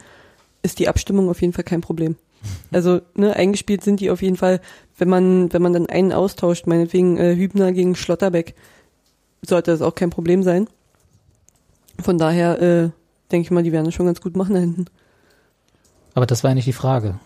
ist 0.62 0.78
die 0.78 0.88
Abstimmung 0.88 1.28
auf 1.28 1.40
jeden 1.40 1.53
Fall 1.53 1.64
kein 1.64 1.80
Problem. 1.80 2.16
Also 2.70 3.01
ne, 3.14 3.34
eingespielt 3.34 3.82
sind 3.82 4.01
die 4.01 4.11
auf 4.11 4.22
jeden 4.22 4.36
Fall, 4.36 4.61
wenn 4.99 5.09
man 5.09 5.53
wenn 5.53 5.62
man 5.62 5.72
dann 5.72 5.86
einen 5.86 6.12
austauscht, 6.12 6.66
meinetwegen 6.66 7.16
äh, 7.16 7.34
Hübner 7.34 7.72
gegen 7.72 7.97
Schlotterbeck, 7.97 8.55
sollte 9.42 9.70
das 9.70 9.82
auch 9.82 9.94
kein 9.94 10.11
Problem 10.11 10.42
sein. 10.42 10.68
Von 12.01 12.18
daher 12.18 12.61
äh, 12.61 12.90
denke 13.32 13.47
ich 13.47 13.51
mal, 13.51 13.62
die 13.62 13.72
werden 13.72 13.86
das 13.86 13.94
schon 13.94 14.07
ganz 14.07 14.20
gut 14.20 14.36
machen 14.36 14.55
da 14.55 14.61
hinten. 14.61 14.86
Aber 16.14 16.26
das 16.26 16.44
war 16.44 16.51
ja 16.51 16.55
nicht 16.55 16.66
die 16.66 16.72
Frage. 16.72 17.18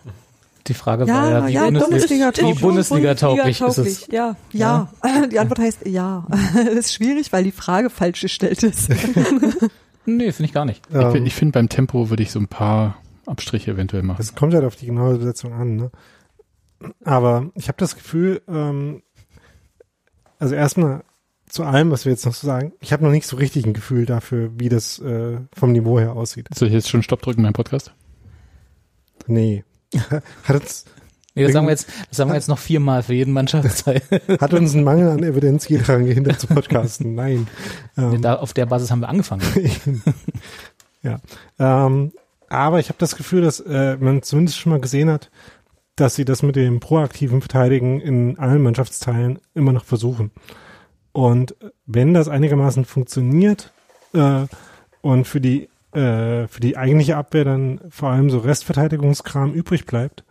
Die 0.67 0.73
Frage 0.73 1.05
Ja, 1.05 1.13
war 1.13 1.29
ja, 1.29 1.47
wie 1.47 1.53
ja, 1.53 1.69
Bundesliga, 1.69 2.29
wie 2.29 2.41
tauglich. 2.41 2.61
Bundesliga 2.61 3.15
tauglich 3.15 3.61
ist 3.61 3.77
es. 3.77 4.07
Ja. 4.07 4.35
Ja, 4.51 4.91
die 5.31 5.39
Antwort 5.39 5.59
heißt 5.59 5.87
ja. 5.87 6.27
Das 6.53 6.73
ist 6.75 6.93
schwierig, 6.93 7.33
weil 7.33 7.43
die 7.43 7.51
Frage 7.51 7.89
falsch 7.89 8.21
gestellt 8.21 8.63
ist. 8.63 8.89
Nee, 10.05 10.31
finde 10.31 10.47
ich 10.47 10.53
gar 10.53 10.65
nicht. 10.65 10.81
Ich, 10.89 10.95
Ähm, 10.95 11.25
ich 11.27 11.35
finde, 11.35 11.51
beim 11.51 11.69
Tempo 11.69 12.09
würde 12.09 12.23
ich 12.23 12.31
so 12.31 12.39
ein 12.39 12.47
paar 12.47 12.97
Abstriche 13.27 13.69
eventuell 13.71 14.01
machen. 14.01 14.17
Das 14.17 14.33
kommt 14.33 14.53
halt 14.55 14.65
auf 14.65 14.75
die 14.75 14.87
genaue 14.87 15.17
Besetzung 15.17 15.53
an. 15.53 15.75
Ne? 15.75 15.91
Aber 17.03 17.51
ich 17.53 17.67
habe 17.67 17.77
das 17.77 17.95
Gefühl, 17.95 18.41
ähm, 18.47 19.03
also 20.39 20.55
erstmal 20.55 21.03
zu 21.47 21.63
allem, 21.63 21.91
was 21.91 22.05
wir 22.05 22.11
jetzt 22.11 22.25
noch 22.25 22.33
so 22.33 22.47
sagen, 22.47 22.73
ich 22.79 22.93
habe 22.93 23.03
noch 23.03 23.11
nicht 23.11 23.27
so 23.27 23.37
richtig 23.37 23.65
ein 23.65 23.73
Gefühl 23.73 24.07
dafür, 24.07 24.49
wie 24.57 24.69
das 24.69 24.97
äh, 24.99 25.37
vom 25.53 25.71
Niveau 25.71 25.99
her 25.99 26.13
aussieht. 26.13 26.47
Soll 26.55 26.69
ich 26.69 26.73
jetzt 26.73 26.89
schon 26.89 27.03
Stopp 27.03 27.21
drücken 27.21 27.43
beim 27.43 27.53
Podcast? 27.53 27.93
Nee. 29.27 29.63
Hat 30.43 30.61
uns, 30.61 30.85
Nee, 31.33 31.43
das 31.43 31.53
sagen 31.53 31.65
wir 31.65 31.71
jetzt, 31.71 31.87
das 32.09 32.17
sagen 32.17 32.29
wir 32.29 32.35
jetzt 32.35 32.49
noch 32.49 32.59
viermal 32.59 33.03
für 33.03 33.13
jeden 33.13 33.31
Mannschaftsteil. 33.31 34.01
hat 34.41 34.53
uns 34.53 34.73
ein 34.73 34.83
Mangel 34.83 35.09
an 35.09 35.23
Evidenz 35.23 35.65
hier 35.65 35.79
daran 35.79 36.05
gehindert 36.05 36.41
zu 36.41 36.47
podcasten? 36.47 37.15
Nein. 37.15 37.47
Ähm, 37.97 38.21
da, 38.21 38.35
auf 38.35 38.53
der 38.53 38.65
Basis 38.65 38.91
haben 38.91 38.99
wir 38.99 39.07
angefangen. 39.07 39.41
ja. 41.03 41.21
Ähm, 41.57 42.11
aber 42.49 42.79
ich 42.79 42.89
habe 42.89 42.99
das 42.99 43.15
Gefühl, 43.15 43.41
dass 43.43 43.61
äh, 43.61 43.95
man 43.97 44.23
zumindest 44.23 44.57
schon 44.57 44.73
mal 44.73 44.81
gesehen 44.81 45.09
hat, 45.09 45.31
dass 45.95 46.15
sie 46.15 46.25
das 46.25 46.43
mit 46.43 46.57
dem 46.57 46.81
proaktiven 46.81 47.39
Verteidigen 47.39 48.01
in 48.01 48.37
allen 48.37 48.61
Mannschaftsteilen 48.61 49.39
immer 49.53 49.71
noch 49.71 49.85
versuchen. 49.85 50.31
Und 51.13 51.55
wenn 51.85 52.13
das 52.13 52.27
einigermaßen 52.27 52.83
funktioniert 52.83 53.71
äh, 54.13 54.47
und 55.01 55.27
für 55.27 55.39
die 55.39 55.69
äh, 55.93 56.47
für 56.47 56.59
die 56.59 56.77
eigentliche 56.77 57.17
Abwehr 57.17 57.45
dann 57.45 57.81
vor 57.89 58.09
allem 58.09 58.29
so 58.29 58.39
Restverteidigungskram 58.39 59.53
übrig 59.53 59.85
bleibt, 59.85 60.23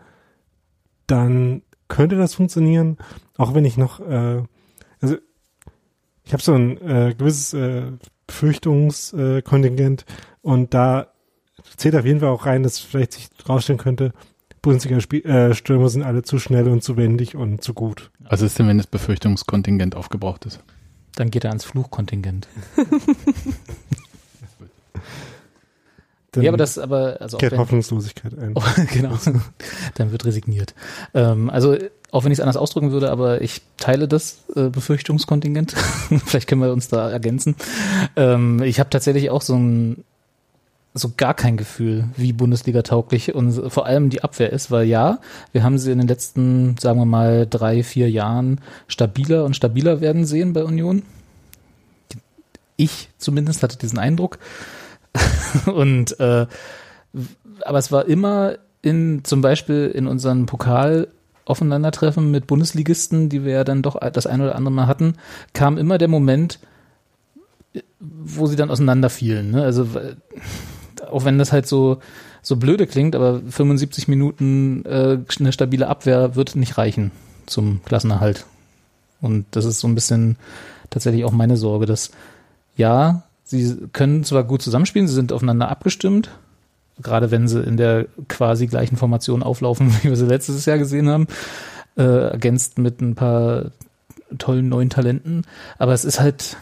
dann 1.07 1.63
könnte 1.89 2.17
das 2.17 2.35
funktionieren, 2.35 2.99
auch 3.37 3.55
wenn 3.55 3.65
ich 3.65 3.77
noch 3.77 4.01
äh, 4.01 4.43
also 5.01 5.17
ich 6.25 6.33
habe 6.33 6.43
so 6.43 6.55
ein 6.55 6.81
äh, 6.81 7.15
gewisses 7.17 7.55
äh, 7.55 7.83
Befürchtungskontingent 8.27 10.05
und 10.43 10.75
da 10.75 11.09
zählt 11.77 11.97
auf 11.97 12.05
jeden 12.05 12.21
Fall 12.21 12.29
auch 12.29 12.47
rein, 12.47 12.63
dass 12.63 12.79
vielleicht 12.79 13.15
sich 13.15 13.29
rausstellen 13.49 13.79
könnte, 13.79 14.13
Bundesliga-Stürmer 14.63 15.89
sind 15.89 16.03
alle 16.03 16.23
zu 16.23 16.39
schnell 16.39 16.69
und 16.69 16.85
zu 16.85 16.97
wendig 16.97 17.35
und 17.35 17.65
zu 17.65 17.73
gut. 17.73 18.11
Was 18.21 18.43
ist 18.43 18.59
denn, 18.59 18.69
wenn 18.69 18.77
das 18.77 18.87
Befürchtungskontingent 18.87 19.97
aufgebraucht 19.97 20.45
ist? 20.45 20.61
Dann 21.17 21.31
geht 21.31 21.45
er 21.45 21.51
ans 21.51 21.65
Fluchkontingent. 21.65 22.47
Dann 26.33 26.45
ja, 26.45 26.51
aber 26.51 26.59
das, 26.59 26.79
aber, 26.79 27.17
also 27.21 27.39
kehrt 27.39 27.53
wenn, 27.53 27.59
Hoffnungslosigkeit 27.59 28.39
ein. 28.39 28.53
Oh, 28.55 28.63
genau. 28.93 29.19
Dann 29.95 30.13
wird 30.13 30.25
resigniert. 30.25 30.75
Ähm, 31.13 31.51
also, 31.51 31.77
auch 32.13 32.25
wenn 32.25 32.33
ich 32.33 32.39
es 32.39 32.41
anders 32.41 32.57
ausdrücken 32.57 32.93
würde, 32.93 33.11
aber 33.11 33.41
ich 33.41 33.63
teile 33.79 34.07
das 34.07 34.39
äh, 34.55 34.69
Befürchtungskontingent. 34.69 35.73
Vielleicht 36.27 36.49
können 36.49 36.63
wir 36.63 36.73
uns 36.73 36.89
da 36.89 37.11
ergänzen. 37.11 37.57
Ähm, 38.17 38.63
ich 38.63 38.79
habe 38.79 38.91
tatsächlich 38.91 39.31
auch 39.31 39.43
so 39.43 39.57
ein 39.57 40.05
so 40.93 41.13
gar 41.17 41.35
kein 41.35 41.57
Gefühl, 41.57 42.09
wie 42.17 42.33
Bundesliga 42.33 42.83
tauglich 42.83 43.33
und 43.33 43.71
vor 43.71 43.87
allem 43.87 44.11
die 44.11 44.25
Abwehr 44.25 44.53
ist, 44.53 44.73
weil 44.73 44.87
ja, 44.87 45.21
wir 45.53 45.63
haben 45.63 45.79
sie 45.79 45.93
in 45.93 45.99
den 45.99 46.09
letzten, 46.09 46.77
sagen 46.79 46.99
wir 46.99 47.05
mal, 47.05 47.47
drei, 47.49 47.85
vier 47.85 48.11
Jahren 48.11 48.61
stabiler 48.89 49.45
und 49.45 49.55
stabiler 49.55 50.01
werden 50.01 50.25
sehen 50.25 50.53
bei 50.53 50.65
Union. 50.65 51.03
Ich 52.77 53.09
zumindest 53.19 53.63
hatte 53.63 53.79
diesen 53.79 53.99
Eindruck. 53.99 54.39
und 55.67 56.19
äh, 56.21 56.47
aber 57.65 57.79
es 57.79 57.93
war 57.93 58.07
immer 58.07 58.55
in 58.83 59.23
zum 59.25 59.41
Beispiel 59.41 59.91
in 59.95 60.07
unseren 60.07 60.47
Pokal 60.47 61.09
Aufeinandertreffen 61.45 62.31
mit 62.31 62.47
Bundesligisten, 62.47 63.29
die 63.29 63.45
wir 63.45 63.53
ja 63.53 63.65
dann 63.65 63.83
doch 63.83 63.99
das 64.13 64.27
ein 64.27 64.41
oder 64.41 64.55
andere 64.55 64.73
Mal 64.73 64.87
hatten, 64.87 65.15
kam 65.53 65.79
immer 65.79 65.99
der 65.99 66.07
Moment, 66.07 66.61
wo 67.99 68.47
sie 68.47 68.57
dann 68.57 68.71
auseinanderfielen. 68.71 69.51
Ne? 69.51 69.63
Also 69.63 69.89
auch 71.11 71.25
wenn 71.25 71.39
das 71.39 71.53
halt 71.53 71.67
so 71.67 71.99
so 72.43 72.57
blöde 72.57 72.87
klingt, 72.87 73.15
aber 73.15 73.41
75 73.49 74.09
Minuten 74.09 74.85
äh, 74.87 75.19
eine 75.39 75.53
stabile 75.53 75.89
Abwehr 75.89 76.37
wird 76.37 76.57
nicht 76.57 76.79
reichen 76.79 77.11
zum 77.47 77.83
Klassenerhalt. 77.85 78.47
Und 79.21 79.45
das 79.51 79.65
ist 79.65 79.81
so 79.81 79.89
ein 79.89 79.95
bisschen 79.95 80.37
tatsächlich 80.89 81.25
auch 81.25 81.33
meine 81.33 81.57
Sorge, 81.57 81.87
dass 81.87 82.11
ja, 82.77 83.25
sie 83.51 83.77
können 83.93 84.25
zwar 84.25 84.45
gut 84.45 84.63
zusammenspielen, 84.63 85.09
sie 85.09 85.15
sind 85.15 85.33
aufeinander 85.33 85.69
abgestimmt, 85.69 86.31
gerade 87.03 87.31
wenn 87.31 87.49
sie 87.49 87.61
in 87.61 87.77
der 87.77 88.07
quasi 88.29 88.67
gleichen 88.67 88.97
Formation 88.97 89.43
auflaufen, 89.43 89.93
wie 90.03 90.09
wir 90.09 90.17
sie 90.17 90.27
letztes 90.27 90.65
Jahr 90.67 90.79
gesehen 90.79 91.09
haben, 91.09 91.27
äh, 91.97 92.31
ergänzt 92.31 92.79
mit 92.79 93.01
ein 93.01 93.15
paar 93.15 93.73
tollen 94.39 94.69
neuen 94.69 94.91
Talenten. 94.91 95.43
Aber 95.79 95.93
es 95.93 96.05
ist 96.05 96.21
halt, 96.21 96.57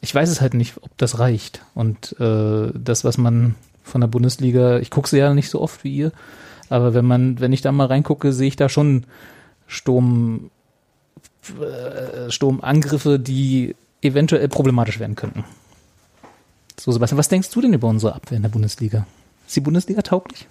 ich 0.00 0.14
weiß 0.14 0.30
es 0.30 0.40
halt 0.40 0.54
nicht, 0.54 0.74
ob 0.80 0.96
das 0.96 1.18
reicht. 1.18 1.62
Und 1.74 2.18
äh, 2.18 2.72
das, 2.72 3.04
was 3.04 3.18
man 3.18 3.54
von 3.82 4.00
der 4.00 4.08
Bundesliga, 4.08 4.78
ich 4.78 4.90
gucke 4.90 5.08
sie 5.08 5.18
ja 5.18 5.34
nicht 5.34 5.50
so 5.50 5.60
oft 5.60 5.84
wie 5.84 5.94
ihr, 5.94 6.12
aber 6.70 6.94
wenn 6.94 7.04
man, 7.04 7.40
wenn 7.40 7.52
ich 7.52 7.60
da 7.60 7.72
mal 7.72 7.86
reingucke, 7.86 8.32
sehe 8.32 8.48
ich 8.48 8.56
da 8.56 8.68
schon 8.68 9.04
Sturm, 9.66 10.50
äh, 11.60 12.30
Sturmangriffe, 12.30 13.18
die 13.18 13.74
eventuell 14.00 14.48
problematisch 14.48 15.00
werden 15.00 15.16
könnten. 15.16 15.44
So, 16.80 16.92
Sebastian, 16.92 17.18
was 17.18 17.28
denkst 17.28 17.50
du 17.50 17.60
denn 17.60 17.74
über 17.74 17.88
unsere 17.88 18.14
Abwehr 18.14 18.36
in 18.36 18.42
der 18.42 18.48
Bundesliga? 18.48 19.06
Ist 19.46 19.54
die 19.54 19.60
Bundesliga 19.60 20.00
tauglich? 20.00 20.48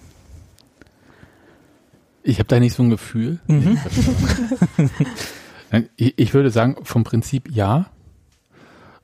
Ich 2.22 2.38
habe 2.38 2.46
da 2.46 2.60
nicht 2.60 2.76
so 2.76 2.84
ein 2.84 2.90
Gefühl. 2.90 3.40
Mhm. 3.46 3.78
Ich, 5.94 6.14
ich 6.18 6.34
würde 6.34 6.50
sagen, 6.50 6.78
vom 6.82 7.04
Prinzip 7.04 7.48
ja. 7.48 7.86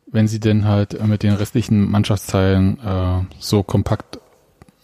Wenn 0.09 0.27
sie 0.27 0.41
denn 0.41 0.64
halt 0.64 1.01
mit 1.07 1.22
den 1.22 1.35
restlichen 1.35 1.89
Mannschaftsteilen 1.89 2.81
äh, 2.81 3.20
so 3.39 3.62
kompakt 3.62 4.18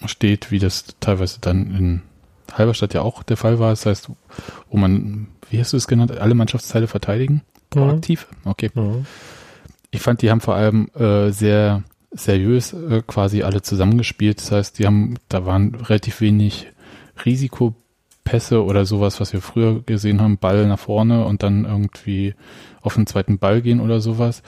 steht, 0.06 0.52
wie 0.52 0.60
das 0.60 0.84
teilweise 1.00 1.40
dann 1.40 1.74
in 1.74 2.02
Halberstadt 2.52 2.94
ja 2.94 3.02
auch 3.02 3.24
der 3.24 3.36
Fall 3.36 3.58
war. 3.58 3.70
Das 3.70 3.84
heißt, 3.84 4.10
wo 4.70 4.76
man, 4.76 5.26
wie 5.50 5.58
hast 5.58 5.72
du 5.72 5.76
es 5.76 5.88
genannt, 5.88 6.16
alle 6.16 6.34
Mannschaftsteile 6.34 6.86
verteidigen? 6.86 7.42
Proaktiv? 7.70 8.28
Okay. 8.44 8.70
Ich 9.90 10.02
fand, 10.02 10.22
die 10.22 10.30
haben 10.30 10.40
vor 10.40 10.54
allem 10.54 10.88
äh, 10.94 11.32
sehr 11.32 11.82
seriös 12.12 12.72
äh, 12.72 13.02
quasi 13.06 13.42
alle 13.42 13.62
zusammengespielt. 13.62 14.38
Das 14.38 14.52
heißt, 14.52 14.78
die 14.78 14.86
haben, 14.86 15.14
da 15.28 15.46
waren 15.46 15.74
relativ 15.74 16.20
wenig 16.20 16.68
Risikopässe 17.24 18.64
oder 18.64 18.84
sowas, 18.84 19.20
was 19.20 19.32
wir 19.32 19.40
früher 19.40 19.82
gesehen 19.82 20.20
haben, 20.20 20.38
Ball 20.38 20.66
nach 20.66 20.78
vorne 20.78 21.24
und 21.24 21.42
dann 21.42 21.64
irgendwie 21.64 22.34
auf 22.80 22.94
den 22.94 23.06
zweiten 23.06 23.38
Ball 23.38 23.62
gehen 23.62 23.80
oder 23.80 24.00
sowas. 24.00 24.42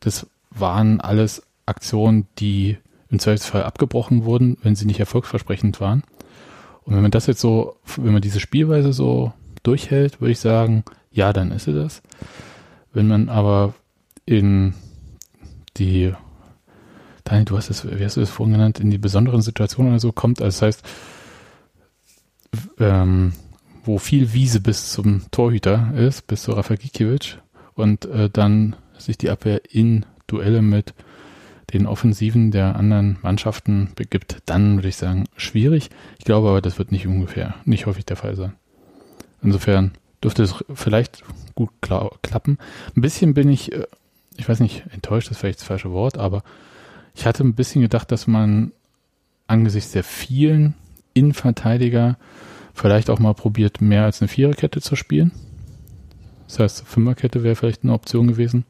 Das 0.00 0.26
waren 0.50 1.00
alles 1.00 1.42
Aktionen, 1.66 2.26
die 2.38 2.78
im 3.10 3.18
Zweifelsfall 3.18 3.62
abgebrochen 3.62 4.24
wurden, 4.24 4.56
wenn 4.62 4.74
sie 4.74 4.86
nicht 4.86 5.00
erfolgsversprechend 5.00 5.80
waren. 5.80 6.02
Und 6.84 6.94
wenn 6.94 7.02
man 7.02 7.10
das 7.10 7.26
jetzt 7.26 7.40
so, 7.40 7.76
wenn 7.96 8.12
man 8.12 8.22
diese 8.22 8.40
Spielweise 8.40 8.92
so 8.92 9.32
durchhält, 9.62 10.20
würde 10.20 10.32
ich 10.32 10.40
sagen, 10.40 10.84
ja, 11.12 11.32
dann 11.32 11.52
ist 11.52 11.64
sie 11.64 11.74
das. 11.74 12.02
Wenn 12.92 13.08
man 13.08 13.28
aber 13.28 13.74
in 14.24 14.74
die, 15.76 16.12
Daniel, 17.24 17.44
du 17.44 17.56
hast 17.56 17.70
es, 17.70 17.84
wie 17.84 18.04
hast 18.04 18.16
du 18.16 18.20
es 18.20 18.30
vorhin 18.30 18.54
genannt, 18.54 18.80
in 18.80 18.90
die 18.90 18.98
besonderen 18.98 19.42
Situationen 19.42 19.92
oder 19.92 20.00
so 20.00 20.12
kommt, 20.12 20.42
also 20.42 20.60
das 20.60 20.62
heißt, 20.62 20.86
ähm, 22.78 23.32
wo 23.84 23.98
viel 23.98 24.32
Wiese 24.32 24.60
bis 24.60 24.92
zum 24.92 25.22
Torhüter 25.30 25.92
ist, 25.96 26.26
bis 26.26 26.42
zu 26.42 26.52
Rafa 26.52 26.74
Gikiewicz 26.74 27.38
und 27.74 28.04
äh, 28.06 28.30
dann 28.30 28.76
sich 28.98 29.18
die 29.18 29.30
Abwehr 29.30 29.62
in 29.70 30.06
Duelle 30.26 30.62
mit 30.62 30.94
den 31.72 31.86
Offensiven 31.86 32.50
der 32.50 32.76
anderen 32.76 33.18
Mannschaften 33.22 33.90
begibt, 33.96 34.38
dann 34.46 34.76
würde 34.76 34.88
ich 34.88 34.96
sagen, 34.96 35.24
schwierig. 35.36 35.90
Ich 36.18 36.24
glaube 36.24 36.48
aber, 36.48 36.60
das 36.60 36.78
wird 36.78 36.92
nicht 36.92 37.06
ungefähr, 37.06 37.54
nicht 37.64 37.86
häufig 37.86 38.04
der 38.04 38.16
Fall 38.16 38.36
sein. 38.36 38.52
Insofern 39.42 39.92
dürfte 40.22 40.42
es 40.42 40.54
vielleicht 40.74 41.24
gut 41.54 41.70
kla 41.80 42.10
klappen. 42.22 42.58
Ein 42.94 43.00
bisschen 43.00 43.34
bin 43.34 43.48
ich, 43.48 43.72
äh, 43.72 43.86
ich 44.36 44.48
weiß 44.48 44.60
nicht, 44.60 44.84
enttäuscht 44.92 45.30
ist 45.30 45.38
vielleicht 45.38 45.60
das 45.60 45.66
falsche 45.66 45.92
Wort, 45.92 46.18
aber 46.18 46.42
ich 47.14 47.26
hatte 47.26 47.44
ein 47.44 47.54
bisschen 47.54 47.82
gedacht, 47.82 48.10
dass 48.12 48.26
man 48.26 48.72
angesichts 49.46 49.92
der 49.92 50.04
vielen 50.04 50.74
Innenverteidiger 51.14 52.16
vielleicht 52.74 53.10
auch 53.10 53.18
mal 53.18 53.34
probiert, 53.34 53.80
mehr 53.80 54.04
als 54.04 54.20
eine 54.20 54.28
Viererkette 54.28 54.80
zu 54.80 54.96
spielen. 54.96 55.32
Das 56.48 56.58
heißt, 56.58 56.86
Fünferkette 56.86 57.42
wäre 57.42 57.56
vielleicht 57.56 57.82
eine 57.82 57.92
Option 57.92 58.26
gewesen. 58.26 58.64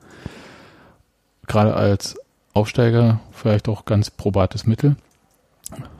Gerade 1.46 1.74
als 1.74 2.16
Aufsteiger 2.52 3.20
vielleicht 3.32 3.68
auch 3.68 3.84
ganz 3.84 4.10
probates 4.10 4.66
Mittel. 4.66 4.96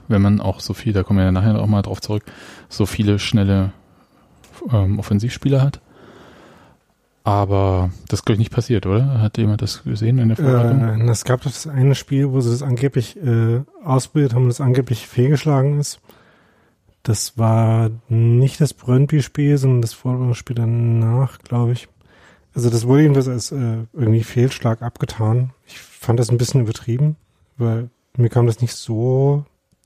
Wenn 0.07 0.21
man 0.21 0.39
auch 0.39 0.59
so 0.59 0.73
viel, 0.73 0.93
da 0.93 1.03
kommen 1.03 1.19
wir 1.19 1.25
ja 1.25 1.31
nachher 1.31 1.59
auch 1.59 1.67
mal 1.67 1.81
drauf 1.81 2.01
zurück, 2.01 2.23
so 2.69 2.85
viele 2.85 3.19
schnelle 3.19 3.71
ähm, 4.71 4.99
Offensivspieler 4.99 5.61
hat. 5.61 5.81
Aber 7.23 7.89
das 8.09 8.19
ist, 8.19 8.25
glaube 8.25 8.35
ich, 8.35 8.39
nicht 8.39 8.53
passiert, 8.53 8.85
oder? 8.85 9.21
Hat 9.21 9.37
jemand 9.37 9.61
das 9.61 9.83
gesehen 9.83 10.17
in 10.17 10.27
der 10.27 10.37
Vorbereitung? 10.37 11.07
Äh, 11.07 11.11
es 11.11 11.23
gab 11.23 11.41
das 11.41 11.67
eine 11.67 11.95
Spiel, 11.95 12.31
wo 12.31 12.41
sie 12.41 12.51
das 12.51 12.61
angeblich 12.61 13.15
äh, 13.17 13.61
ausprobiert 13.83 14.33
haben 14.33 14.47
das 14.47 14.59
angeblich 14.59 15.07
fehlgeschlagen 15.07 15.79
ist. 15.79 16.01
Das 17.01 17.37
war 17.37 17.91
nicht 18.09 18.59
das 18.59 18.73
Brøndby-Spiel, 18.73 19.57
sondern 19.57 19.81
das 19.81 19.93
Vorderspiel 19.93 20.55
danach, 20.55 21.39
glaube 21.39 21.73
ich. 21.73 21.87
Also 22.55 22.69
das 22.69 22.87
wurde 22.87 23.03
jedenfalls 23.03 23.27
als 23.27 23.51
äh, 23.51 23.85
irgendwie 23.93 24.23
Fehlschlag 24.23 24.81
abgetan. 24.81 25.51
Ich 25.65 25.79
fand 25.79 26.19
das 26.19 26.29
ein 26.29 26.37
bisschen 26.37 26.61
übertrieben, 26.61 27.15
weil 27.57 27.89
mir 28.17 28.29
kam 28.29 28.47
das 28.47 28.61
nicht 28.61 28.75
so 28.75 29.45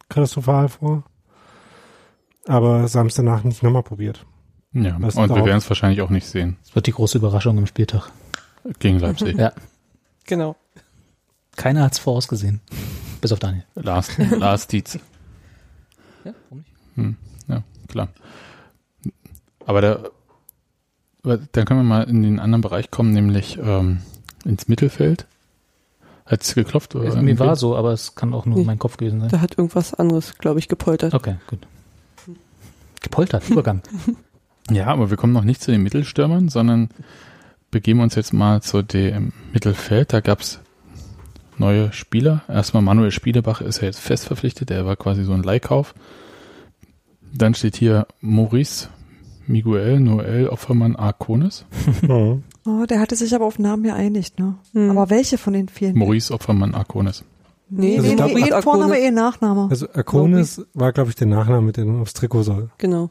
katastrophal 0.10 0.70
vor. 0.70 1.04
Aber 2.48 2.88
sie 2.88 2.98
haben 2.98 3.08
es 3.08 3.16
danach 3.16 3.44
nicht 3.44 3.62
nochmal 3.62 3.84
probiert. 3.84 4.26
Ja, 4.74 4.96
was 5.00 5.16
und 5.16 5.30
wir 5.30 5.46
werden 5.46 5.58
es 5.58 5.70
wahrscheinlich 5.70 6.02
auch 6.02 6.10
nicht 6.10 6.28
sehen 6.28 6.58
Das 6.66 6.76
wird 6.76 6.88
die 6.88 6.92
große 6.92 7.18
Überraschung 7.18 7.58
im 7.58 7.66
Spieltag. 7.68 8.12
gegen 8.80 9.00
Leipzig. 9.00 9.38
Ja. 9.38 9.54
Genau. 10.26 10.56
Keiner 11.56 11.84
hat's 11.84 12.00
vorausgesehen. 12.00 12.62
Bis 13.22 13.32
auf 13.32 13.40
Daniel. 13.40 13.64
Lars, 13.76 14.16
Lars 14.18 14.68
Dietz. 14.68 15.00
Ja, 16.24 16.34
warum 16.50 16.58
nicht? 16.60 16.72
Hm, 16.96 17.16
ja, 17.48 17.64
klar. 17.88 18.10
Aber 19.66 19.82
da, 19.82 20.00
dann 21.24 21.66
können 21.66 21.80
wir 21.80 21.84
mal 21.84 22.04
in 22.04 22.22
den 22.24 22.40
anderen 22.40 22.62
Bereich 22.62 22.92
kommen, 22.92 23.12
nämlich 23.12 23.58
ähm, 23.62 24.02
ins 24.46 24.68
Mittelfeld. 24.68 25.26
Hat 26.26 26.44
es 26.44 26.54
geklopft? 26.56 26.94
Oder 26.96 27.06
Also, 27.06 27.22
mir 27.22 27.40
war 27.40 27.56
so, 27.56 27.76
aber 27.76 27.92
es 27.94 28.14
kann 28.16 28.34
auch 28.34 28.46
nur 28.46 28.60
Nee. 28.60 28.66
mein 28.66 28.80
Kopf 28.80 28.98
gewesen 28.98 29.22
sein. 29.22 29.30
Da 29.30 29.40
hat 29.42 29.58
irgendwas 29.58 29.94
anderes, 29.94 30.38
glaube 30.38 30.60
ich, 30.60 30.68
gepoltert. 30.68 31.14
Okay, 31.14 31.38
gut. 31.48 31.66
Gepoltert, 33.02 33.50
Übergang. 33.50 33.82
Ja, 34.72 34.88
aber 34.88 35.10
wir 35.10 35.18
kommen 35.18 35.34
noch 35.34 35.44
nicht 35.44 35.62
zu 35.62 35.72
den 35.72 35.84
Mittelstürmern, 35.84 36.50
sondern 36.50 36.90
begeben 37.72 38.00
uns 38.02 38.16
jetzt 38.16 38.34
mal 38.34 38.62
zu 38.62 38.82
dem 38.82 39.34
Mittelfeld. 39.54 40.14
Da 40.14 40.20
gab's 40.20 40.60
neue 41.58 41.92
Spieler. 41.94 42.44
Erstmal 42.48 42.84
Manuel 42.84 43.12
Spielebach 43.12 43.62
ist 43.62 43.82
ja 43.82 43.88
jetzt 43.88 44.00
fest 44.00 44.26
verpflichtet. 44.26 44.70
Der 44.70 44.86
war 44.86 44.96
quasi 44.96 45.24
so 45.24 45.34
ein 45.34 45.44
Leihkauf. 45.44 45.94
Dann 47.34 47.56
steht 47.56 47.76
hier 47.76 48.08
Maurice 48.22 48.90
Miguel 49.48 50.00
Noel 50.00 50.50
Opfermann 50.50 50.96
Arcones. 50.96 51.66
Mhm. 52.02 52.44
Oh, 52.70 52.86
der 52.86 53.00
hatte 53.00 53.16
sich 53.16 53.34
aber 53.34 53.46
auf 53.46 53.60
Namen 53.60 53.84
geeinigt, 53.84 54.40
ne? 54.40 54.56
Hm. 54.74 54.90
Aber 54.92 55.10
welche 55.10 55.38
von 55.38 55.54
den 55.54 55.70
vielen? 55.70 55.98
Maurice 55.98 56.34
Opfermann 56.34 56.76
Arcones. 56.76 57.24
Nee, 57.70 57.98
Also 57.98 58.14
nee, 58.14 58.34
nee, 58.34 58.50
eh 58.50 58.62
Vorname, 58.62 59.00
eh 59.00 59.10
Nachname. 59.10 59.68
Also 59.70 59.88
Akonis 59.94 60.62
war, 60.74 60.92
glaube 60.92 61.10
ich, 61.10 61.16
der 61.16 61.28
Nachname, 61.28 61.72
der 61.72 61.86
aufs 61.86 62.14
Trikot 62.14 62.44
soll. 62.44 62.70
Genau. 62.78 63.10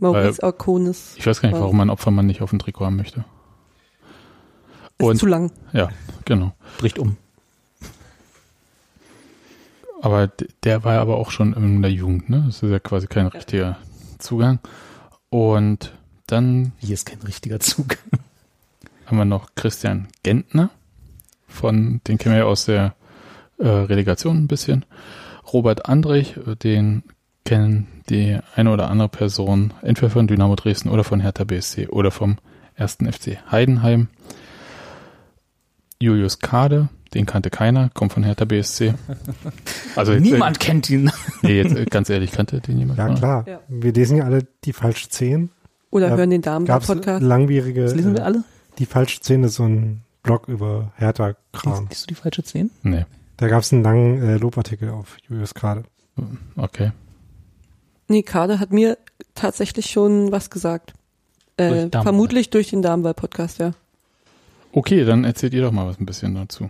Maurice 0.00 0.42
Arconis. 0.42 1.14
Ich 1.16 1.26
weiß 1.26 1.40
gar 1.40 1.48
nicht, 1.50 1.58
warum 1.60 1.76
man 1.76 1.90
Opfermann 1.90 2.26
nicht 2.26 2.42
auf 2.42 2.50
dem 2.50 2.58
Trikot 2.58 2.86
haben 2.86 2.96
möchte. 2.96 3.24
Ist 4.98 5.06
Und- 5.06 5.16
zu 5.18 5.26
lang. 5.26 5.50
Ja, 5.72 5.88
genau. 6.24 6.52
Bricht 6.78 6.98
um. 6.98 7.16
Aber 10.02 10.30
der 10.62 10.84
war 10.84 10.94
ja 10.94 11.00
aber 11.02 11.16
auch 11.16 11.30
schon 11.30 11.52
in 11.54 11.82
der 11.82 11.90
Jugend, 11.90 12.28
ne? 12.28 12.44
Das 12.46 12.62
ist 12.62 12.70
ja 12.70 12.78
quasi 12.78 13.06
kein 13.06 13.26
richtiger 13.26 13.76
Zugang. 14.18 14.58
Und 15.30 15.92
dann 16.26 16.72
Hier 16.78 16.94
ist 16.94 17.06
kein 17.06 17.20
richtiger 17.22 17.60
Zug. 17.60 17.96
haben 19.06 19.16
wir 19.18 19.24
noch 19.24 19.54
Christian 19.54 20.08
Gentner 20.22 20.70
von, 21.48 22.00
den 22.06 22.18
kennen 22.18 22.34
wir 22.34 22.40
ja 22.42 22.46
aus 22.46 22.66
der 22.66 22.94
äh, 23.58 23.66
Relegation 23.68 24.36
ein 24.36 24.48
bisschen. 24.48 24.84
Robert 25.52 25.88
Andrich, 25.88 26.34
den 26.62 27.02
kennen 27.44 27.86
die 28.08 28.38
eine 28.54 28.70
oder 28.70 28.88
andere 28.90 29.08
Person 29.08 29.72
entweder 29.82 30.10
von 30.10 30.26
Dynamo 30.26 30.54
Dresden 30.56 30.88
oder 30.90 31.04
von 31.04 31.20
Hertha 31.20 31.44
BSC 31.44 31.88
oder 31.88 32.10
vom 32.10 32.36
ersten 32.74 33.10
FC 33.10 33.38
Heidenheim. 33.50 34.08
Julius 36.00 36.38
Kade, 36.40 36.88
den 37.14 37.24
kannte 37.26 37.48
keiner, 37.50 37.88
kommt 37.94 38.12
von 38.12 38.22
Hertha 38.22 38.44
BSC. 38.44 38.94
Also 39.96 40.12
jetzt, 40.12 40.24
Niemand 40.24 40.60
kennt 40.60 40.90
ihn. 40.90 41.06
Äh, 41.08 41.12
nee, 41.42 41.56
jetzt 41.56 41.74
äh, 41.74 41.86
ganz 41.86 42.10
ehrlich, 42.10 42.30
kannte 42.32 42.60
den 42.60 42.78
jemand? 42.78 42.98
Ja, 42.98 43.08
mal? 43.08 43.14
klar. 43.16 43.44
Ja. 43.48 43.60
Wir 43.66 43.94
lesen 43.94 44.18
ja 44.18 44.24
alle 44.24 44.46
die 44.64 44.74
falsche 44.74 45.08
10. 45.08 45.48
Oder 45.90 46.08
Ja, 46.10 46.16
hören 46.16 46.28
den 46.28 46.42
Damen-Podcast. 46.42 47.22
langwierige, 47.22 47.84
Das 47.84 47.94
lesen 47.94 48.12
wir 48.12 48.20
äh, 48.20 48.24
alle? 48.24 48.44
die 48.78 48.84
falsche 48.84 49.20
10 49.20 49.44
ist 49.44 49.54
so 49.54 49.64
ein 49.64 50.02
Blog 50.22 50.48
über 50.48 50.92
Hertha-Kram. 50.96 51.86
Liest 51.88 52.02
du 52.02 52.06
die 52.08 52.14
falsche 52.14 52.42
10? 52.42 52.70
Nee, 52.82 53.06
Da 53.38 53.48
gab 53.48 53.62
es 53.62 53.72
einen 53.72 53.82
langen 53.84 54.20
äh, 54.22 54.36
Lobartikel 54.36 54.90
auf 54.90 55.16
Julius 55.26 55.54
gerade. 55.54 55.84
okay. 56.56 56.92
Nee, 58.08 58.22
Kade 58.22 58.60
hat 58.60 58.72
mir 58.72 58.98
tatsächlich 59.34 59.86
schon 59.90 60.30
was 60.32 60.50
gesagt. 60.50 60.94
Durch 61.56 61.70
Äh, 61.70 61.74
Damenwahl. 61.88 62.02
vermutlich 62.02 62.50
durch 62.50 62.70
den 62.70 62.82
Damenwahl-Podcast, 62.82 63.58
ja. 63.58 63.72
Okay, 64.72 65.04
dann 65.04 65.24
erzählt 65.24 65.54
ihr 65.54 65.62
doch 65.62 65.72
mal 65.72 65.86
was 65.86 65.98
ein 65.98 66.06
bisschen 66.06 66.34
dazu. 66.34 66.68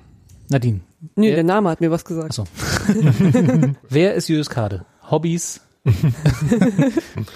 Nadine. 0.48 0.80
Nee, 1.16 1.28
Wer- 1.30 1.34
der 1.36 1.44
Name 1.44 1.68
hat 1.70 1.80
mir 1.80 1.90
was 1.90 2.04
gesagt. 2.04 2.26
Achso. 2.30 2.44
Wer 3.88 4.14
ist 4.14 4.28
Julius 4.28 4.48
Kade? 4.48 4.84
Hobbys? 5.10 5.60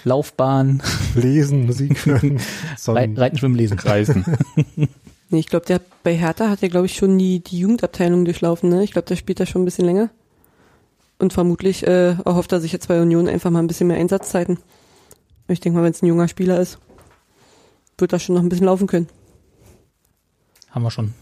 Laufbahn? 0.05 0.83
Lesen, 1.15 1.67
Musik 1.67 2.05
hören, 2.07 2.41
Sonnen. 2.77 3.17
Reiten, 3.17 3.39
Schwimmen, 3.39 3.55
Lesen. 3.57 3.79
Reisen. 3.79 4.25
Nee, 5.29 5.39
ich 5.39 5.47
glaube, 5.49 5.67
der 5.67 5.81
bei 6.03 6.17
Hertha 6.17 6.49
hat 6.49 6.63
er, 6.63 6.69
glaube 6.69 6.87
ich, 6.87 6.95
schon 6.97 7.17
die, 7.19 7.41
die 7.41 7.59
Jugendabteilung 7.61 8.25
durchlaufen, 8.25 8.69
ne? 8.71 8.83
Ich 8.83 8.93
glaube, 8.93 9.07
der 9.07 9.17
spielt 9.17 9.39
da 9.41 9.47
schon 9.47 9.63
ein 9.63 9.65
bisschen 9.65 9.85
länger. 9.85 10.11
Und 11.21 11.33
vermutlich 11.33 11.87
äh, 11.87 12.13
erhofft 12.25 12.51
er 12.53 12.61
sich 12.61 12.73
jetzt 12.73 12.89
bei 12.89 13.01
Union 13.01 13.29
einfach 13.29 13.51
mal 13.51 13.59
ein 13.61 13.67
bisschen 13.67 13.87
mehr 13.89 13.99
Einsatzzeiten. 13.99 14.59
Ich 15.49 15.61
denke 15.61 15.79
mal, 15.79 15.85
wenn 15.85 15.93
es 15.93 16.03
ein 16.03 16.07
junger 16.07 16.29
Spieler 16.29 16.59
ist, 16.61 16.79
wird 17.99 18.13
er 18.13 18.19
schon 18.19 18.35
noch 18.35 18.43
ein 18.43 18.49
bisschen 18.49 18.67
laufen 18.67 18.87
können. 18.87 19.07
Haben 20.71 20.83
wir 20.83 20.91
schon. 20.91 21.13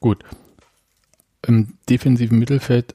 Gut. 0.00 0.24
Im 1.46 1.74
defensiven 1.88 2.38
Mittelfeld 2.38 2.94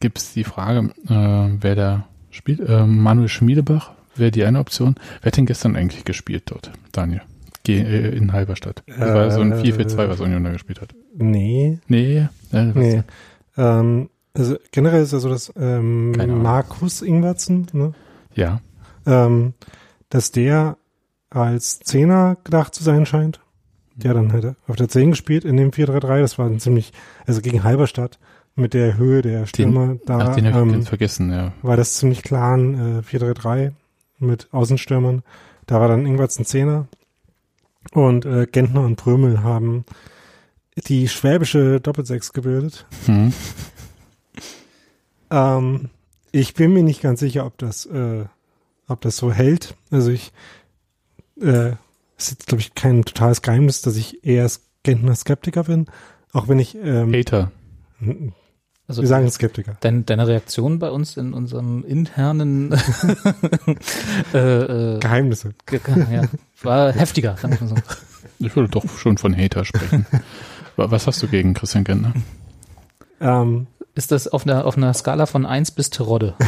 gibt 0.00 0.18
es 0.18 0.32
die 0.32 0.44
Frage, 0.44 0.90
äh, 1.08 1.56
wer 1.62 1.74
da 1.74 2.08
spielt. 2.30 2.60
Äh, 2.60 2.86
Manuel 2.86 3.28
Schmiedebach 3.28 3.92
wäre 4.16 4.30
die 4.30 4.44
eine 4.44 4.60
Option. 4.60 4.94
Wer 5.20 5.26
hat 5.32 5.36
denn 5.36 5.46
gestern 5.46 5.76
eigentlich 5.76 6.04
gespielt 6.04 6.44
dort, 6.46 6.70
Daniel? 6.92 7.20
Ge 7.64 7.80
äh, 7.82 8.16
in 8.16 8.32
Halberstadt. 8.32 8.82
Das 8.86 8.98
war 8.98 9.30
so 9.30 9.40
ein 9.40 9.52
Äh, 9.52 9.56
4-4-2, 9.56 10.08
was 10.08 10.20
Union 10.20 10.44
da 10.44 10.50
gespielt 10.52 10.80
hat. 10.80 10.94
Nee, 11.14 11.78
Nee, 11.88 12.16
äh, 12.20 12.28
was- 12.52 12.74
nee. 12.74 13.02
Ähm, 13.58 14.08
also 14.34 14.56
generell 14.72 15.02
ist 15.02 15.12
ja 15.12 15.18
so, 15.18 15.28
dass 15.28 15.52
ähm. 15.56 16.12
Markus 16.42 17.02
Ingwertsen, 17.02 17.66
ne, 17.72 17.92
ja. 18.34 18.60
ähm, 19.06 19.54
dass 20.08 20.32
der 20.32 20.76
als 21.30 21.80
Zehner 21.80 22.36
gedacht 22.44 22.74
zu 22.74 22.82
sein 22.82 23.06
scheint. 23.06 23.40
Der 23.96 24.14
dann 24.14 24.32
halt 24.32 24.54
auf 24.66 24.76
der 24.76 24.88
10 24.88 25.10
gespielt 25.10 25.44
in 25.44 25.58
dem 25.58 25.72
4-3-3. 25.72 26.20
Das 26.20 26.38
war 26.38 26.46
ein 26.46 26.58
ziemlich, 26.58 26.92
also 27.26 27.42
gegen 27.42 27.64
Halberstadt 27.64 28.18
mit 28.54 28.72
der 28.72 28.96
Höhe 28.96 29.20
der 29.20 29.46
Stürmer 29.46 29.96
da. 30.06 30.18
Ach, 30.18 30.34
den 30.34 30.52
habe 30.52 30.68
ich 30.68 30.74
ähm, 30.74 30.82
vergessen, 30.84 31.30
ja. 31.30 31.52
war 31.60 31.76
das 31.76 31.96
ziemlich 31.96 32.22
klar 32.22 32.56
ein 32.56 33.00
äh, 33.00 33.02
4-3-3 33.02 33.72
mit 34.18 34.48
Außenstürmern. 34.52 35.22
Da 35.66 35.80
war 35.80 35.88
dann 35.88 36.06
Ingwerts 36.06 36.38
ein 36.38 36.46
Zehner. 36.46 36.86
Und 37.92 38.24
äh, 38.24 38.46
Gentner 38.46 38.82
und 38.82 38.96
Prömel 38.96 39.42
haben 39.42 39.84
die 40.86 41.08
schwäbische 41.08 41.80
Doppelsechs 41.80 42.32
gebildet. 42.32 42.86
Hm. 43.06 43.32
Ähm, 45.30 45.90
ich 46.32 46.54
bin 46.54 46.72
mir 46.72 46.82
nicht 46.82 47.02
ganz 47.02 47.20
sicher, 47.20 47.44
ob 47.46 47.58
das, 47.58 47.86
äh, 47.86 48.24
ob 48.88 49.00
das 49.00 49.16
so 49.16 49.32
hält. 49.32 49.74
Also 49.90 50.10
ich, 50.10 50.32
äh, 51.40 51.72
es 52.16 52.28
ist, 52.32 52.46
glaube 52.46 52.60
ich, 52.60 52.74
kein 52.74 53.04
totales 53.04 53.42
Geheimnis, 53.42 53.82
dass 53.82 53.96
ich 53.96 54.24
eher 54.24 54.48
Gentner 54.82 55.14
Skeptiker 55.14 55.64
bin. 55.64 55.86
Auch 56.32 56.48
wenn 56.48 56.58
ich, 56.58 56.74
ähm, 56.76 57.12
Hater. 57.12 57.50
Also 58.86 59.02
wir 59.02 59.08
sagen 59.08 59.30
Skeptiker. 59.30 59.76
dein, 59.80 60.04
deine 60.06 60.26
Reaktion 60.26 60.78
bei 60.78 60.90
uns 60.90 61.16
in 61.16 61.32
unserem 61.32 61.84
internen 61.84 62.72
äh, 64.34 64.96
äh, 64.96 64.98
Geheimnisse. 64.98 65.50
ge- 65.66 65.80
ge- 65.84 66.06
ja, 66.12 66.22
war 66.62 66.92
heftiger, 66.92 67.36
sagen 67.36 67.54
wir 67.60 67.68
mal 67.68 67.76
so. 67.76 67.82
Ich 68.38 68.54
würde 68.56 68.68
doch 68.68 68.88
schon 68.98 69.18
von 69.18 69.36
Hater 69.36 69.64
sprechen. 69.64 70.06
Wa- 70.76 70.90
was 70.90 71.06
hast 71.06 71.22
du 71.22 71.28
gegen 71.28 71.54
Christian 71.54 71.84
Gentner? 71.84 72.14
Ähm, 73.20 73.66
Ist 73.94 74.12
das 74.12 74.28
auf 74.28 74.44
einer, 74.46 74.64
auf 74.66 74.76
einer 74.76 74.94
Skala 74.94 75.26
von 75.26 75.44
1 75.46 75.72
bis 75.72 75.90
Terodde? 75.90 76.34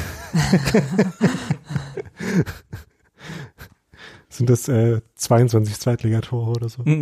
sind 4.29 4.49
das 4.49 4.69
äh, 4.69 5.01
22 5.17 5.79
Zweitligatore 5.79 6.51
oder 6.51 6.69
so? 6.69 6.85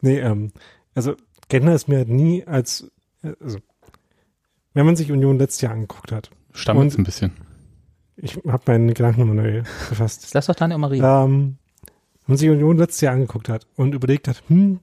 Nee, 0.00 0.20
ähm, 0.20 0.52
also 0.94 1.16
Gentner 1.48 1.74
ist 1.74 1.88
mir 1.88 2.04
nie 2.04 2.46
als, 2.46 2.88
äh, 3.24 3.32
also 3.40 3.58
wenn 4.74 4.86
man 4.86 4.94
sich 4.94 5.10
Union 5.10 5.40
letztes 5.40 5.60
Jahr 5.62 5.72
angeguckt 5.72 6.12
hat, 6.12 6.30
Stammelt 6.52 6.92
Und- 6.92 6.98
ein 7.00 7.04
bisschen. 7.04 7.32
ich 8.16 8.36
habe 8.46 8.62
meine 8.66 8.92
Gedanken 8.94 9.20
nochmal 9.26 9.34
neu 9.44 9.62
gefasst. 9.88 10.30
Lass 10.34 10.46
doch 10.46 10.54
Daniel 10.54 10.78
mal 10.78 10.86
reden. 10.86 11.04
ähm, 11.04 11.58
wenn 12.26 12.28
man 12.28 12.36
sich 12.36 12.48
Union 12.48 12.76
letztes 12.78 13.00
Jahr 13.00 13.14
angeguckt 13.14 13.48
hat 13.48 13.66
und 13.74 13.92
überlegt 13.92 14.28
hat, 14.28 14.40
hm, 14.46 14.78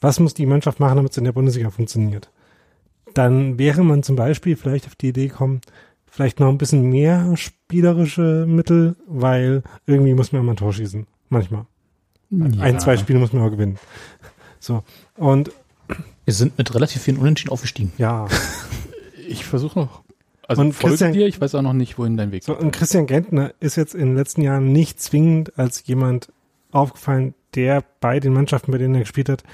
was 0.00 0.18
muss 0.18 0.34
die 0.34 0.46
Mannschaft 0.46 0.80
machen, 0.80 0.96
damit 0.96 1.12
es 1.12 1.18
in 1.18 1.24
der 1.24 1.32
Bundesliga 1.32 1.70
funktioniert, 1.70 2.32
dann 3.14 3.58
wäre 3.58 3.82
man 3.84 4.02
zum 4.02 4.16
Beispiel 4.16 4.56
vielleicht 4.56 4.86
auf 4.86 4.94
die 4.94 5.08
Idee 5.08 5.28
gekommen, 5.28 5.60
vielleicht 6.06 6.40
noch 6.40 6.48
ein 6.48 6.58
bisschen 6.58 6.88
mehr 6.88 7.36
spielerische 7.36 8.44
Mittel, 8.48 8.96
weil 9.06 9.62
irgendwie 9.86 10.14
muss 10.14 10.32
man 10.32 10.42
immer 10.42 10.52
ein 10.52 10.56
Tor 10.56 10.72
schießen. 10.72 11.06
Manchmal. 11.28 11.66
Ein, 12.60 12.78
zwei 12.80 12.96
Spiele 12.96 13.18
muss 13.18 13.32
man 13.32 13.42
auch 13.42 13.50
gewinnen. 13.50 13.78
So. 14.60 14.82
Und 15.16 15.50
Wir 16.24 16.34
sind 16.34 16.56
mit 16.58 16.74
relativ 16.74 17.02
vielen 17.02 17.16
Unentschieden 17.18 17.50
aufgestiegen. 17.52 17.92
ja, 17.98 18.26
Ich 19.28 19.44
versuche 19.44 19.78
noch. 19.78 20.02
Also 20.48 20.62
Und 20.62 20.72
folge 20.72 20.92
Christian- 20.94 21.12
dir, 21.12 21.26
ich 21.28 21.40
weiß 21.40 21.54
auch 21.54 21.62
noch 21.62 21.72
nicht, 21.72 21.96
wohin 21.98 22.16
dein 22.16 22.32
Weg 22.32 22.42
So, 22.42 22.54
geht. 22.54 22.62
und 22.62 22.72
Christian 22.72 23.06
Gentner 23.06 23.52
ist 23.60 23.76
jetzt 23.76 23.94
in 23.94 24.06
den 24.08 24.16
letzten 24.16 24.42
Jahren 24.42 24.72
nicht 24.72 25.00
zwingend 25.00 25.56
als 25.58 25.86
jemand 25.86 26.32
aufgefallen, 26.72 27.34
der 27.54 27.84
bei 28.00 28.18
den 28.20 28.32
Mannschaften, 28.32 28.72
bei 28.72 28.78
denen 28.78 28.94
er 28.94 29.00
gespielt 29.00 29.28
hat, 29.28 29.44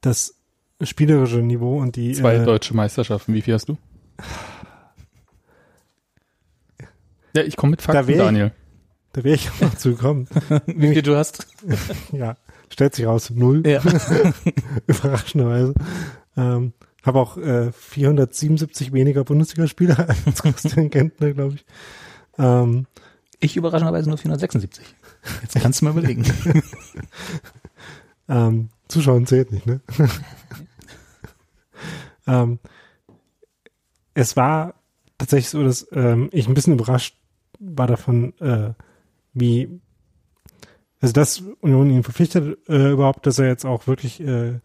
das 0.00 0.34
spielerische 0.84 1.38
Niveau 1.38 1.78
und 1.80 1.96
die 1.96 2.12
Zwei 2.12 2.36
äh, 2.36 2.44
deutsche 2.44 2.74
Meisterschaften. 2.74 3.34
Wie 3.34 3.42
viel 3.42 3.54
hast 3.54 3.68
du? 3.68 3.76
Ja, 7.34 7.42
ich 7.42 7.56
komme 7.56 7.72
mit 7.72 7.80
Da 7.80 7.84
Fakten, 7.92 8.08
wär 8.08 8.14
ich- 8.16 8.20
Daniel. 8.22 8.52
da 9.12 9.24
wäre 9.24 9.34
ich 9.36 9.50
auch 9.50 9.60
noch 9.62 9.74
zu 9.76 9.90
gekommen. 9.92 10.28
Wie 10.66 10.92
viel 10.92 11.02
du 11.02 11.16
hast? 11.16 11.46
ja, 12.12 12.36
stellt 12.68 12.94
sich 12.94 13.06
raus, 13.06 13.30
null, 13.30 13.66
Ja. 13.66 13.80
überraschenderweise. 14.86 15.74
Ähm, 16.36 16.72
habe 17.02 17.18
auch 17.20 17.36
äh, 17.38 17.72
477 17.72 18.92
weniger 18.92 19.24
Bundesligaspieler 19.24 20.08
als 20.24 20.42
Christian 20.42 20.90
Gentner, 20.90 21.32
glaube 21.32 21.54
ich. 21.56 21.64
Ähm, 22.38 22.86
Ich 23.40 23.56
überraschenderweise 23.56 24.08
nur 24.08 24.18
476. 24.18 24.84
Jetzt 25.42 25.54
kannst 25.60 25.80
du 25.80 25.84
mal 25.86 25.90
überlegen. 25.92 26.24
Ähm, 28.28 28.68
Zuschauen 28.88 29.26
zählt 29.26 29.50
nicht, 29.52 29.66
ne? 29.66 29.80
Ähm, 32.26 32.58
es 34.14 34.36
war 34.36 34.74
tatsächlich 35.18 35.50
so, 35.50 35.62
dass 35.62 35.86
ähm, 35.92 36.28
ich 36.32 36.48
ein 36.48 36.54
bisschen 36.54 36.74
überrascht 36.74 37.16
war 37.58 37.86
davon, 37.86 38.38
äh, 38.40 38.72
wie, 39.34 39.80
also 41.00 41.12
dass 41.12 41.42
Union 41.60 41.90
ihn 41.90 42.02
verpflichtet 42.02 42.58
äh, 42.68 42.90
überhaupt, 42.90 43.26
dass 43.26 43.38
er 43.38 43.46
jetzt 43.46 43.64
auch 43.64 43.86
wirklich 43.86 44.20
äh, 44.20 44.58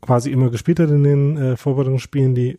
quasi 0.00 0.30
immer 0.30 0.50
gespielt 0.50 0.80
hat 0.80 0.90
in 0.90 1.04
den 1.04 1.36
äh, 1.36 1.56
Vorbereitungsspielen, 1.56 2.34
die 2.34 2.58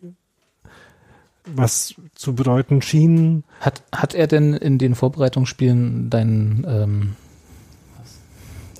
was 1.46 1.94
zu 2.14 2.34
bedeuten 2.34 2.82
schienen. 2.82 3.44
Hat, 3.60 3.82
hat 3.92 4.14
er 4.14 4.26
denn 4.26 4.52
in 4.54 4.78
den 4.78 4.94
Vorbereitungsspielen 4.94 6.10
deinen, 6.10 6.66
ähm, 6.68 7.16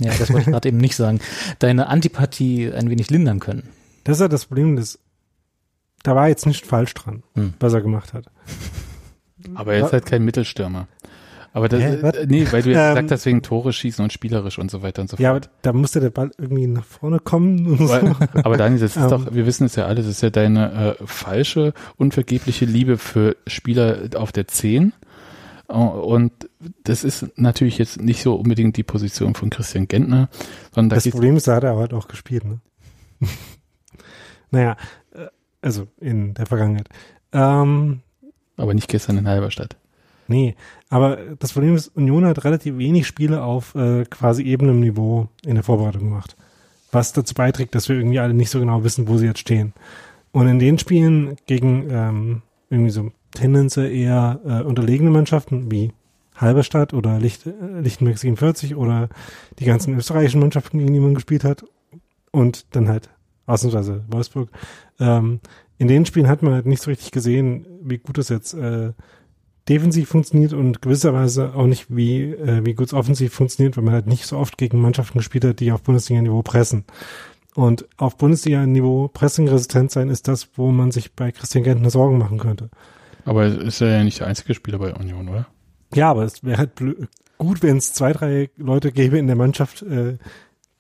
ja, 0.01 0.13
das 0.19 0.31
wollte 0.31 0.43
ich 0.43 0.47
gerade 0.53 0.69
eben 0.69 0.79
nicht 0.79 0.97
sagen, 0.97 1.21
deine 1.61 1.87
Antipathie 1.87 2.73
ein 2.73 2.91
wenig 2.91 3.11
lindern 3.11 3.39
können? 3.39 3.69
Das 4.03 4.17
ist 4.17 4.21
ja 4.21 4.29
das 4.29 4.47
Problem, 4.47 4.77
dass 4.77 4.99
da 6.07 6.15
war 6.15 6.29
jetzt 6.29 6.47
nicht 6.47 6.67
falsch 6.67 6.95
dran, 6.95 7.23
Hm. 7.35 7.55
was 7.61 7.73
er 7.75 7.81
gemacht 7.81 8.13
hat. 8.13 8.27
Aber 9.55 9.75
er 9.75 9.85
ist 9.87 9.93
halt 9.93 10.07
kein 10.07 10.25
Mittelstürmer. 10.25 10.89
Aber 11.53 11.69
das, 11.71 11.81
äh, 11.81 12.27
nee, 12.29 12.47
weil 12.51 12.63
du 12.63 12.71
jetzt 12.71 12.79
Ähm, 12.79 12.89
gesagt 12.95 13.11
hast, 13.13 13.25
wegen 13.27 13.41
Tore 13.43 13.73
schießen 13.73 14.03
und 14.03 14.13
spielerisch 14.13 14.59
und 14.59 14.71
so 14.71 14.83
weiter 14.83 15.01
und 15.03 15.09
so 15.09 15.17
Ja, 15.17 15.31
aber 15.31 15.41
fort. 15.41 15.51
da 15.63 15.73
musste 15.73 16.01
der 16.01 16.11
Ball 16.11 16.31
irgendwie 16.37 16.67
nach 16.67 16.85
vorne 16.85 17.19
kommen 17.19 17.67
und 17.67 17.87
so. 17.89 17.95
aber, 17.95 18.17
aber 18.45 18.57
Daniel, 18.59 18.81
das 18.81 18.95
ist 18.97 19.03
Ähm. 19.05 19.09
doch, 19.11 19.33
wir 19.35 19.47
wissen 19.47 19.65
es 19.65 19.75
ja 19.77 19.87
alle, 19.87 19.97
das 19.97 20.07
ist 20.07 20.21
ja 20.23 20.29
deine 20.31 20.97
äh, 21.01 21.07
falsche, 21.07 21.73
unvergebliche 21.97 22.67
Liebe 22.67 22.99
für 22.99 23.37
Spieler 23.47 24.11
auf 24.17 24.33
der 24.33 24.47
10. 24.49 24.93
Äh, 25.69 25.73
Und 25.73 26.33
das 26.85 27.05
ist 27.05 27.27
natürlich 27.39 27.79
jetzt 27.79 28.03
nicht 28.03 28.23
so 28.23 28.35
unbedingt 28.35 28.77
die 28.77 28.83
Position 28.85 29.35
von 29.35 29.49
Christian 29.49 29.89
Gentner, 29.89 30.29
sondern 30.75 30.91
da 30.91 30.97
Das 30.97 31.09
Problem 31.09 31.37
ist, 31.37 31.49
da 31.49 31.55
hat 31.57 31.65
er 31.65 31.77
heute 31.77 31.97
auch 31.97 32.09
gespielt, 32.09 32.45
ne? 32.45 32.61
naja, 34.51 34.77
äh, 35.15 35.27
also 35.63 35.87
in 36.01 36.35
der 36.35 36.47
Vergangenheit. 36.47 36.89
Ähm, 37.33 38.01
aber 38.57 38.75
nicht 38.75 38.89
gestern 38.89 39.19
in 39.19 39.29
Halberstadt. 39.29 39.77
nee, 40.29 40.55
aber 40.89 41.19
das 41.39 41.53
Problem 41.53 41.75
ist, 41.75 41.89
Union 41.89 42.25
hat 42.25 42.45
relativ 42.45 42.79
wenig 42.79 43.07
Spiele 43.07 43.43
auf 43.43 43.75
äh, 43.75 44.05
quasi 44.05 44.43
ebenem 44.45 44.81
Niveau 44.81 45.29
in 45.45 45.55
der 45.55 45.65
Vorbereitung 45.65 46.03
gemacht. 46.03 46.37
Was 46.93 47.13
dazu 47.13 47.35
beiträgt, 47.35 47.75
dass 47.75 47.89
wir 47.89 47.97
irgendwie 47.97 48.21
alle 48.21 48.35
nicht 48.35 48.51
so 48.51 48.61
genau 48.61 48.85
wissen, 48.85 49.09
wo 49.09 49.19
sie 49.19 49.27
jetzt 49.27 49.41
stehen. 49.41 49.73
Und 50.33 50.49
in 50.49 50.59
den 50.59 50.79
Spielen 50.79 51.37
gegen 51.47 51.89
ähm, 51.91 52.43
irgendwie 52.71 52.91
so 52.91 53.11
tendenziell 53.33 53.93
eher 53.93 54.41
äh, 54.45 54.63
unterlegene 54.63 55.11
Mannschaften 55.11 55.71
wie 55.71 55.93
Halberstadt 56.37 56.95
oder 56.95 57.19
Licht, 57.19 57.47
äh, 57.47 57.81
Lichtenberg 57.81 58.19
47 58.19 58.77
oder 58.77 59.09
die 59.59 59.65
ganzen 59.65 59.97
österreichischen 59.97 60.41
Mannschaften, 60.41 60.79
gegen 60.79 60.93
die 60.93 61.01
man 61.01 61.15
gespielt 61.15 61.45
hat 61.45 61.65
und 62.31 62.67
dann 62.75 62.89
halt 62.89 63.11
ausnahmsweise 63.47 64.05
Wolfsburg. 64.09 64.51
Ähm, 65.01 65.41
in 65.79 65.89
den 65.89 66.07
Spielen 66.07 66.29
hat 66.29 66.43
man 66.43 66.55
halt 66.55 66.67
nicht 66.67 66.83
so 66.83 66.91
richtig 66.91 67.11
gesehen, 67.11 67.67
wie 67.83 67.99
gut 67.99 68.19
es 68.19 68.29
jetzt 68.29 68.55
äh, 68.55 68.93
defensiv 69.69 70.09
funktioniert 70.09 70.53
und 70.53 70.81
gewisserweise 70.81 71.55
auch 71.55 71.67
nicht, 71.67 71.87
wie, 71.95 72.33
äh, 72.33 72.65
wie 72.65 72.75
gut 72.75 72.87
es 72.87 72.95
offensiv 72.95 73.35
funktioniert, 73.35 73.77
weil 73.77 73.85
man 73.85 73.95
halt 73.95 74.07
nicht 74.07 74.27
so 74.27 74.39
oft 74.39 74.59
gegen 74.59 74.81
Mannschaften 74.81 75.19
gespielt 75.19 75.45
hat, 75.45 75.61
die 75.61 75.73
auf 75.73 75.83
Bundesliga-Niveau 75.83 76.43
pressen. 76.43 76.85
Und 77.55 77.87
auf 77.97 78.17
Bundesliga-Niveau 78.17 79.09
pressingresistent 79.09 79.91
sein 79.91 80.09
ist 80.09 80.29
das, 80.29 80.49
wo 80.57 80.71
man 80.71 80.93
sich 80.93 81.15
bei 81.15 81.33
Christian 81.33 81.65
Gentner 81.65 81.91
Sorgen 81.91 82.19
machen 82.19 82.39
könnte. 82.39 82.71
Aber 83.25 83.47
ist 83.47 83.81
er 83.81 83.89
ja 83.99 84.05
nicht 84.05 84.21
der 84.21 84.29
einzige 84.29 84.55
Spieler 84.55 84.79
bei 84.79 84.95
Union, 84.95 85.29
oder? 85.29 85.47
Ja, 85.95 86.11
aber 86.11 86.25
es 86.25 86.45
wäre 86.45 86.59
halt 86.59 86.79
blö- 86.79 87.07
gut, 87.39 87.63
wenn 87.63 87.77
es 87.79 87.93
zwei, 87.93 88.13
drei 88.13 88.51
Leute 88.57 88.93
gäbe 88.93 89.19
in 89.19 89.27
der 89.27 89.37
Mannschaft, 89.37 89.83
äh, 89.83 90.19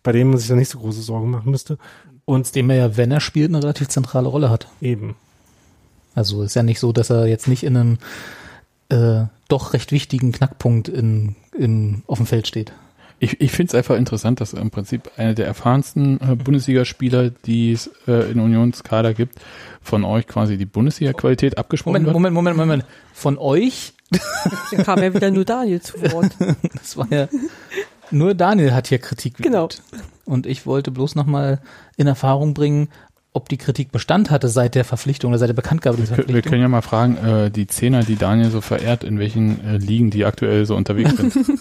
bei 0.02 0.12
denen 0.12 0.30
man 0.30 0.38
sich 0.38 0.48
da 0.48 0.54
nicht 0.54 0.68
so 0.68 0.78
große 0.78 1.02
Sorgen 1.02 1.30
machen 1.30 1.50
müsste. 1.50 1.78
Und 2.26 2.54
dem 2.54 2.68
er 2.68 2.76
ja, 2.76 2.96
wenn 2.96 3.10
er 3.10 3.20
spielt, 3.20 3.48
eine 3.50 3.62
relativ 3.62 3.88
zentrale 3.88 4.28
Rolle 4.28 4.50
hat. 4.50 4.68
Eben. 4.82 5.16
Also 6.14 6.42
ist 6.42 6.54
ja 6.54 6.62
nicht 6.62 6.80
so, 6.80 6.92
dass 6.92 7.08
er 7.08 7.26
jetzt 7.26 7.48
nicht 7.48 7.62
in 7.62 7.76
einem 7.76 7.98
äh, 8.88 9.26
doch 9.48 9.72
recht 9.72 9.92
wichtigen 9.92 10.32
Knackpunkt 10.32 10.88
in, 10.88 11.36
in, 11.56 12.02
auf 12.06 12.18
dem 12.18 12.26
Feld 12.26 12.46
steht. 12.46 12.72
Ich, 13.18 13.40
ich 13.40 13.50
finde 13.50 13.70
es 13.70 13.74
einfach 13.74 13.96
interessant, 13.96 14.40
dass 14.40 14.52
im 14.52 14.70
Prinzip 14.70 15.10
einer 15.16 15.32
der 15.32 15.46
erfahrensten 15.46 16.20
äh, 16.20 16.34
Bundesligaspieler, 16.36 17.30
die 17.30 17.72
es 17.72 17.90
äh, 18.06 18.30
in 18.30 18.40
Unionskader 18.40 19.14
gibt, 19.14 19.38
von 19.80 20.04
euch 20.04 20.26
quasi 20.26 20.58
die 20.58 20.66
Bundesliga-Qualität 20.66 21.56
abgesprochen 21.56 22.02
Moment, 22.02 22.06
wird. 22.06 22.14
Moment, 22.14 22.34
Moment, 22.34 22.56
Moment. 22.56 22.84
Von 23.14 23.38
euch, 23.38 23.94
Dann 24.70 24.84
kam 24.84 25.02
ja 25.02 25.12
wieder 25.12 25.30
nur 25.30 25.44
Daniel 25.44 25.80
zu 25.80 26.00
Wort. 26.12 26.32
das 26.74 26.96
war 26.96 27.08
ja, 27.10 27.28
nur 28.10 28.34
Daniel 28.34 28.74
hat 28.74 28.88
hier 28.88 28.98
Kritik 28.98 29.34
geübt. 29.34 29.46
Genau. 29.46 29.68
Und 30.24 30.46
ich 30.46 30.66
wollte 30.66 30.90
bloß 30.90 31.14
nochmal 31.14 31.60
in 31.96 32.06
Erfahrung 32.06 32.54
bringen, 32.54 32.88
ob 33.32 33.48
die 33.50 33.58
Kritik 33.58 33.92
Bestand 33.92 34.30
hatte 34.30 34.48
seit 34.48 34.74
der 34.74 34.84
Verpflichtung 34.84 35.30
oder 35.30 35.38
seit 35.38 35.50
der 35.50 35.54
Bekanntgabe 35.54 35.98
dieser 35.98 36.12
Wir, 36.12 36.16
wir 36.16 36.24
Verpflichtung. 36.24 36.50
können 36.50 36.62
ja 36.62 36.68
mal 36.68 36.82
fragen, 36.82 37.16
äh, 37.18 37.50
die 37.50 37.66
Zehner, 37.66 38.02
die 38.02 38.16
Daniel 38.16 38.50
so 38.50 38.62
verehrt, 38.62 39.04
in 39.04 39.18
welchen 39.18 39.62
äh, 39.64 39.76
Ligen 39.76 40.10
die 40.10 40.24
aktuell 40.24 40.64
so 40.64 40.74
unterwegs 40.74 41.16
sind. 41.16 41.34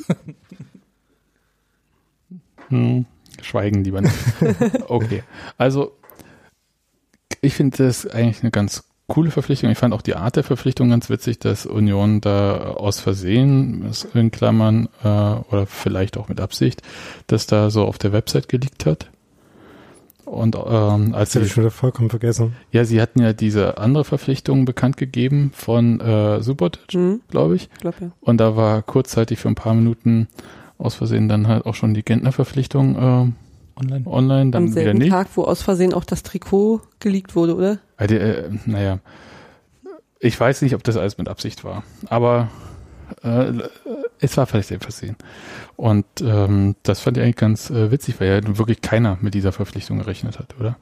hm, 2.69 3.05
schweigen 3.41 3.83
lieber 3.83 4.01
nicht. 4.01 4.15
Okay, 4.87 5.23
also 5.57 5.91
ich 7.41 7.55
finde 7.55 7.77
das 7.77 8.07
eigentlich 8.07 8.41
eine 8.41 8.51
ganz 8.51 8.85
coole 9.07 9.31
Verpflichtung. 9.31 9.69
Ich 9.69 9.77
fand 9.77 9.93
auch 9.93 10.01
die 10.01 10.15
Art 10.15 10.35
der 10.35 10.43
Verpflichtung 10.43 10.89
ganz 10.89 11.09
witzig, 11.09 11.39
dass 11.39 11.65
Union 11.65 12.21
da 12.21 12.71
aus 12.71 12.99
Versehen, 12.99 13.91
in 14.13 14.31
Klammern, 14.31 14.89
äh, 15.03 15.07
oder 15.07 15.65
vielleicht 15.67 16.17
auch 16.17 16.27
mit 16.29 16.39
Absicht, 16.41 16.81
das 17.27 17.45
da 17.47 17.69
so 17.69 17.83
auf 17.85 17.97
der 17.97 18.11
Website 18.13 18.49
geleakt 18.49 18.85
hat. 18.85 19.09
Und 20.25 20.55
ähm, 20.55 21.13
als 21.13 21.29
Das 21.33 21.35
habe 21.35 21.45
sie 21.45 21.49
ich 21.49 21.51
schon 21.53 21.63
wieder 21.63 21.71
vollkommen 21.71 22.09
vergessen. 22.09 22.55
ja, 22.71 22.83
sie 22.83 22.99
hatten 22.99 23.21
ja 23.21 23.33
diese 23.33 23.77
andere 23.77 24.03
Verpflichtung 24.05 24.65
bekannt 24.65 24.97
gegeben 24.97 25.51
von 25.53 25.99
äh, 26.01 26.41
Subotic, 26.41 26.81
Hm, 26.93 27.21
glaube 27.29 27.55
ich. 27.57 27.69
glaube 27.79 27.97
ja. 28.01 28.11
Und 28.21 28.37
da 28.37 28.55
war 28.55 28.81
kurzzeitig 28.81 29.37
für 29.37 29.49
ein 29.49 29.55
paar 29.55 29.75
Minuten 29.75 30.27
aus 30.79 30.95
Versehen 30.95 31.29
dann 31.29 31.47
halt 31.47 31.67
auch 31.67 31.75
schon 31.75 31.93
die 31.93 32.03
Gentner-Verpflichtung 32.03 33.35
Online. 33.77 34.05
online, 34.07 34.41
Am 34.41 34.51
dann 34.51 34.63
wieder 34.71 34.73
selben 34.73 34.99
nicht. 34.99 35.11
Tag, 35.11 35.27
wo 35.35 35.43
aus 35.43 35.61
Versehen 35.61 35.93
auch 35.93 36.05
das 36.05 36.23
Trikot 36.23 36.81
geleakt 36.99 37.35
wurde, 37.35 37.55
oder? 37.55 37.79
Also, 37.97 38.15
äh, 38.15 38.49
naja, 38.65 38.99
ich 40.19 40.39
weiß 40.39 40.61
nicht, 40.61 40.75
ob 40.75 40.83
das 40.83 40.97
alles 40.97 41.17
mit 41.17 41.27
Absicht 41.27 41.63
war, 41.63 41.83
aber 42.07 42.49
äh, 43.23 43.51
es 44.19 44.37
war 44.37 44.45
vielleicht 44.45 44.71
ein 44.71 44.79
Versehen. 44.79 45.15
Und 45.75 46.05
ähm, 46.21 46.75
das 46.83 47.01
fand 47.01 47.17
ich 47.17 47.23
eigentlich 47.23 47.35
ganz 47.35 47.69
äh, 47.69 47.91
witzig, 47.91 48.19
weil 48.19 48.29
ja 48.29 48.57
wirklich 48.57 48.81
keiner 48.81 49.17
mit 49.21 49.33
dieser 49.33 49.51
Verpflichtung 49.51 49.99
gerechnet 49.99 50.39
hat, 50.39 50.55
oder? 50.59 50.77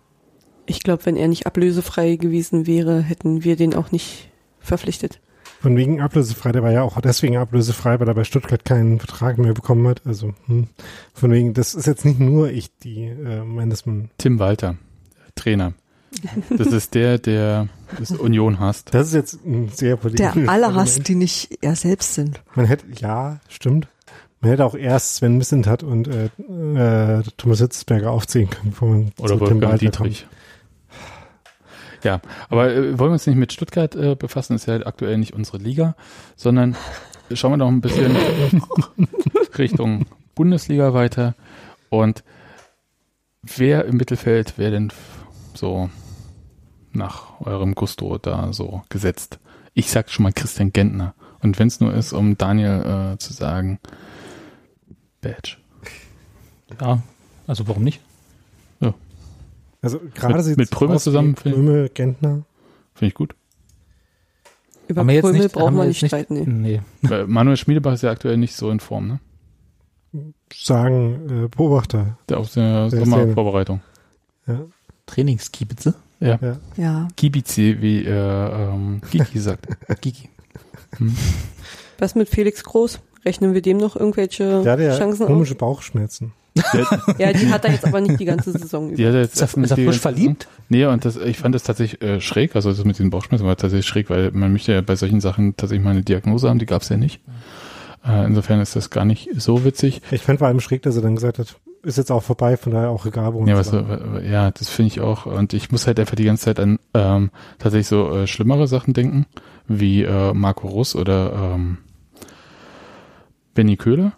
Ich 0.65 0.81
glaube, 0.81 1.05
wenn 1.05 1.17
er 1.17 1.27
nicht 1.27 1.45
ablösefrei 1.45 2.15
gewesen 2.15 2.67
wäre, 2.67 3.01
hätten 3.01 3.43
wir 3.43 3.55
den 3.55 3.73
auch 3.73 3.91
nicht 3.91 4.29
verpflichtet. 4.59 5.19
Von 5.63 5.77
wegen 5.77 6.01
ablösefrei, 6.01 6.51
der 6.51 6.61
war 6.61 6.73
ja 6.73 6.81
auch 6.81 6.99
deswegen 6.99 7.37
ablösefrei, 7.37 7.97
weil 7.97 8.07
er 8.09 8.13
bei 8.13 8.25
Stuttgart 8.25 8.65
keinen 8.65 8.99
Vertrag 8.99 9.37
mehr 9.37 9.53
bekommen 9.53 9.87
hat. 9.87 10.01
Also 10.03 10.33
hm. 10.47 10.67
von 11.13 11.31
wegen, 11.31 11.53
das 11.53 11.73
ist 11.73 11.87
jetzt 11.87 12.03
nicht 12.03 12.19
nur 12.19 12.49
ich, 12.49 12.77
die 12.79 13.05
äh, 13.05 13.45
meine, 13.45 13.69
dass 13.69 13.85
man. 13.85 14.09
Tim 14.17 14.39
Walter, 14.39 14.75
Trainer. 15.35 15.71
Das 16.49 16.67
ist 16.67 16.95
der, 16.95 17.17
der 17.17 17.69
das 17.97 18.11
Union 18.11 18.59
hasst. 18.59 18.93
Das 18.93 19.07
ist 19.07 19.13
jetzt 19.13 19.45
ein 19.45 19.69
sehr 19.69 19.95
politisches 19.95 20.33
Der 20.33 20.49
alle 20.49 20.75
hasst, 20.75 21.07
die 21.07 21.15
nicht 21.15 21.57
er 21.61 21.77
selbst 21.77 22.13
sind. 22.13 22.43
Man 22.55 22.65
hätte, 22.65 22.83
ja, 22.99 23.39
stimmt. 23.47 23.87
Man 24.41 24.51
hätte 24.51 24.65
auch 24.65 24.75
erst 24.75 25.15
Sven 25.15 25.37
Missentat 25.37 25.81
und 25.81 26.09
äh, 26.09 26.25
äh, 26.25 27.23
Thomas 27.37 27.59
Hitzberger 27.59 28.11
aufziehen 28.11 28.49
können, 28.49 28.71
bevor 28.71 28.89
man 28.89 29.13
Oder 29.17 29.27
zu 29.29 29.33
Tim 29.35 29.39
Wolfgang 29.39 29.61
Walter 29.63 29.77
Dietrich. 29.77 30.27
Ja, 32.03 32.21
aber 32.49 32.73
äh, 32.73 32.99
wollen 32.99 33.11
wir 33.11 33.13
uns 33.13 33.27
nicht 33.27 33.37
mit 33.37 33.53
Stuttgart 33.53 33.95
äh, 33.95 34.15
befassen, 34.15 34.55
ist 34.55 34.65
ja 34.65 34.73
halt 34.73 34.85
aktuell 34.85 35.17
nicht 35.17 35.33
unsere 35.33 35.57
Liga, 35.57 35.95
sondern 36.35 36.75
schauen 37.33 37.53
wir 37.53 37.57
doch 37.57 37.69
ein 37.69 37.81
bisschen 37.81 38.15
Richtung 39.57 40.05
Bundesliga 40.35 40.93
weiter. 40.93 41.35
Und 41.89 42.23
wer 43.41 43.85
im 43.85 43.97
Mittelfeld 43.97 44.57
wäre 44.57 44.71
denn 44.71 44.91
so 45.53 45.89
nach 46.91 47.39
eurem 47.41 47.73
Gusto 47.75 48.17
da 48.17 48.51
so 48.51 48.81
gesetzt? 48.89 49.39
Ich 49.73 49.89
sag 49.89 50.09
schon 50.09 50.23
mal 50.23 50.33
Christian 50.33 50.73
Gentner. 50.73 51.15
Und 51.41 51.59
wenn 51.59 51.67
es 51.67 51.79
nur 51.79 51.93
ist, 51.93 52.13
um 52.13 52.37
Daniel 52.37 53.13
äh, 53.13 53.17
zu 53.17 53.33
sagen, 53.33 53.79
Badge. 55.21 55.57
Ja, 56.79 57.01
also 57.47 57.67
warum 57.67 57.83
nicht? 57.83 58.01
Also 59.83 59.99
gerade 60.15 60.35
Mit- 60.35 60.45
sieht's 60.45 60.57
mit 60.57 60.71
Prömel 60.71 60.97
zusammen, 60.99 61.35
finde 61.35 61.57
ich. 61.59 61.63
Prömel, 61.65 61.89
Gentner. 61.89 62.43
Finde 62.95 63.09
ich 63.09 63.13
gut. 63.13 63.35
Über 64.87 65.03
Prömel 65.05 65.33
nicht, 65.33 65.53
brauchen 65.53 65.75
wir 65.75 65.85
nicht 65.85 66.03
streiten. 66.05 66.61
Nee. 66.61 66.81
Nee. 67.01 67.23
Manuel 67.27 67.57
Schmiedebach 67.57 67.93
ist 67.93 68.01
ja 68.03 68.09
aktuell 68.11 68.37
nicht 68.37 68.55
so 68.55 68.71
in 68.71 68.79
Form, 68.79 69.07
ne? 69.07 69.19
Sagen 70.53 71.45
äh, 71.45 71.47
Beobachter. 71.47 72.17
Der 72.29 72.37
auf 72.39 72.51
der 72.53 72.89
Der 72.89 72.99
Sommervorbereitung. 73.05 73.81
Ja, 74.47 74.61
Trainingskiebitze. 75.05 75.95
Ja. 76.19 76.39
ja. 76.41 76.57
Ja. 76.77 77.07
Kibizi, 77.17 77.77
wie 77.81 78.05
äh, 78.05 78.09
ähm, 78.11 79.01
Kiki 79.09 79.39
sagt. 79.39 79.67
Gigi. 80.01 80.29
Was 81.97 82.15
mit 82.15 82.29
Felix 82.29 82.63
Groß? 82.63 82.99
Rechnen 83.25 83.53
wir 83.53 83.61
dem 83.61 83.77
noch 83.77 83.95
irgendwelche 83.95 84.61
Der 84.63 84.79
ja 84.79 84.97
Chancen 84.97 85.23
auf? 85.23 85.27
komische 85.27 85.55
Bauchschmerzen. 85.55 86.33
Ja, 87.17 87.33
die 87.33 87.47
hat 87.49 87.65
er 87.65 87.71
jetzt 87.71 87.85
aber 87.85 88.01
nicht 88.01 88.19
die 88.19 88.25
ganze 88.25 88.51
Saison 88.51 88.87
über. 88.87 88.97
die 88.97 89.07
hat 89.07 89.13
jetzt 89.13 89.41
Ist 89.41 89.55
er, 89.55 89.63
ist 89.63 89.71
er 89.71 89.77
frisch 89.77 89.99
verliebt? 89.99 90.47
Nee, 90.69 90.85
und 90.85 91.03
das, 91.05 91.17
ich 91.17 91.37
fand 91.37 91.55
das 91.55 91.63
tatsächlich 91.63 92.01
äh, 92.01 92.21
schräg, 92.21 92.55
also 92.55 92.69
das 92.71 92.83
mit 92.83 92.97
diesen 92.97 93.09
Bauchschmerzen 93.09 93.45
war 93.45 93.55
tatsächlich 93.55 93.87
schräg, 93.87 94.09
weil 94.09 94.31
man 94.31 94.51
möchte 94.51 94.71
ja 94.73 94.81
bei 94.81 94.95
solchen 94.95 95.21
Sachen 95.21 95.55
tatsächlich 95.57 95.83
mal 95.83 95.91
eine 95.91 96.03
Diagnose 96.03 96.49
haben, 96.49 96.59
die 96.59 96.65
gab's 96.65 96.89
ja 96.89 96.97
nicht. 96.97 97.21
Äh, 98.05 98.25
insofern 98.25 98.59
ist 98.59 98.75
das 98.75 98.89
gar 98.89 99.05
nicht 99.05 99.29
so 99.37 99.63
witzig. 99.63 100.01
Ich 100.11 100.21
fand 100.21 100.39
vor 100.39 100.47
allem 100.47 100.59
schräg, 100.59 100.81
dass 100.83 100.95
er 100.95 101.01
dann 101.01 101.15
gesagt 101.15 101.39
hat, 101.39 101.55
ist 101.83 101.97
jetzt 101.97 102.11
auch 102.11 102.23
vorbei, 102.23 102.57
von 102.57 102.71
daher 102.71 102.89
auch 102.89 103.05
egal, 103.05 103.33
wo 103.33 103.45
Ja, 103.45 103.59
äh, 103.59 104.29
ja, 104.31 104.51
das 104.51 104.69
finde 104.69 104.87
ich 104.87 105.01
auch. 105.01 105.25
Und 105.25 105.53
ich 105.53 105.71
muss 105.71 105.87
halt 105.87 105.99
einfach 105.99 106.15
die 106.15 106.25
ganze 106.25 106.45
Zeit 106.45 106.59
an 106.59 106.79
ähm, 106.93 107.29
tatsächlich 107.59 107.87
so 107.87 108.09
äh, 108.15 108.27
schlimmere 108.27 108.67
Sachen 108.67 108.93
denken, 108.93 109.25
wie 109.67 110.03
äh, 110.03 110.33
Marco 110.33 110.67
Russ 110.67 110.95
oder 110.95 111.53
ähm, 111.55 111.79
Benny 113.53 113.77
Köhler, 113.77 114.13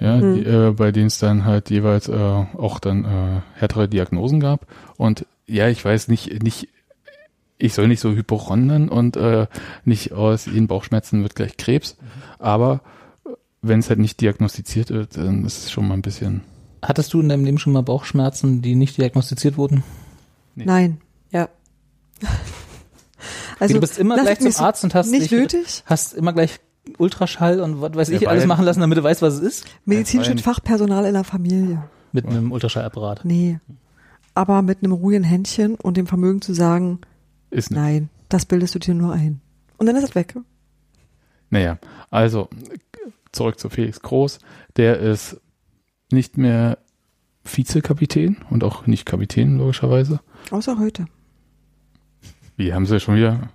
ja, 0.00 0.18
Hm. 0.18 0.34
die, 0.34 0.40
äh, 0.44 0.72
bei 0.72 0.92
denen 0.92 1.06
es 1.06 1.18
dann 1.18 1.44
halt 1.44 1.70
jeweils 1.70 2.08
äh, 2.08 2.14
auch 2.14 2.78
dann 2.80 3.04
äh, 3.04 3.40
härtere 3.58 3.88
Diagnosen 3.88 4.40
gab. 4.40 4.66
Und 4.96 5.26
ja, 5.46 5.68
ich 5.68 5.84
weiß 5.84 6.08
nicht, 6.08 6.42
nicht, 6.42 6.68
ich 7.58 7.74
soll 7.74 7.88
nicht 7.88 8.00
so 8.00 8.10
hypochondern 8.12 8.88
und 8.88 9.16
äh, 9.16 9.46
nicht 9.84 10.12
aus 10.12 10.46
ihren 10.46 10.66
Bauchschmerzen 10.66 11.22
wird 11.22 11.34
gleich 11.34 11.56
Krebs, 11.56 11.96
aber 12.38 12.80
äh, 13.24 13.30
wenn 13.62 13.80
es 13.80 13.88
halt 13.88 13.98
nicht 14.00 14.20
diagnostiziert 14.20 14.90
wird, 14.90 15.16
dann 15.16 15.44
ist 15.44 15.58
es 15.64 15.70
schon 15.70 15.86
mal 15.88 15.94
ein 15.94 16.02
bisschen. 16.02 16.42
Hattest 16.82 17.12
du 17.14 17.20
in 17.20 17.28
deinem 17.28 17.44
Leben 17.44 17.58
schon 17.58 17.72
mal 17.72 17.82
Bauchschmerzen, 17.82 18.60
die 18.60 18.74
nicht 18.74 18.98
diagnostiziert 18.98 19.56
wurden? 19.56 19.82
Nee. 20.54 20.64
Nein. 20.66 21.00
Ja. 21.30 21.48
Also 23.60 23.74
du 23.74 23.80
bist 23.80 23.98
immer 23.98 24.20
gleich 24.20 24.40
zum 24.40 24.52
Arzt 24.62 24.84
und 24.84 24.94
hast 24.94 25.10
nicht 25.10 25.30
dich, 25.30 25.30
nötig. 25.30 25.82
hast 25.86 26.12
immer 26.12 26.32
gleich 26.32 26.58
Ultraschall 26.98 27.60
und 27.60 27.80
was 27.80 27.94
weiß 27.94 28.08
Ja, 28.10 28.16
ich 28.16 28.28
alles 28.28 28.46
machen 28.46 28.64
lassen, 28.64 28.80
damit 28.80 28.98
du 28.98 29.02
weißt, 29.02 29.22
was 29.22 29.34
es 29.34 29.40
ist? 29.40 29.64
Medizinisch 29.84 30.28
Ja, 30.28 30.34
mit 30.34 30.42
Fachpersonal 30.42 31.04
in 31.06 31.14
der 31.14 31.24
Familie. 31.24 31.84
Mit 32.12 32.26
einem 32.26 32.52
Ultraschallapparat. 32.52 33.24
Nee. 33.24 33.58
Aber 34.34 34.62
mit 34.62 34.82
einem 34.82 34.92
ruhigen 34.92 35.24
Händchen 35.24 35.76
und 35.76 35.96
dem 35.96 36.06
Vermögen 36.06 36.40
zu 36.42 36.52
sagen, 36.54 37.00
Ist 37.50 37.70
nicht. 37.70 37.80
nein, 37.80 38.08
das 38.28 38.44
bildest 38.46 38.74
du 38.74 38.78
dir 38.78 38.94
nur 38.94 39.12
ein. 39.12 39.40
Und 39.78 39.86
dann 39.86 39.96
ist 39.96 40.04
es 40.04 40.14
weg. 40.14 40.34
Naja, 41.50 41.78
also 42.10 42.48
zurück 43.32 43.58
zu 43.58 43.68
Felix 43.70 44.00
Groß. 44.00 44.38
Der 44.76 44.98
ist 44.98 45.40
nicht 46.10 46.36
mehr 46.36 46.78
Vizekapitän 47.44 48.38
und 48.50 48.64
auch 48.64 48.86
nicht 48.86 49.04
Kapitän, 49.06 49.58
logischerweise. 49.58 50.20
Außer 50.50 50.78
heute. 50.78 51.06
Wie 52.56 52.72
haben 52.72 52.86
sie 52.86 53.00
schon 53.00 53.16
wieder 53.16 53.48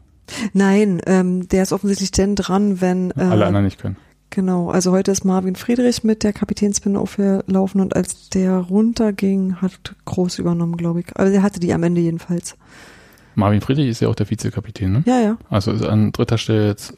Nein, 0.53 1.01
ähm, 1.05 1.47
der 1.49 1.63
ist 1.63 1.71
offensichtlich 1.73 2.11
denn 2.11 2.35
dran, 2.35 2.81
wenn 2.81 3.11
äh, 3.11 3.21
alle 3.21 3.45
anderen 3.45 3.65
nicht 3.65 3.79
können? 3.79 3.97
Genau, 4.31 4.69
also 4.69 4.91
heute 4.91 5.11
ist 5.11 5.25
Marvin 5.25 5.55
Friedrich 5.55 6.03
mit 6.03 6.23
der 6.23 6.33
Kapitänspinne 6.33 6.99
aufgelaufen 6.99 7.81
und 7.81 7.95
als 7.95 8.29
der 8.29 8.57
runterging, 8.57 9.55
hat 9.55 9.95
Groß 10.05 10.37
übernommen, 10.39 10.77
glaube 10.77 10.99
ich. 10.99 11.07
Also 11.17 11.31
der 11.31 11.41
hatte 11.41 11.59
die 11.59 11.73
am 11.73 11.81
Ende 11.81 12.01
jedenfalls. 12.01 12.55
Marvin 13.33 13.61
Friedrich 13.61 13.87
ist 13.87 14.01
ja 14.01 14.07
auch 14.07 14.15
der 14.15 14.29
Vizekapitän, 14.29 14.91
ne? 14.91 15.03
Ja, 15.07 15.19
ja, 15.19 15.37
Also 15.49 15.71
ist 15.71 15.83
an 15.83 16.11
dritter 16.11 16.37
Stelle 16.37 16.67
jetzt 16.67 16.93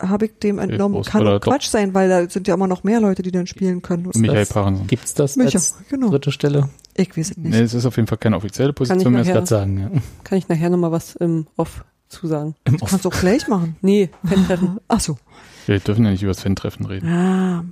habe 0.00 0.26
ich 0.26 0.32
dem 0.42 0.58
entnommen. 0.58 0.96
Groß 0.96 1.06
Kann 1.06 1.26
auch 1.28 1.40
Quatsch 1.40 1.68
sein, 1.68 1.94
weil 1.94 2.08
da 2.08 2.28
sind 2.28 2.48
ja 2.48 2.54
immer 2.54 2.66
noch 2.66 2.82
mehr 2.82 3.00
Leute, 3.00 3.22
die 3.22 3.30
dann 3.30 3.46
spielen 3.46 3.82
können. 3.82 4.08
Michael 4.16 4.40
das- 4.40 4.48
Parensen. 4.48 4.86
Gibt's 4.88 5.14
das 5.14 5.36
Micha, 5.36 5.58
als 5.58 5.76
genau. 5.88 6.08
dritte 6.10 6.32
Stelle? 6.32 6.68
Ich 6.96 7.16
weiß 7.16 7.30
es 7.32 7.36
nicht. 7.36 7.50
Nee, 7.54 7.60
es 7.60 7.74
ist 7.74 7.86
auf 7.86 7.96
jeden 7.96 8.08
Fall 8.08 8.18
keine 8.18 8.36
offizielle 8.36 8.70
ich 8.70 8.74
Position 8.74 9.12
mehr. 9.12 9.22
nachher- 9.22 9.34
Grad 9.34 9.46
sagen, 9.48 9.78
ja. 9.78 9.90
Kann 10.24 10.38
ich 10.38 10.48
nachher 10.48 10.70
nochmal 10.70 10.90
was 10.92 11.14
im 11.16 11.46
Off 11.56 11.84
zusagen? 12.10 12.54
Im 12.64 12.76
Du 12.76 12.84
kannst 12.84 13.06
auch 13.06 13.18
gleich 13.18 13.48
machen. 13.48 13.76
Nee, 13.80 14.10
Fan-Treffen. 14.24 14.78
Ach 14.88 15.00
so. 15.00 15.18
Wir 15.66 15.78
dürfen 15.78 16.04
ja 16.04 16.10
nicht 16.10 16.22
über 16.22 16.32
das 16.32 16.42
Fan-Treffen 16.42 16.86
reden. 16.86 17.08
Ah, 17.08 17.64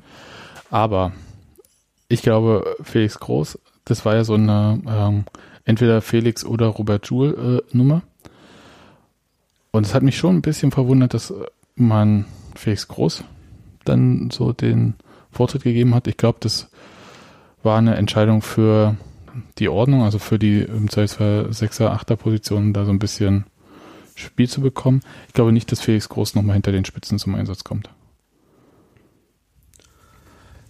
Aber 0.71 1.13
ich 2.09 2.23
glaube, 2.23 2.77
Felix 2.83 3.19
Groß, 3.19 3.59
das 3.85 4.05
war 4.05 4.15
ja 4.15 4.25
so 4.25 4.35
eine 4.35 4.81
ähm, 4.87 5.25
entweder 5.65 6.01
Felix 6.01 6.45
oder 6.45 6.67
Robert 6.69 7.07
Joule 7.07 7.63
äh, 7.73 7.77
Nummer. 7.77 8.03
Und 9.71 9.87
es 9.87 9.95
hat 9.95 10.03
mich 10.03 10.17
schon 10.17 10.37
ein 10.37 10.43
bisschen 10.43 10.71
verwundert, 10.71 11.15
dass 11.15 11.31
äh, 11.31 11.45
man 11.77 12.25
Felix 12.55 12.89
Groß 12.89 13.25
dann 13.85 14.31
so 14.31 14.53
den 14.53 14.95
Vortritt 15.31 15.63
gegeben 15.63 15.95
hat. 15.95 16.07
Ich 16.07 16.17
glaube, 16.17 16.39
das 16.41 16.71
war 17.63 17.79
eine 17.79 17.97
Entscheidung 17.97 18.43
für 18.43 18.97
die 19.59 19.69
Ordnung, 19.69 20.03
also 20.03 20.19
für 20.19 20.39
die 20.39 20.61
im 20.61 20.89
Zweifelsfall 20.91 21.49
6er, 21.51 21.91
8er 22.01 22.17
Position 22.17 22.73
da 22.73 22.85
so 22.85 22.91
ein 22.91 22.99
bisschen 22.99 23.45
Spiel 24.19 24.49
zu 24.49 24.61
bekommen. 24.61 25.01
Ich 25.29 25.35
glaube 25.35 25.53
nicht, 25.53 25.71
dass 25.73 25.81
Felix 25.81 26.09
Groß 26.09 26.35
nochmal 26.35 26.55
hinter 26.55 26.73
den 26.73 26.85
Spitzen 26.85 27.19
zum 27.19 27.35
Einsatz 27.35 27.65
kommt. 27.65 27.91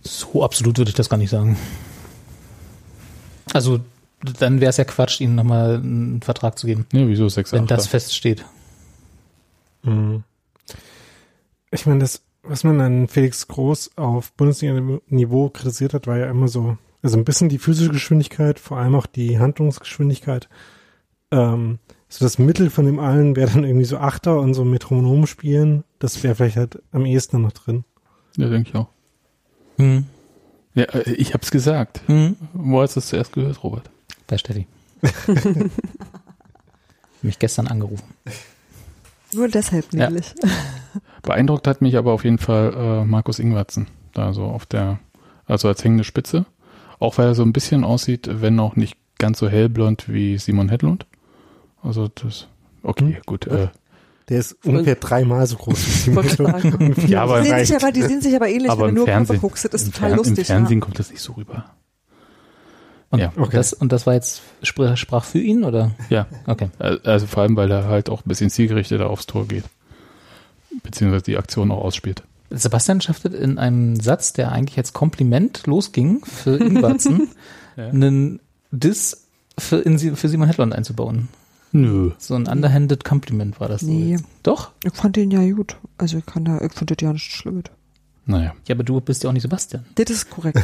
So 0.02 0.42
absolut 0.44 0.78
würde 0.78 0.90
ich 0.90 0.94
das 0.94 1.08
gar 1.08 1.16
nicht 1.16 1.30
sagen. 1.30 1.56
Also 3.52 3.80
dann 4.38 4.60
wäre 4.60 4.70
es 4.70 4.76
ja 4.76 4.84
Quatsch, 4.84 5.20
ihnen 5.20 5.34
nochmal 5.34 5.76
einen 5.76 6.22
Vertrag 6.22 6.58
zu 6.58 6.66
geben, 6.66 6.86
Ja, 6.92 7.06
wieso 7.06 7.26
6er, 7.26 7.52
wenn 7.52 7.64
8er? 7.64 7.68
das 7.68 7.86
feststeht. 7.86 8.44
Mhm. 9.82 10.24
Ich 11.70 11.86
meine, 11.86 12.00
das, 12.00 12.22
was 12.42 12.64
man 12.64 12.80
an 12.80 13.08
Felix 13.08 13.46
Groß 13.48 13.96
auf 13.96 14.32
Bundesliga-Niveau 14.32 15.50
kritisiert 15.50 15.94
hat, 15.94 16.06
war 16.06 16.18
ja 16.18 16.30
immer 16.30 16.48
so, 16.48 16.78
also 17.02 17.16
ein 17.16 17.24
bisschen 17.24 17.48
die 17.48 17.58
physische 17.58 17.90
Geschwindigkeit, 17.90 18.58
vor 18.58 18.78
allem 18.78 18.94
auch 18.94 19.06
die 19.06 19.38
Handlungsgeschwindigkeit. 19.38 20.48
Ähm, 21.30 21.78
so 22.08 22.24
das 22.24 22.38
Mittel 22.38 22.70
von 22.70 22.86
dem 22.86 22.98
allen 22.98 23.36
wäre 23.36 23.50
dann 23.52 23.64
irgendwie 23.64 23.84
so 23.84 23.98
Achter 23.98 24.38
und 24.40 24.54
so 24.54 24.64
Metronom 24.64 25.26
spielen. 25.26 25.84
Das 25.98 26.22
wäre 26.22 26.34
vielleicht 26.34 26.56
halt 26.56 26.82
am 26.92 27.04
ehesten 27.04 27.42
noch 27.42 27.52
drin. 27.52 27.84
Ja, 28.36 28.48
denke 28.48 28.70
ich 28.70 28.74
auch. 28.74 28.88
Hm. 29.76 30.06
Ja, 30.74 30.84
äh, 30.84 31.10
ich 31.12 31.34
hab's 31.34 31.50
gesagt. 31.50 32.00
Hm. 32.06 32.36
Wo 32.52 32.80
hast 32.80 32.96
du 32.96 33.00
es 33.00 33.08
zuerst 33.08 33.32
gehört, 33.32 33.62
Robert? 33.62 33.90
Bei 34.26 34.38
Steffi. 34.38 34.66
mich 37.22 37.38
gestern 37.38 37.66
angerufen. 37.66 38.04
nur 39.34 39.48
deshalb 39.48 39.92
Ja. 39.92 40.06
nämlich. 40.06 40.34
Beeindruckt 41.22 41.66
hat 41.66 41.82
mich 41.82 41.96
aber 41.96 42.12
auf 42.12 42.24
jeden 42.24 42.38
Fall 42.38 42.74
äh, 42.74 43.04
Markus 43.04 43.38
Ingwertsen. 43.38 43.88
Da 44.14 44.32
so 44.32 44.44
auf 44.44 44.66
der, 44.66 44.98
also 45.46 45.68
als 45.68 45.84
hängende 45.84 46.04
Spitze. 46.04 46.46
Auch 46.98 47.18
weil 47.18 47.26
er 47.28 47.34
so 47.34 47.42
ein 47.42 47.52
bisschen 47.52 47.84
aussieht, 47.84 48.28
wenn 48.30 48.58
auch 48.60 48.76
nicht 48.76 48.96
ganz 49.18 49.38
so 49.38 49.48
hellblond 49.48 50.08
wie 50.08 50.38
Simon 50.38 50.68
Hedlund. 50.68 51.06
Also 51.82 52.08
das, 52.08 52.48
okay, 52.82 53.14
Hm. 53.14 53.22
gut. 53.26 53.46
Äh, 53.46 53.68
Der 54.28 54.40
ist 54.40 54.56
ungefähr 54.64 54.96
dreimal 54.96 55.46
so 55.46 55.56
groß 55.56 55.86
wie 56.06 56.12
vier 56.12 57.06
Ja, 57.08 57.22
aber 57.22 57.40
Die 57.40 57.48
sehen, 57.48 57.64
sich 57.64 57.76
aber, 57.76 57.92
die 57.92 58.02
sehen 58.02 58.20
sich 58.20 58.34
aber 58.36 58.48
ähnlich, 58.48 58.70
aber 58.70 58.82
wenn 58.82 58.88
im 58.90 58.94
du 58.96 59.00
nur 59.00 59.06
Körper 59.06 59.24
Fernsehen, 59.26 59.40
guckst. 59.40 59.64
Das 59.64 59.80
ist 59.82 59.86
im, 59.88 59.92
total 59.94 60.08
Fer 60.10 60.16
lustig. 60.16 60.38
im 60.38 60.44
Fernsehen 60.44 60.80
kommt 60.80 60.98
das 60.98 61.10
nicht 61.10 61.22
so 61.22 61.32
rüber. 61.32 61.64
Und, 63.10 63.20
Ja, 63.20 63.32
okay. 63.38 63.56
das, 63.56 63.72
und 63.72 63.90
das 63.90 64.06
war 64.06 64.12
jetzt 64.14 64.42
sprach, 64.62 64.96
sprach 64.98 65.24
für 65.24 65.38
ihn 65.38 65.64
oder? 65.64 65.92
Ja, 66.10 66.26
Okay. 66.46 66.68
also 66.78 67.26
vor 67.26 67.42
allem, 67.42 67.56
weil 67.56 67.70
er 67.70 67.84
halt 67.86 68.10
auch 68.10 68.20
ein 68.24 68.28
bisschen 68.28 68.50
zielgerichteter 68.50 69.08
aufs 69.08 69.24
Tor 69.26 69.46
geht. 69.48 69.64
Beziehungsweise 70.82 71.24
die 71.24 71.38
Aktion 71.38 71.70
auch 71.70 71.82
ausspielt. 71.82 72.22
Sebastian 72.50 73.00
schaffte 73.00 73.28
in 73.28 73.58
einem 73.58 73.96
Satz, 73.96 74.32
der 74.34 74.52
eigentlich 74.52 74.76
als 74.78 74.92
Kompliment 74.92 75.66
losging 75.66 76.24
für 76.24 76.56
Ingwarzen, 76.58 77.28
Ja. 77.76 77.88
einen 77.88 78.40
Diss 78.72 79.26
für, 79.58 79.76
in, 79.78 79.98
für 79.98 80.28
Simon 80.28 80.48
Hedlund 80.48 80.74
einzubauen. 80.74 81.28
Nö. 81.72 82.12
So 82.18 82.34
ein 82.34 82.46
underhanded 82.46 83.04
Compliment 83.04 83.60
war 83.60 83.68
das. 83.68 83.82
so 83.82 83.88
Nee. 83.88 84.12
jetzt. 84.12 84.24
Doch? 84.42 84.70
Ich 84.84 84.94
fand 84.94 85.16
den 85.16 85.30
ja 85.30 85.40
gut. 85.52 85.76
Also 85.98 86.18
ich 86.18 86.26
kann 86.26 86.44
da, 86.44 86.60
ich 86.60 86.72
fand 86.72 86.90
das 86.90 86.96
ja 87.00 87.12
nicht 87.12 87.30
schlimm. 87.30 87.62
Naja. 88.26 88.54
Ja, 88.66 88.74
aber 88.74 88.84
du 88.84 89.00
bist 89.00 89.22
ja 89.24 89.30
auch 89.30 89.34
nicht 89.34 89.42
Sebastian. 89.42 89.84
Das 89.94 90.10
ist 90.10 90.30
korrekt. 90.30 90.58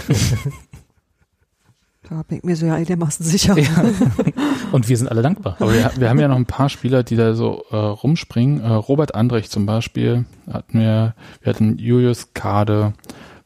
da 2.09 2.23
bin 2.23 2.39
ich 2.39 2.45
mir 2.45 2.57
so 2.57 2.67
ja 2.67 2.75
einigermaßen 2.75 3.25
sicher. 3.25 3.59
Ja. 3.59 3.85
Und 4.73 4.89
wir 4.89 4.97
sind 4.97 5.09
alle 5.09 5.23
dankbar. 5.23 5.57
Aber 5.59 5.73
wir, 5.73 5.91
wir 5.97 6.09
haben 6.11 6.19
ja 6.21 6.29
noch 6.29 6.37
ein 6.37 6.47
paar 6.47 6.69
Spieler, 6.69 7.03
die 7.03 7.17
da 7.17 7.35
so 7.35 7.65
äh, 7.71 7.77
rumspringen. 7.77 8.61
Äh, 8.61 8.73
Robert 8.73 9.15
Andrich 9.15 9.51
zum 9.51 9.67
Beispiel 9.67 10.25
hatten 10.51 10.79
wir, 10.79 11.15
wir 11.43 11.51
hatten 11.53 11.79
Julius 11.79 12.35
Kade, 12.35 12.93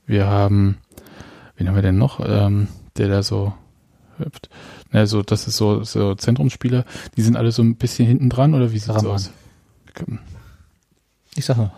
wir 0.06 0.26
haben, 0.26 0.78
wen 1.56 1.68
haben 1.68 1.74
wir 1.74 1.82
denn 1.82 1.98
noch, 1.98 2.20
ähm, 2.26 2.68
der 2.96 3.08
da 3.08 3.22
so 3.22 3.52
hüpft? 4.18 4.48
Na, 4.90 5.06
so, 5.06 5.22
das 5.22 5.46
ist 5.46 5.56
so, 5.56 5.84
so 5.84 6.14
Zentrumsspieler, 6.14 6.84
die 7.16 7.22
sind 7.22 7.36
alle 7.36 7.52
so 7.52 7.62
ein 7.62 7.76
bisschen 7.76 8.06
hinten 8.06 8.30
dran 8.30 8.54
oder 8.54 8.72
wie 8.72 8.78
sieht's 8.78 8.88
Rahman. 8.96 9.12
aus? 9.12 9.30
Ich 11.34 11.44
sage 11.44 11.70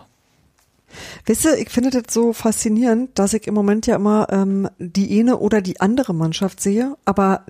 Weißt 1.27 1.45
du, 1.45 1.49
ich 1.57 1.69
finde 1.69 1.89
das 1.89 2.13
so 2.13 2.33
faszinierend, 2.33 3.17
dass 3.17 3.33
ich 3.33 3.47
im 3.47 3.53
Moment 3.53 3.87
ja 3.87 3.95
immer 3.95 4.27
ähm, 4.29 4.69
die 4.77 5.19
eine 5.19 5.37
oder 5.37 5.61
die 5.61 5.79
andere 5.79 6.13
Mannschaft 6.13 6.61
sehe, 6.61 6.97
aber 7.05 7.45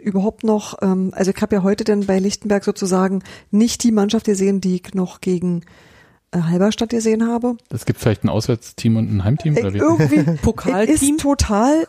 überhaupt 0.00 0.44
noch, 0.44 0.78
ähm, 0.82 1.12
also 1.14 1.32
ich 1.32 1.42
habe 1.42 1.56
ja 1.56 1.62
heute 1.62 1.84
denn 1.84 2.06
bei 2.06 2.18
Lichtenberg 2.18 2.64
sozusagen 2.64 3.22
nicht 3.50 3.82
die 3.82 3.92
Mannschaft 3.92 4.26
gesehen, 4.26 4.60
die 4.60 4.76
ich 4.76 4.94
noch 4.94 5.20
gegen 5.20 5.62
äh, 5.62 5.89
Halberstadt 6.32 6.90
gesehen 6.90 7.26
habe. 7.26 7.56
Es 7.70 7.86
gibt 7.86 7.98
vielleicht 7.98 8.24
ein 8.24 8.28
Auswärtsteam 8.28 8.96
und 8.96 9.10
ein 9.10 9.24
Heimteam 9.24 9.56
oder 9.56 9.74
wie? 9.74 9.78
irgendwie, 9.78 10.22
Pokalteam? 10.42 10.94
ist 10.94 11.20
total, 11.20 11.86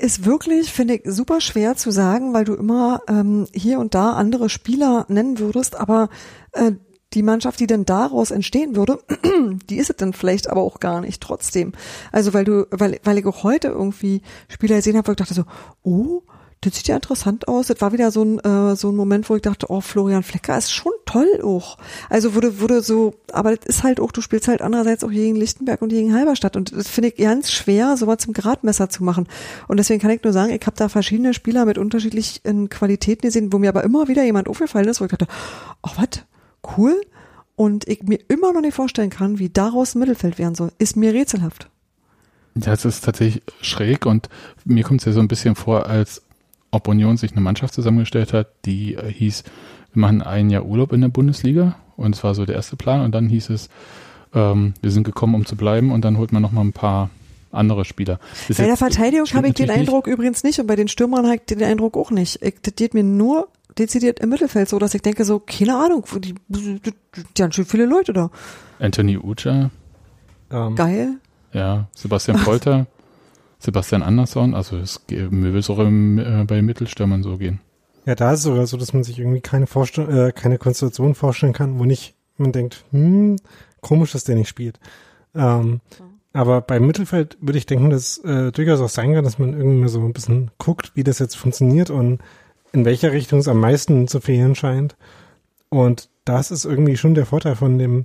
ist 0.00 0.26
wirklich, 0.26 0.72
finde 0.72 0.96
ich, 0.96 1.02
super 1.04 1.40
schwer 1.40 1.76
zu 1.76 1.90
sagen, 1.90 2.34
weil 2.34 2.44
du 2.44 2.54
immer 2.54 3.00
ähm, 3.08 3.46
hier 3.52 3.78
und 3.78 3.94
da 3.94 4.12
andere 4.12 4.48
Spieler 4.48 5.06
nennen 5.08 5.38
würdest, 5.38 5.76
aber 5.76 6.10
äh, 6.52 6.72
die 7.14 7.22
Mannschaft, 7.22 7.58
die 7.60 7.66
denn 7.66 7.86
daraus 7.86 8.30
entstehen 8.30 8.76
würde, 8.76 8.98
die 9.70 9.76
ist 9.76 9.88
es 9.88 9.96
dann 9.96 10.12
vielleicht 10.12 10.50
aber 10.50 10.60
auch 10.60 10.80
gar 10.80 11.00
nicht 11.00 11.22
trotzdem. 11.22 11.72
Also 12.12 12.34
weil 12.34 12.44
du, 12.44 12.66
weil, 12.70 13.00
weil 13.04 13.18
ich 13.18 13.26
auch 13.26 13.44
heute 13.44 13.68
irgendwie 13.68 14.20
Spieler 14.48 14.76
gesehen 14.76 14.96
habe, 14.96 15.08
wo 15.08 15.12
ich 15.12 15.16
dachte 15.16 15.34
so, 15.34 15.44
oh, 15.82 16.22
das 16.60 16.74
sieht 16.74 16.88
ja 16.88 16.96
interessant 16.96 17.46
aus. 17.46 17.68
Das 17.68 17.80
war 17.80 17.92
wieder 17.92 18.10
so 18.10 18.24
ein, 18.24 18.38
äh, 18.40 18.74
so 18.74 18.90
ein 18.90 18.96
Moment, 18.96 19.30
wo 19.30 19.36
ich 19.36 19.42
dachte, 19.42 19.66
oh, 19.70 19.80
Florian 19.80 20.22
Flecker 20.22 20.58
ist 20.58 20.72
schon 20.72 20.92
toll 21.06 21.40
auch. 21.42 21.78
Also 22.10 22.34
wurde, 22.34 22.60
wurde 22.60 22.82
so, 22.82 23.14
aber 23.32 23.54
das 23.54 23.66
ist 23.66 23.82
halt 23.84 24.00
auch, 24.00 24.10
du 24.10 24.20
spielst 24.20 24.48
halt 24.48 24.60
andererseits 24.60 25.04
auch 25.04 25.10
gegen 25.10 25.36
Lichtenberg 25.36 25.80
und 25.82 25.90
gegen 25.90 26.12
Halberstadt. 26.14 26.56
Und 26.56 26.76
das 26.76 26.88
finde 26.88 27.10
ich 27.10 27.16
ganz 27.16 27.52
schwer, 27.52 27.96
sowas 27.96 28.18
zum 28.18 28.32
Gradmesser 28.32 28.88
zu 28.88 29.04
machen. 29.04 29.28
Und 29.68 29.76
deswegen 29.76 30.00
kann 30.00 30.10
ich 30.10 30.22
nur 30.24 30.32
sagen, 30.32 30.52
ich 30.52 30.66
habe 30.66 30.76
da 30.76 30.88
verschiedene 30.88 31.32
Spieler 31.32 31.64
mit 31.64 31.78
unterschiedlichen 31.78 32.68
Qualitäten 32.68 33.22
gesehen, 33.22 33.52
wo 33.52 33.58
mir 33.58 33.68
aber 33.68 33.84
immer 33.84 34.08
wieder 34.08 34.24
jemand 34.24 34.48
aufgefallen 34.48 34.88
ist, 34.88 35.00
wo 35.00 35.04
ich 35.04 35.10
dachte, 35.10 35.28
oh, 35.82 35.90
was? 35.96 36.24
Cool. 36.76 37.00
Und 37.54 37.86
ich 37.88 38.02
mir 38.02 38.18
immer 38.28 38.52
noch 38.52 38.60
nicht 38.60 38.74
vorstellen 38.74 39.10
kann, 39.10 39.38
wie 39.38 39.48
daraus 39.48 39.94
ein 39.94 40.00
Mittelfeld 40.00 40.38
werden 40.38 40.54
soll. 40.54 40.72
Ist 40.78 40.96
mir 40.96 41.12
rätselhaft. 41.12 41.70
Ja, 42.56 42.72
es 42.72 42.84
ist 42.84 43.04
tatsächlich 43.04 43.42
schräg 43.60 44.06
und 44.06 44.28
mir 44.64 44.82
kommt 44.82 45.00
es 45.00 45.06
ja 45.06 45.12
so 45.12 45.20
ein 45.20 45.28
bisschen 45.28 45.54
vor, 45.54 45.86
als 45.86 46.22
ob 46.70 46.88
Union 46.88 47.16
sich 47.16 47.32
eine 47.32 47.40
Mannschaft 47.40 47.74
zusammengestellt 47.74 48.32
hat, 48.32 48.48
die 48.64 48.94
äh, 48.94 49.10
hieß, 49.10 49.44
wir 49.94 50.00
machen 50.00 50.22
ein 50.22 50.50
Jahr 50.50 50.64
Urlaub 50.64 50.92
in 50.92 51.00
der 51.00 51.08
Bundesliga 51.08 51.76
und 51.96 52.14
es 52.14 52.22
war 52.24 52.34
so 52.34 52.44
der 52.44 52.56
erste 52.56 52.76
Plan 52.76 53.00
und 53.02 53.14
dann 53.14 53.28
hieß 53.28 53.50
es, 53.50 53.68
ähm, 54.34 54.74
wir 54.80 54.90
sind 54.90 55.04
gekommen, 55.04 55.34
um 55.34 55.46
zu 55.46 55.56
bleiben 55.56 55.90
und 55.90 56.04
dann 56.04 56.18
holt 56.18 56.32
man 56.32 56.42
nochmal 56.42 56.64
ein 56.64 56.72
paar 56.72 57.10
andere 57.50 57.84
Spieler. 57.86 58.18
Ist 58.48 58.58
Bei 58.58 58.66
der 58.66 58.76
Verteidigung 58.76 59.26
habe 59.28 59.48
ich 59.48 59.54
den 59.54 59.70
Eindruck 59.70 60.06
übrigens 60.06 60.44
nicht 60.44 60.60
und 60.60 60.66
bei 60.66 60.76
den 60.76 60.88
Stürmern 60.88 61.24
habe 61.24 61.36
ich 61.36 61.42
den 61.46 61.62
Eindruck 61.62 61.96
auch 61.96 62.10
nicht. 62.10 62.42
Ich, 62.42 62.56
das 62.60 62.74
geht 62.74 62.92
mir 62.92 63.02
nur 63.02 63.48
dezidiert 63.78 64.20
im 64.20 64.28
Mittelfeld 64.28 64.68
so, 64.68 64.78
dass 64.78 64.92
ich 64.94 65.02
denke 65.02 65.24
so, 65.24 65.38
keine 65.38 65.76
Ahnung, 65.76 66.04
wo 66.08 66.18
die, 66.18 66.34
die, 66.48 66.80
die 67.36 67.42
haben 67.42 67.52
schon 67.52 67.64
viele 67.64 67.86
Leute 67.86 68.12
da. 68.12 68.24
Nicht. 68.24 68.32
Anthony 68.80 69.16
Ucha, 69.16 69.70
Ähm, 70.50 70.74
Geil. 70.76 71.14
ja, 71.52 71.88
Sebastian 71.94 72.38
Polter, 72.40 72.86
Sebastian 73.58 74.02
Andersson, 74.02 74.54
also 74.54 74.76
es 74.76 75.00
will 75.08 75.56
es 75.56 75.70
auch 75.70 75.80
im, 75.80 76.18
äh, 76.18 76.44
bei 76.44 76.62
Mittelstürmern 76.62 77.22
so 77.22 77.38
gehen. 77.38 77.60
Ja, 78.06 78.14
da 78.14 78.32
ist 78.32 78.38
es 78.38 78.44
sogar 78.44 78.66
so, 78.66 78.76
dass 78.76 78.92
man 78.92 79.04
sich 79.04 79.18
irgendwie 79.18 79.40
keine 79.40 79.66
Vorstell 79.66 80.28
äh, 80.28 80.32
keine 80.32 80.58
Konstellation 80.58 81.14
vorstellen 81.14 81.52
kann, 81.52 81.78
wo 81.78 81.84
nicht 81.84 82.14
man 82.36 82.52
denkt, 82.52 82.84
hm, 82.92 83.36
komisch, 83.80 84.12
dass 84.12 84.24
der 84.24 84.36
nicht 84.36 84.48
spielt. 84.48 84.78
Ähm, 85.34 85.80
aber 86.32 86.60
beim 86.60 86.86
Mittelfeld 86.86 87.36
würde 87.40 87.58
ich 87.58 87.66
denken, 87.66 87.90
dass 87.90 88.18
äh, 88.18 88.52
durchaus 88.52 88.80
auch 88.80 88.88
sein 88.88 89.12
kann, 89.14 89.24
dass 89.24 89.38
man 89.38 89.54
irgendwie 89.54 89.88
so 89.88 90.00
ein 90.00 90.12
bisschen 90.12 90.50
guckt, 90.58 90.92
wie 90.94 91.04
das 91.04 91.18
jetzt 91.18 91.36
funktioniert 91.36 91.90
und 91.90 92.20
in 92.72 92.84
welcher 92.84 93.12
Richtung 93.12 93.40
es 93.40 93.48
am 93.48 93.60
meisten 93.60 94.08
zu 94.08 94.20
fehlen 94.20 94.54
scheint. 94.54 94.96
Und 95.68 96.08
das 96.24 96.50
ist 96.50 96.64
irgendwie 96.64 96.96
schon 96.96 97.14
der 97.14 97.26
Vorteil 97.26 97.56
von 97.56 97.78
dem 97.78 98.04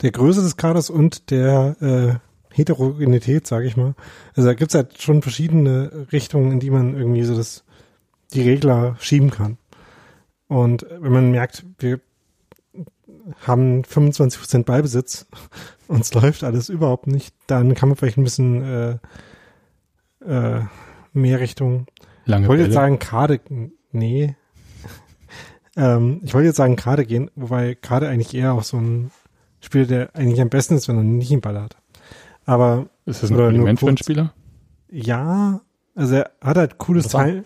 der 0.00 0.12
Größe 0.12 0.42
des 0.42 0.56
Kaders 0.56 0.90
und 0.90 1.30
der 1.30 1.76
äh, 1.80 2.27
Heterogenität, 2.58 3.46
sage 3.46 3.66
ich 3.66 3.76
mal. 3.76 3.94
Also 4.34 4.48
da 4.48 4.54
gibt's 4.54 4.74
halt 4.74 5.00
schon 5.00 5.22
verschiedene 5.22 6.06
Richtungen, 6.12 6.52
in 6.52 6.60
die 6.60 6.70
man 6.70 6.96
irgendwie 6.96 7.22
so 7.22 7.36
das 7.36 7.64
die 8.32 8.42
Regler 8.42 8.96
schieben 9.00 9.30
kann. 9.30 9.56
Und 10.48 10.86
wenn 10.90 11.12
man 11.12 11.30
merkt, 11.30 11.64
wir 11.78 12.00
haben 13.46 13.82
25% 13.82 14.64
Ballbesitz 14.64 15.26
und 15.88 16.00
es 16.00 16.14
läuft 16.14 16.44
alles 16.44 16.68
überhaupt 16.68 17.06
nicht, 17.06 17.34
dann 17.46 17.74
kann 17.74 17.88
man 17.88 17.96
vielleicht 17.96 18.18
ein 18.18 18.24
bisschen 18.24 18.62
äh, 18.62 18.98
äh, 20.26 20.62
mehr 21.12 21.40
Richtung. 21.40 21.86
Lange 22.24 22.44
Ich 22.44 22.48
wollte 22.48 22.64
jetzt 22.64 22.74
sagen, 22.74 22.98
gerade, 22.98 23.40
nee. 23.92 24.36
ähm, 25.76 26.20
ich 26.24 26.34
wollte 26.34 26.48
jetzt 26.48 26.56
sagen, 26.56 26.76
gerade 26.76 27.06
gehen, 27.06 27.30
wobei 27.34 27.76
gerade 27.80 28.08
eigentlich 28.08 28.34
eher 28.34 28.52
auch 28.52 28.64
so 28.64 28.78
ein 28.78 29.10
Spieler, 29.60 29.86
der 29.86 30.16
eigentlich 30.16 30.40
am 30.40 30.50
besten 30.50 30.74
ist, 30.74 30.88
wenn 30.88 30.96
er 30.96 31.02
nicht 31.02 31.30
den 31.30 31.40
Ball 31.40 31.60
hat. 31.60 31.76
Aber 32.48 32.86
ist 33.04 33.22
das 33.22 33.30
ein 33.30 33.36
Kompliment 33.36 33.78
für 33.78 33.88
einen. 33.88 33.98
Spieler? 33.98 34.32
ja, 34.90 35.60
also 35.94 36.14
er 36.14 36.30
hat 36.40 36.56
halt 36.56 36.78
cooles. 36.78 37.08
Timing, 37.08 37.44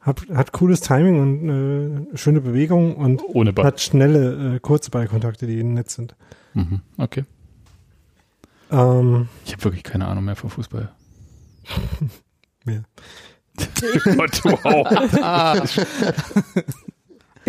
hat, 0.00 0.22
hat 0.34 0.50
cooles 0.52 0.80
Timing 0.80 1.20
und 1.20 2.12
äh, 2.14 2.16
schöne 2.16 2.40
Bewegung 2.40 2.96
und 2.96 3.22
Ohne 3.22 3.52
Ball. 3.52 3.64
hat 3.66 3.80
schnelle, 3.80 4.56
äh, 4.56 4.58
kurze 4.58 4.90
Ballkontakte, 4.90 5.46
die 5.46 5.62
nett 5.62 5.88
sind. 5.88 6.16
Mhm. 6.54 6.80
Okay. 6.96 7.24
Ähm, 8.72 9.28
Ich 9.44 9.52
habe 9.52 9.62
wirklich 9.64 9.84
keine 9.84 10.08
Ahnung 10.08 10.24
mehr 10.24 10.34
von 10.34 10.50
Fußball. 10.50 10.90
Mehr. 12.64 12.82
Gott, 14.16 14.44
wow. 14.44 15.86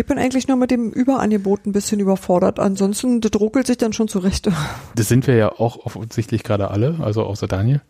Ich 0.02 0.08
bin 0.08 0.18
eigentlich 0.18 0.48
nur 0.48 0.56
mit 0.56 0.72
dem 0.72 0.90
Überangebot 0.90 1.64
ein 1.64 1.70
bisschen 1.70 2.00
überfordert. 2.00 2.58
Ansonsten, 2.58 3.20
das 3.20 3.30
ruckelt 3.40 3.68
sich 3.68 3.76
dann 3.76 3.92
schon 3.92 4.08
zurecht. 4.08 4.50
Das 4.96 5.06
sind 5.06 5.28
wir 5.28 5.36
ja 5.36 5.52
auch 5.52 5.86
offensichtlich 5.86 6.42
gerade 6.42 6.72
alle, 6.72 6.98
also 7.00 7.22
außer 7.22 7.46
Daniel. 7.46 7.80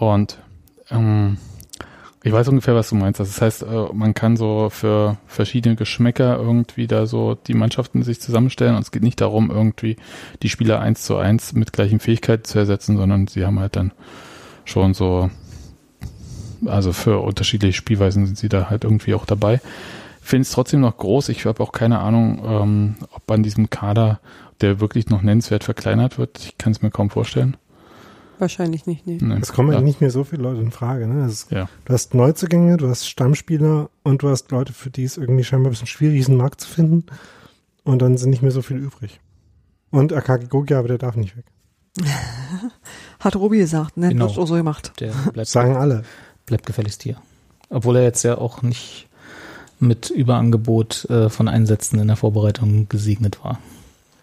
Und 0.00 0.38
ähm, 0.90 1.38
ich 2.24 2.32
weiß 2.32 2.48
ungefähr, 2.48 2.74
was 2.74 2.88
du 2.88 2.96
meinst. 2.96 3.20
Das 3.20 3.40
heißt, 3.40 3.62
äh, 3.62 3.86
man 3.92 4.14
kann 4.14 4.36
so 4.36 4.70
für 4.70 5.16
verschiedene 5.28 5.76
Geschmäcker 5.76 6.36
irgendwie 6.36 6.88
da 6.88 7.06
so 7.06 7.36
die 7.36 7.54
Mannschaften 7.54 8.02
sich 8.02 8.20
zusammenstellen 8.20 8.74
und 8.74 8.82
es 8.82 8.90
geht 8.90 9.04
nicht 9.04 9.20
darum, 9.20 9.52
irgendwie 9.52 9.96
die 10.42 10.48
Spieler 10.48 10.80
eins 10.80 11.02
zu 11.02 11.16
eins 11.16 11.52
mit 11.52 11.72
gleichen 11.72 12.00
Fähigkeiten 12.00 12.44
zu 12.44 12.58
ersetzen, 12.58 12.96
sondern 12.96 13.28
sie 13.28 13.46
haben 13.46 13.60
halt 13.60 13.76
dann 13.76 13.92
schon 14.64 14.94
so, 14.94 15.30
also 16.66 16.92
für 16.92 17.20
unterschiedliche 17.20 17.76
Spielweisen 17.76 18.26
sind 18.26 18.36
sie 18.36 18.48
da 18.48 18.68
halt 18.68 18.82
irgendwie 18.82 19.14
auch 19.14 19.26
dabei. 19.26 19.60
Finde 20.24 20.42
es 20.42 20.52
trotzdem 20.52 20.80
noch 20.80 20.96
groß. 20.96 21.28
Ich 21.28 21.44
habe 21.44 21.62
auch 21.62 21.70
keine 21.70 21.98
Ahnung, 21.98 22.42
ähm, 22.46 22.94
ob 23.12 23.30
an 23.30 23.42
diesem 23.42 23.68
Kader 23.68 24.20
der 24.62 24.80
wirklich 24.80 25.10
noch 25.10 25.20
nennenswert 25.20 25.64
verkleinert 25.64 26.16
wird. 26.16 26.38
Ich 26.38 26.56
kann 26.56 26.72
es 26.72 26.80
mir 26.80 26.90
kaum 26.90 27.10
vorstellen. 27.10 27.58
Wahrscheinlich 28.38 28.86
nicht, 28.86 29.06
nee. 29.06 29.18
Nee. 29.20 29.38
es 29.42 29.52
kommen 29.52 29.70
ja. 29.70 29.82
nicht 29.82 30.00
mehr 30.00 30.10
so 30.10 30.24
viele 30.24 30.42
Leute 30.44 30.62
in 30.62 30.70
Frage. 30.70 31.06
Ne? 31.06 31.26
Es, 31.26 31.48
Ja. 31.50 31.68
Du 31.84 31.92
hast 31.92 32.14
Neuzugänge, 32.14 32.78
du 32.78 32.88
hast 32.88 33.06
Stammspieler 33.06 33.90
und 34.02 34.22
du 34.22 34.30
hast 34.30 34.50
Leute, 34.50 34.72
für 34.72 34.88
die 34.88 35.04
es 35.04 35.18
irgendwie 35.18 35.44
scheinbar 35.44 35.68
ein 35.68 35.72
bisschen 35.72 35.88
schwierig 35.88 36.20
ist, 36.20 36.28
einen 36.28 36.38
Markt 36.38 36.62
zu 36.62 36.68
finden. 36.68 37.04
Und 37.82 38.00
dann 38.00 38.16
sind 38.16 38.30
nicht 38.30 38.40
mehr 38.40 38.50
so 38.50 38.62
viele 38.62 38.80
übrig. 38.80 39.20
Und 39.90 40.14
Akagi 40.14 40.46
Gogia, 40.46 40.78
aber 40.78 40.88
der 40.88 40.98
darf 40.98 41.16
nicht 41.16 41.36
weg. 41.36 41.44
Hat 43.20 43.36
Robi 43.36 43.58
gesagt, 43.58 43.98
ne? 43.98 44.08
Genau. 44.08 44.28
Genau. 44.28 44.40
auch 44.40 44.46
so 44.46 44.54
gemacht. 44.54 44.92
Der 45.00 45.12
bleibt, 45.34 45.48
Sagen 45.48 45.76
alle. 45.76 46.04
bleibt 46.46 46.64
gefälligst 46.64 47.02
hier. 47.02 47.18
Obwohl 47.68 47.96
er 47.96 48.04
jetzt 48.04 48.22
ja 48.22 48.38
auch 48.38 48.62
nicht 48.62 49.06
mit 49.80 50.10
Überangebot 50.10 51.06
äh, 51.10 51.28
von 51.28 51.48
Einsätzen 51.48 51.98
in 51.98 52.08
der 52.08 52.16
Vorbereitung 52.16 52.88
gesegnet 52.88 53.44
war. 53.44 53.58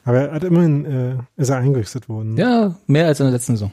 Aber 0.03 0.19
er 0.19 0.32
hat 0.34 0.44
immerhin, 0.44 0.86
äh, 0.86 1.15
ist 1.41 1.49
er 1.49 1.57
eingerichtet 1.57 2.10
worden. 2.10 2.38
Ja, 2.38 2.76
mehr 2.88 3.07
als 3.07 3.19
in 3.19 3.28
der 3.28 3.34
letzten 3.34 3.53
Saison. 3.53 3.72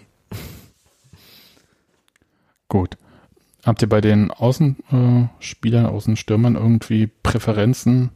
Gut. 2.69 2.97
Habt 3.65 3.83
ihr 3.83 3.89
bei 3.89 4.01
den 4.01 4.31
Außenspielern, 4.31 5.85
äh, 5.85 5.89
Außenstürmern 5.89 6.55
irgendwie 6.55 7.07
Präferenzen? 7.07 8.11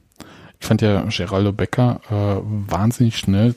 Ich 0.60 0.66
fand 0.66 0.82
ja 0.82 1.02
Geraldo 1.08 1.52
Becker 1.52 2.00
äh, 2.10 2.70
wahnsinnig 2.70 3.16
schnell. 3.18 3.54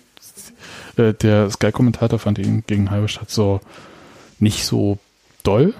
Äh, 0.98 1.14
der 1.14 1.50
Sky-Kommentator 1.50 2.18
fand 2.18 2.40
ihn 2.40 2.64
gegen 2.66 2.90
Halberstadt 2.90 3.30
so 3.30 3.60
nicht 4.40 4.66
so 4.66 4.98
doll. 5.44 5.74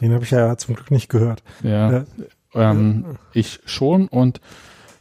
Den 0.00 0.12
habe 0.12 0.24
ich 0.24 0.30
ja 0.30 0.56
zum 0.56 0.74
Glück 0.74 0.90
nicht 0.90 1.08
gehört. 1.08 1.42
Ja, 1.62 1.92
Ja. 1.92 2.04
Ähm, 2.54 3.16
ich 3.32 3.60
schon 3.64 4.08
und 4.08 4.40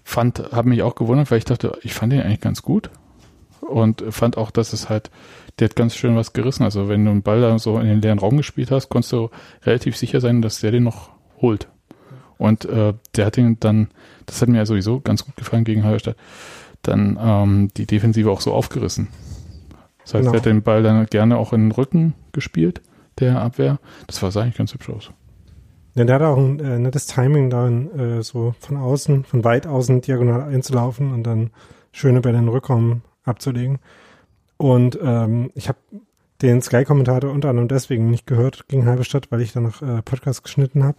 fand, 0.04 0.52
habe 0.52 0.70
mich 0.70 0.82
auch 0.84 0.96
gewundert, 0.96 1.32
weil 1.32 1.38
ich 1.38 1.46
dachte, 1.46 1.78
ich 1.84 1.94
fand 1.94 2.14
den 2.14 2.22
eigentlich 2.22 2.42
ganz 2.42 2.62
gut 2.62 2.90
und 3.62 4.04
fand 4.10 4.38
auch, 4.38 4.52
dass 4.52 4.74
es 4.74 4.90
halt, 4.90 5.12
der 5.60 5.70
hat 5.70 5.76
ganz 5.76 5.96
schön 5.96 6.16
was 6.16 6.34
gerissen. 6.34 6.64
Also 6.64 6.90
wenn 6.90 7.06
du 7.06 7.12
einen 7.12 7.22
Ball 7.22 7.42
da 7.42 7.58
so 7.60 7.80
in 7.80 7.88
den 7.88 8.02
leeren 8.02 8.20
Raum 8.20 8.38
gespielt 8.38 8.72
hast, 8.72 8.90
konntest 8.90 9.14
du 9.14 9.30
relativ 9.64 9.96
sicher 9.96 10.20
sein, 10.20 10.42
dass 10.42 10.60
der 10.60 10.72
den 10.72 10.84
noch 10.84 11.10
holt. 11.42 11.68
Und 12.38 12.66
äh, 12.66 12.94
der 13.16 13.26
hat 13.28 13.38
den 13.38 13.60
dann, 13.60 13.90
das 14.26 14.42
hat 14.42 14.50
mir 14.50 14.58
ja 14.58 14.66
sowieso 14.66 15.00
ganz 15.00 15.24
gut 15.26 15.36
gefallen 15.36 15.64
gegen 15.64 15.84
Halberstadt, 15.84 16.16
dann 16.82 17.20
ähm, 17.22 17.70
die 17.78 17.86
Defensive 17.86 18.32
auch 18.32 18.42
so 18.42 18.54
aufgerissen. 18.54 19.10
Das 20.04 20.16
heißt, 20.16 20.24
Genau. 20.24 20.34
er 20.34 20.38
hat 20.38 20.46
den 20.46 20.64
Ball 20.64 20.82
dann 20.82 21.06
gerne 21.06 21.38
auch 21.38 21.54
in 21.54 21.62
den 21.62 21.72
Rücken 21.72 22.16
gespielt, 22.32 22.82
der 23.20 23.40
Abwehr. 23.42 23.80
Das 24.08 24.18
sah 24.18 24.42
eigentlich 24.42 24.58
ganz 24.58 24.74
hübsch 24.74 24.90
aus. 24.90 25.12
Ja, 25.94 26.06
der 26.06 26.16
hat 26.16 26.22
auch 26.22 26.38
ein 26.38 26.60
äh, 26.60 26.80
nettes 26.80 27.06
Timing 27.06 27.50
dann 27.50 27.92
äh, 27.92 28.24
so 28.24 28.54
von 28.60 28.78
außen, 28.78 29.26
von 29.26 29.44
weit 29.44 29.68
außen 29.68 30.02
diagonal 30.02 30.44
einzulaufen 30.44 31.14
und 31.14 31.24
dann 31.24 31.52
schöne 31.92 32.22
Bälle 32.22 32.38
in 32.38 32.46
den 32.46 32.54
Rückraum 32.54 33.02
abzulegen. 33.24 33.80
Und 34.58 34.98
ähm, 35.02 35.52
ich 35.54 35.68
habe 35.68 35.80
den 36.42 36.62
Sky-Kommentator 36.62 37.32
unter 37.32 37.50
anderem 37.50 37.68
deswegen 37.68 38.10
nicht 38.10 38.26
gehört 38.26 38.68
gegen 38.68 38.86
halbe 38.86 39.04
Stadt, 39.04 39.32
weil 39.32 39.42
ich 39.42 39.54
dann 39.54 39.64
noch 39.64 39.82
äh, 39.82 40.02
Podcast 40.02 40.44
geschnitten 40.44 40.84
habe. 40.84 40.98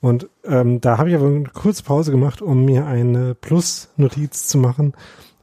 Und 0.00 0.28
ähm, 0.44 0.80
da 0.80 0.98
habe 0.98 1.08
ich 1.08 1.16
aber 1.16 1.26
eine 1.26 1.44
kurze 1.44 1.82
Pause 1.82 2.10
gemacht, 2.10 2.42
um 2.42 2.64
mir 2.64 2.86
eine 2.86 3.34
Plus-Notiz 3.34 4.46
zu 4.46 4.58
machen 4.58 4.92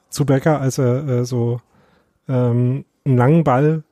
zu 0.10 0.26
Becker, 0.26 0.62
als 0.62 0.78
er 0.78 1.08
äh, 1.08 1.26
so 1.26 1.60
ähm, 2.28 2.86
einen 3.04 3.18
langen 3.18 3.44
Ball 3.44 3.84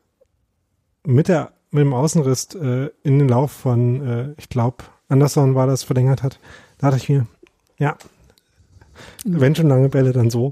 mit 1.06 1.28
der 1.28 1.54
mit 1.72 1.82
dem 1.82 1.94
Außenriss 1.94 2.56
äh, 2.56 2.90
in 3.04 3.20
den 3.20 3.30
Lauf 3.30 3.52
von, 3.52 4.06
äh, 4.06 4.34
ich 4.38 4.50
glaube, 4.50 4.84
Anderson 5.10 5.56
war 5.56 5.68
das, 5.68 5.84
verlängert 5.84 6.24
hat. 6.24 6.40
Da 6.78 6.90
dachte 6.92 7.04
ich 7.04 7.10
mir, 7.10 7.28
ja, 7.78 7.98
wenn 9.24 9.56
schon 9.56 9.68
lange 9.70 9.88
Bälle, 9.88 10.12
dann 10.12 10.30
so. 10.30 10.50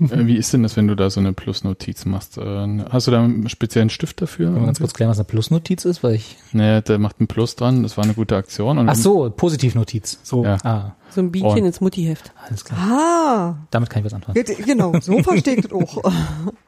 Äh, 0.00 0.26
Wie 0.26 0.36
ist 0.36 0.52
denn 0.54 0.62
das, 0.62 0.74
wenn 0.76 0.88
du 0.88 0.94
da 0.96 1.10
so 1.10 1.20
eine 1.20 1.34
Plusnotiz 1.34 2.06
machst? 2.06 2.38
Äh, 2.38 2.78
Hast 2.90 3.06
du 3.06 3.10
da 3.10 3.22
einen 3.22 3.48
speziellen 3.50 3.90
Stift 3.90 4.22
dafür? 4.22 4.54
Wir 4.54 4.64
ganz 4.64 4.78
kurz 4.78 4.94
klären, 4.94 5.10
was 5.10 5.18
eine 5.18 5.26
Plusnotiz 5.26 5.84
ist, 5.84 6.02
weil 6.02 6.14
ich. 6.14 6.36
Nee, 6.52 6.80
der 6.80 6.98
macht 6.98 7.20
ein 7.20 7.26
Plus 7.26 7.56
dran, 7.56 7.82
das 7.82 7.96
war 7.98 8.04
eine 8.04 8.14
gute 8.14 8.36
Aktion. 8.36 8.78
Und 8.78 8.88
Ach 8.88 8.94
so, 8.94 9.28
Positivnotiz. 9.30 10.18
So. 10.22 10.44
Ja. 10.44 10.56
Ah, 10.64 10.92
So 11.10 11.20
ein 11.20 11.30
Bienchen 11.30 11.60
Und- 11.60 11.66
ins 11.66 11.80
Muttiheft. 11.82 12.32
alles 12.48 12.64
klar. 12.64 12.78
Ah, 12.80 13.54
Damit 13.70 13.90
kann 13.90 14.00
ich 14.00 14.06
was 14.06 14.14
anfangen. 14.14 14.42
genau, 14.64 14.92
so 15.00 15.18
verstehe 15.22 15.56
ich 15.56 15.62
das 15.68 15.72
auch. 15.72 16.02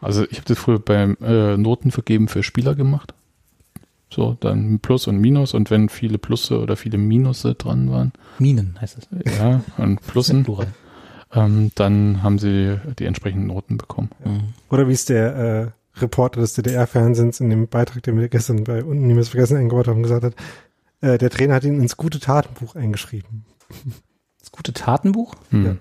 Also 0.02 0.24
ich 0.24 0.36
habe 0.36 0.44
das 0.46 0.58
früher 0.58 0.78
beim 0.80 1.16
äh, 1.22 1.56
Notenvergeben 1.56 2.28
für 2.28 2.42
Spieler 2.42 2.74
gemacht. 2.74 3.14
So, 4.14 4.36
dann 4.40 4.78
Plus 4.80 5.06
und 5.06 5.18
Minus 5.18 5.54
und 5.54 5.70
wenn 5.70 5.88
viele 5.88 6.18
Plusse 6.18 6.60
oder 6.60 6.76
viele 6.76 6.98
Minusse 6.98 7.54
dran 7.54 7.90
waren, 7.90 8.12
Minen 8.38 8.78
heißt 8.78 8.98
es. 8.98 9.38
ja, 9.38 9.62
und 9.78 10.02
Plussen, 10.02 10.42
Plural. 10.44 10.66
ähm, 11.32 11.70
dann 11.76 12.22
haben 12.22 12.38
sie 12.38 12.78
die 12.98 13.06
entsprechenden 13.06 13.46
Noten 13.46 13.78
bekommen. 13.78 14.10
Mhm. 14.22 14.40
Oder 14.68 14.86
wie 14.88 14.92
es 14.92 15.06
der 15.06 15.34
äh, 15.36 16.00
Reporter 16.00 16.40
des 16.40 16.52
DDR-Fernsehens 16.54 17.40
in 17.40 17.48
dem 17.48 17.68
Beitrag, 17.68 18.02
den 18.02 18.18
wir 18.20 18.28
gestern 18.28 18.64
bei 18.64 18.84
unten 18.84 19.06
niemals 19.06 19.30
vergessen 19.30 19.56
eingebaut 19.56 19.88
haben, 19.88 20.02
gesagt 20.02 20.24
hat, 20.24 20.34
äh, 21.00 21.16
der 21.16 21.30
Trainer 21.30 21.54
hat 21.54 21.64
ihn 21.64 21.80
ins 21.80 21.96
gute 21.96 22.20
Tatenbuch 22.20 22.74
eingeschrieben. 22.76 23.44
Das 24.40 24.50
gute 24.50 24.72
Tatenbuch? 24.72 25.36
Hm. 25.50 25.64
Ja. 25.64 25.76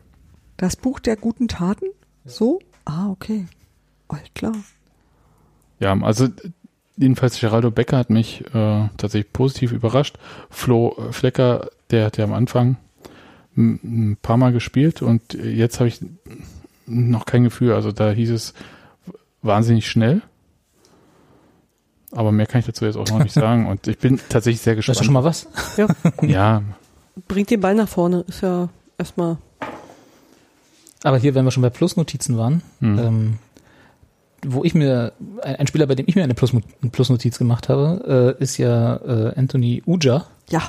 Das 0.57 0.75
Buch 0.75 0.99
der 0.99 1.15
guten 1.17 1.47
Taten? 1.47 1.87
So? 2.25 2.59
Ah, 2.85 3.09
okay. 3.09 3.47
Alt 4.07 4.35
klar. 4.35 4.53
Ja, 5.79 5.99
also 5.99 6.27
jedenfalls 7.01 7.39
Geraldo 7.39 7.71
Becker 7.71 7.97
hat 7.97 8.09
mich 8.09 8.41
äh, 8.53 8.87
tatsächlich 8.97 9.33
positiv 9.33 9.71
überrascht. 9.73 10.17
Flo 10.49 10.95
Flecker, 11.11 11.69
der 11.89 12.05
hat 12.05 12.17
ja 12.17 12.23
am 12.23 12.33
Anfang 12.33 12.77
ein 13.57 14.17
paar 14.21 14.37
Mal 14.37 14.53
gespielt 14.53 15.01
und 15.01 15.33
jetzt 15.33 15.79
habe 15.79 15.89
ich 15.89 15.99
noch 16.85 17.25
kein 17.25 17.43
Gefühl. 17.43 17.73
Also 17.73 17.91
da 17.91 18.11
hieß 18.11 18.29
es 18.31 18.53
wahnsinnig 19.41 19.89
schnell. 19.89 20.21
Aber 22.13 22.31
mehr 22.31 22.45
kann 22.45 22.59
ich 22.59 22.65
dazu 22.65 22.85
jetzt 22.85 22.97
auch 22.97 23.07
noch 23.09 23.19
nicht 23.23 23.33
sagen. 23.45 23.67
Und 23.67 23.87
ich 23.87 23.97
bin 23.97 24.19
tatsächlich 24.29 24.61
sehr 24.61 24.75
Das 24.75 24.83
ist 24.83 24.87
gespannt. 24.87 25.05
schon 25.05 25.13
mal 25.13 25.23
was. 25.23 25.47
ja, 26.21 26.61
Bringt 27.27 27.49
den 27.49 27.59
Ball 27.59 27.75
nach 27.75 27.89
vorne, 27.89 28.23
ist 28.27 28.41
ja 28.41 28.69
erstmal. 28.97 29.37
Aber 31.03 31.17
hier, 31.17 31.35
wenn 31.35 31.43
wir 31.45 31.51
schon 31.51 31.63
bei 31.63 31.69
Plusnotizen 31.69 32.37
waren, 32.37 32.61
Hm. 32.79 32.99
ähm, 32.99 33.33
wo 34.45 34.63
ich 34.63 34.73
mir, 34.73 35.13
ein, 35.41 35.67
Spieler, 35.67 35.87
bei 35.87 35.95
dem 35.95 36.05
ich 36.07 36.15
mir 36.15 36.23
eine 36.23 36.33
Plusnotiz 36.33 37.37
gemacht 37.37 37.69
habe, 37.69 38.35
äh, 38.39 38.43
ist 38.43 38.57
ja 38.57 38.95
äh, 38.97 39.33
Anthony 39.35 39.83
Uja. 39.85 40.25
Ja, 40.49 40.63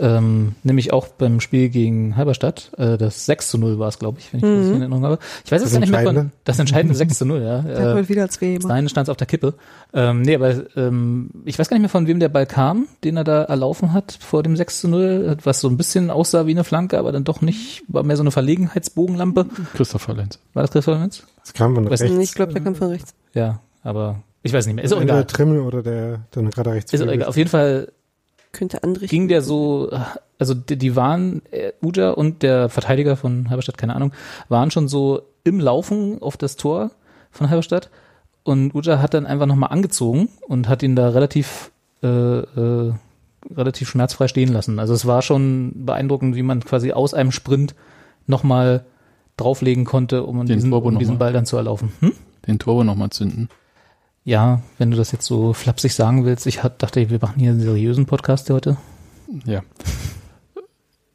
Ähm, 0.00 0.54
nämlich 0.62 0.92
auch 0.92 1.08
beim 1.08 1.40
Spiel 1.40 1.68
gegen 1.70 2.16
Halberstadt. 2.16 2.70
Äh, 2.78 2.96
das 2.98 3.26
6 3.26 3.48
zu 3.50 3.58
0 3.58 3.78
war 3.80 3.88
es, 3.88 3.98
glaube 3.98 4.20
ich, 4.20 4.32
wenn 4.32 4.38
ich 4.38 4.42
das 4.42 4.50
Mhm. 4.50 4.56
richtig 4.58 4.76
in 4.76 4.80
Erinnerung 4.82 5.04
habe. 5.04 5.18
Ich 5.44 5.50
weiß 5.50 5.60
Das 5.62 5.72
jetzt 5.72 5.72
gar 5.72 5.80
nicht 5.80 5.90
mehr 5.90 6.22
von, 6.22 6.32
das 6.44 6.58
entscheidende 6.60 6.94
6 6.94 7.18
zu 7.18 7.24
0, 7.24 7.42
ja. 7.42 7.62
der 7.62 7.78
hat 7.94 7.96
Äh, 7.98 8.08
wieder 8.08 8.28
zwei 8.28 8.58
dahin 8.58 8.88
stand 8.88 9.08
es 9.08 9.10
auf 9.10 9.16
der 9.16 9.26
Kippe. 9.26 9.54
Ähm, 9.92 10.22
nee, 10.22 10.34
aber 10.36 10.54
ähm, 10.76 11.30
ich 11.44 11.58
weiß 11.58 11.68
gar 11.68 11.76
nicht 11.76 11.82
mehr, 11.82 11.88
von 11.90 12.06
wem 12.06 12.20
der 12.20 12.28
Ball 12.28 12.46
kam, 12.46 12.86
den 13.02 13.16
er 13.16 13.24
da 13.24 13.42
erlaufen 13.44 13.92
hat 13.92 14.16
vor 14.20 14.42
dem 14.42 14.56
6 14.56 14.80
zu 14.82 14.88
0, 14.88 15.36
was 15.42 15.60
so 15.60 15.68
ein 15.68 15.76
bisschen 15.76 16.10
aussah 16.10 16.46
wie 16.46 16.52
eine 16.52 16.64
Flanke, 16.64 16.98
aber 16.98 17.10
dann 17.10 17.24
doch 17.24 17.40
nicht, 17.40 17.82
war 17.88 18.02
mehr 18.04 18.16
so 18.16 18.22
eine 18.22 18.30
Verlegenheitsbogenlampe. 18.30 19.46
Christopher 19.74 20.14
Lenz. 20.14 20.38
War 20.54 20.62
das 20.62 20.70
Christoph 20.70 20.98
Lenz? 20.98 21.22
Das 21.42 21.54
kam 21.54 21.74
von 21.74 21.90
Weiß 21.90 22.02
rechts. 22.02 22.16
ich 22.18 22.34
glaube, 22.34 22.52
der 22.52 22.62
kommt 22.62 22.76
von 22.78 22.88
rechts. 22.90 23.14
Ja, 23.34 23.60
aber 23.82 24.22
ich 24.42 24.52
weiß 24.52 24.66
nicht 24.66 24.76
mehr. 24.76 24.84
Ist 24.84 24.92
auch 24.92 25.00
egal. 25.00 25.16
der 25.18 25.26
Trimmel 25.26 25.60
oder 25.60 25.82
der, 25.82 26.20
der 26.34 26.42
gerade 26.44 26.72
rechts. 26.72 26.92
Ist 26.92 27.02
auch 27.02 27.08
egal. 27.08 27.28
Auf 27.28 27.36
jeden 27.36 27.50
Fall 27.50 27.88
Könnte 28.52 28.82
Andrich. 28.82 29.10
ging 29.10 29.28
der 29.28 29.42
so, 29.42 29.90
also 30.38 30.54
die, 30.54 30.76
die 30.76 30.96
waren, 30.96 31.42
äh, 31.50 31.72
Uja 31.82 32.10
und 32.10 32.42
der 32.42 32.68
Verteidiger 32.68 33.16
von 33.16 33.50
Halberstadt, 33.50 33.78
keine 33.78 33.94
Ahnung, 33.94 34.12
waren 34.48 34.70
schon 34.70 34.88
so 34.88 35.22
im 35.44 35.60
Laufen 35.60 36.20
auf 36.22 36.36
das 36.36 36.56
Tor 36.56 36.90
von 37.30 37.50
Halberstadt 37.50 37.90
und 38.44 38.74
Uja 38.74 39.00
hat 39.00 39.14
dann 39.14 39.26
einfach 39.26 39.46
nochmal 39.46 39.70
angezogen 39.70 40.28
und 40.46 40.68
hat 40.68 40.82
ihn 40.82 40.96
da 40.96 41.10
relativ, 41.10 41.70
äh, 42.02 42.06
äh, 42.06 42.94
relativ 43.54 43.88
schmerzfrei 43.88 44.28
stehen 44.28 44.52
lassen. 44.52 44.78
Also 44.78 44.94
es 44.94 45.06
war 45.06 45.22
schon 45.22 45.72
beeindruckend, 45.84 46.34
wie 46.34 46.42
man 46.42 46.64
quasi 46.64 46.92
aus 46.92 47.14
einem 47.14 47.32
Sprint 47.32 47.74
nochmal 48.26 48.84
drauflegen 49.36 49.84
konnte, 49.84 50.24
um 50.24 50.38
Den 50.46 50.56
diesen, 50.56 50.72
um 50.72 50.98
diesen 50.98 51.14
noch 51.14 51.18
mal. 51.18 51.26
Ball 51.26 51.32
dann 51.32 51.46
zu 51.46 51.56
erlaufen. 51.56 51.92
Hm? 52.00 52.12
Den 52.46 52.58
Turbo 52.58 52.84
nochmal 52.84 53.10
zünden. 53.10 53.48
Ja, 54.28 54.60
wenn 54.76 54.90
du 54.90 54.98
das 54.98 55.10
jetzt 55.10 55.24
so 55.24 55.54
flapsig 55.54 55.94
sagen 55.94 56.26
willst, 56.26 56.46
ich 56.46 56.62
hat, 56.62 56.82
dachte, 56.82 57.08
wir 57.08 57.18
machen 57.18 57.40
hier 57.40 57.48
einen 57.48 57.60
seriösen 57.60 58.04
Podcast 58.04 58.50
heute. 58.50 58.76
Ja. 59.46 59.62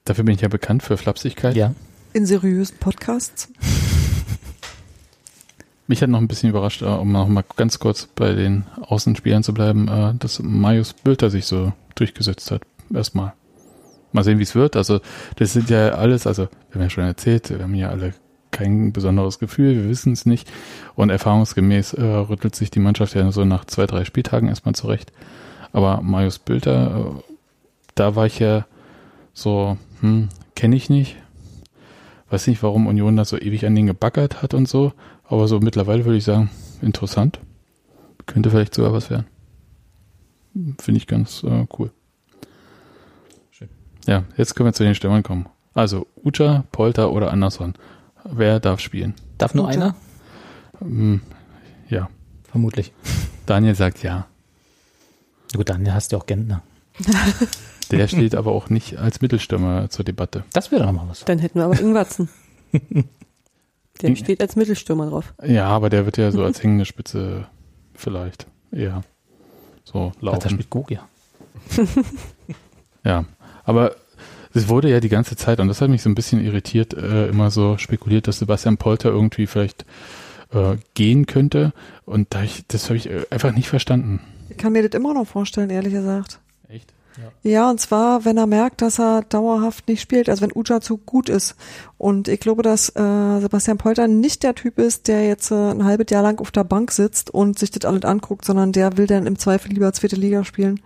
Dafür 0.03 0.23
bin 0.23 0.33
ich 0.33 0.41
ja 0.41 0.47
bekannt 0.47 0.81
für 0.81 0.97
Flapsigkeit. 0.97 1.55
Ja. 1.55 1.75
In 2.13 2.25
seriösen 2.25 2.75
Podcasts. 2.79 3.49
Mich 5.87 6.01
hat 6.01 6.09
noch 6.09 6.17
ein 6.17 6.27
bisschen 6.27 6.49
überrascht, 6.49 6.81
äh, 6.81 6.85
um 6.85 7.11
noch 7.11 7.27
mal 7.27 7.45
ganz 7.55 7.77
kurz 7.77 8.07
bei 8.15 8.33
den 8.33 8.65
Außenspielern 8.81 9.43
zu 9.43 9.53
bleiben, 9.53 9.87
äh, 9.87 10.15
dass 10.17 10.39
Marius 10.41 10.93
Bülter 10.93 11.29
sich 11.29 11.45
so 11.45 11.71
durchgesetzt 11.93 12.49
hat. 12.49 12.63
Erstmal. 12.91 13.33
Mal 14.11 14.23
sehen, 14.23 14.39
wie 14.39 14.43
es 14.43 14.55
wird. 14.55 14.75
Also, 14.75 15.01
das 15.35 15.53
sind 15.53 15.69
ja 15.69 15.89
alles, 15.89 16.25
also, 16.25 16.47
wir 16.71 16.73
haben 16.73 16.81
ja 16.81 16.89
schon 16.89 17.03
erzählt, 17.03 17.51
wir 17.51 17.59
haben 17.59 17.75
ja 17.75 17.89
alle 17.89 18.15
kein 18.53 18.93
besonderes 18.93 19.39
Gefühl, 19.39 19.75
wir 19.75 19.89
wissen 19.89 20.13
es 20.13 20.25
nicht. 20.25 20.49
Und 20.95 21.09
erfahrungsgemäß 21.09 21.93
äh, 21.93 22.03
rüttelt 22.03 22.55
sich 22.55 22.71
die 22.71 22.79
Mannschaft 22.79 23.15
ja 23.15 23.29
so 23.33 23.43
nach 23.43 23.65
zwei, 23.65 23.85
drei 23.85 24.05
Spieltagen 24.05 24.47
erstmal 24.47 24.75
zurecht. 24.75 25.11
Aber 25.73 26.01
Marius 26.01 26.39
Bülter, 26.39 27.15
äh, 27.17 27.33
da 27.95 28.15
war 28.15 28.27
ich 28.27 28.39
ja 28.39 28.65
so, 29.33 29.77
hm, 29.99 30.29
kenne 30.55 30.75
ich 30.75 30.89
nicht. 30.89 31.17
Weiß 32.29 32.47
nicht, 32.47 32.63
warum 32.63 32.87
Union 32.87 33.17
da 33.17 33.25
so 33.25 33.37
ewig 33.37 33.65
an 33.65 33.75
den 33.75 33.87
gebaggert 33.87 34.41
hat 34.41 34.53
und 34.53 34.67
so. 34.67 34.93
Aber 35.25 35.47
so 35.47 35.59
mittlerweile 35.59 36.05
würde 36.05 36.17
ich 36.17 36.23
sagen, 36.23 36.49
interessant. 36.81 37.39
Könnte 38.25 38.49
vielleicht 38.49 38.73
sogar 38.73 38.93
was 38.93 39.09
werden. 39.09 39.25
Finde 40.79 40.97
ich 40.97 41.07
ganz 41.07 41.43
äh, 41.43 41.65
cool. 41.77 41.91
Schön. 43.51 43.69
Ja, 44.07 44.23
jetzt 44.37 44.55
können 44.55 44.69
wir 44.69 44.73
zu 44.73 44.83
den 44.83 44.95
Stürmern 44.95 45.23
kommen. 45.23 45.47
Also 45.73 46.05
Ucha, 46.23 46.65
Polter 46.71 47.11
oder 47.11 47.31
Anderson. 47.31 47.73
Wer 48.25 48.59
darf 48.59 48.79
spielen? 48.79 49.13
Darf 49.37 49.53
nur 49.53 49.67
einer? 49.67 49.95
Hm, 50.79 51.21
ja, 51.89 52.09
Vermutlich. 52.53 52.93
Daniel 53.47 53.73
sagt 53.73 54.03
ja. 54.03 54.27
Gut, 55.55 55.69
dann 55.69 55.91
hast 55.91 56.11
du 56.11 56.17
auch 56.17 56.27
Gentner. 56.27 56.61
Der 57.89 58.07
steht 58.07 58.35
aber 58.35 58.51
auch 58.51 58.69
nicht 58.69 58.99
als 58.99 59.21
Mittelstürmer 59.21 59.89
zur 59.89 60.05
Debatte. 60.05 60.43
Das 60.53 60.71
wäre 60.71 60.83
doch 60.83 60.91
mal 60.91 61.09
was. 61.09 61.25
Dann 61.25 61.39
hätten 61.39 61.57
wir 61.57 61.65
aber 61.65 61.79
Ingwatzen. 61.79 62.29
Der 64.03 64.15
steht 64.15 64.39
als 64.39 64.55
Mittelstürmer 64.55 65.09
drauf. 65.09 65.33
Ja, 65.43 65.65
aber 65.65 65.89
der 65.89 66.05
wird 66.05 66.17
ja 66.17 66.31
so 66.31 66.43
als 66.43 66.61
hängende 66.61 66.85
Spitze 66.85 67.47
vielleicht 67.95 68.45
eher 68.71 69.03
so 69.83 70.11
laufen. 70.19 70.49
spielt 70.51 70.69
Gogia. 70.69 71.07
Ja, 73.03 73.25
aber 73.63 73.95
es 74.53 74.67
wurde 74.67 74.89
ja 74.89 74.99
die 74.99 75.09
ganze 75.09 75.35
Zeit, 75.35 75.59
und 75.59 75.67
das 75.67 75.81
hat 75.81 75.89
mich 75.89 76.01
so 76.01 76.09
ein 76.09 76.15
bisschen 76.15 76.43
irritiert, 76.43 76.93
äh, 76.93 77.27
immer 77.27 77.51
so 77.51 77.77
spekuliert, 77.77 78.27
dass 78.27 78.39
Sebastian 78.39 78.77
Polter 78.77 79.09
irgendwie 79.09 79.47
vielleicht 79.47 79.85
äh, 80.51 80.77
gehen 80.93 81.25
könnte. 81.25 81.73
Und 82.05 82.33
da 82.33 82.43
ich, 82.43 82.65
das 82.67 82.85
habe 82.85 82.97
ich 82.97 83.09
äh, 83.09 83.25
einfach 83.29 83.53
nicht 83.53 83.67
verstanden. 83.67 84.21
Ich 84.49 84.57
kann 84.57 84.73
mir 84.73 84.87
das 84.87 84.97
immer 84.97 85.13
noch 85.13 85.25
vorstellen, 85.25 85.69
ehrlich 85.69 85.93
gesagt. 85.93 86.39
Echt? 86.69 86.93
Ja, 87.43 87.69
und 87.69 87.79
zwar, 87.79 88.25
wenn 88.25 88.37
er 88.37 88.47
merkt, 88.47 88.81
dass 88.81 88.99
er 88.99 89.21
dauerhaft 89.21 89.87
nicht 89.87 90.01
spielt, 90.01 90.29
also 90.29 90.41
wenn 90.41 90.51
Uja 90.55 90.81
zu 90.81 90.97
gut 90.97 91.29
ist. 91.29 91.55
Und 91.97 92.27
ich 92.27 92.39
glaube, 92.39 92.63
dass 92.63 92.89
äh, 92.89 93.39
Sebastian 93.39 93.77
Polter 93.77 94.07
nicht 94.07 94.43
der 94.43 94.55
Typ 94.55 94.79
ist, 94.79 95.07
der 95.07 95.27
jetzt 95.27 95.51
äh, 95.51 95.71
ein 95.71 95.83
halbes 95.83 96.07
Jahr 96.09 96.23
lang 96.23 96.39
auf 96.39 96.51
der 96.51 96.63
Bank 96.63 96.91
sitzt 96.91 97.29
und 97.29 97.59
sich 97.59 97.69
das 97.69 97.85
alles 97.85 98.03
anguckt, 98.03 98.45
sondern 98.45 98.71
der 98.71 98.97
will 98.97 99.07
dann 99.07 99.27
im 99.27 99.37
Zweifel 99.37 99.71
lieber 99.71 99.93
zweite 99.93 100.15
Liga 100.15 100.43
spielen. 100.43 100.79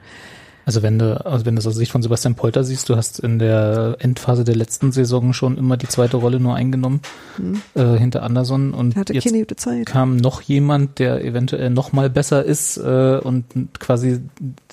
Also 0.67 0.81
wenn 0.83 0.99
du, 0.99 1.25
also 1.25 1.45
wenn 1.45 1.55
du 1.55 1.59
das 1.59 1.67
aus 1.67 1.75
Sicht 1.75 1.93
von 1.93 2.01
Sebastian 2.01 2.35
Polter 2.35 2.65
siehst, 2.65 2.89
du 2.89 2.97
hast 2.97 3.19
in 3.19 3.39
der 3.39 3.95
Endphase 3.99 4.43
der 4.43 4.57
letzten 4.57 4.91
Saison 4.91 5.31
schon 5.31 5.57
immer 5.57 5.77
die 5.77 5.87
zweite 5.87 6.17
Rolle 6.17 6.41
nur 6.41 6.55
eingenommen 6.55 6.99
Hm. 7.37 7.61
äh, 7.73 7.97
hinter 7.97 8.21
Anderson 8.23 8.73
und 8.73 8.93
jetzt 8.97 9.23
keine 9.23 9.39
gute 9.39 9.55
Zeit. 9.55 9.85
kam 9.85 10.17
noch 10.17 10.41
jemand, 10.41 10.99
der 10.99 11.23
eventuell 11.23 11.69
noch 11.69 11.93
mal 11.93 12.09
besser 12.09 12.43
ist 12.43 12.75
äh, 12.75 13.17
und 13.23 13.45
quasi 13.79 14.19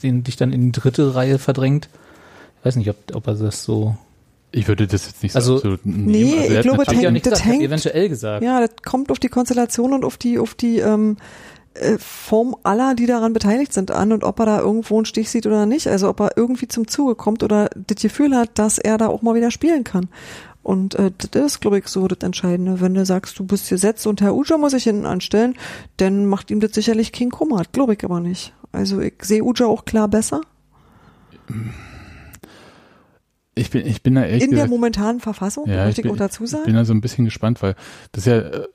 den 0.02 0.24
dich 0.24 0.34
dann 0.36 0.52
in 0.52 0.72
die 0.72 0.80
dritte 0.80 1.14
Reihe 1.14 1.38
verdrängt. 1.38 1.88
Ich 2.58 2.66
weiß 2.66 2.74
nicht, 2.74 2.90
ob, 2.90 2.96
ob 3.14 3.28
er 3.28 3.34
das 3.34 3.62
so. 3.62 3.96
Ich 4.50 4.66
würde 4.66 4.88
das 4.88 5.06
jetzt 5.06 5.22
nicht 5.22 5.32
so 5.32 5.38
Also- 5.38 5.54
absolut 5.56 5.86
nehmen. 5.86 6.06
Nee, 6.06 6.34
er 6.48 6.56
ich 6.56 6.60
glaube, 6.62 6.78
Hab 6.84 6.92
ich 6.92 6.98
ja 6.98 7.02
hängt- 7.04 7.12
nicht 7.12 7.26
das 7.26 7.34
gesagt, 7.34 7.50
hängt- 7.52 7.62
eventuell 7.62 8.08
gesagt. 8.08 8.42
Ja, 8.44 8.58
das 8.60 8.70
kommt 8.84 9.12
auf 9.12 9.20
die 9.20 9.28
Konstellation 9.28 9.92
und 9.92 10.04
auf 10.04 10.16
die, 10.16 10.40
auf 10.40 10.54
die 10.54 10.78
ähm, 10.80 11.18
äh, 11.18 11.53
Form 11.98 12.54
aller, 12.62 12.94
die 12.94 13.06
daran 13.06 13.32
beteiligt 13.32 13.72
sind, 13.72 13.90
an 13.90 14.12
und 14.12 14.22
ob 14.24 14.38
er 14.40 14.46
da 14.46 14.60
irgendwo 14.60 14.96
einen 14.96 15.06
Stich 15.06 15.30
sieht 15.30 15.46
oder 15.46 15.66
nicht. 15.66 15.88
Also 15.88 16.08
ob 16.08 16.20
er 16.20 16.36
irgendwie 16.36 16.68
zum 16.68 16.86
Zuge 16.86 17.14
kommt 17.16 17.42
oder 17.42 17.68
das 17.74 18.00
Gefühl 18.02 18.36
hat, 18.36 18.58
dass 18.58 18.78
er 18.78 18.96
da 18.98 19.08
auch 19.08 19.22
mal 19.22 19.34
wieder 19.34 19.50
spielen 19.50 19.82
kann. 19.84 20.08
Und 20.62 20.94
äh, 20.94 21.10
das 21.32 21.44
ist, 21.44 21.60
glaube 21.60 21.78
ich, 21.78 21.88
so 21.88 22.06
das 22.08 22.18
Entscheidende. 22.24 22.80
Wenn 22.80 22.94
du 22.94 23.04
sagst, 23.04 23.38
du 23.38 23.44
bist 23.44 23.68
gesetzt 23.68 24.06
und 24.06 24.20
Herr 24.22 24.34
Uja 24.34 24.56
muss 24.56 24.72
sich 24.72 24.84
hinten 24.84 25.04
anstellen, 25.04 25.54
dann 25.98 26.26
macht 26.26 26.50
ihm 26.50 26.60
das 26.60 26.72
sicherlich 26.72 27.12
King 27.12 27.30
Kummer. 27.30 27.62
Glaube 27.72 27.94
ich 27.94 28.04
aber 28.04 28.20
nicht. 28.20 28.54
Also 28.72 29.00
ich 29.00 29.14
sehe 29.22 29.42
Uja 29.44 29.66
auch 29.66 29.84
klar 29.84 30.08
besser 30.08 30.40
ich 33.56 33.70
bin, 33.70 33.86
ich 33.86 34.02
bin 34.02 34.14
da 34.16 34.24
ehrlich 34.24 34.42
in 34.42 34.50
der 34.50 34.56
gesagt, 34.64 34.70
momentanen 34.70 35.20
Verfassung, 35.20 35.68
Ja, 35.68 35.84
möchte 35.84 36.00
ich 36.00 36.06
ich 36.06 36.10
bin- 36.10 36.12
auch 36.12 36.16
dazu 36.16 36.44
ich 36.44 36.50
sagen. 36.50 36.64
bin 36.64 36.74
da 36.74 36.84
so 36.84 36.92
ein 36.92 37.00
bisschen 37.00 37.24
gespannt, 37.24 37.62
weil 37.62 37.76
das 38.12 38.26
ist 38.26 38.26
ja 38.26 38.38
äh, 38.38 38.66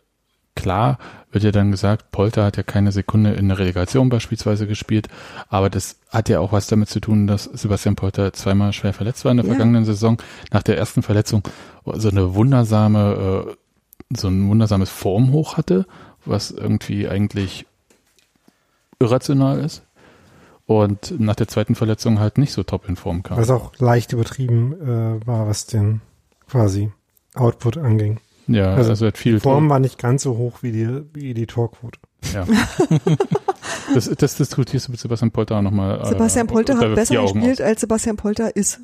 klar, 0.62 0.98
wird 1.32 1.44
ja 1.44 1.52
dann 1.52 1.72
gesagt, 1.72 2.12
Polter 2.12 2.44
hat 2.46 2.58
ja 2.58 2.64
keine 2.64 2.92
Sekunde 2.92 3.34
in 3.34 3.50
der 3.50 3.60
Relegation 3.60 4.10
beispielsweise 4.10 4.66
gespielt, 4.68 5.08
aber 5.48 5.70
das 5.70 5.98
hat 6.10 6.28
ja 6.30 6.40
auch 6.40 6.52
was 6.52 6.68
damit 6.68 6.90
zu 6.90 7.00
tun, 7.00 7.28
dass 7.28 7.44
Sebastian 7.46 7.96
Polter 7.96 8.34
zweimal 8.34 8.74
schwer 8.74 8.94
verletzt 8.94 9.26
war 9.26 9.32
in 9.32 9.38
der 9.38 9.46
Ja. 9.46 9.52
vergangenen 9.54 9.86
Saison. 9.86 10.18
Nach 10.52 10.64
der 10.64 10.78
ersten 10.78 11.04
Verletzung 11.04 11.44
so 11.86 12.10
eine 12.10 12.34
wundersame, 12.36 13.48
äh, 13.50 14.16
so 14.18 14.28
ein 14.28 14.50
wundersames 14.50 14.90
Formhoch 14.90 15.58
hatte, 15.58 15.86
was 16.26 16.52
irgendwie 16.52 17.08
eigentlich 17.08 17.66
irrational 19.00 19.60
ist. 19.60 19.84
Und 20.66 21.20
nach 21.20 21.36
der 21.36 21.48
zweiten 21.48 21.74
Verletzung 21.76 22.20
halt 22.20 22.38
nicht 22.38 22.54
so 22.54 22.62
top 22.64 22.88
in 22.88 22.96
Form 22.96 23.24
kam. 23.24 23.38
Was 23.38 23.50
auch 23.50 23.72
leicht 23.78 24.14
übertrieben 24.14 24.74
äh, 24.74 25.26
war, 25.28 25.48
was 25.48 25.66
den 25.66 26.02
quasi 26.48 26.92
Output 27.34 27.78
anging. 27.78 28.20
Ja, 28.54 28.74
also 28.74 28.90
also, 28.92 29.06
er 29.06 29.10
hat 29.10 29.18
viel 29.18 29.36
Die 29.36 29.40
Form 29.40 29.70
war 29.70 29.80
nicht 29.80 29.98
ganz 29.98 30.24
so 30.24 30.38
hoch 30.38 30.62
wie 30.62 30.72
die, 30.72 30.88
wie 31.14 31.34
die 31.34 31.46
Torquote. 31.46 32.00
Ja. 32.34 32.46
das, 33.94 34.10
das 34.10 34.36
diskutierst 34.36 34.88
du 34.88 34.92
mit 34.92 35.00
Sebastian 35.00 35.32
Polter 35.32 35.58
auch 35.58 35.62
nochmal. 35.62 36.06
Sebastian 36.06 36.48
äh, 36.48 36.52
Polter 36.52 36.74
unter 36.74 36.90
hat 36.90 36.96
besser 36.96 37.22
gespielt, 37.22 37.62
als 37.62 37.82
Sebastian 37.82 38.18
Polter 38.18 38.56
ist. 38.56 38.80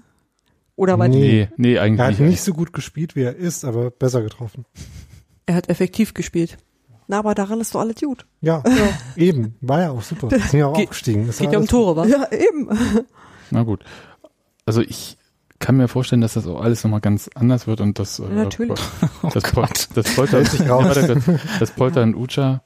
Oder 0.76 1.00
was? 1.00 1.10
Nee. 1.10 1.18
Nee, 1.18 1.50
nee, 1.58 1.80
eigentlich 1.80 2.00
Er 2.00 2.08
hat 2.08 2.20
nicht. 2.20 2.44
so 2.44 2.54
gut 2.54 2.74
gespielt, 2.74 3.16
wie 3.16 3.24
er 3.24 3.36
ist, 3.36 3.64
aber 3.66 3.92
besser 3.92 4.22
getroffen. 4.22 4.66
Er 5.46 5.56
hat 5.56 5.70
effektiv 5.70 6.14
gespielt. 6.14 6.58
Na, 7.08 7.20
aber 7.20 7.36
daran 7.36 7.62
ist 7.62 7.76
doch 7.76 7.82
alles 7.82 7.98
gut. 7.98 8.26
Ja, 8.42 8.64
eben. 9.16 9.56
War 9.62 9.82
ja 9.82 9.92
auch 9.92 10.02
super. 10.02 10.32
Wir 10.32 10.40
sind 10.40 10.60
ja 10.60 10.68
auch 10.68 10.74
Geht- 10.76 10.86
aufgestiegen. 10.88 11.28
Das 11.28 11.38
Geht 11.38 11.48
war 11.48 11.54
ja 11.54 11.60
um 11.60 11.68
Tore, 11.68 11.96
wa? 11.96 12.06
Ja, 12.06 12.28
eben. 12.32 12.70
Na 13.52 13.64
gut. 13.64 13.84
Also 14.66 14.82
ich 14.82 15.18
kann 15.60 15.78
mir 15.78 15.88
vorstellen, 15.88 16.22
dass 16.22 16.34
das 16.34 16.48
auch 16.48 16.62
alles 16.62 16.84
nochmal 16.84 17.02
ganz 17.02 17.30
anders 17.36 17.66
wird 17.68 17.82
und 17.82 17.98
das, 18.00 18.20
äh, 18.20 18.24
natürlich. 18.28 18.80
das, 19.34 19.44
Pol 19.52 19.66
das 19.94 20.16
Polter, 20.16 20.42
das 21.60 21.72
Polter 21.72 22.04
und 22.04 22.16
Ucha, 22.16 22.62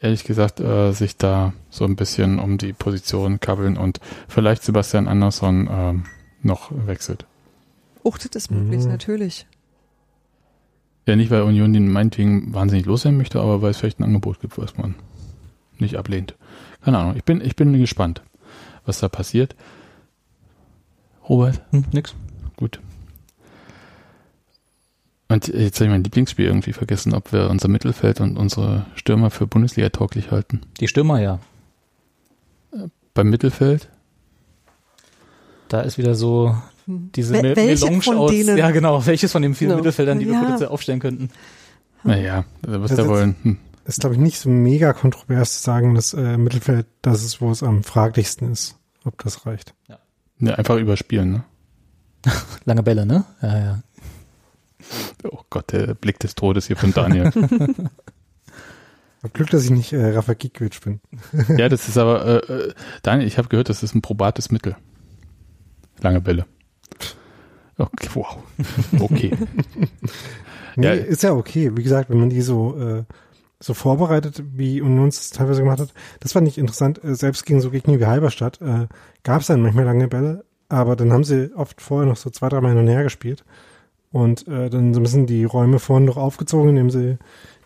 ehrlich 0.00 0.24
gesagt, 0.24 0.60
äh, 0.60 0.92
sich 0.92 1.16
da 1.16 1.52
so 1.70 1.84
ein 1.84 1.96
bisschen 1.96 2.38
um 2.38 2.58
die 2.58 2.72
Position 2.72 3.40
kabbeln 3.40 3.76
und 3.76 4.00
vielleicht 4.28 4.62
Sebastian 4.64 5.08
Andersson 5.08 5.68
ähm, 5.70 6.04
noch 6.42 6.70
wechselt. 6.86 7.26
Och, 8.04 8.18
das 8.18 8.34
ist 8.34 8.50
möglich, 8.50 8.84
Mhm. 8.84 8.90
natürlich. 8.90 9.46
Ja, 11.06 11.16
nicht, 11.16 11.30
weil 11.30 11.42
Union 11.42 11.72
den 11.72 11.90
meinetwegen 11.90 12.52
wahnsinnig 12.54 12.86
loswerden 12.86 13.18
möchte, 13.18 13.40
aber 13.40 13.62
weil 13.62 13.70
es 13.70 13.76
vielleicht 13.78 14.00
ein 14.00 14.04
Angebot 14.04 14.40
gibt, 14.40 14.58
was 14.58 14.76
man 14.76 14.94
nicht 15.78 15.96
ablehnt. 15.96 16.34
Keine 16.82 16.98
Ahnung. 16.98 17.16
Ich 17.16 17.24
bin, 17.24 17.40
ich 17.40 17.56
bin 17.56 17.72
gespannt, 17.78 18.22
was 18.86 19.00
da 19.00 19.08
passiert. 19.08 19.54
Robert, 21.28 21.62
Hm, 21.70 21.84
nix. 21.92 22.14
gut. 22.56 22.80
Und 25.28 25.48
jetzt 25.48 25.76
habe 25.80 25.86
ich 25.86 25.90
mein 25.90 26.04
Lieblingsspiel 26.04 26.46
irgendwie 26.46 26.72
vergessen, 26.72 27.14
ob 27.14 27.32
wir 27.32 27.48
unser 27.50 27.68
Mittelfeld 27.68 28.20
und 28.20 28.36
unsere 28.36 28.86
Stürmer 28.94 29.30
für 29.30 29.46
Bundesliga 29.46 29.88
tauglich 29.88 30.30
halten. 30.30 30.60
Die 30.80 30.88
Stürmer 30.88 31.20
ja. 31.20 31.38
Beim 33.14 33.30
Mittelfeld? 33.30 33.88
Da 35.68 35.80
ist 35.80 35.98
wieder 35.98 36.14
so 36.14 36.56
diese 36.86 37.34
Wel- 37.34 37.54
Melange 37.54 38.02
von 38.02 38.16
aus. 38.18 38.30
denen? 38.30 38.58
Ja, 38.58 38.70
genau. 38.70 39.04
Welches 39.06 39.32
von 39.32 39.42
den 39.42 39.54
vielen 39.54 39.70
Genau. 39.70 39.78
Mittelfeldern, 39.78 40.18
die 40.18 40.26
wir 40.26 40.34
Ja. 40.34 40.40
potenziell 40.42 40.68
aufstellen 40.68 41.00
könnten? 41.00 41.30
Naja, 42.02 42.44
was 42.62 42.90
Das 42.90 42.96
da 42.98 43.02
ist- 43.04 43.08
wollen. 43.08 43.34
Hm. 43.42 43.58
ist, 43.86 44.00
glaube 44.00 44.14
ich, 44.16 44.20
nicht 44.20 44.38
so 44.38 44.50
mega 44.50 44.92
kontrovers 44.92 45.56
zu 45.58 45.62
sagen, 45.62 45.94
dass 45.94 46.12
äh, 46.12 46.36
Mittelfeld 46.36 46.86
das 47.02 47.24
ist, 47.24 47.40
wo 47.40 47.50
es 47.50 47.62
am 47.62 47.82
fraglichsten 47.82 48.50
ist, 48.52 48.76
ob 49.04 49.22
das 49.22 49.46
reicht. 49.46 49.74
Ja, 50.40 50.54
einfach 50.54 50.76
überspielen, 50.76 51.32
ne? 51.32 51.44
Lange 52.66 52.82
Bälle, 52.82 53.06
ne? 53.06 53.24
Ja, 53.40 53.58
ja. 53.58 53.82
Oh 55.24 55.40
Gott, 55.50 55.72
der 55.72 55.94
Blick 55.94 56.18
des 56.18 56.34
Todes 56.34 56.66
hier 56.66 56.76
von 56.76 56.92
Daniel. 56.92 57.30
Hab 59.22 59.32
Glück, 59.32 59.48
dass 59.50 59.64
ich 59.64 59.70
nicht 59.70 59.92
äh, 59.94 60.10
Rafa 60.14 60.34
Gikiewicz 60.34 60.80
bin. 60.80 61.00
ja, 61.56 61.68
das 61.68 61.88
ist 61.88 61.96
aber, 61.96 62.48
äh, 62.48 62.52
äh, 62.52 62.74
Daniel, 63.02 63.26
ich 63.26 63.38
habe 63.38 63.48
gehört, 63.48 63.70
das 63.70 63.82
ist 63.82 63.94
ein 63.94 64.02
probates 64.02 64.50
Mittel. 64.50 64.76
Lange 66.00 66.20
Bälle. 66.20 66.44
Okay, 67.78 68.08
wow. 68.14 68.36
Okay. 69.00 69.32
Nee, 70.76 70.86
Ja. 70.86 70.92
ist 70.92 71.22
ja 71.22 71.32
okay. 71.32 71.72
Wie 71.74 71.82
gesagt, 71.82 72.10
wenn 72.10 72.20
man 72.20 72.30
die 72.30 72.42
so, 72.42 72.78
äh, 72.78 73.04
so 73.60 73.72
vorbereitet, 73.74 74.42
wie 74.54 74.80
Union 74.82 75.08
es 75.08 75.30
teilweise 75.30 75.62
gemacht 75.62 75.80
hat, 75.80 75.94
das 76.20 76.32
fand 76.32 76.46
ich 76.46 76.58
interessant. 76.58 77.02
Äh, 77.02 77.14
selbst 77.14 77.46
gegen 77.46 77.60
so 77.60 77.70
Gegner 77.70 77.98
wie 77.98 78.06
Halberstadt 78.06 78.60
äh, 78.60 78.86
gab 79.22 79.40
es 79.40 79.46
dann 79.46 79.62
manchmal 79.62 79.86
lange 79.86 80.06
Bälle, 80.06 80.44
aber 80.68 80.96
dann 80.96 81.12
haben 81.12 81.24
sie 81.24 81.50
oft 81.56 81.80
vorher 81.80 82.08
noch 82.08 82.16
so 82.16 82.28
zwei, 82.30 82.48
dreimal 82.50 82.72
hin 82.72 82.80
und 82.80 82.88
her 82.88 83.02
gespielt 83.02 83.44
und 84.14 84.46
äh, 84.46 84.70
dann 84.70 84.94
so 84.94 85.00
ein 85.00 85.02
bisschen 85.02 85.26
die 85.26 85.44
Räume 85.44 85.80
vorne 85.80 86.06
noch 86.06 86.16
aufgezogen, 86.16 86.70
indem 86.70 86.88
sie 86.88 87.18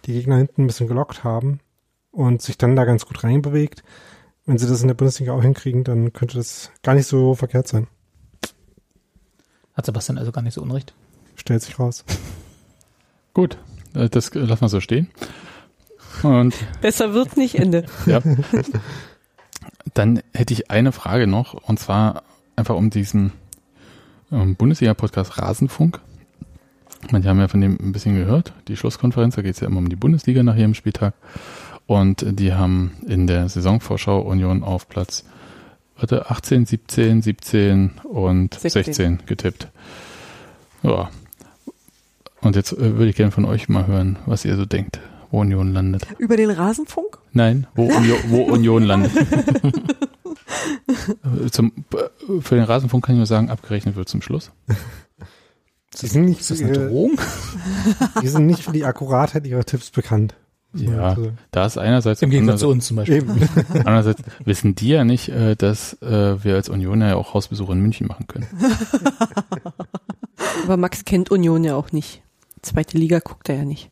die 0.06 0.14
Gegner 0.14 0.38
hinten 0.38 0.62
ein 0.62 0.66
bisschen 0.66 0.88
gelockt 0.88 1.22
haben 1.22 1.60
und 2.10 2.40
sich 2.40 2.56
dann 2.56 2.74
da 2.74 2.86
ganz 2.86 3.04
gut 3.04 3.22
reinbewegt. 3.22 3.84
Wenn 4.46 4.56
sie 4.56 4.66
das 4.66 4.80
in 4.80 4.88
der 4.88 4.94
Bundesliga 4.94 5.34
auch 5.34 5.42
hinkriegen, 5.42 5.84
dann 5.84 6.14
könnte 6.14 6.38
das 6.38 6.70
gar 6.82 6.94
nicht 6.94 7.06
so 7.06 7.34
verkehrt 7.34 7.68
sein. 7.68 7.86
Hat 9.74 9.84
Sebastian 9.84 10.16
also 10.16 10.32
gar 10.32 10.40
nicht 10.40 10.54
so 10.54 10.62
unrecht. 10.62 10.94
Stellt 11.36 11.60
sich 11.60 11.78
raus. 11.78 12.06
Gut, 13.34 13.58
äh, 13.92 14.08
das 14.08 14.32
lassen 14.32 14.62
wir 14.62 14.68
so 14.70 14.80
stehen. 14.80 15.10
Und 16.22 16.54
Besser 16.80 17.12
wird's 17.12 17.36
nicht, 17.36 17.56
Ende. 17.56 17.84
ja. 18.06 18.22
Dann 19.92 20.22
hätte 20.32 20.54
ich 20.54 20.70
eine 20.70 20.92
Frage 20.92 21.26
noch, 21.26 21.52
und 21.68 21.78
zwar 21.78 22.22
einfach 22.56 22.74
um 22.74 22.88
diesen 22.88 23.34
ähm, 24.32 24.56
Bundesliga-Podcast 24.56 25.36
Rasenfunk. 25.36 26.00
Manche 27.10 27.28
haben 27.28 27.38
ja 27.38 27.48
von 27.48 27.60
dem 27.60 27.78
ein 27.80 27.92
bisschen 27.92 28.16
gehört, 28.16 28.52
die 28.66 28.76
Schlusskonferenz, 28.76 29.36
da 29.36 29.42
geht 29.42 29.54
es 29.54 29.60
ja 29.60 29.68
immer 29.68 29.78
um 29.78 29.88
die 29.88 29.96
Bundesliga 29.96 30.42
nach 30.42 30.56
jedem 30.56 30.74
Spieltag. 30.74 31.14
Und 31.86 32.38
die 32.38 32.52
haben 32.52 32.92
in 33.06 33.26
der 33.26 33.48
Saisonvorschau 33.48 34.20
Union 34.20 34.62
auf 34.62 34.88
Platz 34.88 35.24
warte, 35.98 36.30
18, 36.30 36.66
17, 36.66 37.22
17 37.22 37.90
und 38.04 38.54
16. 38.54 38.84
16, 38.84 39.18
getippt. 39.26 39.68
Ja. 40.82 41.10
Und 42.40 42.56
jetzt 42.56 42.72
äh, 42.72 42.96
würde 42.96 43.10
ich 43.10 43.16
gerne 43.16 43.32
von 43.32 43.44
euch 43.44 43.68
mal 43.68 43.86
hören, 43.86 44.18
was 44.26 44.44
ihr 44.44 44.56
so 44.56 44.64
denkt, 44.64 45.00
wo 45.30 45.40
Union 45.40 45.72
landet. 45.72 46.06
Über 46.18 46.36
den 46.36 46.50
Rasenfunk? 46.50 47.18
Nein, 47.32 47.66
wo, 47.74 47.84
Union, 47.84 48.18
wo 48.28 48.42
Union 48.42 48.84
landet. 48.84 49.12
Zum, 51.50 51.72
äh, 51.94 52.40
für 52.40 52.54
den 52.54 52.64
Rasenfunk 52.64 53.04
kann 53.04 53.16
ich 53.16 53.18
nur 53.18 53.26
sagen, 53.26 53.50
abgerechnet 53.50 53.96
wird 53.96 54.08
zum 54.08 54.22
Schluss. 54.22 54.52
Die 56.00 56.06
sind 56.06 56.26
nicht, 56.26 56.40
Ist 56.40 56.50
das 56.50 56.58
für 56.58 56.66
eine 56.66 56.88
Drohung? 56.88 57.18
die 58.22 58.28
sind 58.28 58.46
nicht 58.46 58.62
für 58.62 58.72
die 58.72 58.84
Akkuratheit 58.84 59.46
ihrer 59.46 59.64
Tipps 59.64 59.90
bekannt. 59.90 60.34
Ja, 60.74 61.00
Also, 61.10 61.32
da 61.50 61.64
ist 61.64 61.78
einerseits, 61.78 62.20
Im 62.20 62.28
Gegensatz 62.28 62.60
zu 62.60 62.68
uns 62.68 62.86
zum 62.86 62.98
Beispiel. 62.98 63.16
Eben. 63.16 63.48
andererseits 63.72 64.22
wissen 64.44 64.74
die 64.74 64.88
ja 64.88 65.04
nicht, 65.04 65.30
äh, 65.30 65.56
dass 65.56 65.94
äh, 66.02 66.44
wir 66.44 66.56
als 66.56 66.68
Unioner 66.68 67.08
ja 67.08 67.16
auch 67.16 67.32
Hausbesuche 67.32 67.72
in 67.72 67.80
München 67.80 68.06
machen 68.06 68.26
können. 68.26 68.46
Aber 70.64 70.76
Max 70.76 71.04
kennt 71.04 71.30
Union 71.30 71.64
ja 71.64 71.74
auch 71.74 71.92
nicht. 71.92 72.22
Zweite 72.62 72.98
Liga 72.98 73.20
guckt 73.20 73.48
er 73.48 73.56
ja 73.56 73.64
nicht. 73.64 73.90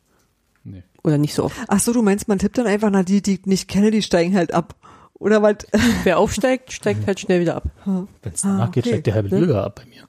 Nee. 0.63 0.83
Oder 1.03 1.17
nicht 1.17 1.33
so 1.33 1.45
oft. 1.45 1.55
Ach 1.67 1.79
so, 1.79 1.93
du 1.93 2.01
meinst, 2.03 2.27
man 2.27 2.39
tippt 2.39 2.57
dann 2.57 2.67
einfach, 2.67 2.89
na, 2.91 3.03
die, 3.03 3.21
die 3.21 3.35
ich 3.35 3.45
nicht 3.45 3.67
kenne, 3.67 3.91
die 3.91 4.01
steigen 4.03 4.35
halt 4.35 4.53
ab. 4.53 4.75
Oder 5.15 5.41
was? 5.41 5.55
Wer 6.03 6.19
aufsteigt, 6.19 6.71
steigt 6.71 7.07
halt 7.07 7.19
schnell 7.19 7.41
wieder 7.41 7.55
ab. 7.55 7.63
Wenn 7.85 8.33
es 8.33 8.41
danach 8.41 8.67
Ah, 8.67 8.67
geht, 8.67 8.83
okay. 8.83 8.89
steigt 8.89 9.07
der 9.07 9.13
halbe 9.15 9.29
Bürger 9.29 9.63
ab 9.63 9.81
bei 9.83 9.89
mir. 9.89 10.06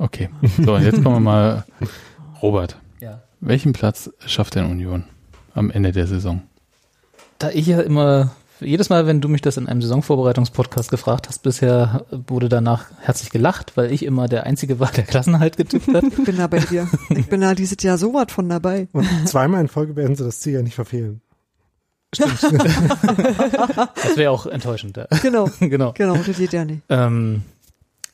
Okay, 0.00 0.30
so, 0.64 0.74
und 0.76 0.82
jetzt 0.82 1.02
kommen 1.02 1.16
wir 1.16 1.20
mal, 1.20 1.64
Robert, 2.40 2.78
Ja. 3.00 3.20
welchen 3.40 3.74
Platz 3.74 4.10
schafft 4.24 4.54
denn 4.54 4.64
Union 4.64 5.04
am 5.54 5.70
Ende 5.70 5.92
der 5.92 6.06
Saison? 6.06 6.40
Da 7.38 7.50
ich 7.50 7.66
ja 7.66 7.80
immer, 7.82 8.30
jedes 8.60 8.88
Mal, 8.88 9.06
wenn 9.06 9.20
du 9.20 9.28
mich 9.28 9.42
das 9.42 9.58
in 9.58 9.68
einem 9.68 9.82
Saisonvorbereitungspodcast 9.82 10.90
gefragt 10.90 11.28
hast, 11.28 11.40
bisher 11.42 12.06
wurde 12.10 12.48
danach 12.48 12.86
herzlich 13.00 13.28
gelacht, 13.30 13.76
weil 13.76 13.92
ich 13.92 14.02
immer 14.06 14.26
der 14.26 14.44
Einzige 14.44 14.80
war, 14.80 14.90
der 14.90 15.04
Klassenhalt 15.04 15.58
getippt 15.58 15.88
hat. 15.92 16.02
Ich 16.04 16.24
bin 16.24 16.36
da 16.38 16.46
bei 16.46 16.60
dir. 16.60 16.88
Ich 17.10 17.28
bin 17.28 17.42
da 17.42 17.54
dieses 17.54 17.76
Jahr 17.82 17.98
so 17.98 18.14
was 18.14 18.32
von 18.32 18.48
dabei. 18.48 18.88
Und 18.92 19.06
zweimal 19.28 19.60
in 19.60 19.68
Folge 19.68 19.96
werden 19.96 20.16
sie 20.16 20.24
das 20.24 20.40
Ziel 20.40 20.54
ja 20.54 20.62
nicht 20.62 20.74
verfehlen. 20.76 21.20
Das 22.20 24.16
wäre 24.16 24.30
auch 24.30 24.46
enttäuschend. 24.46 24.96
Ja. 24.96 25.06
Genau, 25.22 25.48
genau. 25.60 25.92
genau, 25.92 26.16
das 26.16 26.36
geht 26.36 26.52
ja 26.52 26.64
nicht. 26.64 26.82
Ähm, 26.88 27.42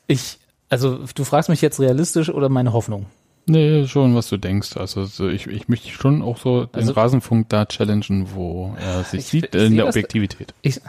ich, 0.07 0.37
also 0.69 0.99
du 1.15 1.23
fragst 1.23 1.49
mich 1.49 1.61
jetzt 1.61 1.79
realistisch 1.79 2.29
oder 2.29 2.49
meine 2.49 2.73
Hoffnung? 2.73 3.05
Nee, 3.49 3.87
schon, 3.87 4.13
was 4.15 4.27
du 4.27 4.35
denkst. 4.37 4.75
Also 4.75 5.05
so, 5.05 5.29
ich, 5.29 5.47
ich 5.47 5.69
möchte 5.69 5.89
schon 5.89 6.21
auch 6.21 6.37
so 6.37 6.65
den 6.65 6.81
Also- 6.81 6.91
Rasenfunk 6.93 7.47
da 7.49 7.65
challengen, 7.65 8.27
wo 8.33 8.75
er 8.79 9.03
sich 9.05 9.19
Ich- 9.21 9.25
sieht 9.27 9.55
ich 9.55 9.61
in 9.63 9.75
der 9.77 9.85
das- 9.85 9.95
Objektivität. 9.95 10.53
Ich, 10.61 10.81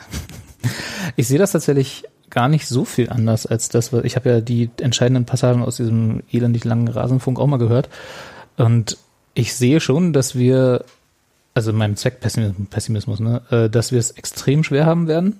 ich 1.16 1.28
sehe 1.28 1.38
das 1.38 1.52
tatsächlich 1.52 2.04
gar 2.30 2.48
nicht 2.48 2.66
so 2.66 2.84
viel 2.84 3.10
anders 3.10 3.46
als 3.46 3.68
das, 3.68 3.92
was 3.92 4.04
ich 4.04 4.16
habe 4.16 4.28
ja 4.28 4.40
die 4.40 4.70
entscheidenden 4.80 5.24
Passagen 5.24 5.62
aus 5.62 5.76
diesem 5.76 6.22
elendig 6.30 6.64
langen 6.64 6.88
Rasenfunk 6.88 7.38
auch 7.38 7.46
mal 7.46 7.56
gehört. 7.58 7.88
Und 8.56 8.98
ich 9.34 9.54
sehe 9.54 9.80
schon, 9.80 10.12
dass 10.12 10.34
wir, 10.36 10.84
also 11.54 11.70
in 11.70 11.76
meinem 11.76 11.94
Zweckpessimismus, 11.96 12.68
Pessimismus, 12.68 13.20
ne, 13.20 13.40
äh, 13.50 13.70
dass 13.70 13.92
wir 13.92 13.98
es 14.00 14.10
extrem 14.10 14.64
schwer 14.64 14.84
haben 14.84 15.06
werden. 15.06 15.38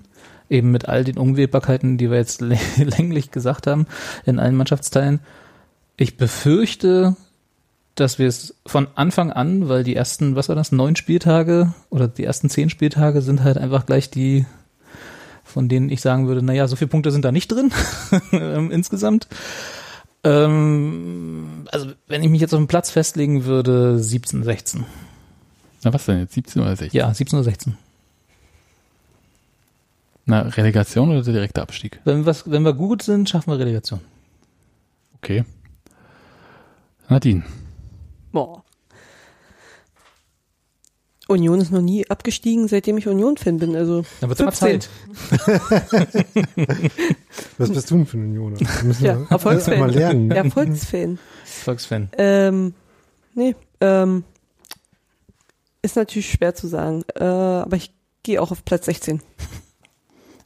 Eben 0.49 0.71
mit 0.71 0.89
all 0.89 1.03
den 1.03 1.17
Unwägbarkeiten, 1.17 1.97
die 1.97 2.09
wir 2.09 2.17
jetzt 2.17 2.41
lä- 2.41 2.57
länglich 2.97 3.31
gesagt 3.31 3.67
haben, 3.67 3.85
in 4.25 4.39
allen 4.39 4.55
Mannschaftsteilen. 4.55 5.19
Ich 5.97 6.17
befürchte, 6.17 7.15
dass 7.95 8.17
wir 8.19 8.27
es 8.27 8.55
von 8.65 8.87
Anfang 8.95 9.31
an, 9.31 9.67
weil 9.69 9.83
die 9.83 9.95
ersten, 9.95 10.35
was 10.35 10.49
war 10.49 10.55
das, 10.55 10.71
neun 10.71 10.95
Spieltage 10.95 11.73
oder 11.89 12.07
die 12.07 12.23
ersten 12.23 12.49
zehn 12.49 12.69
Spieltage 12.69 13.21
sind 13.21 13.43
halt 13.43 13.57
einfach 13.57 13.85
gleich 13.85 14.09
die, 14.09 14.45
von 15.43 15.67
denen 15.67 15.89
ich 15.89 16.01
sagen 16.01 16.27
würde, 16.27 16.41
naja, 16.41 16.67
so 16.67 16.75
viele 16.75 16.87
Punkte 16.89 17.11
sind 17.11 17.25
da 17.25 17.31
nicht 17.31 17.51
drin 17.51 17.71
ähm, 18.31 18.71
insgesamt. 18.71 19.27
Ähm, 20.23 21.65
also 21.71 21.91
wenn 22.07 22.23
ich 22.23 22.29
mich 22.29 22.41
jetzt 22.41 22.53
auf 22.53 22.59
den 22.59 22.67
Platz 22.67 22.89
festlegen 22.89 23.45
würde, 23.45 23.99
17, 23.99 24.43
16. 24.43 24.85
Na 25.83 25.93
was 25.93 26.05
denn 26.05 26.19
jetzt, 26.19 26.33
17 26.33 26.61
oder 26.61 26.75
16? 26.75 26.97
Ja, 26.97 27.13
17 27.13 27.37
oder 27.37 27.43
16. 27.43 27.77
Na, 30.29 30.41
Relegation 30.41 31.09
oder 31.09 31.23
der 31.23 31.33
direkte 31.33 31.59
Abstieg? 31.61 31.99
Wenn, 32.03 32.23
was, 32.25 32.49
wenn 32.49 32.61
wir 32.63 32.73
gut 32.73 33.01
sind, 33.01 33.27
schaffen 33.27 33.51
wir 33.51 33.57
Relegation. 33.57 33.99
Okay. 35.17 35.43
Nadine. 37.09 37.43
Boah. 38.31 38.63
Union 41.27 41.59
ist 41.59 41.71
noch 41.71 41.81
nie 41.81 42.07
abgestiegen, 42.09 42.67
seitdem 42.67 42.97
ich 42.99 43.07
Union-Fan 43.07 43.57
bin. 43.57 43.75
Also 43.75 44.03
Dann 44.21 44.29
wird 44.29 44.39
immer 44.39 44.51
15. 44.51 44.81
Zeit. 44.81 44.89
Was 47.57 47.69
bist 47.71 47.89
du 47.91 47.95
denn 47.95 48.05
für 48.05 48.17
ein 48.17 48.25
Unioner? 48.25 48.57
Müssen 48.83 49.05
Ja, 49.05 49.25
Erfolgsfan. 49.29 49.79
mal 49.79 49.91
lernen. 49.91 50.29
Erfolgsfan. 50.31 51.17
Volksfan. 51.43 52.09
ähm, 52.17 52.73
nee, 53.33 53.55
ähm, 53.81 54.23
Ist 55.81 55.95
natürlich 55.95 56.31
schwer 56.31 56.53
zu 56.53 56.67
sagen, 56.67 57.03
äh, 57.15 57.23
aber 57.23 57.77
ich 57.77 57.91
gehe 58.21 58.39
auch 58.41 58.51
auf 58.51 58.63
Platz 58.65 58.85
16. 58.85 59.21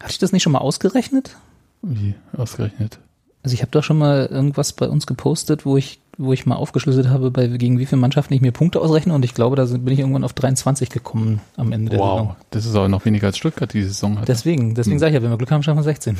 Hatte 0.04 0.12
ich 0.12 0.20
das 0.20 0.32
nicht 0.32 0.44
schon 0.44 0.52
mal 0.52 0.60
ausgerechnet? 0.60 1.36
Wie 1.82 2.14
ausgerechnet? 2.38 3.00
Also 3.42 3.56
ich 3.56 3.62
habe 3.62 3.72
doch 3.72 3.84
schon 3.84 3.98
mal 3.98 4.26
irgendwas 4.28 4.72
bei 4.74 4.88
uns 4.88 5.06
gepostet, 5.08 5.66
wo 5.66 5.76
ich, 5.76 6.00
wo 6.18 6.32
ich 6.32 6.46
mal 6.46 6.56
aufgeschlüsselt 6.56 7.10
habe, 7.10 7.30
bei 7.32 7.48
gegen 7.48 7.78
wie 7.80 7.86
viele 7.86 8.00
Mannschaften 8.00 8.34
ich 8.34 8.40
mir 8.42 8.52
Punkte 8.54 8.80
ausrechne 8.80 9.14
und 9.14 9.26
ich 9.26 9.34
glaube, 9.34 9.56
da 9.58 9.66
sind, 9.66 9.84
bin 9.84 9.94
ich 9.94 10.00
irgendwann 10.00 10.24
auf 10.24 10.32
23 10.34 10.90
gekommen 10.90 11.42
am 11.58 11.72
Ende 11.74 11.90
der 11.92 12.00
Wow, 12.00 12.20
Saison. 12.20 12.36
das 12.52 12.66
ist 12.66 12.76
aber 12.76 12.88
noch 12.88 13.04
weniger 13.04 13.28
als 13.28 13.38
Stuttgart 13.38 13.74
diese 13.74 13.88
Saison 13.90 14.20
hat. 14.20 14.28
Deswegen, 14.30 14.76
deswegen 14.76 14.96
Hm. 14.96 15.00
sage 15.00 15.10
ich 15.12 15.16
ja, 15.16 15.24
wenn 15.24 15.32
wir 15.32 15.38
Glück 15.38 15.52
haben, 15.52 15.64
schaffen 15.64 15.80
wir 15.80 15.84
16. 15.84 16.18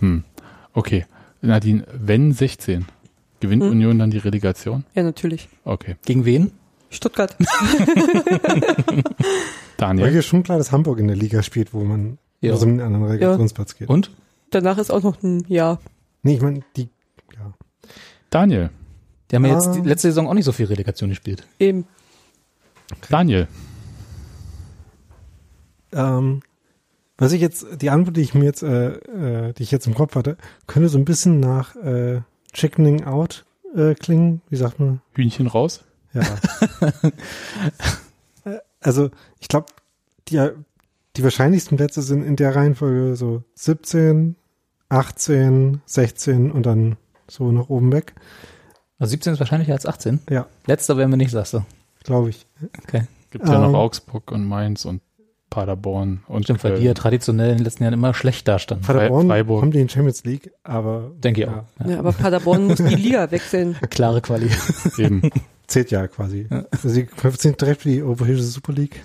Hm. 0.00 0.24
Okay. 0.72 1.06
Nadine, 1.42 1.84
wenn 1.92 2.32
16, 2.32 2.86
gewinnt 3.38 3.62
Hm. 3.62 3.70
Union 3.70 3.98
dann 4.00 4.10
die 4.10 4.18
Relegation? 4.18 4.84
Ja, 4.94 5.04
natürlich. 5.04 5.48
Okay. 5.64 5.94
Gegen 6.04 6.24
wen? 6.24 6.50
Stuttgart. 6.90 7.36
Weil 8.98 9.02
Daniel? 9.76 10.10
hier 10.10 10.22
schon 10.22 10.42
klar, 10.42 10.58
dass 10.58 10.72
Hamburg 10.72 10.98
in 10.98 11.06
der 11.06 11.16
Liga 11.16 11.42
spielt, 11.42 11.72
wo 11.72 11.84
man 11.84 12.18
Ja. 12.40 12.52
also 12.52 12.66
in 12.66 12.72
einen 12.72 12.80
anderen 12.80 13.04
Relegationsplatz 13.06 13.74
geht. 13.76 13.88
Und? 13.88 14.10
Danach 14.50 14.78
ist 14.78 14.90
auch 14.90 15.02
noch 15.02 15.22
ein 15.22 15.44
Jahr. 15.48 15.80
Nee, 16.22 16.34
ich 16.36 16.40
meine, 16.40 16.60
die, 16.76 16.88
ja. 17.34 17.52
Daniel. 18.30 18.70
Die 19.30 19.36
haben 19.36 19.44
ja 19.44 19.52
Ah. 19.52 19.54
jetzt 19.56 19.74
die 19.74 19.80
letzte 19.86 20.08
Saison 20.08 20.26
auch 20.28 20.34
nicht 20.34 20.44
so 20.44 20.52
viel 20.52 20.66
Relegation 20.66 21.10
gespielt. 21.10 21.46
Eben. 21.58 21.84
Daniel. 23.10 23.46
Ähm, 25.92 26.40
was 27.16 27.32
ich 27.32 27.40
jetzt, 27.40 27.66
die 27.82 27.90
Antwort, 27.90 28.16
die 28.16 28.20
ich 28.22 28.34
mir 28.34 28.44
jetzt, 28.44 28.62
äh, 28.62 28.92
äh, 29.48 29.52
die 29.54 29.62
ich 29.62 29.70
jetzt 29.70 29.86
im 29.86 29.94
Kopf 29.94 30.14
hatte, 30.14 30.36
könnte 30.66 30.88
so 30.88 30.98
ein 30.98 31.04
bisschen 31.04 31.40
nach 31.40 31.74
äh, 31.76 32.20
Chickening 32.52 33.04
Out 33.04 33.44
äh, 33.74 33.94
klingen. 33.94 34.40
Wie 34.48 34.56
sagt 34.56 34.78
man? 34.80 35.00
Hühnchen 35.14 35.46
raus? 35.46 35.84
Ja. 36.14 36.22
Äh, 38.44 38.58
also, 38.80 39.10
ich 39.40 39.48
glaube, 39.48 39.66
die, 40.28 40.48
die 41.18 41.24
wahrscheinlichsten 41.24 41.76
Plätze 41.76 42.00
sind 42.00 42.22
in 42.24 42.36
der 42.36 42.54
Reihenfolge 42.54 43.16
so 43.16 43.42
17, 43.56 44.36
18, 44.88 45.80
16 45.84 46.50
und 46.52 46.64
dann 46.64 46.96
so 47.28 47.50
nach 47.50 47.68
oben 47.68 47.92
weg. 47.92 48.14
Also 49.00 49.10
17 49.10 49.32
ist 49.34 49.40
wahrscheinlicher 49.40 49.72
als 49.74 49.84
18. 49.84 50.20
Ja, 50.30 50.46
Letzter 50.66 50.96
wären 50.96 51.10
wir 51.10 51.16
nicht, 51.16 51.30
sagst 51.32 51.54
du. 51.54 51.64
glaube 52.04 52.30
ich. 52.30 52.46
Okay. 52.84 53.02
Gibt 53.30 53.48
ja 53.48 53.54
Ähm. 53.56 53.72
noch 53.72 53.78
Augsburg 53.78 54.30
und 54.30 54.46
Mainz 54.46 54.84
und 54.84 55.02
Paderborn 55.50 56.22
und 56.28 56.44
Stimmt, 56.44 56.62
weil 56.62 56.78
die 56.78 56.84
ja 56.84 56.94
traditionell 56.94 57.50
in 57.50 57.56
den 57.58 57.64
letzten 57.64 57.82
Jahren 57.82 57.94
immer 57.94 58.14
schlecht 58.14 58.46
dastanden. 58.46 58.86
Paderborn 58.86 59.26
Freiburg. 59.26 59.62
haben 59.62 59.70
die 59.72 59.80
in 59.80 59.88
Champions 59.88 60.22
League, 60.24 60.52
aber 60.62 61.10
Denke 61.18 61.40
ich 61.42 61.46
ja, 61.48 61.64
auch. 61.80 61.84
Ja. 61.84 61.90
Ja, 61.94 61.98
aber 61.98 62.12
Paderborn 62.12 62.66
muss 62.66 62.78
die 62.78 62.94
Liga 62.94 63.30
wechseln. 63.30 63.74
Klare 63.90 64.20
Quali. 64.20 64.50
Eben. 64.98 65.22
zählt 65.66 65.90
ja 65.90 66.06
quasi. 66.06 66.46
Also 66.70 66.88
sie 66.88 67.08
sind 67.38 67.60
direkt 67.60 67.82
für 67.82 67.88
die 67.88 68.02
Europäische 68.02 68.42
Super 68.42 68.72
League. 68.72 69.02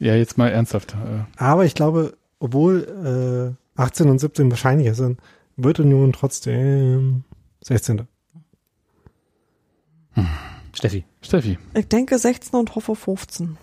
Ja, 0.00 0.14
jetzt 0.16 0.38
mal 0.38 0.48
ernsthaft. 0.48 0.94
äh, 0.94 1.24
Aber 1.36 1.64
ich 1.64 1.74
glaube, 1.74 2.16
obwohl 2.40 3.54
äh, 3.76 3.80
18 3.80 4.08
und 4.08 4.18
17 4.18 4.50
wahrscheinlicher 4.50 4.94
sind, 4.94 5.20
wird 5.56 5.78
Union 5.78 6.12
trotzdem 6.12 7.22
16. 7.62 8.08
Steffi. 10.72 11.04
Steffi, 11.20 11.58
Ich 11.74 11.88
denke 11.88 12.18
16 12.18 12.58
und 12.58 12.74
hoffe 12.74 12.96
15. 12.96 13.58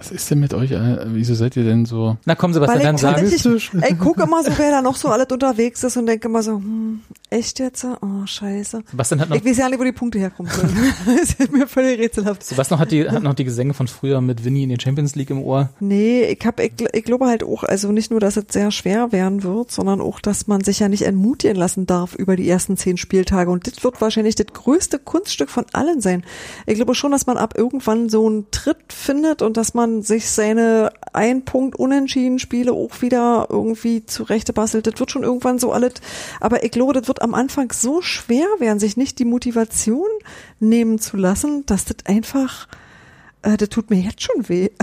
was 0.00 0.10
ist 0.10 0.30
denn 0.30 0.40
mit 0.40 0.54
euch? 0.54 0.70
äh, 0.72 0.98
Wieso 1.06 1.34
seid 1.34 1.56
ihr 1.56 1.64
denn 1.64 1.84
so? 1.84 2.16
Na 2.24 2.34
komm, 2.34 2.52
Sebastian, 2.52 2.78
Weil 2.78 2.86
dann 2.86 2.94
ich 2.96 3.00
sag. 3.02 3.16
tatsächlich- 3.16 3.70
Ich 3.90 3.98
gucke 3.98 4.22
immer 4.22 4.42
so, 4.42 4.50
wer 4.56 4.70
da 4.70 4.82
noch 4.82 4.96
so 4.96 5.08
alles 5.08 5.26
unterwegs 5.30 5.84
ist 5.84 5.96
und 5.96 6.06
denke 6.06 6.28
immer 6.28 6.42
so, 6.42 6.52
hm, 6.56 7.00
echt 7.28 7.58
jetzt? 7.60 7.84
Oh, 7.84 8.24
scheiße. 8.26 8.82
Sebastian 8.90 9.20
hat 9.20 9.28
noch, 9.30 9.36
Ich 9.36 9.44
weiß 9.44 9.58
ja 9.58 9.68
nicht, 9.68 9.78
wo 9.78 9.84
die 9.84 9.92
Punkte 9.92 10.18
herkommen 10.18 10.50
sollen. 10.50 10.74
das 11.06 11.34
ist 11.34 11.52
mir 11.52 11.66
völlig 11.66 11.98
rätselhaft. 12.00 12.42
Sebastian 12.44 12.80
hat, 12.80 12.90
die, 12.90 13.08
hat 13.08 13.22
noch 13.22 13.34
die 13.34 13.44
Gesänge 13.44 13.74
von 13.74 13.86
früher 13.88 14.20
mit 14.20 14.44
Winnie 14.44 14.62
in 14.64 14.70
der 14.70 14.78
Champions 14.80 15.14
League 15.16 15.30
im 15.30 15.42
Ohr. 15.42 15.68
Nee, 15.80 16.24
ich 16.24 16.44
hab, 16.46 16.58
ich, 16.60 16.72
ich 16.92 17.04
glaube 17.04 17.26
halt 17.26 17.44
auch, 17.44 17.62
also 17.64 17.92
nicht 17.92 18.10
nur, 18.10 18.20
dass 18.20 18.36
es 18.36 18.44
sehr 18.48 18.70
schwer 18.70 19.12
werden 19.12 19.42
wird, 19.42 19.70
sondern 19.70 20.00
auch, 20.00 20.20
dass 20.20 20.46
man 20.46 20.62
sich 20.64 20.78
ja 20.80 20.88
nicht 20.88 21.02
entmutigen 21.02 21.56
lassen 21.56 21.86
darf 21.86 22.14
über 22.14 22.36
die 22.36 22.48
ersten 22.48 22.76
zehn 22.76 22.96
Spieltage. 22.96 23.50
Und 23.50 23.66
das 23.66 23.84
wird 23.84 24.00
wahrscheinlich 24.00 24.34
das 24.34 24.46
größte 24.52 24.98
Kunststück 24.98 25.50
von 25.50 25.66
allen 25.72 26.00
sein. 26.00 26.24
Ich 26.66 26.76
glaube 26.76 26.94
schon, 26.94 27.10
dass 27.12 27.26
man 27.26 27.36
ab 27.36 27.54
irgendwann 27.56 28.08
so 28.08 28.26
einen 28.26 28.50
Tritt 28.50 28.92
findet 28.92 29.42
und 29.42 29.56
dass 29.56 29.74
man 29.74 29.89
sich 30.02 30.30
seine 30.30 30.92
ein 31.12 31.44
Punkt 31.44 31.76
unentschieden 31.76 32.38
Spiele 32.38 32.72
auch 32.72 33.02
wieder 33.02 33.46
irgendwie 33.50 34.06
zurechte 34.06 34.52
bastelt. 34.52 34.86
Das 34.86 34.98
wird 34.98 35.10
schon 35.10 35.22
irgendwann 35.22 35.58
so 35.58 35.72
alles. 35.72 35.94
Aber 36.40 36.64
ich 36.64 36.70
glaube, 36.70 36.92
das 36.92 37.08
wird 37.08 37.22
am 37.22 37.34
Anfang 37.34 37.72
so 37.72 38.00
schwer 38.00 38.46
werden, 38.58 38.78
sich 38.78 38.96
nicht 38.96 39.18
die 39.18 39.24
Motivation 39.24 40.08
nehmen 40.58 40.98
zu 40.98 41.16
lassen, 41.16 41.64
dass 41.66 41.84
das 41.84 41.96
einfach, 42.06 42.68
äh, 43.42 43.56
das 43.56 43.68
tut 43.68 43.90
mir 43.90 43.98
jetzt 44.00 44.22
schon 44.22 44.48
weh. 44.48 44.70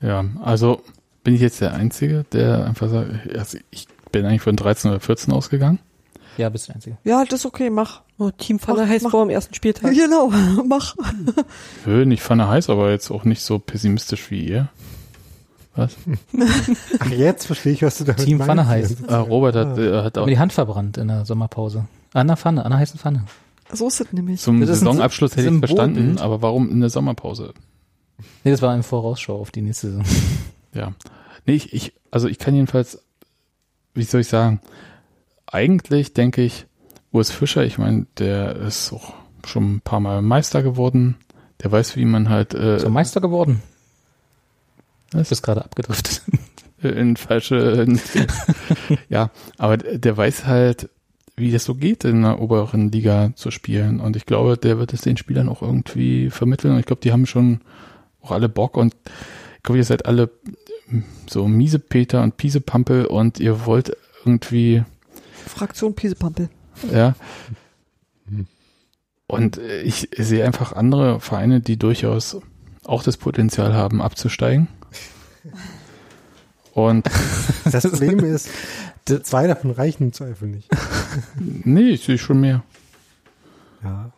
Ja, 0.00 0.22
also 0.42 0.82
bin 1.22 1.34
ich 1.34 1.40
jetzt 1.40 1.62
der 1.62 1.72
Einzige, 1.72 2.26
der 2.30 2.66
einfach 2.66 2.90
sagt, 2.90 3.34
also 3.34 3.56
ich 3.70 3.86
bin 4.12 4.26
eigentlich 4.26 4.42
von 4.42 4.54
13 4.54 4.90
oder 4.90 5.00
14 5.00 5.32
ausgegangen. 5.32 5.78
Ja, 6.36 6.48
bist 6.48 6.64
du 6.64 6.68
der 6.68 6.76
Einzige. 6.76 6.98
Ja, 7.04 7.24
das 7.24 7.40
ist 7.40 7.46
okay, 7.46 7.70
mach. 7.70 8.02
Oh, 8.18 8.30
Teamfalle 8.30 8.82
Mach- 8.82 8.88
heißt 8.88 9.04
mach- 9.04 9.10
vor 9.10 9.22
am 9.22 9.30
ersten 9.30 9.54
Spieltag. 9.54 9.92
Genau, 9.94 10.30
mach. 10.68 10.96
Nö, 11.86 12.04
nicht 12.06 12.22
Pfanne 12.22 12.48
heiß, 12.48 12.70
aber 12.70 12.90
jetzt 12.90 13.10
auch 13.10 13.24
nicht 13.24 13.42
so 13.42 13.58
pessimistisch 13.58 14.30
wie 14.30 14.46
ihr. 14.48 14.68
Was? 15.76 15.96
Ach, 17.00 17.10
jetzt 17.10 17.46
verstehe 17.46 17.72
ich, 17.72 17.82
was 17.82 17.98
du 17.98 18.04
damit 18.04 18.24
Team 18.24 18.40
Pfanne 18.40 18.66
heißt. 18.66 19.08
Äh, 19.08 19.14
Robert 19.14 19.56
hat, 19.56 19.76
äh, 19.78 20.02
hat 20.02 20.16
auch 20.18 20.26
Mir 20.26 20.32
die 20.32 20.38
Hand 20.38 20.52
verbrannt 20.52 20.98
in 20.98 21.08
der 21.08 21.24
Sommerpause. 21.24 21.86
An 22.12 22.28
der 22.28 22.36
Pfanne, 22.36 22.64
an 22.64 22.70
der 22.70 22.78
heißen 22.78 22.98
Pfanne. 23.00 23.24
So 23.72 23.88
ist 23.88 24.00
es 24.00 24.12
nämlich. 24.12 24.40
zum 24.40 24.60
Das 24.60 24.68
Saisonabschluss 24.78 25.36
hätte 25.36 25.48
ich 25.50 25.58
verstanden, 25.58 26.18
aber 26.18 26.42
warum 26.42 26.70
in 26.70 26.80
der 26.80 26.90
Sommerpause? 26.90 27.54
Nee, 28.44 28.52
das 28.52 28.62
war 28.62 28.72
eine 28.72 28.84
Vorausschau 28.84 29.36
auf 29.40 29.50
die 29.50 29.62
nächste 29.62 29.88
Saison. 29.88 30.04
Ja. 30.74 30.92
Nee, 31.46 31.54
ich, 31.54 31.72
ich, 31.72 31.92
also 32.12 32.28
ich 32.28 32.38
kann 32.38 32.54
jedenfalls, 32.54 33.02
wie 33.94 34.04
soll 34.04 34.20
ich 34.20 34.28
sagen, 34.28 34.60
eigentlich 35.54 36.12
denke 36.12 36.42
ich, 36.42 36.66
Urs 37.12 37.30
Fischer, 37.30 37.64
ich 37.64 37.78
meine, 37.78 38.06
der 38.18 38.56
ist 38.56 38.92
auch 38.92 39.14
schon 39.46 39.76
ein 39.76 39.80
paar 39.80 40.00
Mal 40.00 40.20
Meister 40.20 40.62
geworden. 40.62 41.16
Der 41.62 41.70
weiß, 41.70 41.96
wie 41.96 42.04
man 42.04 42.28
halt 42.28 42.54
äh, 42.54 42.80
So 42.80 42.90
Meister 42.90 43.20
geworden. 43.20 43.62
Das 45.12 45.30
ist 45.30 45.42
gerade 45.42 45.64
abgedriftet. 45.64 46.22
in 46.82 47.16
falsche. 47.16 47.86
ja, 49.08 49.30
aber 49.56 49.76
der 49.76 50.16
weiß 50.16 50.46
halt, 50.46 50.90
wie 51.36 51.52
das 51.52 51.64
so 51.64 51.76
geht, 51.76 52.04
in 52.04 52.22
der 52.22 52.40
oberen 52.40 52.90
Liga 52.90 53.30
zu 53.36 53.52
spielen. 53.52 54.00
Und 54.00 54.16
ich 54.16 54.26
glaube, 54.26 54.56
der 54.56 54.78
wird 54.78 54.92
es 54.92 55.02
den 55.02 55.16
Spielern 55.16 55.48
auch 55.48 55.62
irgendwie 55.62 56.30
vermitteln. 56.30 56.72
Und 56.72 56.80
ich 56.80 56.86
glaube, 56.86 57.02
die 57.02 57.12
haben 57.12 57.26
schon 57.26 57.60
auch 58.20 58.32
alle 58.32 58.48
Bock. 58.48 58.76
Und 58.76 58.94
ich 59.56 59.62
glaube, 59.62 59.78
ihr 59.78 59.84
seid 59.84 60.06
alle 60.06 60.30
so 61.28 61.46
miese 61.46 61.78
Peter 61.78 62.22
und 62.22 62.36
Piese 62.36 62.60
Pampel 62.60 63.06
und 63.06 63.38
ihr 63.38 63.66
wollt 63.66 63.96
irgendwie, 64.24 64.82
Fraktion 65.46 65.94
Piesepampel. 65.94 66.48
ja. 66.92 67.14
Und 69.26 69.58
äh, 69.58 69.82
ich 69.82 70.10
sehe 70.16 70.44
einfach 70.44 70.72
andere 70.72 71.20
Vereine, 71.20 71.60
die 71.60 71.78
durchaus 71.78 72.36
auch 72.84 73.02
das 73.02 73.16
Potenzial 73.16 73.72
haben, 73.72 74.02
abzusteigen. 74.02 74.68
Und 76.72 77.08
Das 77.70 77.88
Problem 77.88 78.20
ist, 78.20 78.48
zwei 79.22 79.46
davon 79.46 79.70
reichen 79.70 80.04
im 80.04 80.12
Zweifel 80.12 80.48
nicht. 80.48 80.68
nee, 81.38 81.90
ich 81.90 82.04
sehe 82.04 82.18
schon 82.18 82.40
mehr. 82.40 82.62
Ja. 83.82 84.12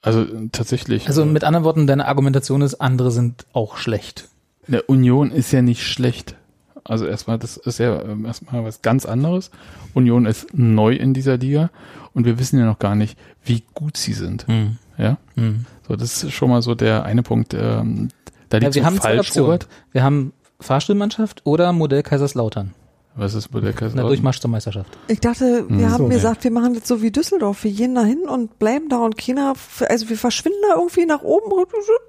Also 0.00 0.26
tatsächlich. 0.50 1.06
Also 1.06 1.22
äh, 1.22 1.26
mit 1.26 1.44
anderen 1.44 1.64
Worten, 1.64 1.86
deine 1.86 2.06
Argumentation 2.06 2.62
ist, 2.62 2.74
andere 2.76 3.10
sind 3.10 3.46
auch 3.52 3.76
schlecht. 3.76 4.28
eine 4.66 4.82
Union 4.82 5.30
ist 5.30 5.52
ja 5.52 5.62
nicht 5.62 5.84
schlecht. 5.84 6.36
Also 6.84 7.06
erstmal, 7.06 7.38
das 7.38 7.56
ist 7.56 7.78
ja 7.78 8.02
ähm, 8.02 8.24
erstmal 8.26 8.64
was 8.64 8.82
ganz 8.82 9.06
anderes. 9.06 9.50
Union 9.94 10.26
ist 10.26 10.48
neu 10.52 10.94
in 10.94 11.14
dieser 11.14 11.36
Liga 11.36 11.70
und 12.12 12.24
wir 12.26 12.38
wissen 12.38 12.58
ja 12.58 12.64
noch 12.66 12.78
gar 12.78 12.94
nicht, 12.94 13.16
wie 13.44 13.62
gut 13.74 13.96
sie 13.96 14.12
sind. 14.14 14.46
Hm. 14.48 14.78
Ja, 14.98 15.16
Hm. 15.36 15.64
so 15.88 15.96
das 15.96 16.22
ist 16.24 16.32
schon 16.32 16.50
mal 16.50 16.60
so 16.62 16.74
der 16.74 17.04
eine 17.04 17.22
Punkt. 17.22 17.54
Ähm, 17.54 18.08
da 18.48 18.58
Ja, 18.58 18.64
liegt 18.64 18.74
wir 18.74 18.82
so 18.82 18.86
haben 18.86 18.96
falsch. 18.96 19.36
Robert. 19.36 19.68
Wir 19.92 20.02
haben 20.02 20.32
Fahrstuhlmannschaft 20.60 21.42
oder 21.44 21.72
Modell 21.72 22.02
Kaiserslautern. 22.02 22.74
Was 23.14 23.34
ist 23.34 23.54
In 23.54 23.60
der 23.62 23.72
Durchmarsch 23.92 24.40
zur 24.40 24.50
Meisterschaft. 24.50 24.88
Ich 25.06 25.20
dachte, 25.20 25.66
wir 25.68 25.86
Hm, 25.86 25.92
haben 25.92 26.04
so. 26.04 26.08
gesagt, 26.08 26.44
wir 26.44 26.50
machen 26.50 26.74
das 26.74 26.88
so 26.88 27.02
wie 27.02 27.10
Düsseldorf. 27.10 27.62
Wir 27.64 27.72
gehen 27.72 27.94
da 27.94 28.04
hin 28.04 28.22
und 28.26 28.58
bleiben 28.58 28.88
da 28.88 28.98
und 28.98 29.18
keiner, 29.18 29.52
also 29.88 30.08
wir 30.08 30.16
verschwinden 30.16 30.58
da 30.70 30.76
irgendwie 30.76 31.04
nach 31.04 31.20
oben 31.22 31.52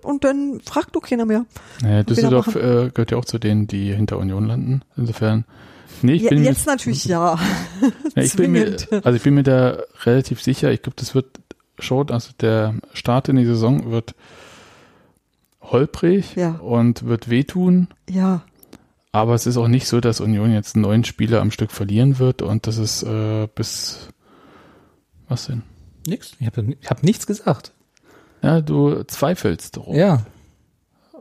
und 0.03 0.23
dann 0.23 0.61
fragt 0.61 0.95
du 0.95 1.01
keiner 1.01 1.25
mehr. 1.25 1.45
Naja, 1.81 2.03
Düsseldorf 2.03 2.55
äh, 2.55 2.89
gehört 2.93 3.11
ja 3.11 3.17
auch 3.17 3.25
zu 3.25 3.37
denen, 3.37 3.67
die 3.67 3.93
hinter 3.93 4.17
Union 4.17 4.45
landen. 4.47 4.81
Insofern. 4.95 5.43
Nee, 6.01 6.13
ich 6.13 6.23
Ja, 6.23 6.29
bin 6.29 6.39
mir 6.41 6.49
jetzt 6.49 6.65
natürlich 6.67 7.05
ja. 7.05 7.37
Ja, 8.15 8.23
ich 8.23 8.33
bin 8.35 8.51
mir, 8.51 8.75
also 9.03 9.15
ich 9.15 9.23
bin 9.23 9.33
mir 9.33 9.43
da 9.43 9.79
relativ 10.05 10.41
sicher. 10.41 10.71
Ich 10.71 10.81
glaube, 10.81 10.95
das 10.97 11.13
wird 11.15 11.27
schon, 11.79 12.11
also 12.11 12.31
der 12.39 12.75
Start 12.93 13.27
in 13.29 13.35
die 13.35 13.45
Saison 13.45 13.91
wird 13.91 14.15
holprig 15.61 16.35
Ja. 16.35 16.51
und 16.55 17.05
wird 17.05 17.29
wehtun. 17.29 17.87
Ja. 18.09 18.41
Aber 19.13 19.35
es 19.35 19.45
ist 19.45 19.57
auch 19.57 19.67
nicht 19.67 19.87
so, 19.87 20.01
dass 20.01 20.19
Union 20.19 20.51
jetzt 20.51 20.75
neun 20.75 21.03
Spieler 21.03 21.39
am 21.39 21.51
Stück 21.51 21.71
verlieren 21.71 22.17
wird 22.19 22.41
und 22.41 22.65
das 22.67 22.77
ist 22.77 23.03
äh, 23.03 23.47
bis 23.53 24.09
was 25.29 25.45
denn? 25.45 25.61
Nix. 26.07 26.33
Ich 26.39 26.47
habe 26.47 26.75
ich 26.81 26.89
hab 26.89 27.03
nichts 27.03 27.25
gesagt. 27.27 27.71
Ja, 28.41 28.59
du 28.59 29.03
zweifelst 29.03 29.77
drum. 29.77 29.95
Ja. 29.95 30.25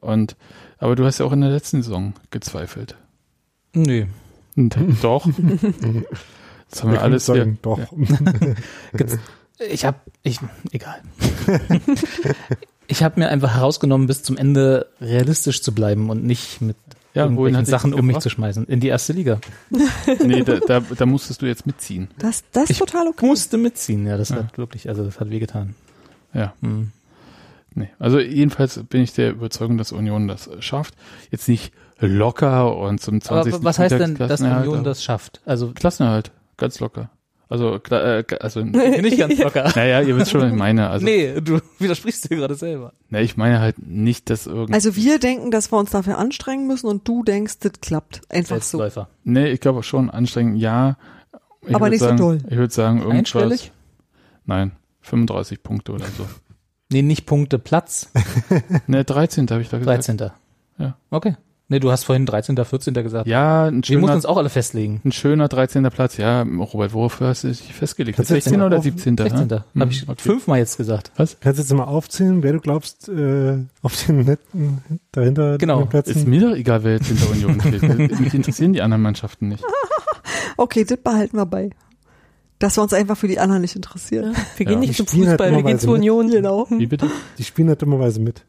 Und, 0.01 0.36
aber 0.78 0.97
du 0.97 1.05
hast 1.05 1.19
ja 1.19 1.27
auch 1.27 1.32
in 1.32 1.43
der 1.43 1.51
letzten 1.51 1.82
Saison 1.82 2.14
gezweifelt. 2.31 2.97
Nö. 3.74 4.06
Und, 4.56 4.77
doch. 5.02 5.27
Das 6.70 6.82
haben 6.82 6.90
Wir 6.90 6.98
wir 6.98 7.02
alles 7.02 7.27
sagen, 7.27 7.59
doch. 7.62 7.78
Gibt's- 8.94 9.19
Ich 9.70 9.85
habe, 9.85 9.98
ich, 10.23 10.39
egal. 10.73 11.01
ich 12.89 13.02
habe 13.05 13.20
mir 13.20 13.28
einfach 13.28 13.55
herausgenommen, 13.55 14.06
bis 14.06 14.23
zum 14.23 14.36
Ende 14.36 14.89
realistisch 15.01 15.62
zu 15.62 15.73
bleiben 15.74 16.10
und 16.10 16.24
nicht 16.24 16.60
mit 16.60 16.77
Ja, 17.14 17.24
irgendwelchen 17.24 17.64
Sachen 17.66 17.93
um 17.93 18.06
mich 18.06 18.18
zu 18.20 18.30
schmeißen. 18.30 18.66
In 18.66 18.80
die 18.80 18.89
erste 18.89 19.12
Liga. 19.12 19.39
Nee, 20.24 20.43
da, 20.43 20.60
da, 20.60 20.80
da 20.80 21.06
musstest 21.06 21.43
du 21.43 21.47
jetzt 21.47 21.66
mitziehen. 21.66 22.09
Das, 22.18 22.43
das 22.52 22.64
ist 22.64 22.70
Ich 22.70 22.78
total 22.78 23.06
okay. 23.09 23.26
Musste 23.26 23.59
mitziehen, 23.59 24.06
ja, 24.06 24.16
das 24.16 24.30
Ja. 24.30 24.36
hat 24.36 24.56
wirklich, 24.59 24.89
also 24.89 25.05
das 25.05 25.20
hat 25.20 25.30
wehgetan. 25.30 25.74
Ja. 26.32 26.55
Hm. 26.62 26.90
Nee. 27.74 27.89
Also 27.98 28.18
jedenfalls 28.18 28.82
bin 28.89 29.02
ich 29.02 29.12
der 29.14 29.30
Überzeugung, 29.30 29.78
dass 29.78 29.93
Union 29.93 30.28
das 30.28 30.51
schafft. 30.60 30.94
Jetzt 31.30 31.48
nicht 31.48 31.72
locker 31.98 32.76
und 32.76 33.01
zum 33.01 33.20
20. 33.20 33.55
Aber 33.55 33.64
was 33.64 33.78
heißt 33.78 33.98
denn, 33.98 34.14
dass 34.16 34.40
Union 34.40 34.84
das 34.84 35.02
schafft? 35.05 35.40
Also 35.47 35.72
Klassenerhalt, 35.72 36.32
ganz 36.56 36.80
locker. 36.80 37.10
Also, 37.52 37.74
kla- 37.74 38.20
äh, 38.32 38.38
also 38.40 38.60
nicht 38.64 39.18
ganz 39.18 39.38
locker. 39.38 39.70
naja, 39.76 40.00
ihr 40.00 40.16
wisst 40.16 40.30
schon, 40.30 40.40
was 40.40 40.50
ich 40.50 40.56
meine. 40.56 40.88
Also, 40.88 41.04
nee, 41.04 41.38
du 41.38 41.60
widersprichst 41.78 42.30
dir 42.30 42.36
gerade 42.36 42.54
selber. 42.54 42.94
nee, 43.10 43.20
ich 43.20 43.36
meine 43.36 43.60
halt 43.60 43.76
nicht, 43.86 44.30
dass 44.30 44.46
irgendwie. 44.46 44.72
Also 44.72 44.96
wir 44.96 45.18
denken, 45.18 45.50
dass 45.50 45.70
wir 45.70 45.76
uns 45.78 45.90
dafür 45.90 46.16
anstrengen 46.16 46.66
müssen 46.66 46.86
und 46.86 47.06
du 47.06 47.22
denkst, 47.22 47.58
das 47.60 47.72
klappt. 47.82 48.22
Einfach 48.30 48.62
so. 48.62 48.82
Nee, 49.24 49.48
ich 49.50 49.60
glaube 49.60 49.82
schon 49.82 50.08
anstrengend, 50.08 50.58
ja. 50.58 50.96
Ich 51.66 51.74
Aber 51.74 51.90
nicht 51.90 51.98
so 51.98 52.06
sagen, 52.06 52.16
doll. 52.16 52.38
Ich 52.48 52.56
würde 52.56 52.72
sagen, 52.72 52.98
irgendwas. 53.00 53.18
Einstellig? 53.18 53.72
Nein, 54.46 54.72
35 55.02 55.62
Punkte 55.62 55.92
oder 55.92 56.06
so. 56.06 56.26
Nee, 56.90 57.02
nicht 57.02 57.26
Punkte, 57.26 57.58
Platz. 57.58 58.10
Ne, 58.86 59.04
13. 59.04 59.46
habe 59.50 59.60
ich 59.60 59.68
da 59.68 59.76
gesagt. 59.78 60.08
13. 60.08 60.30
Ja. 60.78 60.96
Okay. 61.10 61.36
Nee, 61.72 61.80
du 61.80 61.90
hast 61.90 62.04
vorhin 62.04 62.26
13., 62.26 62.56
14. 62.62 62.94
gesagt. 62.94 63.26
Ja, 63.26 63.64
ein 63.64 63.76
Wir 63.78 63.82
schöner, 63.84 64.00
mussten 64.02 64.14
uns 64.16 64.26
auch 64.26 64.36
alle 64.36 64.50
festlegen. 64.50 65.00
ein 65.04 65.10
schöner 65.10 65.48
13. 65.48 65.82
Platz. 65.90 66.18
Ja, 66.18 66.42
Robert, 66.42 66.92
wofür 66.92 67.28
hast 67.28 67.44
du 67.44 67.48
dich 67.48 67.60
festgelegt? 67.72 68.16
Kannst 68.16 68.30
du 68.30 68.34
jetzt 68.34 68.44
16. 68.44 68.60
mal 68.60 68.66
oder 68.66 68.76
auf- 68.78 68.84
17. 68.84 69.16
16. 69.16 69.46
ne? 69.48 69.64
Habe 69.74 69.84
Hm, 69.86 69.90
ich 69.90 70.08
okay. 70.08 70.22
fünfmal 70.22 70.58
jetzt 70.58 70.76
gesagt. 70.76 71.10
Kannst 71.16 71.38
du 71.42 71.48
jetzt 71.50 71.72
mal 71.72 71.84
aufzählen, 71.84 72.42
wer 72.42 72.52
du 72.52 72.60
glaubst, 72.60 73.08
äh, 73.08 73.56
auf 73.82 74.04
den 74.06 74.24
netten 74.24 74.78
dahinter 75.12 75.58
Genau. 75.58 75.84
Plätzen? 75.86 76.10
Ist 76.18 76.26
mir 76.28 76.40
doch 76.50 76.54
egal, 76.56 76.84
wer 76.84 76.92
jetzt 76.92 77.06
hinter 77.06 77.30
Union 77.30 77.58
steht. 77.60 77.82
Mich 78.20 78.34
interessieren 78.34 78.72
die 78.74 78.82
anderen 78.82 79.02
Mannschaften 79.02 79.48
nicht. 79.48 79.64
Okay, 80.58 80.84
das 80.84 80.98
behalten 80.98 81.36
wir 81.36 81.46
bei. 81.46 81.70
Dass 82.58 82.76
wir 82.76 82.82
uns 82.82 82.92
einfach 82.92 83.16
für 83.16 83.26
die 83.26 83.38
anderen 83.38 83.62
nicht 83.62 83.74
interessieren. 83.74 84.34
Wir 84.56 84.66
gehen 84.66 84.74
Ja. 84.74 84.80
nicht 84.80 84.98
Die 84.98 85.04
zum 85.06 85.06
halt 85.26 85.30
Fußball, 85.40 85.50
wir 85.56 85.62
gehen 85.62 85.78
zur 85.78 85.92
mit. 85.92 86.00
Union. 86.00 86.30
Genau. 86.30 86.66
Wie 86.70 86.86
bitte? 86.86 87.08
Die 87.38 87.44
spielen 87.44 87.68
halt 87.68 87.80
dummerweise 87.82 88.20
mit. 88.20 88.44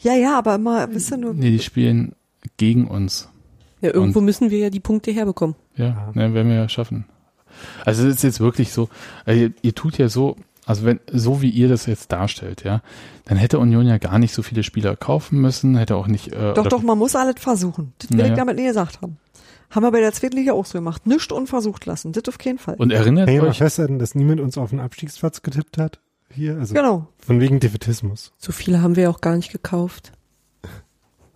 Ja, 0.00 0.14
ja, 0.14 0.36
aber 0.36 0.56
immer, 0.56 0.92
wisst 0.92 1.12
ihr 1.12 1.16
nur, 1.16 1.32
Nee, 1.34 1.50
die 1.52 1.58
spielen 1.60 2.14
gegen 2.56 2.86
uns. 2.88 3.28
Ja, 3.80 3.92
irgendwo 3.92 4.20
müssen 4.20 4.50
wir 4.50 4.58
ja 4.58 4.70
die 4.70 4.80
Punkte 4.80 5.10
herbekommen. 5.10 5.54
Ja, 5.76 6.10
ne, 6.14 6.32
werden 6.34 6.48
wir 6.48 6.56
ja 6.56 6.68
schaffen. 6.68 7.04
Also 7.84 8.06
es 8.06 8.16
ist 8.16 8.22
jetzt 8.22 8.40
wirklich 8.40 8.72
so, 8.72 8.88
äh, 9.26 9.34
ihr, 9.38 9.52
ihr 9.62 9.74
tut 9.74 9.98
ja 9.98 10.08
so, 10.08 10.36
also 10.66 10.84
wenn, 10.84 11.00
so 11.12 11.42
wie 11.42 11.50
ihr 11.50 11.68
das 11.68 11.86
jetzt 11.86 12.10
darstellt, 12.12 12.64
ja, 12.64 12.82
dann 13.26 13.36
hätte 13.38 13.58
Union 13.58 13.86
ja 13.86 13.98
gar 13.98 14.18
nicht 14.18 14.34
so 14.34 14.42
viele 14.42 14.62
Spieler 14.62 14.96
kaufen 14.96 15.40
müssen, 15.40 15.76
hätte 15.76 15.96
auch 15.96 16.06
nicht, 16.06 16.28
äh, 16.32 16.54
doch, 16.54 16.62
oder- 16.62 16.70
doch, 16.70 16.82
man 16.82 16.98
muss 16.98 17.14
alles 17.14 17.36
versuchen. 17.38 17.92
Das 17.98 18.10
will 18.10 18.18
Naja. 18.18 18.32
ich 18.32 18.36
damit 18.38 18.56
nie 18.56 18.66
gesagt 18.66 19.00
haben. 19.02 19.18
Haben 19.70 19.82
wir 19.84 19.90
bei 19.90 20.00
der 20.00 20.12
zweiten 20.12 20.36
Liga 20.36 20.52
auch 20.52 20.64
so 20.64 20.78
gemacht. 20.78 21.06
Nicht 21.06 21.32
unversucht 21.32 21.86
lassen. 21.86 22.12
Das 22.12 22.22
auf 22.28 22.38
keinen 22.38 22.58
Fall. 22.58 22.76
Und 22.76 22.92
erinnert 22.92 23.26
mal 23.28 23.40
euch, 23.48 23.58
festhalten, 23.58 23.98
dass 23.98 24.14
niemand 24.14 24.40
uns 24.40 24.56
auf 24.56 24.70
den 24.70 24.78
Abstiegsplatz 24.80 25.42
getippt 25.42 25.76
hat? 25.76 25.98
Hier, 26.30 26.56
also 26.56 26.72
Genau. 26.74 27.08
von 27.18 27.40
wegen 27.40 27.58
Defetismus. 27.58 28.32
So 28.38 28.52
viele 28.52 28.80
haben 28.80 28.94
wir 28.96 29.10
auch 29.10 29.20
gar 29.20 29.34
nicht 29.36 29.50
gekauft. 29.50 30.12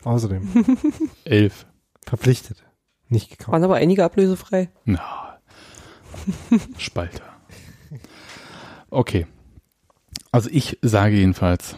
Außerdem 0.04 0.48
elf. 1.24 1.66
verpflichtet, 2.06 2.64
nicht 3.08 3.30
gekauft. 3.30 3.52
Waren 3.52 3.64
aber 3.64 3.76
einige 3.76 4.04
ablösefrei. 4.04 4.70
Na, 4.84 5.38
Spalter. 6.78 7.22
Okay. 8.90 9.26
Also 10.32 10.48
ich 10.52 10.78
sage 10.82 11.16
jedenfalls 11.16 11.76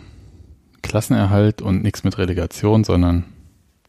Klassenerhalt 0.83 1.63
und 1.63 1.83
nichts 1.83 2.05
mit 2.05 2.19
Relegation, 2.19 2.85
sondern 2.85 3.25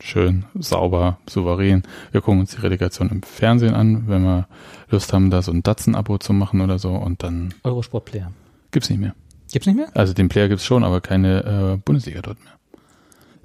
schön, 0.02 0.46
sauber, 0.56 1.18
souverän. 1.30 1.84
Wir 2.12 2.22
gucken 2.22 2.40
uns 2.42 2.52
die 2.52 2.62
Relegation 2.62 3.10
im 3.10 3.24
Fernsehen 3.24 3.74
an, 3.74 4.08
wenn 4.08 4.24
wir 4.24 4.48
Lust 4.90 5.12
haben, 5.14 5.30
da 5.30 5.42
so 5.42 5.52
ein 5.52 5.64
Datsen-Abo 5.64 6.18
zu 6.18 6.34
machen 6.34 6.62
oder 6.62 6.78
so 6.80 6.92
und 6.94 7.24
dann 7.24 7.54
Eurosport-Player. 7.64 8.32
gibt's 8.72 8.90
nicht 8.90 9.00
mehr. 9.00 9.16
Gibt's 9.52 9.68
nicht 9.68 9.76
mehr? 9.76 9.88
Also 9.96 10.14
den 10.14 10.30
Player 10.30 10.50
gibt's 10.50 10.66
schon, 10.66 10.84
aber 10.84 11.02
keine 11.02 11.74
äh, 11.74 11.78
Bundesliga 11.78 12.22
dort 12.22 12.44
mehr. 12.44 12.54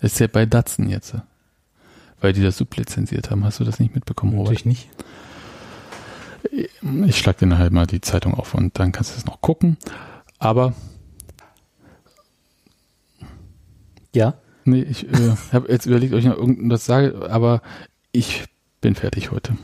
Das 0.00 0.12
ist 0.12 0.18
ja 0.20 0.26
bei 0.28 0.46
Datsen 0.46 0.88
jetzt. 0.88 1.14
äh, 1.14 1.20
Weil 2.20 2.32
die 2.32 2.42
das 2.42 2.56
sublizenziert 2.56 3.30
haben. 3.30 3.44
Hast 3.44 3.60
du 3.60 3.64
das 3.64 3.78
nicht 3.80 3.94
mitbekommen, 3.94 4.32
Robert? 4.32 4.52
Natürlich 4.54 4.64
nicht. 4.64 4.88
Ich 7.06 7.18
schlag 7.18 7.36
dir 7.38 7.46
nachher 7.46 7.70
mal 7.72 7.86
die 7.86 8.00
Zeitung 8.00 8.34
auf 8.34 8.54
und 8.54 8.78
dann 8.78 8.92
kannst 8.92 9.12
du 9.14 9.18
es 9.18 9.26
noch 9.26 9.40
gucken. 9.40 9.76
Aber, 10.38 10.72
Ja. 14.14 14.34
nee, 14.64 14.82
ich 14.82 15.06
äh, 15.12 15.34
habe 15.52 15.70
jetzt 15.70 15.86
überlegt, 15.86 16.12
ob 16.12 16.18
ich 16.20 16.24
noch 16.24 16.36
irgendwas 16.36 16.84
sage, 16.86 17.28
aber 17.30 17.60
ich 18.12 18.44
bin 18.80 18.94
fertig 18.94 19.30
heute. 19.30 19.56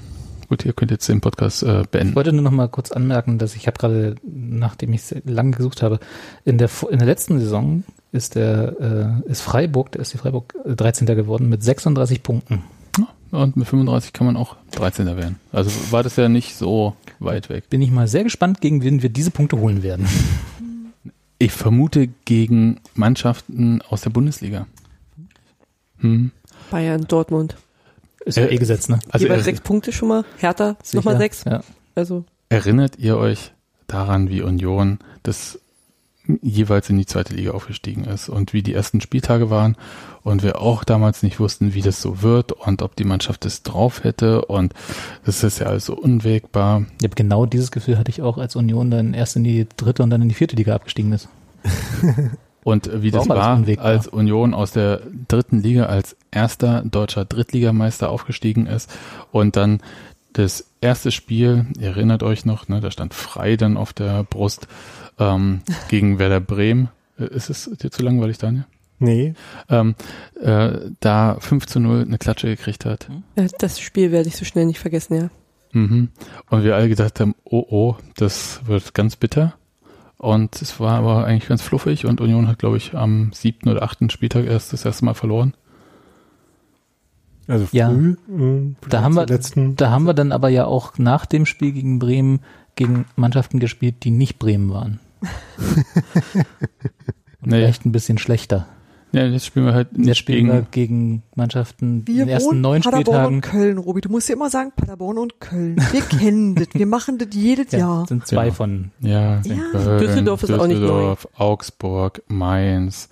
Gut, 0.55 0.65
ihr 0.65 0.73
könnt 0.73 0.93
jetzt 0.93 1.09
den 1.09 1.21
Podcast 1.21 1.65
äh, 1.65 1.81
Ich 1.81 1.89
beenden. 1.89 2.15
wollte 2.15 2.33
nur 2.33 2.43
noch 2.43 2.53
mal 2.53 2.69
kurz 2.69 2.93
anmerken, 2.93 3.39
dass 3.39 3.57
ich 3.57 3.67
habe 3.67 3.77
gerade, 3.77 4.15
nachdem 4.23 4.93
ich 4.93 5.03
lange 5.25 5.51
gesucht 5.51 5.83
habe, 5.83 5.99
in 6.45 6.59
der 6.59 6.71
in 6.93 7.01
der 7.01 7.09
letzten 7.09 7.41
Saison 7.41 7.83
ist 8.13 8.37
der 8.37 9.21
äh, 9.27 9.29
ist 9.29 9.41
Freiburg, 9.41 9.91
der 9.91 10.03
ist 10.03 10.13
die 10.13 10.19
Freiburg 10.19 10.55
äh, 10.65 10.77
13. 10.77 11.09
geworden 11.09 11.49
mit 11.49 11.65
36 11.65 12.23
Punkten. 12.23 12.63
Und 13.33 13.57
mit 13.57 13.67
35 13.67 14.13
kann 14.13 14.29
man 14.29 14.37
auch 14.37 14.55
13er 14.75 15.17
werden. 15.17 15.41
Also 15.51 15.73
war 15.91 16.05
das 16.05 16.15
ja 16.15 16.29
nicht 16.29 16.55
so 16.55 16.95
weit 17.19 17.49
weg. 17.49 17.69
Bin 17.69 17.83
ich 17.83 17.91
mal 17.91 18.07
sehr 18.07 18.23
gespannt, 18.23 18.61
gegen 18.61 18.85
wen 18.85 19.03
wir 19.03 19.09
diese 19.09 19.33
Punkte 19.33 19.59
holen 19.59 19.83
werden. 19.83 20.07
Ich 21.41 21.51
vermute 21.51 22.11
gegen 22.25 22.79
Mannschaften 22.95 23.83
aus 23.83 24.03
der 24.03 24.11
Bundesliga. 24.11 24.69
Hm. 25.99 26.31
Bayern, 26.71 27.07
Dortmund. 27.09 27.57
Ist 28.25 28.37
ja 28.37 28.45
Äh, 28.45 28.55
eh 28.55 28.57
gesetzt, 28.59 28.89
ne? 28.89 28.99
Also 29.11 29.27
Jeweils 29.27 29.45
sechs 29.45 29.61
Punkte 29.61 29.93
schon 29.93 30.09
mal. 30.09 30.25
Hertha 30.39 30.77
nochmal 30.93 31.19
sechs. 31.19 31.45
Ja. 31.45 31.63
Also 31.95 32.25
erinnert 32.49 32.99
ihr 32.99 33.17
euch 33.17 33.53
daran, 33.87 34.29
wie 34.29 34.43
Union 34.43 34.99
das 35.23 35.59
jeweils 36.41 36.89
in 36.89 36.97
die 36.97 37.05
zweite 37.05 37.35
Liga 37.35 37.51
aufgestiegen 37.51 38.05
ist 38.05 38.31
und 38.31 38.55
wie 38.55 38.63
die 38.63 38.73
ersten 38.73 39.03
Spieltage 39.03 39.51
waren 39.51 39.77
und 40.23 40.43
wir 40.43 40.61
auch 40.61 40.83
damals 40.83 41.23
nicht 41.23 41.39
wussten, 41.39 41.75
wie 41.75 41.83
das 41.83 42.01
so 42.01 42.23
wird 42.23 42.53
und 42.53 42.81
ob 42.81 42.97
die 42.97 43.05
Mannschaft 43.05 43.45
es 43.45 43.63
drauf 43.63 44.05
hätte 44.05 44.47
und 44.47 44.73
das 45.27 45.45
ist 45.45 45.59
ja 45.59 45.67
alles 45.67 45.85
so 45.85 45.95
unwägbar. 45.95 46.87
Ja, 47.03 47.11
genau 47.15 47.45
dieses 47.45 47.71
Gefühl 47.71 47.99
hatte 47.99 48.11
ich 48.11 48.23
auch, 48.23 48.39
als 48.39 48.57
Union 48.57 48.91
dann 48.91 49.13
erst 49.13 49.37
in 49.37 49.45
die 49.45 49.67
dritte 49.77 50.03
und 50.03 50.09
dann 50.09 50.23
in 50.23 50.31
die 50.31 50.35
vierte 50.35 50.57
Liga 50.57 50.75
abgestiegen 50.75 51.13
ist. 51.13 51.29
Und 52.65 53.03
wie 53.03 53.11
das 53.11 53.29
war, 53.29 53.57
unwägbar. 53.57 53.85
als 53.85 54.09
Union 54.09 54.55
aus 54.55 54.73
der 54.73 55.03
dritten 55.29 55.61
Liga 55.63 55.87
als 55.87 56.17
erster 56.31 56.83
deutscher 56.83 57.25
Drittligameister 57.27 58.09
aufgestiegen 58.09 58.67
ist 58.67 58.91
und 59.33 59.57
dann 59.57 59.81
das 60.33 60.65
erste 60.81 61.13
Spiel, 61.13 61.67
ihr 61.79 61.89
erinnert 61.89 62.23
euch 62.23 62.45
noch, 62.45 62.67
ne, 62.69 62.81
da 62.81 62.91
stand 62.91 63.15
frei 63.15 63.57
dann 63.57 63.77
auf 63.77 63.93
der 63.93 64.25
Brust 64.25 64.67
ähm, 65.19 65.61
gegen 65.89 66.19
Werder 66.19 66.41
Bremen. 66.41 66.89
Ist 67.19 67.51
es 67.51 67.71
dir 67.81 67.91
zu 67.91 68.03
langweilig, 68.03 68.39
Daniel? 68.39 68.65
Nee, 68.99 69.35
Ähm, 69.69 69.95
äh, 70.41 70.71
da 71.01 71.37
5 71.39 71.67
zu 71.67 71.79
0 71.81 72.03
eine 72.03 72.19
Klatsche 72.19 72.47
gekriegt 72.49 72.85
hat. 72.85 73.09
äh, 73.37 73.49
das 73.59 73.79
Spiel 73.79 74.11
werde 74.11 74.29
ich 74.29 74.37
so 74.37 74.45
schnell 74.45 74.67
nicht 74.67 74.79
vergessen, 74.79 75.15
ja. 75.17 75.31
Mhm. 75.73 76.09
Und 76.49 76.65
wir 76.65 76.75
alle 76.77 76.89
gedacht 76.89 77.21
haben, 77.21 77.35
oh 77.45 77.65
oh, 77.69 77.97
das 78.17 78.61
wird 78.67 78.95
ganz 78.95 79.17
bitter. 79.17 79.55
Und 80.25 80.63
es 80.63 80.81
war 80.81 80.97
aber 80.97 81.27
eigentlich 81.27 81.49
ganz 81.49 81.61
fluffig 81.61 82.07
und 82.07 82.19
Union 82.23 82.49
hat, 82.49 82.59
glaube 82.59 82.79
ich, 82.79 82.95
am 82.95 83.31
siebten 83.35 83.69
oder 83.69 83.83
achten 83.83 84.09
Spieltag 84.09 84.47
erst 84.47 84.73
das 84.73 84.87
erste 84.87 85.05
Mal 85.05 85.13
verloren. 85.13 85.53
also 87.47 87.67
früh. 87.67 87.77
Ja. 87.77 87.91
mh, 87.91 88.75
Da 88.89 89.03
haben 89.03 89.17
wir, 89.17 89.27
letzten, 89.27 89.77
da 89.77 89.91
haben 89.91 90.05
wir 90.05 90.15
dann 90.15 90.33
aber 90.33 90.49
ja 90.49 90.65
auch 90.65 90.97
nach 90.97 91.27
dem 91.27 91.45
Spiel 91.45 91.73
gegen 91.73 91.99
Bremen 91.99 92.41
gegen 92.75 93.05
Mannschaften 93.17 93.61
gespielt, 93.61 93.97
die 94.03 94.11
nicht 94.11 94.39
Bremen 94.39 94.71
waren. 94.73 94.99
Und 97.43 97.51
Naja. 97.51 97.67
vielleicht 97.67 97.85
ein 97.85 97.93
bisschen 97.93 98.17
schlechter. 98.17 98.67
Ja, 99.15 99.25
jetzt 99.27 99.47
spielen 99.47 99.67
wir 99.67 99.75
halt 99.75 99.89
Jetzt 99.93 99.99
nicht 100.07 100.19
spielen 100.19 100.47
wir 100.49 100.67
gegen, 100.71 100.71
gegen 100.73 101.23
Mannschaften 101.37 102.01
in 102.01 102.07
Wir 102.09 102.25
den 102.25 102.29
ersten 102.31 102.61
neun 102.61 102.83
Paderborn 102.83 103.05
Spieltagen. 103.05 103.35
und 103.37 103.41
Köln, 103.43 103.79
Robi. 103.79 104.01
Du 104.01 104.09
musst 104.11 104.29
ja 104.29 104.35
immer 104.35 104.51
sagen 104.51 104.73
Paderborn 104.77 105.19
und 105.19 105.41
Köln. 105.41 105.77
Wir 105.93 106.01
kennen 106.03 106.57
das. 106.57 106.69
Wir 106.73 106.87
machen 106.87 107.19
das 107.19 107.29
jedes 107.33 107.71
Ja, 107.73 107.79
Jahr. 107.79 108.07
sind 108.09 108.27
zwei 108.27 108.47
Ja. 108.49 108.53
von. 108.53 108.91
ja, 109.01 109.41
Ja. 109.45 109.55
Köln, 109.73 109.99
Düsseldorf 110.01 110.43
ist 110.43 110.51
auch 110.53 110.67
nicht 110.67 110.81
neu. 110.81 110.87
Düsseldorf, 110.87 111.29
Augsburg, 111.37 112.23
Mainz, 112.29 113.09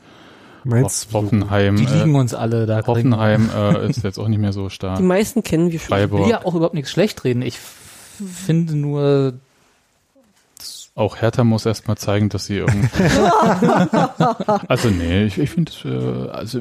Mainz, 0.65 1.09
Hoffenheim. 1.13 1.77
Die 1.77 1.87
liegen 1.87 2.15
Äh, 2.15 2.19
uns 2.19 2.35
alle 2.35 2.67
da. 2.67 2.87
Hoffenheim 2.87 3.49
äh, 3.57 3.87
ist 3.91 4.03
jetzt 4.05 4.19
auch 4.19 4.29
nicht 4.29 4.41
mehr 4.41 4.53
so 4.53 4.69
stark. 4.69 4.99
Die 4.99 5.03
meisten 5.05 5.43
kennen 5.43 5.71
wir 5.73 5.79
schon. 5.79 5.97
Ich 5.97 6.03
will 6.03 6.09
Freiburg. 6.19 6.29
ja 6.29 6.45
auch 6.45 6.55
überhaupt 6.55 6.75
nichts 6.75 6.91
schlecht 6.91 7.23
reden. 7.25 7.43
Ich 7.43 7.59
finde 7.59 8.77
nur, 8.77 9.35
Auch 10.95 11.21
Hertha 11.21 11.43
muss 11.45 11.65
erstmal 11.65 11.97
zeigen, 11.97 12.29
dass 12.29 12.47
sie 12.47 12.59
irgendwie. 12.59 12.89
also 14.69 14.91
nee, 14.91 15.25
ich, 15.25 15.39
ich 15.39 15.51
finde 15.51 15.73
es, 15.73 15.85
äh, 15.85 16.31
also 16.31 16.61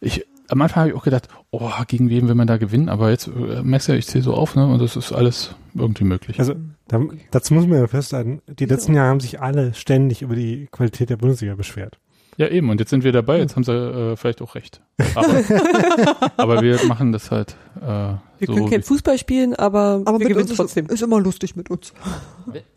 ich 0.00 0.24
am 0.52 0.60
Anfang 0.60 0.82
habe 0.82 0.90
ich 0.90 0.96
auch 0.96 1.04
gedacht, 1.04 1.28
oh, 1.50 1.70
gegen 1.86 2.10
wen 2.10 2.28
will 2.28 2.34
man 2.34 2.46
da 2.46 2.58
gewinnen, 2.58 2.88
aber 2.88 3.10
jetzt 3.10 3.26
äh, 3.26 3.62
Messer, 3.62 3.94
ich 3.94 4.06
zähle 4.06 4.24
so 4.24 4.34
auf, 4.34 4.54
ne? 4.54 4.66
Und 4.66 4.80
das 4.80 4.96
ist 4.96 5.12
alles 5.12 5.54
irgendwie 5.74 6.04
möglich. 6.04 6.38
Also 6.38 6.54
da, 6.88 7.00
dazu 7.30 7.54
muss 7.54 7.66
man 7.66 7.78
ja 7.78 7.86
festhalten, 7.86 8.42
die 8.46 8.66
letzten 8.66 8.94
Jahre 8.94 9.08
haben 9.08 9.20
sich 9.20 9.40
alle 9.40 9.72
ständig 9.72 10.20
über 10.20 10.36
die 10.36 10.68
Qualität 10.70 11.08
der 11.08 11.16
Bundesliga 11.16 11.54
beschwert. 11.54 11.98
Ja, 12.38 12.48
eben, 12.48 12.70
und 12.70 12.80
jetzt 12.80 12.90
sind 12.90 13.04
wir 13.04 13.12
dabei, 13.12 13.38
jetzt 13.38 13.56
haben 13.56 13.64
sie 13.64 13.72
äh, 13.72 14.16
vielleicht 14.16 14.40
auch 14.40 14.54
recht. 14.54 14.80
Aber, 15.14 15.28
aber 16.36 16.62
wir 16.62 16.82
machen 16.86 17.12
das 17.12 17.30
halt 17.30 17.56
äh, 17.80 17.86
Wir 17.86 18.18
so. 18.46 18.54
können 18.54 18.70
kein 18.70 18.82
Fußball 18.82 19.18
spielen, 19.18 19.54
aber, 19.54 20.00
Aber 20.04 20.18
wir 20.18 20.26
mit 20.26 20.28
gewinnen 20.28 20.48
uns 20.48 20.56
trotzdem. 20.56 20.86
ist, 20.86 21.02
immer 21.02 21.20
lustig 21.20 21.56
mit 21.56 21.70
uns. 21.70 21.92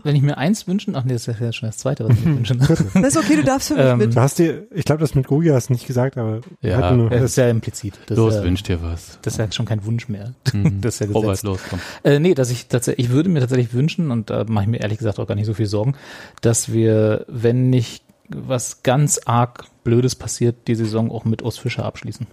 Wenn 0.03 0.15
ich 0.15 0.21
mir 0.21 0.37
eins 0.37 0.67
wünschen, 0.67 0.95
ach 0.95 1.03
nee, 1.05 1.13
das 1.13 1.27
ist 1.27 1.39
ja 1.39 1.53
schon 1.53 1.69
das 1.69 1.77
zweite, 1.77 2.07
was 2.07 2.17
ich 2.17 2.25
mir 2.25 2.35
wünsche. 2.37 2.55
Das 2.55 2.79
ist 2.79 3.17
okay, 3.17 3.37
du 3.37 3.43
darfst 3.43 3.69
für 3.69 3.75
mich 3.75 3.85
Ähm, 3.85 3.97
mit. 3.99 4.15
Du 4.15 4.19
hast 4.21 4.39
dir, 4.39 4.67
ich 4.71 4.83
glaube, 4.85 4.99
das 5.01 5.15
mit 5.15 5.25
Grugia 5.27 5.53
hast 5.55 5.69
du 5.69 5.73
nicht 5.73 5.87
gesagt, 5.87 6.17
aber 6.17 6.41
Ja, 6.61 6.77
halt 6.77 6.97
nur, 6.97 7.09
Das 7.09 7.21
ist 7.23 7.35
ja 7.37 7.49
implizit. 7.49 7.93
Das 8.07 8.17
los, 8.17 8.33
ja, 8.35 8.43
wünsch 8.43 8.63
dir 8.63 8.81
was. 8.81 9.19
das 9.21 9.33
ist 9.33 9.37
ja 9.39 9.51
schon 9.51 9.65
kein 9.65 9.85
Wunsch 9.85 10.09
mehr. 10.09 10.33
Mhm. 10.53 10.79
Das 10.81 10.95
ist 10.95 11.07
ja 11.07 11.13
Robert, 11.13 11.41
los, 11.43 11.59
komm. 11.69 11.79
Äh, 12.03 12.19
nee, 12.19 12.33
dass 12.33 12.49
ich 12.51 12.67
tatsächlich, 12.67 13.07
ich 13.07 13.11
würde 13.13 13.29
mir 13.29 13.39
tatsächlich 13.39 13.73
wünschen, 13.73 14.11
und 14.11 14.29
da 14.29 14.43
mache 14.47 14.65
ich 14.65 14.69
mir 14.69 14.81
ehrlich 14.81 14.97
gesagt 14.97 15.19
auch 15.19 15.27
gar 15.27 15.35
nicht 15.35 15.45
so 15.47 15.53
viel 15.53 15.65
Sorgen, 15.67 15.95
dass 16.41 16.71
wir, 16.73 17.25
wenn 17.29 17.69
nicht 17.69 18.03
was 18.29 18.83
ganz 18.83 19.19
arg 19.25 19.65
Blödes 19.83 20.15
passiert, 20.15 20.67
die 20.67 20.75
Saison 20.75 21.11
auch 21.11 21.25
mit 21.25 21.41
Urs 21.43 21.57
Fischer 21.57 21.85
abschließen. 21.85 22.27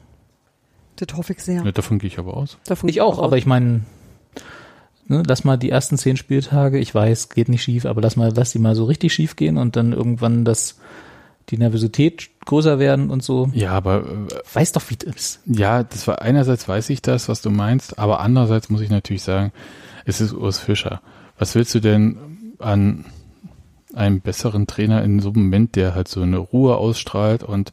Das 0.97 1.17
hoffe 1.17 1.33
ich 1.33 1.41
sehr. 1.41 1.63
Ja, 1.65 1.73
davon 1.73 1.99
gehe 1.99 2.09
ich 2.09 2.19
aber 2.19 2.37
aus. 2.37 2.59
Davon 2.65 2.89
Ich 2.89 3.01
auch, 3.01 3.23
aber 3.23 3.37
ich 3.37 3.47
meine, 3.47 3.83
ne, 5.07 5.23
lass 5.27 5.45
mal 5.45 5.57
die 5.57 5.71
ersten 5.71 5.99
zehn 5.99 6.17
Spieltage, 6.17 6.79
ich 6.79 6.95
weiß, 6.95 7.31
geht 7.31 7.49
nicht 7.49 7.63
schief, 7.63 7.87
aber 7.87 8.01
lass 8.01 8.17
mal, 8.17 8.33
lass 8.35 8.53
die 8.53 8.59
mal 8.59 8.75
so 8.75 8.85
richtig 8.85 9.13
schief 9.13 9.37
gehen 9.37 9.57
und 9.59 9.77
dann 9.77 9.93
irgendwann 9.93 10.45
das, 10.45 10.79
die 11.49 11.59
Nervosität 11.59 12.31
größer 12.47 12.79
werden 12.79 13.11
und 13.11 13.23
so. 13.23 13.51
Ja, 13.53 13.73
aber 13.73 14.05
äh, 14.05 14.55
Weiß 14.55 14.73
doch, 14.73 14.83
wie 14.91 14.97
das 14.97 15.15
ist. 15.15 15.41
ja, 15.47 15.83
das 15.83 16.07
war 16.07 16.23
einerseits 16.23 16.69
weiß 16.69 16.91
ich 16.91 17.03
das, 17.03 17.29
was 17.29 17.43
du 17.43 17.51
meinst, 17.51 17.99
aber 17.99 18.21
andererseits 18.21 18.69
muss 18.71 18.81
ich 18.81 18.91
natürlich 18.91 19.23
sagen, 19.23 19.53
es 20.05 20.21
ist 20.21 20.33
Urs 20.33 20.59
Fischer. 20.59 21.01
Was 21.39 21.55
willst 21.55 21.75
du 21.75 21.81
denn 21.81 22.55
an 22.59 23.05
einem 23.95 24.21
besseren 24.21 24.67
Trainer 24.67 25.03
in 25.03 25.21
so 25.21 25.31
einem 25.31 25.45
Moment, 25.45 25.77
der 25.77 25.95
halt 25.95 26.09
so 26.09 26.23
eine 26.23 26.39
Ruhe 26.39 26.77
ausstrahlt 26.77 27.43
und 27.43 27.73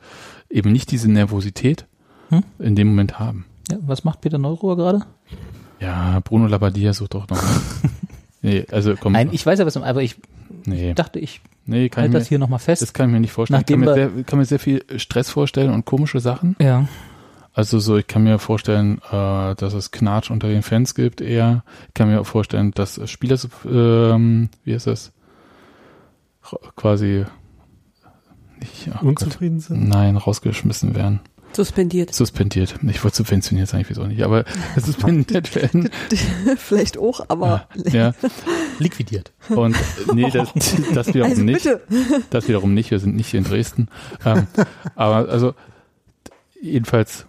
eben 0.49 0.71
nicht 0.71 0.91
diese 0.91 1.09
Nervosität 1.11 1.85
Hm? 2.29 2.43
in 2.59 2.75
dem 2.75 2.87
Moment 2.89 3.19
haben? 3.19 3.45
Ja, 3.71 3.77
was 3.81 4.03
macht 4.03 4.21
Peter 4.21 4.37
Neuruhr 4.37 4.77
gerade? 4.77 5.01
Ja, 5.79 6.19
Bruno 6.23 6.47
Labbadia 6.47 6.93
sucht 6.93 7.13
doch 7.15 7.27
noch. 7.27 7.41
nee, 8.41 8.65
also 8.71 8.95
komm. 8.99 9.13
Nein, 9.13 9.29
ich 9.31 9.45
weiß 9.45 9.59
ja 9.59 9.65
was, 9.65 9.77
aber 9.77 10.01
ich 10.03 10.15
nee, 10.65 10.93
dachte, 10.93 11.19
ich 11.19 11.41
nee, 11.65 11.89
kann 11.89 12.03
ich 12.03 12.05
halte 12.05 12.13
mir, 12.13 12.19
das 12.19 12.27
hier 12.27 12.39
nochmal 12.39 12.59
fest. 12.59 12.81
das 12.81 12.93
kann 12.93 13.09
ich 13.09 13.13
mir 13.13 13.19
nicht 13.19 13.31
vorstellen. 13.31 13.61
Ich 13.61 13.67
kann 13.67 13.79
mir, 13.79 13.93
sehr, 13.93 14.09
kann 14.25 14.39
mir 14.39 14.45
sehr 14.45 14.59
viel 14.59 14.83
Stress 14.97 15.29
vorstellen 15.29 15.71
und 15.71 15.85
komische 15.85 16.19
Sachen. 16.19 16.55
ja. 16.59 16.87
Also 17.51 17.79
so, 17.79 17.97
ich 17.97 18.07
kann 18.07 18.23
mir 18.23 18.39
vorstellen, 18.39 18.99
äh, 19.11 19.55
dass 19.55 19.73
es 19.73 19.91
Knatsch 19.91 20.29
unter 20.31 20.47
den 20.47 20.61
Fans 20.61 20.95
gibt 20.95 21.19
eher. 21.19 21.63
Ich 21.87 21.93
kann 21.95 22.07
mir 22.07 22.21
auch 22.21 22.25
vorstellen, 22.27 22.71
dass 22.71 23.01
Spieler, 23.09 23.37
ähm, 23.65 24.49
wie 24.63 24.71
ist 24.71 24.87
das, 24.87 25.11
quasi 26.76 27.26
nicht, 28.59 28.89
oh 29.01 29.05
unzufrieden 29.07 29.57
Gott, 29.59 29.67
sind. 29.67 29.88
nein, 29.89 30.17
rausgeschmissen 30.17 30.93
werden. 30.95 31.21
suspendiert. 31.53 32.13
Suspendiert. 32.13 32.76
Ich 32.88 33.03
wollte 33.03 33.17
subventioniert 33.17 33.67
sagen, 33.69 33.81
ich 33.81 33.89
weiß 33.89 33.99
auch 33.99 34.07
nicht, 34.07 34.21
aber 34.23 34.45
suspendiert 34.77 35.55
werden. 35.55 35.89
Vielleicht 36.57 36.97
auch, 36.97 37.21
aber 37.30 37.67
Ja, 37.91 38.13
Liquidiert. 38.80 39.31
und 39.49 39.76
nee, 40.13 40.30
das, 40.30 40.53
das 40.93 41.07
wiederum 41.07 41.31
also 41.31 41.43
nicht. 41.43 41.63
bitte. 41.63 41.81
Das 42.30 42.47
wiederum 42.47 42.73
nicht, 42.73 42.91
wir 42.91 42.99
sind 42.99 43.15
nicht 43.15 43.27
hier 43.27 43.39
in 43.39 43.45
Dresden. 43.45 43.88
Ähm, 44.26 44.47
aber 44.95 45.30
also 45.30 45.53
jedenfalls, 46.61 47.26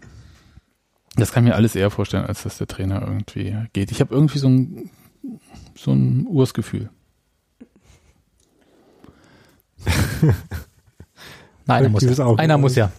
das 1.16 1.32
kann 1.32 1.44
ich 1.44 1.50
mir 1.50 1.56
alles 1.56 1.74
eher 1.76 1.90
vorstellen, 1.90 2.24
als 2.24 2.42
dass 2.42 2.58
der 2.58 2.66
Trainer 2.66 3.02
irgendwie 3.02 3.56
geht. 3.72 3.90
Ich 3.92 4.00
habe 4.00 4.14
irgendwie 4.14 4.38
so 4.38 4.48
ein 4.48 4.90
so 5.76 5.92
ein 5.92 6.26
Ursgefühl. 6.28 6.90
Na, 11.66 11.74
einer 11.74 11.88
muss 11.88 12.02
ja. 12.02 12.34
Einer 12.36 12.58
muss 12.58 12.76
ja. 12.76 12.90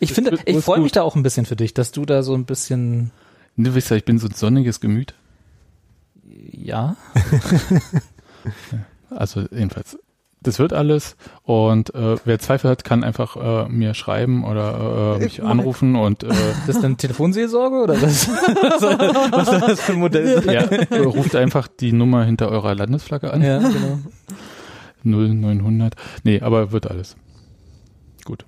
Ich 0.00 0.12
finde, 0.12 0.38
ich 0.44 0.58
freue 0.64 0.80
mich 0.80 0.92
da 0.92 1.02
auch 1.02 1.14
ein 1.14 1.22
bisschen 1.22 1.46
für 1.46 1.54
dich, 1.56 1.74
dass 1.74 1.92
du 1.92 2.04
da 2.04 2.22
so 2.22 2.34
ein 2.34 2.44
bisschen, 2.44 3.12
Du 3.56 3.74
weißt 3.74 3.90
ja, 3.90 3.96
ich 3.96 4.04
bin 4.04 4.18
so 4.18 4.26
ein 4.26 4.34
sonniges 4.34 4.80
Gemüt. 4.80 5.14
ja, 6.24 6.96
Also 9.10 9.42
jedenfalls, 9.52 9.96
das 10.42 10.58
wird 10.58 10.72
alles. 10.72 11.16
Und 11.44 11.94
äh, 11.94 12.16
wer 12.24 12.38
Zweifel 12.38 12.70
hat, 12.70 12.84
kann 12.84 13.04
einfach 13.04 13.36
äh, 13.36 13.68
mir 13.68 13.94
schreiben 13.94 14.44
oder 14.44 15.16
äh, 15.20 15.24
mich 15.24 15.42
anrufen 15.42 15.96
und 15.96 16.24
äh, 16.24 16.28
das 16.66 16.76
ist 16.76 16.82
dann 16.82 16.96
Telefonseelsorge 16.96 17.76
oder 17.76 18.02
was? 18.02 18.28
was 18.28 19.46
soll 19.46 19.60
das 19.60 19.80
für 19.80 19.92
ein 19.92 20.00
Modell 20.00 20.42
sein? 20.42 20.86
ja, 20.90 21.02
ruft 21.02 21.36
einfach 21.36 21.68
die 21.68 21.92
Nummer 21.92 22.24
hinter 22.24 22.48
eurer 22.48 22.74
Landesflagge 22.74 23.32
an. 23.32 23.42
Ja, 23.42 23.58
genau. 23.58 23.98
0900. 25.04 25.94
Nee, 26.22 26.40
aber 26.40 26.72
wird 26.72 26.90
alles. 26.90 27.16
Gut. 28.24 28.46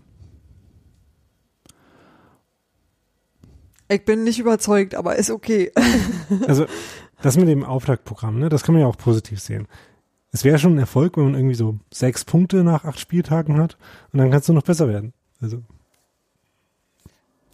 Ich 3.88 4.04
bin 4.04 4.24
nicht 4.24 4.38
überzeugt, 4.38 4.94
aber 4.94 5.16
ist 5.16 5.30
okay. 5.30 5.72
Also 6.48 6.66
das 7.22 7.36
mit 7.36 7.48
dem 7.48 7.64
Auftaktprogramm, 7.64 8.38
ne, 8.38 8.48
das 8.48 8.62
kann 8.62 8.74
man 8.74 8.82
ja 8.82 8.88
auch 8.88 8.98
positiv 8.98 9.40
sehen. 9.40 9.68
Es 10.32 10.44
wäre 10.44 10.58
schon 10.58 10.74
ein 10.74 10.78
Erfolg, 10.78 11.16
wenn 11.16 11.24
man 11.24 11.34
irgendwie 11.34 11.54
so 11.54 11.78
sechs 11.92 12.24
Punkte 12.24 12.64
nach 12.64 12.84
acht 12.84 12.98
Spieltagen 12.98 13.58
hat 13.58 13.76
und 14.12 14.18
dann 14.18 14.30
kannst 14.30 14.48
du 14.48 14.52
noch 14.52 14.64
besser 14.64 14.88
werden. 14.88 15.12
Also 15.40 15.62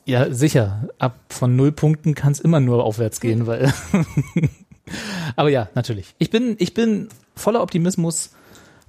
Ja, 0.05 0.33
sicher. 0.33 0.89
Ab 0.99 1.21
von 1.29 1.55
null 1.55 1.71
Punkten 1.71 2.15
kann 2.15 2.33
es 2.33 2.41
immer 2.41 2.61
nur 2.61 2.83
aufwärts 2.83 3.21
gehen, 3.21 3.47
weil. 3.47 3.73
Aber 5.37 5.49
ja, 5.51 5.69
natürlich. 5.75 6.15
Ich 6.19 6.31
bin, 6.31 6.57
ich 6.59 6.75
bin 6.75 7.09
voller 7.37 7.63
Optimismus 7.63 8.31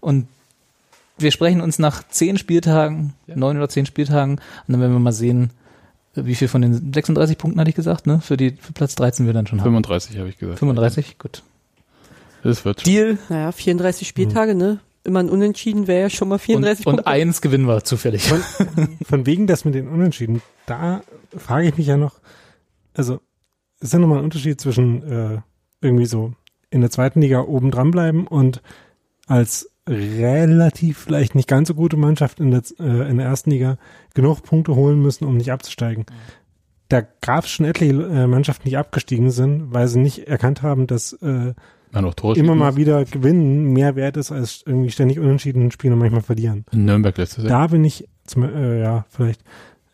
und 0.03 0.27
wir 1.17 1.31
sprechen 1.31 1.61
uns 1.61 1.79
nach 1.79 2.07
zehn 2.07 2.37
Spieltagen, 2.37 3.13
Ja. 3.27 3.35
neun 3.35 3.57
oder 3.57 3.69
zehn 3.69 3.85
Tagen, 3.85 4.33
und 4.33 4.41
dann 4.67 4.81
werden 4.81 4.93
wir 4.93 4.99
mal 4.99 5.11
sehen, 5.11 5.51
wie 6.15 6.35
viel 6.35 6.47
von 6.47 6.61
den 6.61 6.93
36 6.93 7.37
Punkten 7.37 7.59
hatte 7.59 7.69
ich 7.69 7.75
gesagt, 7.75 8.05
ne? 8.07 8.19
Für 8.21 8.37
die 8.37 8.51
für 8.51 8.73
Platz 8.73 8.95
13 8.95 9.25
wir 9.25 9.33
dann 9.33 9.47
schon 9.47 9.59
haben. 9.59 9.65
35 9.65 10.17
habe 10.19 10.29
ich 10.29 10.37
gesagt. 10.37 10.59
35, 10.59 11.17
gut. 11.17 11.41
Das 12.43 12.65
wird 12.65 12.81
schon. 12.81 12.91
Deal. 12.91 13.17
Naja, 13.29 13.51
34 13.51 14.07
Spieltage, 14.07 14.53
ne? 14.53 14.79
Immer 15.05 15.19
ein 15.19 15.29
Unentschieden 15.29 15.87
wäre 15.87 16.01
ja 16.03 16.09
schon 16.09 16.27
mal 16.29 16.35
Und, 16.35 16.41
34 16.41 16.85
und 16.85 16.95
Punkte. 16.95 17.07
eins 17.11 17.41
gewinnen 17.41 17.65
wir 17.67 17.83
zufällig. 17.83 18.23
von 19.05 19.25
wegen 19.25 19.47
das 19.47 19.65
mit 19.65 19.75
den 19.75 19.87
Unentschieden, 19.87 20.41
da 20.65 21.01
frage 21.35 21.67
ich 21.69 21.77
mich 21.77 21.87
ja 21.87 21.97
noch, 21.97 22.13
also 22.93 23.19
ist 23.79 23.91
ja 23.93 23.99
nochmal 23.99 24.19
ein 24.19 24.23
Unterschied 24.23 24.61
zwischen 24.61 25.03
äh, 25.03 25.41
irgendwie 25.81 26.05
so 26.05 26.33
in 26.69 26.81
der 26.81 26.89
zweiten 26.91 27.21
Liga 27.21 27.41
oben 27.41 27.69
dran 27.71 27.91
bleiben 27.91 28.27
und 28.27 28.61
als 29.27 29.69
relativ 29.87 30.99
vielleicht 30.99 31.35
nicht 31.35 31.47
ganz 31.47 31.67
so 31.67 31.73
gute 31.73 31.97
Mannschaft 31.97 32.39
in 32.39 32.51
der, 32.51 32.61
äh, 32.79 33.09
in 33.09 33.17
der 33.17 33.27
ersten 33.27 33.51
Liga 33.51 33.77
genug 34.13 34.43
Punkte 34.43 34.75
holen 34.75 35.01
müssen, 35.01 35.25
um 35.25 35.37
nicht 35.37 35.51
abzusteigen. 35.51 36.05
Da 36.89 37.01
gab 37.21 37.45
es 37.45 37.51
schon 37.51 37.65
etliche 37.65 37.93
äh, 37.93 38.27
Mannschaften, 38.27 38.69
die 38.69 38.77
abgestiegen 38.77 39.31
sind, 39.31 39.73
weil 39.73 39.87
sie 39.87 39.99
nicht 39.99 40.27
erkannt 40.27 40.61
haben, 40.61 40.87
dass 40.87 41.13
äh, 41.13 41.53
Man 41.91 42.05
auch 42.05 42.13
Tore 42.13 42.37
immer 42.37 42.55
mal 42.55 42.75
wieder 42.75 43.03
gewinnen 43.05 43.73
mehr 43.73 43.95
wert 43.95 44.15
ist, 44.17 44.31
als 44.31 44.63
irgendwie 44.65 44.91
ständig 44.91 45.19
unentschieden 45.19 45.71
spielen 45.71 45.93
und 45.93 45.99
manchmal 45.99 46.21
verlieren. 46.21 46.65
In 46.71 46.85
Nürnberg 46.85 47.17
letztes 47.17 47.43
Jahr. 47.43 47.61
Da 47.61 47.67
bin 47.67 47.83
ich, 47.83 48.07
zum, 48.25 48.43
äh, 48.43 48.79
ja, 48.81 49.05
vielleicht, 49.09 49.43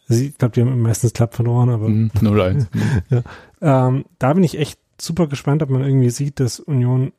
also 0.08 0.24
ich 0.24 0.38
glaube, 0.38 0.54
die 0.56 0.62
haben 0.62 0.82
meistens 0.82 1.14
knapp 1.14 1.36
verloren, 1.36 1.70
aber 1.70 1.88
Mhm, 1.90 2.12
0-1. 2.20 2.68
Mhm. 3.10 3.24
ähm, 3.62 4.06
da 4.20 4.34
bin 4.34 4.44
ich 4.44 4.60
echt 4.60 4.80
super 5.00 5.28
gespannt, 5.28 5.64
ob 5.64 5.70
man 5.70 5.84
irgendwie 5.84 6.10
sieht, 6.10 6.40
dass 6.40 6.60
Union 6.60 7.14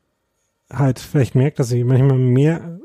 halt 0.72 0.98
vielleicht 0.98 1.34
merkt, 1.34 1.59
dass 1.59 1.68
sie 1.68 1.84
manchmal 1.84 2.18
mehr, 2.18 2.78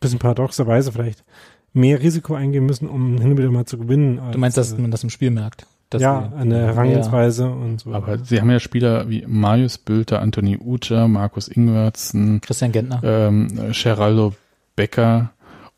bisschen 0.00 0.18
paradoxerweise 0.18 0.92
vielleicht, 0.92 1.24
mehr 1.72 2.00
Risiko 2.00 2.34
eingehen 2.34 2.66
müssen, 2.66 2.88
um 2.88 3.18
hin 3.18 3.30
und 3.30 3.38
wieder 3.38 3.50
mal 3.50 3.64
zu 3.64 3.78
gewinnen. 3.78 4.20
Du 4.32 4.38
meinst, 4.38 4.56
dass 4.56 4.72
als, 4.72 4.80
man 4.80 4.90
das 4.90 5.02
im 5.02 5.10
Spiel 5.10 5.30
merkt? 5.30 5.66
Dass 5.90 6.00
ja, 6.00 6.32
der 6.42 6.66
Herangehensweise 6.68 7.50
und 7.50 7.80
so. 7.80 7.92
Aber 7.92 8.18
sie 8.18 8.40
haben 8.40 8.50
ja 8.50 8.60
Spieler 8.60 9.08
wie 9.10 9.24
Marius 9.26 9.78
Bülter, 9.78 10.22
Anthony 10.22 10.58
Ucha, 10.58 11.06
Markus 11.06 11.48
Ingwertsen, 11.48 12.40
Christian 12.40 12.72
Gentner. 12.72 13.00
ähm, 13.04 13.72
Geraldo 13.72 14.34
Becker 14.74 15.32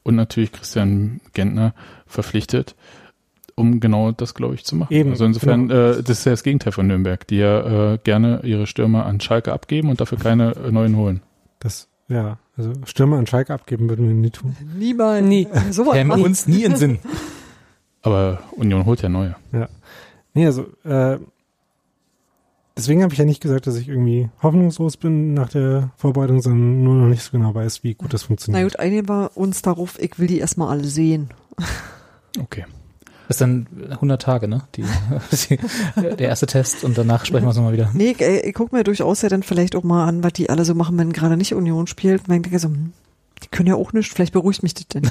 und 0.05 0.15
natürlich 0.15 0.53
Christian 0.53 1.21
Gentner 1.33 1.75
verpflichtet, 2.07 2.77
um 3.57 3.81
genau 3.81 4.13
das, 4.13 4.35
glaube 4.35 4.55
ich, 4.55 4.65
zu 4.65 4.77
machen. 4.77 4.93
Eben, 4.93 5.11
also 5.11 5.25
insofern, 5.25 5.69
genau. 5.69 5.91
äh, 5.93 6.03
das 6.03 6.19
ist 6.19 6.25
ja 6.25 6.33
das 6.33 6.43
Gegenteil 6.43 6.73
von 6.73 6.87
Nürnberg, 6.87 7.27
die 7.27 7.37
ja 7.37 7.93
äh, 7.95 7.99
gerne 8.03 8.41
ihre 8.45 8.67
Stürmer 8.67 9.07
an 9.07 9.21
Schalke 9.21 9.53
abgeben 9.53 9.91
und 9.91 10.01
dafür 10.01 10.19
keine 10.19 10.55
äh, 10.57 10.71
neuen 10.71 10.97
holen. 10.97 11.21
das, 11.61 11.89
ja, 12.09 12.39
also 12.57 12.73
Stürmer 12.85 13.17
an 13.17 13.27
Schalke 13.27 13.55
abgeben 13.55 13.89
würden 13.89 14.07
wir 14.07 14.15
nie 14.15 14.31
tun. 14.31 14.57
Niemals. 14.77 15.25
Nie. 15.25 15.49
So 15.71 15.87
was 15.87 15.95
Käme 15.95 16.15
uns 16.15 16.47
nie 16.47 16.65
in 16.65 16.77
Sinn. 16.77 16.99
Aber 18.03 18.41
Union 18.53 18.85
holt 18.85 19.01
ja 19.01 19.09
neue. 19.09 19.35
Nee, 20.35 20.47
also, 20.47 20.67
äh, 20.85 21.19
deswegen 22.77 23.03
habe 23.03 23.15
ich 23.15 23.19
ja 23.19 23.25
nicht 23.25 23.41
gesagt, 23.43 23.67
dass 23.67 23.77
ich 23.77 23.89
irgendwie 23.89 24.29
hoffnungslos 24.43 24.99
bin 24.99 25.33
nach 25.33 25.49
der 25.49 25.91
Vorbereitung, 25.97 26.43
sondern 26.43 26.85
nur 26.85 26.95
noch 26.97 27.09
nicht 27.09 27.23
so 27.23 27.31
genau 27.33 27.55
weiß, 27.55 27.83
wie 27.83 27.95
gut 27.95 28.13
das 28.13 28.23
Na 28.23 28.27
funktioniert. 28.27 28.73
gut, 28.73 28.79
einigen 28.79 29.09
wir 29.09 29.31
uns 29.37 29.63
darauf, 29.63 29.99
ich 29.99 30.19
will 30.19 30.27
die 30.27 30.39
erstmal 30.39 30.69
alle 30.69 30.85
sehen. 30.85 31.31
Okay. 32.39 32.67
Das 33.29 33.37
ist 33.37 33.41
dann 33.41 33.67
100 33.91 34.21
Tage, 34.21 34.49
ne? 34.49 34.63
Die, 34.75 34.85
der 35.97 36.29
erste 36.29 36.47
Test 36.47 36.85
und 36.85 36.99
danach 36.99 37.25
sprechen 37.25 37.45
wir 37.45 37.49
uns 37.49 37.57
nochmal 37.57 37.73
wieder. 37.73 37.91
Nee, 37.95 38.11
ich, 38.11 38.21
äh, 38.21 38.41
ich 38.41 38.55
guck 38.55 38.73
mir 38.73 38.85
durchaus 38.85 39.23
ja 39.23 39.29
dann 39.29 39.43
vielleicht 39.43 39.77
auch 39.77 39.83
mal 39.83 40.07
an, 40.07 40.23
was 40.23 40.35
die 40.35 40.51
alle 40.51 40.65
so 40.65 40.75
machen, 40.75 40.99
wenn 40.99 41.13
gerade 41.13 41.37
nicht 41.37 41.55
Union 41.55 41.87
spielt. 41.87 42.29
Und 42.29 42.35
ich 42.35 42.43
denke 42.43 42.59
so, 42.59 42.69
hm, 42.69 42.93
die 43.43 43.49
können 43.49 43.69
ja 43.69 43.77
auch 43.77 43.93
nicht, 43.93 44.13
vielleicht 44.13 44.33
beruhigt 44.33 44.63
mich 44.63 44.75
das 44.75 44.89
denn. 44.89 45.11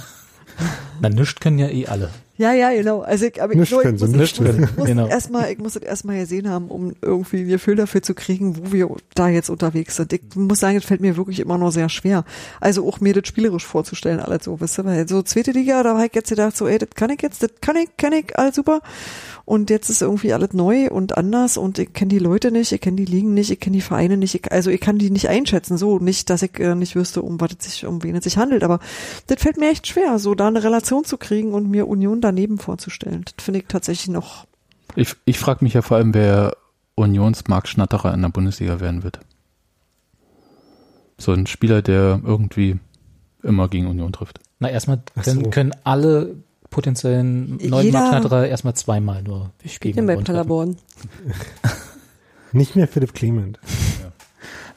Na, 1.02 1.10
nischt 1.10 1.42
können 1.42 1.58
ja 1.58 1.68
eh 1.70 1.88
alle. 1.88 2.12
Ja, 2.36 2.52
ja, 2.52 2.72
genau. 2.72 3.02
Also 3.02 3.26
ich, 3.26 3.42
aber 3.42 3.54
ich, 3.54 3.60
Nicht 3.60 3.72
nur, 3.72 3.82
können 3.84 3.96
ich 3.96 4.02
muss, 4.02 4.10
nicht 4.12 4.34
ich 4.34 4.40
muss, 4.42 4.50
können. 4.50 4.64
ich 4.64 4.78
muss 4.78 4.88
Genau. 4.88 5.08
erstmal, 5.08 5.52
ich 5.52 5.60
muss 5.60 5.74
das 5.74 5.84
erstmal 5.84 6.18
gesehen 6.20 6.50
haben, 6.50 6.68
um 6.70 6.94
irgendwie 7.02 7.42
ein 7.42 7.48
Gefühl 7.48 7.76
dafür 7.76 8.02
zu 8.02 8.16
kriegen, 8.16 8.58
wo 8.58 8.72
wir 8.72 8.90
da 9.14 9.30
jetzt 9.30 9.50
unterwegs 9.52 9.98
sind. 9.98 10.14
Ich 10.14 10.22
muss 10.36 10.60
sagen, 10.60 10.76
es 10.78 10.84
fällt 10.86 11.02
mir 11.02 11.16
wirklich 11.16 11.40
immer 11.40 11.60
noch 11.60 11.72
sehr 11.72 11.90
schwer. 11.90 12.26
Also 12.60 12.88
auch 12.88 13.00
mir 13.00 13.14
das 13.14 13.28
spielerisch 13.28 13.66
vorzustellen, 13.66 14.20
alles 14.20 14.46
so, 14.46 14.60
wisst 14.60 14.80
ihr, 14.80 14.86
weil 14.86 15.08
so 15.08 15.22
zweite 15.22 15.52
Liga, 15.52 15.84
da 15.84 15.96
habe 15.96 16.08
ich 16.08 16.16
jetzt 16.16 16.30
gedacht, 16.30 16.58
so, 16.58 16.68
ey, 16.68 16.80
das 16.80 16.90
kann 16.96 17.12
ich 17.12 17.22
jetzt, 17.22 17.44
das 17.44 17.52
kann 17.62 17.76
ich, 17.76 17.90
kann 17.98 18.14
ich, 18.14 18.38
alles 18.38 18.56
super. 18.56 18.82
Und 19.46 19.70
jetzt 19.70 19.90
ist 19.90 20.02
irgendwie 20.02 20.32
alles 20.34 20.54
neu 20.54 20.90
und 20.90 21.18
anders 21.18 21.58
und 21.58 21.78
ich 21.78 21.92
kenne 21.94 22.10
die 22.10 22.20
Leute 22.20 22.50
nicht, 22.50 22.72
ich 22.72 22.80
kenne 22.80 22.96
die 22.96 23.06
Ligen 23.06 23.34
nicht, 23.34 23.52
ich 23.52 23.60
kenne 23.60 23.76
die 23.76 23.82
Vereine 23.82 24.16
nicht, 24.16 24.34
ich, 24.36 24.52
also 24.52 24.72
ich 24.72 24.80
kann 24.80 24.98
die 24.98 25.12
nicht 25.12 25.28
einschätzen, 25.28 25.78
so 25.78 26.00
nicht, 26.00 26.30
dass 26.30 26.42
ich 26.44 26.58
äh, 26.60 26.76
nicht 26.76 26.96
wüsste, 26.96 27.22
um 27.22 27.40
was 27.42 27.52
es 27.60 27.66
sich, 27.66 27.86
um 27.86 28.02
wen 28.04 28.16
es 28.16 28.24
sich 28.24 28.38
handelt, 28.38 28.64
aber 28.64 28.80
das 29.28 29.42
fällt 29.42 29.58
mir 29.58 29.70
echt 29.70 29.86
schwer, 29.86 30.18
so 30.18 30.34
da 30.34 30.48
eine 30.48 30.64
Relation 30.64 31.04
zu 31.04 31.18
kriegen 31.18 31.54
und 31.54 31.70
mir 31.70 31.88
Union 31.90 32.22
daneben 32.36 32.58
vorzustellen. 32.58 33.24
Das 33.26 33.46
finde 33.46 33.60
ich 33.62 33.66
tatsächlich 33.68 34.10
noch. 34.10 34.46
Ich, 34.96 35.16
ich 35.26 35.40
frage 35.40 35.64
mich 35.64 35.74
ja 35.74 35.82
vor 35.82 35.98
allem, 35.98 36.14
wer 36.14 36.56
Unions-Mark-Schnatterer 36.96 38.14
in 38.14 38.22
der 38.22 38.30
Bundesliga 38.30 38.80
werden 38.80 39.04
wird. 39.04 39.20
So 41.18 41.32
ein 41.32 41.48
Spieler, 41.48 41.82
der 41.82 42.22
irgendwie 42.24 42.80
immer 43.44 43.68
gegen 43.68 43.88
Union 43.88 44.12
trifft. 44.14 44.40
Na, 44.60 44.70
erstmal 44.70 45.02
so. 45.22 45.42
können, 45.50 45.72
alle 45.84 46.36
potenziellen 46.70 47.58
neuen 47.58 47.86
Jeder- 47.86 48.00
Marktschneiderer 48.00 48.48
erstmal 48.48 48.74
zweimal 48.74 49.22
nur 49.24 49.52
Spielt 49.66 49.96
gegen 49.96 50.08
bei. 50.08 50.16
Paderborn? 50.18 50.78
Nicht 52.52 52.76
mehr 52.76 52.88
Philipp 52.88 53.14
Clement. 53.14 53.60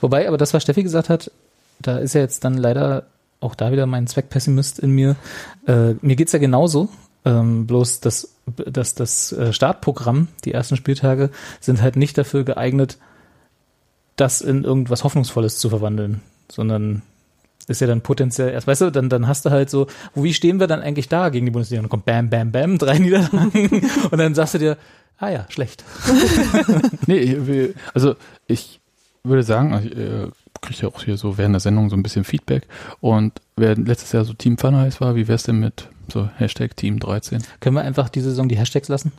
Wobei, 0.00 0.28
aber 0.28 0.36
das, 0.38 0.54
was 0.54 0.62
Steffi 0.62 0.82
gesagt 0.82 1.08
hat, 1.08 1.30
da 1.80 1.98
ist 1.98 2.14
ja 2.14 2.20
jetzt 2.20 2.44
dann 2.44 2.56
leider 2.56 3.06
auch 3.40 3.54
da 3.54 3.70
wieder 3.72 3.86
mein 3.86 4.06
Zweckpessimist 4.06 4.78
in 4.78 4.90
mir. 4.90 5.16
Äh, 5.66 5.94
mir 6.00 6.16
geht's 6.16 6.32
ja 6.32 6.38
genauso. 6.38 6.88
Ähm, 7.26 7.66
bloß 7.66 8.00
das, 8.00 8.36
das, 8.46 8.94
das 8.94 9.32
äh, 9.32 9.52
Startprogramm, 9.52 10.28
die 10.44 10.52
ersten 10.52 10.76
Spieltage, 10.76 11.30
sind 11.60 11.82
halt 11.82 11.96
nicht 11.96 12.16
dafür 12.16 12.44
geeignet, 12.44 12.98
das 14.14 14.40
in 14.40 14.62
irgendwas 14.62 15.02
Hoffnungsvolles 15.02 15.58
zu 15.58 15.68
verwandeln, 15.68 16.22
sondern 16.50 17.02
ist 17.66 17.80
ja 17.80 17.88
dann 17.88 18.00
potenziell 18.00 18.50
erst, 18.50 18.68
weißt 18.68 18.82
du, 18.82 18.90
dann, 18.90 19.08
dann 19.08 19.26
hast 19.26 19.44
du 19.44 19.50
halt 19.50 19.70
so, 19.70 19.88
wie 20.14 20.32
stehen 20.32 20.60
wir 20.60 20.68
dann 20.68 20.80
eigentlich 20.80 21.08
da 21.08 21.30
gegen 21.30 21.46
die 21.46 21.50
Bundesliga? 21.50 21.80
Und 21.80 21.86
dann 21.86 21.90
kommt 21.90 22.04
Bam, 22.04 22.30
Bam, 22.30 22.52
Bam, 22.52 22.78
drei 22.78 22.98
Niederlagen 23.00 23.90
und 24.10 24.18
dann 24.18 24.36
sagst 24.36 24.54
du 24.54 24.58
dir, 24.58 24.78
ah 25.18 25.28
ja, 25.28 25.46
schlecht. 25.48 25.84
Nee, 27.08 27.74
also 27.92 28.14
ich 28.46 28.80
würde 29.24 29.42
sagen, 29.42 29.80
ich 29.84 29.96
äh, 29.96 30.28
kriege 30.60 30.82
ja 30.82 30.88
auch 30.88 31.02
hier 31.02 31.16
so 31.16 31.38
während 31.38 31.54
der 31.54 31.60
Sendung 31.60 31.90
so 31.90 31.96
ein 31.96 32.04
bisschen 32.04 32.22
Feedback. 32.22 32.68
Und 33.00 33.40
wer 33.56 33.74
letztes 33.74 34.12
Jahr 34.12 34.24
so 34.24 34.32
Team 34.32 34.58
Funheiß 34.58 35.00
war, 35.00 35.16
wie 35.16 35.26
wär's 35.26 35.42
denn 35.42 35.58
mit 35.58 35.88
so 36.12 36.28
Hashtag 36.36 36.76
Team 36.76 36.98
13? 36.98 37.42
Können 37.60 37.76
wir 37.76 37.82
einfach 37.82 38.08
diese 38.08 38.30
Saison 38.30 38.48
die 38.48 38.56
Hashtags 38.58 38.88
lassen? 38.88 39.12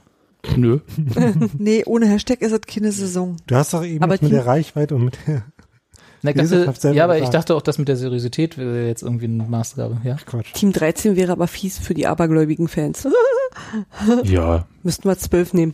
Nö. 0.56 0.80
Nee, 1.58 1.84
ohne 1.86 2.06
Hashtag 2.08 2.42
ist 2.42 2.52
es 2.52 2.62
keine 2.62 2.92
Saison. 2.92 3.38
Du 3.48 3.56
hast 3.56 3.74
doch 3.74 3.84
eben 3.84 4.04
Aber 4.04 4.14
mit 4.14 4.22
Team- 4.22 4.30
der 4.30 4.46
Reichweite 4.46 4.96
und 4.96 5.06
mit 5.06 5.18
der 5.28 5.44
Na, 6.24 6.32
dachte, 6.34 6.92
ja, 6.94 7.04
aber 7.04 7.20
ich 7.20 7.30
dachte 7.30 7.54
auch, 7.56 7.62
das 7.62 7.78
mit 7.78 7.88
der 7.88 7.96
Seriosität 7.96 8.58
wäre 8.58 8.88
jetzt 8.88 9.04
irgendwie 9.04 9.26
eine 9.26 9.44
Maßgabe, 9.44 10.02
ja? 10.04 10.16
Quatsch. 10.26 10.52
Team 10.54 10.74
13 10.74 11.16
wäre 11.16 11.32
aber 11.32 11.48
fies 11.48 11.78
für 11.78 11.94
die 11.94 12.08
abergläubigen 12.08 12.68
Fans. 12.68 13.08
Ja, 14.24 14.68
Müssten 14.84 15.10
wir 15.10 15.18
12 15.18 15.54
nehmen. 15.54 15.74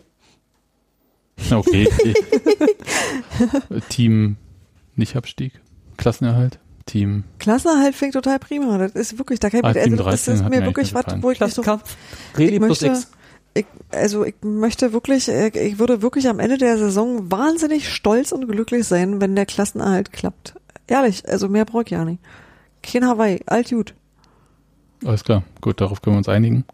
okay. 1.52 1.88
Team 3.90 4.38
Nicht-Abstieg, 4.95 5.53
Klassenerhalt, 5.98 6.60
Team 6.86 7.24
Klassenerhalt 7.40 7.96
fängt 7.96 8.14
total 8.14 8.40
prima. 8.40 8.78
Das 8.78 8.92
ist 8.94 9.18
wirklich, 9.18 9.40
da 9.40 9.50
kann 9.50 9.60
ich, 9.60 9.66
Ah, 9.66 9.80
also 9.80 9.96
das 9.96 10.06
13 10.26 10.34
ist 10.36 10.50
mir 10.50 10.66
wirklich 10.66 10.94
was, 10.94 11.06
wo 11.22 11.32
ich 11.32 11.40
so. 11.40 11.62
Reli 12.38 12.54
ich 12.54 12.60
plus 12.60 12.82
möchte, 12.82 12.88
X. 12.88 13.12
ich, 13.54 13.66
also 13.92 14.26
ich 14.26 14.36
möchte 14.42 14.94
wirklich, 14.94 15.30
äh, 15.30 15.50
ich 15.50 15.80
würde 15.80 16.02
wirklich 16.02 16.28
am 16.28 16.40
Ende 16.40 16.58
der 16.58 16.78
Saison 16.78 17.32
wahnsinnig 17.32 17.90
stolz 17.90 18.32
und 18.32 18.48
glücklich 18.48 18.86
sein, 18.88 19.22
wenn 19.22 19.36
der 19.36 19.46
Klassenerhalt 19.46 20.12
klappt. 20.12 20.56
Ehrlich, 20.88 21.28
also 21.28 21.48
mehr 21.50 21.66
brauche 21.66 21.84
ich 21.84 21.92
ja 21.92 22.04
nicht. 22.06 22.22
Kein 22.82 23.08
Hawaii, 23.08 23.42
alt 23.46 23.70
gut. 23.70 23.96
Alles 25.06 25.24
klar, 25.24 25.44
gut, 25.62 25.82
darauf 25.82 26.02
können 26.02 26.16
wir 26.16 26.20
uns 26.20 26.30
einigen. 26.30 26.66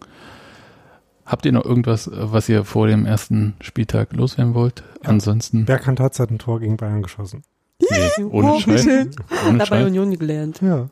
Habt 1.26 1.45
ihr 1.45 1.52
noch 1.52 1.65
irgendwas, 1.65 2.10
was 2.11 2.49
ihr 2.49 2.64
vor 2.65 2.88
dem 2.88 3.06
ersten 3.06 3.56
Spieltag 3.61 4.14
loswerden 4.14 4.56
wollt? 4.56 4.84
Ansonsten, 5.03 5.65
Berghand 5.65 5.99
hat 5.99 6.19
ein 6.19 6.40
Tor 6.40 6.60
gegen 6.60 6.76
Bayern 6.76 7.03
geschossen. 7.03 7.44
Nee, 7.91 8.23
ohne 8.25 8.53
Oh, 8.53 8.59
Scheiß. 8.59 8.85
Ohne 8.87 9.09
Da 9.57 9.57
bei 9.57 9.65
Scheiß. 9.65 9.87
Union 9.87 10.17
gelernt. 10.17 10.61
Ja. 10.61 10.89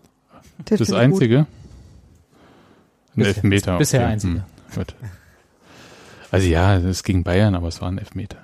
Das 0.65 0.79
gut. 0.79 0.93
Einzige? 0.93 1.37
Ein 1.39 1.45
Bisher- 3.15 3.27
Elfmeter. 3.27 3.77
bisher 3.77 4.01
okay. 4.01 4.11
einzige. 4.11 4.33
Hm, 4.33 4.41
gut. 4.75 4.95
Also 6.31 6.47
ja, 6.47 6.75
es 6.77 6.83
ist 6.83 7.03
gegen 7.03 7.23
Bayern, 7.23 7.55
aber 7.55 7.67
es 7.69 7.81
war 7.81 7.89
ein 7.89 7.97
Elfmeter. 7.97 8.37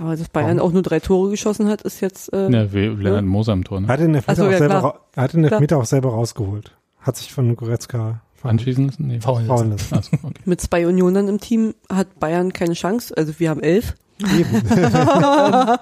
Aber 0.00 0.16
dass 0.16 0.28
Bayern 0.28 0.58
auch 0.58 0.72
nur 0.72 0.82
drei 0.82 0.98
Tore 0.98 1.30
geschossen 1.30 1.68
hat, 1.68 1.82
ist 1.82 2.00
jetzt 2.00 2.32
äh, 2.32 2.50
Ja, 2.50 2.72
wie 2.72 2.86
Lennart 2.86 3.24
Moser 3.24 3.52
im 3.52 3.62
Tor, 3.62 3.80
ne? 3.80 3.86
Hat 3.86 4.00
den 4.00 4.12
Elfmeter, 4.14 4.36
so, 4.42 4.46
auch, 4.48 4.50
ja, 4.50 4.58
selber, 4.58 5.00
er 5.14 5.22
hat 5.22 5.32
den. 5.34 5.44
Elfmeter 5.44 5.78
auch 5.78 5.84
selber 5.84 6.08
rausgeholt. 6.10 6.72
Hat 7.00 7.16
sich 7.16 7.32
von 7.32 7.54
Goretzka 7.54 8.20
Anschließen 8.42 8.86
lassen? 8.86 9.06
Nee. 9.06 9.20
Faulen 9.20 9.46
faulen 9.46 9.70
lassen. 9.70 9.94
lassen. 9.94 10.14
Achso, 10.16 10.26
okay. 10.26 10.40
mit 10.44 10.60
zwei 10.60 10.86
Unionern 10.86 11.28
im 11.28 11.38
Team 11.40 11.74
hat 11.90 12.18
Bayern 12.18 12.52
keine 12.52 12.74
Chance. 12.74 13.16
Also 13.16 13.38
wir 13.38 13.48
haben 13.50 13.62
elf. 13.62 13.94
Eben. 14.20 14.62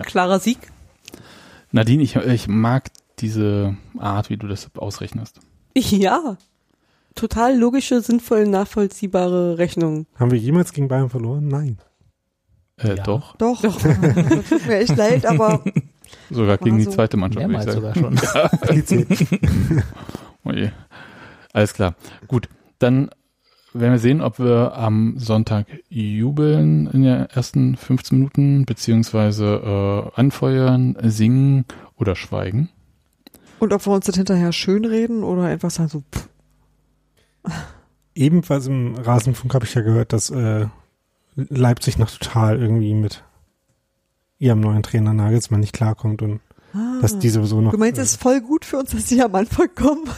Klarer 0.04 0.40
Sieg. 0.40 0.58
Nadine, 1.74 2.02
ich, 2.04 2.14
ich 2.14 2.46
mag 2.48 2.90
diese 3.18 3.76
Art, 3.98 4.30
wie 4.30 4.36
du 4.36 4.46
das 4.46 4.70
ausrechnest. 4.76 5.40
Ja. 5.76 6.36
Total 7.16 7.56
logische, 7.56 8.00
sinnvoll 8.00 8.46
nachvollziehbare 8.46 9.58
Rechnung. 9.58 10.06
Haben 10.16 10.30
wir 10.30 10.38
jemals 10.38 10.72
gegen 10.72 10.86
Bayern 10.88 11.10
verloren? 11.10 11.48
Nein. 11.48 11.78
Äh, 12.76 12.94
Ja. 12.96 13.02
Doch, 13.02 13.36
Doch. 13.36 13.60
Das 13.62 13.76
tut 14.48 14.66
mir 14.66 14.76
echt 14.78 14.96
leid, 14.96 15.26
aber 15.26 15.64
sogar 16.30 16.58
gegen 16.58 16.78
die 16.78 16.84
so. 16.84 16.90
zweite 16.92 17.16
Mannschaft, 17.16 17.48
würde 17.48 17.58
ich 17.58 17.64
sagen. 17.64 18.16
sogar 18.18 18.50
schon. 18.68 18.84
Zehn. 18.86 19.06
Oh 20.46 20.52
je. 20.52 20.70
Alles 21.54 21.72
klar. 21.72 21.94
Gut, 22.28 22.48
dann 22.78 23.10
werden 23.74 23.92
wir 23.92 23.98
sehen, 23.98 24.20
ob 24.20 24.38
wir 24.38 24.76
am 24.76 25.18
Sonntag 25.18 25.66
jubeln 25.88 26.86
in 26.88 27.02
den 27.02 27.26
ersten 27.26 27.76
15 27.76 28.18
Minuten, 28.18 28.64
beziehungsweise 28.64 29.44
äh, 30.16 30.20
anfeuern, 30.20 30.96
singen 31.02 31.64
oder 31.96 32.16
schweigen. 32.16 32.70
und 33.58 33.72
ob 33.72 33.86
wir 33.86 33.92
uns 33.92 34.06
das 34.06 34.16
hinterher 34.16 34.52
schönreden 34.52 35.22
oder 35.22 35.42
einfach 35.42 35.70
sagen 35.70 35.88
so, 35.88 36.02
pff, 36.14 36.28
Ebenfalls 38.14 38.66
im 38.66 38.94
Rasenfunk 38.94 39.54
habe 39.54 39.64
ich 39.64 39.74
ja 39.74 39.82
gehört, 39.82 40.12
dass 40.12 40.30
äh, 40.30 40.66
Leipzig 41.34 41.98
noch 41.98 42.10
total 42.10 42.60
irgendwie 42.60 42.94
mit 42.94 43.24
ihrem 44.38 44.60
neuen 44.60 44.82
Trainer 44.82 45.12
Nagelsmann 45.12 45.60
nicht 45.60 45.72
klarkommt 45.72 46.22
und 46.22 46.40
ah. 46.74 46.98
dass 47.00 47.18
die 47.18 47.28
sowieso 47.28 47.60
noch. 47.60 47.72
Du 47.72 47.78
meinst, 47.78 47.98
es 47.98 48.12
ist 48.12 48.22
voll 48.22 48.40
gut 48.40 48.64
für 48.64 48.78
uns, 48.78 48.90
dass 48.90 49.06
die 49.06 49.20
am 49.20 49.34
Anfang 49.34 49.68
kommen? 49.74 50.08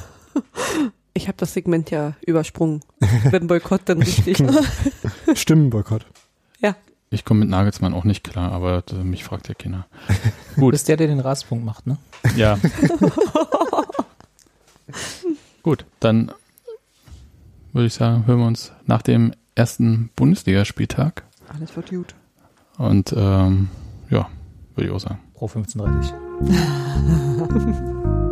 Ich 1.17 1.29
habe 1.29 1.39
das 1.39 1.55
Segment 1.55 1.91
ja 1.91 2.13
übersprungen. 2.27 2.83
Wenn 3.31 3.47
Boykott, 3.47 3.81
dann 3.87 3.99
richtig. 4.03 4.39
äh, 4.39 5.35
Stimmenboykott. 5.35 6.05
Ich 7.11 7.25
komme 7.25 7.41
mit 7.41 7.49
Nagelsmann 7.49 7.95
auch 7.95 8.05
nicht 8.05 8.23
klar, 8.25 8.53
aber 8.53 8.83
äh, 8.91 9.05
mich 9.05 9.25
fragt 9.25 9.49
ja 9.49 9.55
keiner. 9.55 9.87
Du 10.55 10.61
Gut, 10.61 10.73
bist 10.73 10.89
der, 10.89 10.97
der 10.97 11.07
den 11.07 11.21
Rasenpunkt 11.21 11.65
macht, 11.65 11.87
ne? 11.87 11.97
ja. 12.37 12.59
Gut, 15.63 15.87
dann 16.01 16.33
würde 17.73 17.87
ich 17.87 17.95
sagen, 17.95 18.27
hören 18.27 18.41
wir 18.41 18.47
uns 18.47 18.73
nach 18.87 19.03
dem 19.03 19.33
ersten 19.55 20.11
Bundesligaspieltag. 20.17 21.23
Alles 21.49 21.77
wird 21.77 21.91
gut. 21.91 22.15
Und 22.77 23.15
ähm, 23.17 23.69
ja, 24.11 24.29
würde 24.75 24.89
ich 24.89 24.95
auch 24.95 25.01
sagen. 25.01 25.21
Pro 25.35 25.47
1530. 25.47 28.26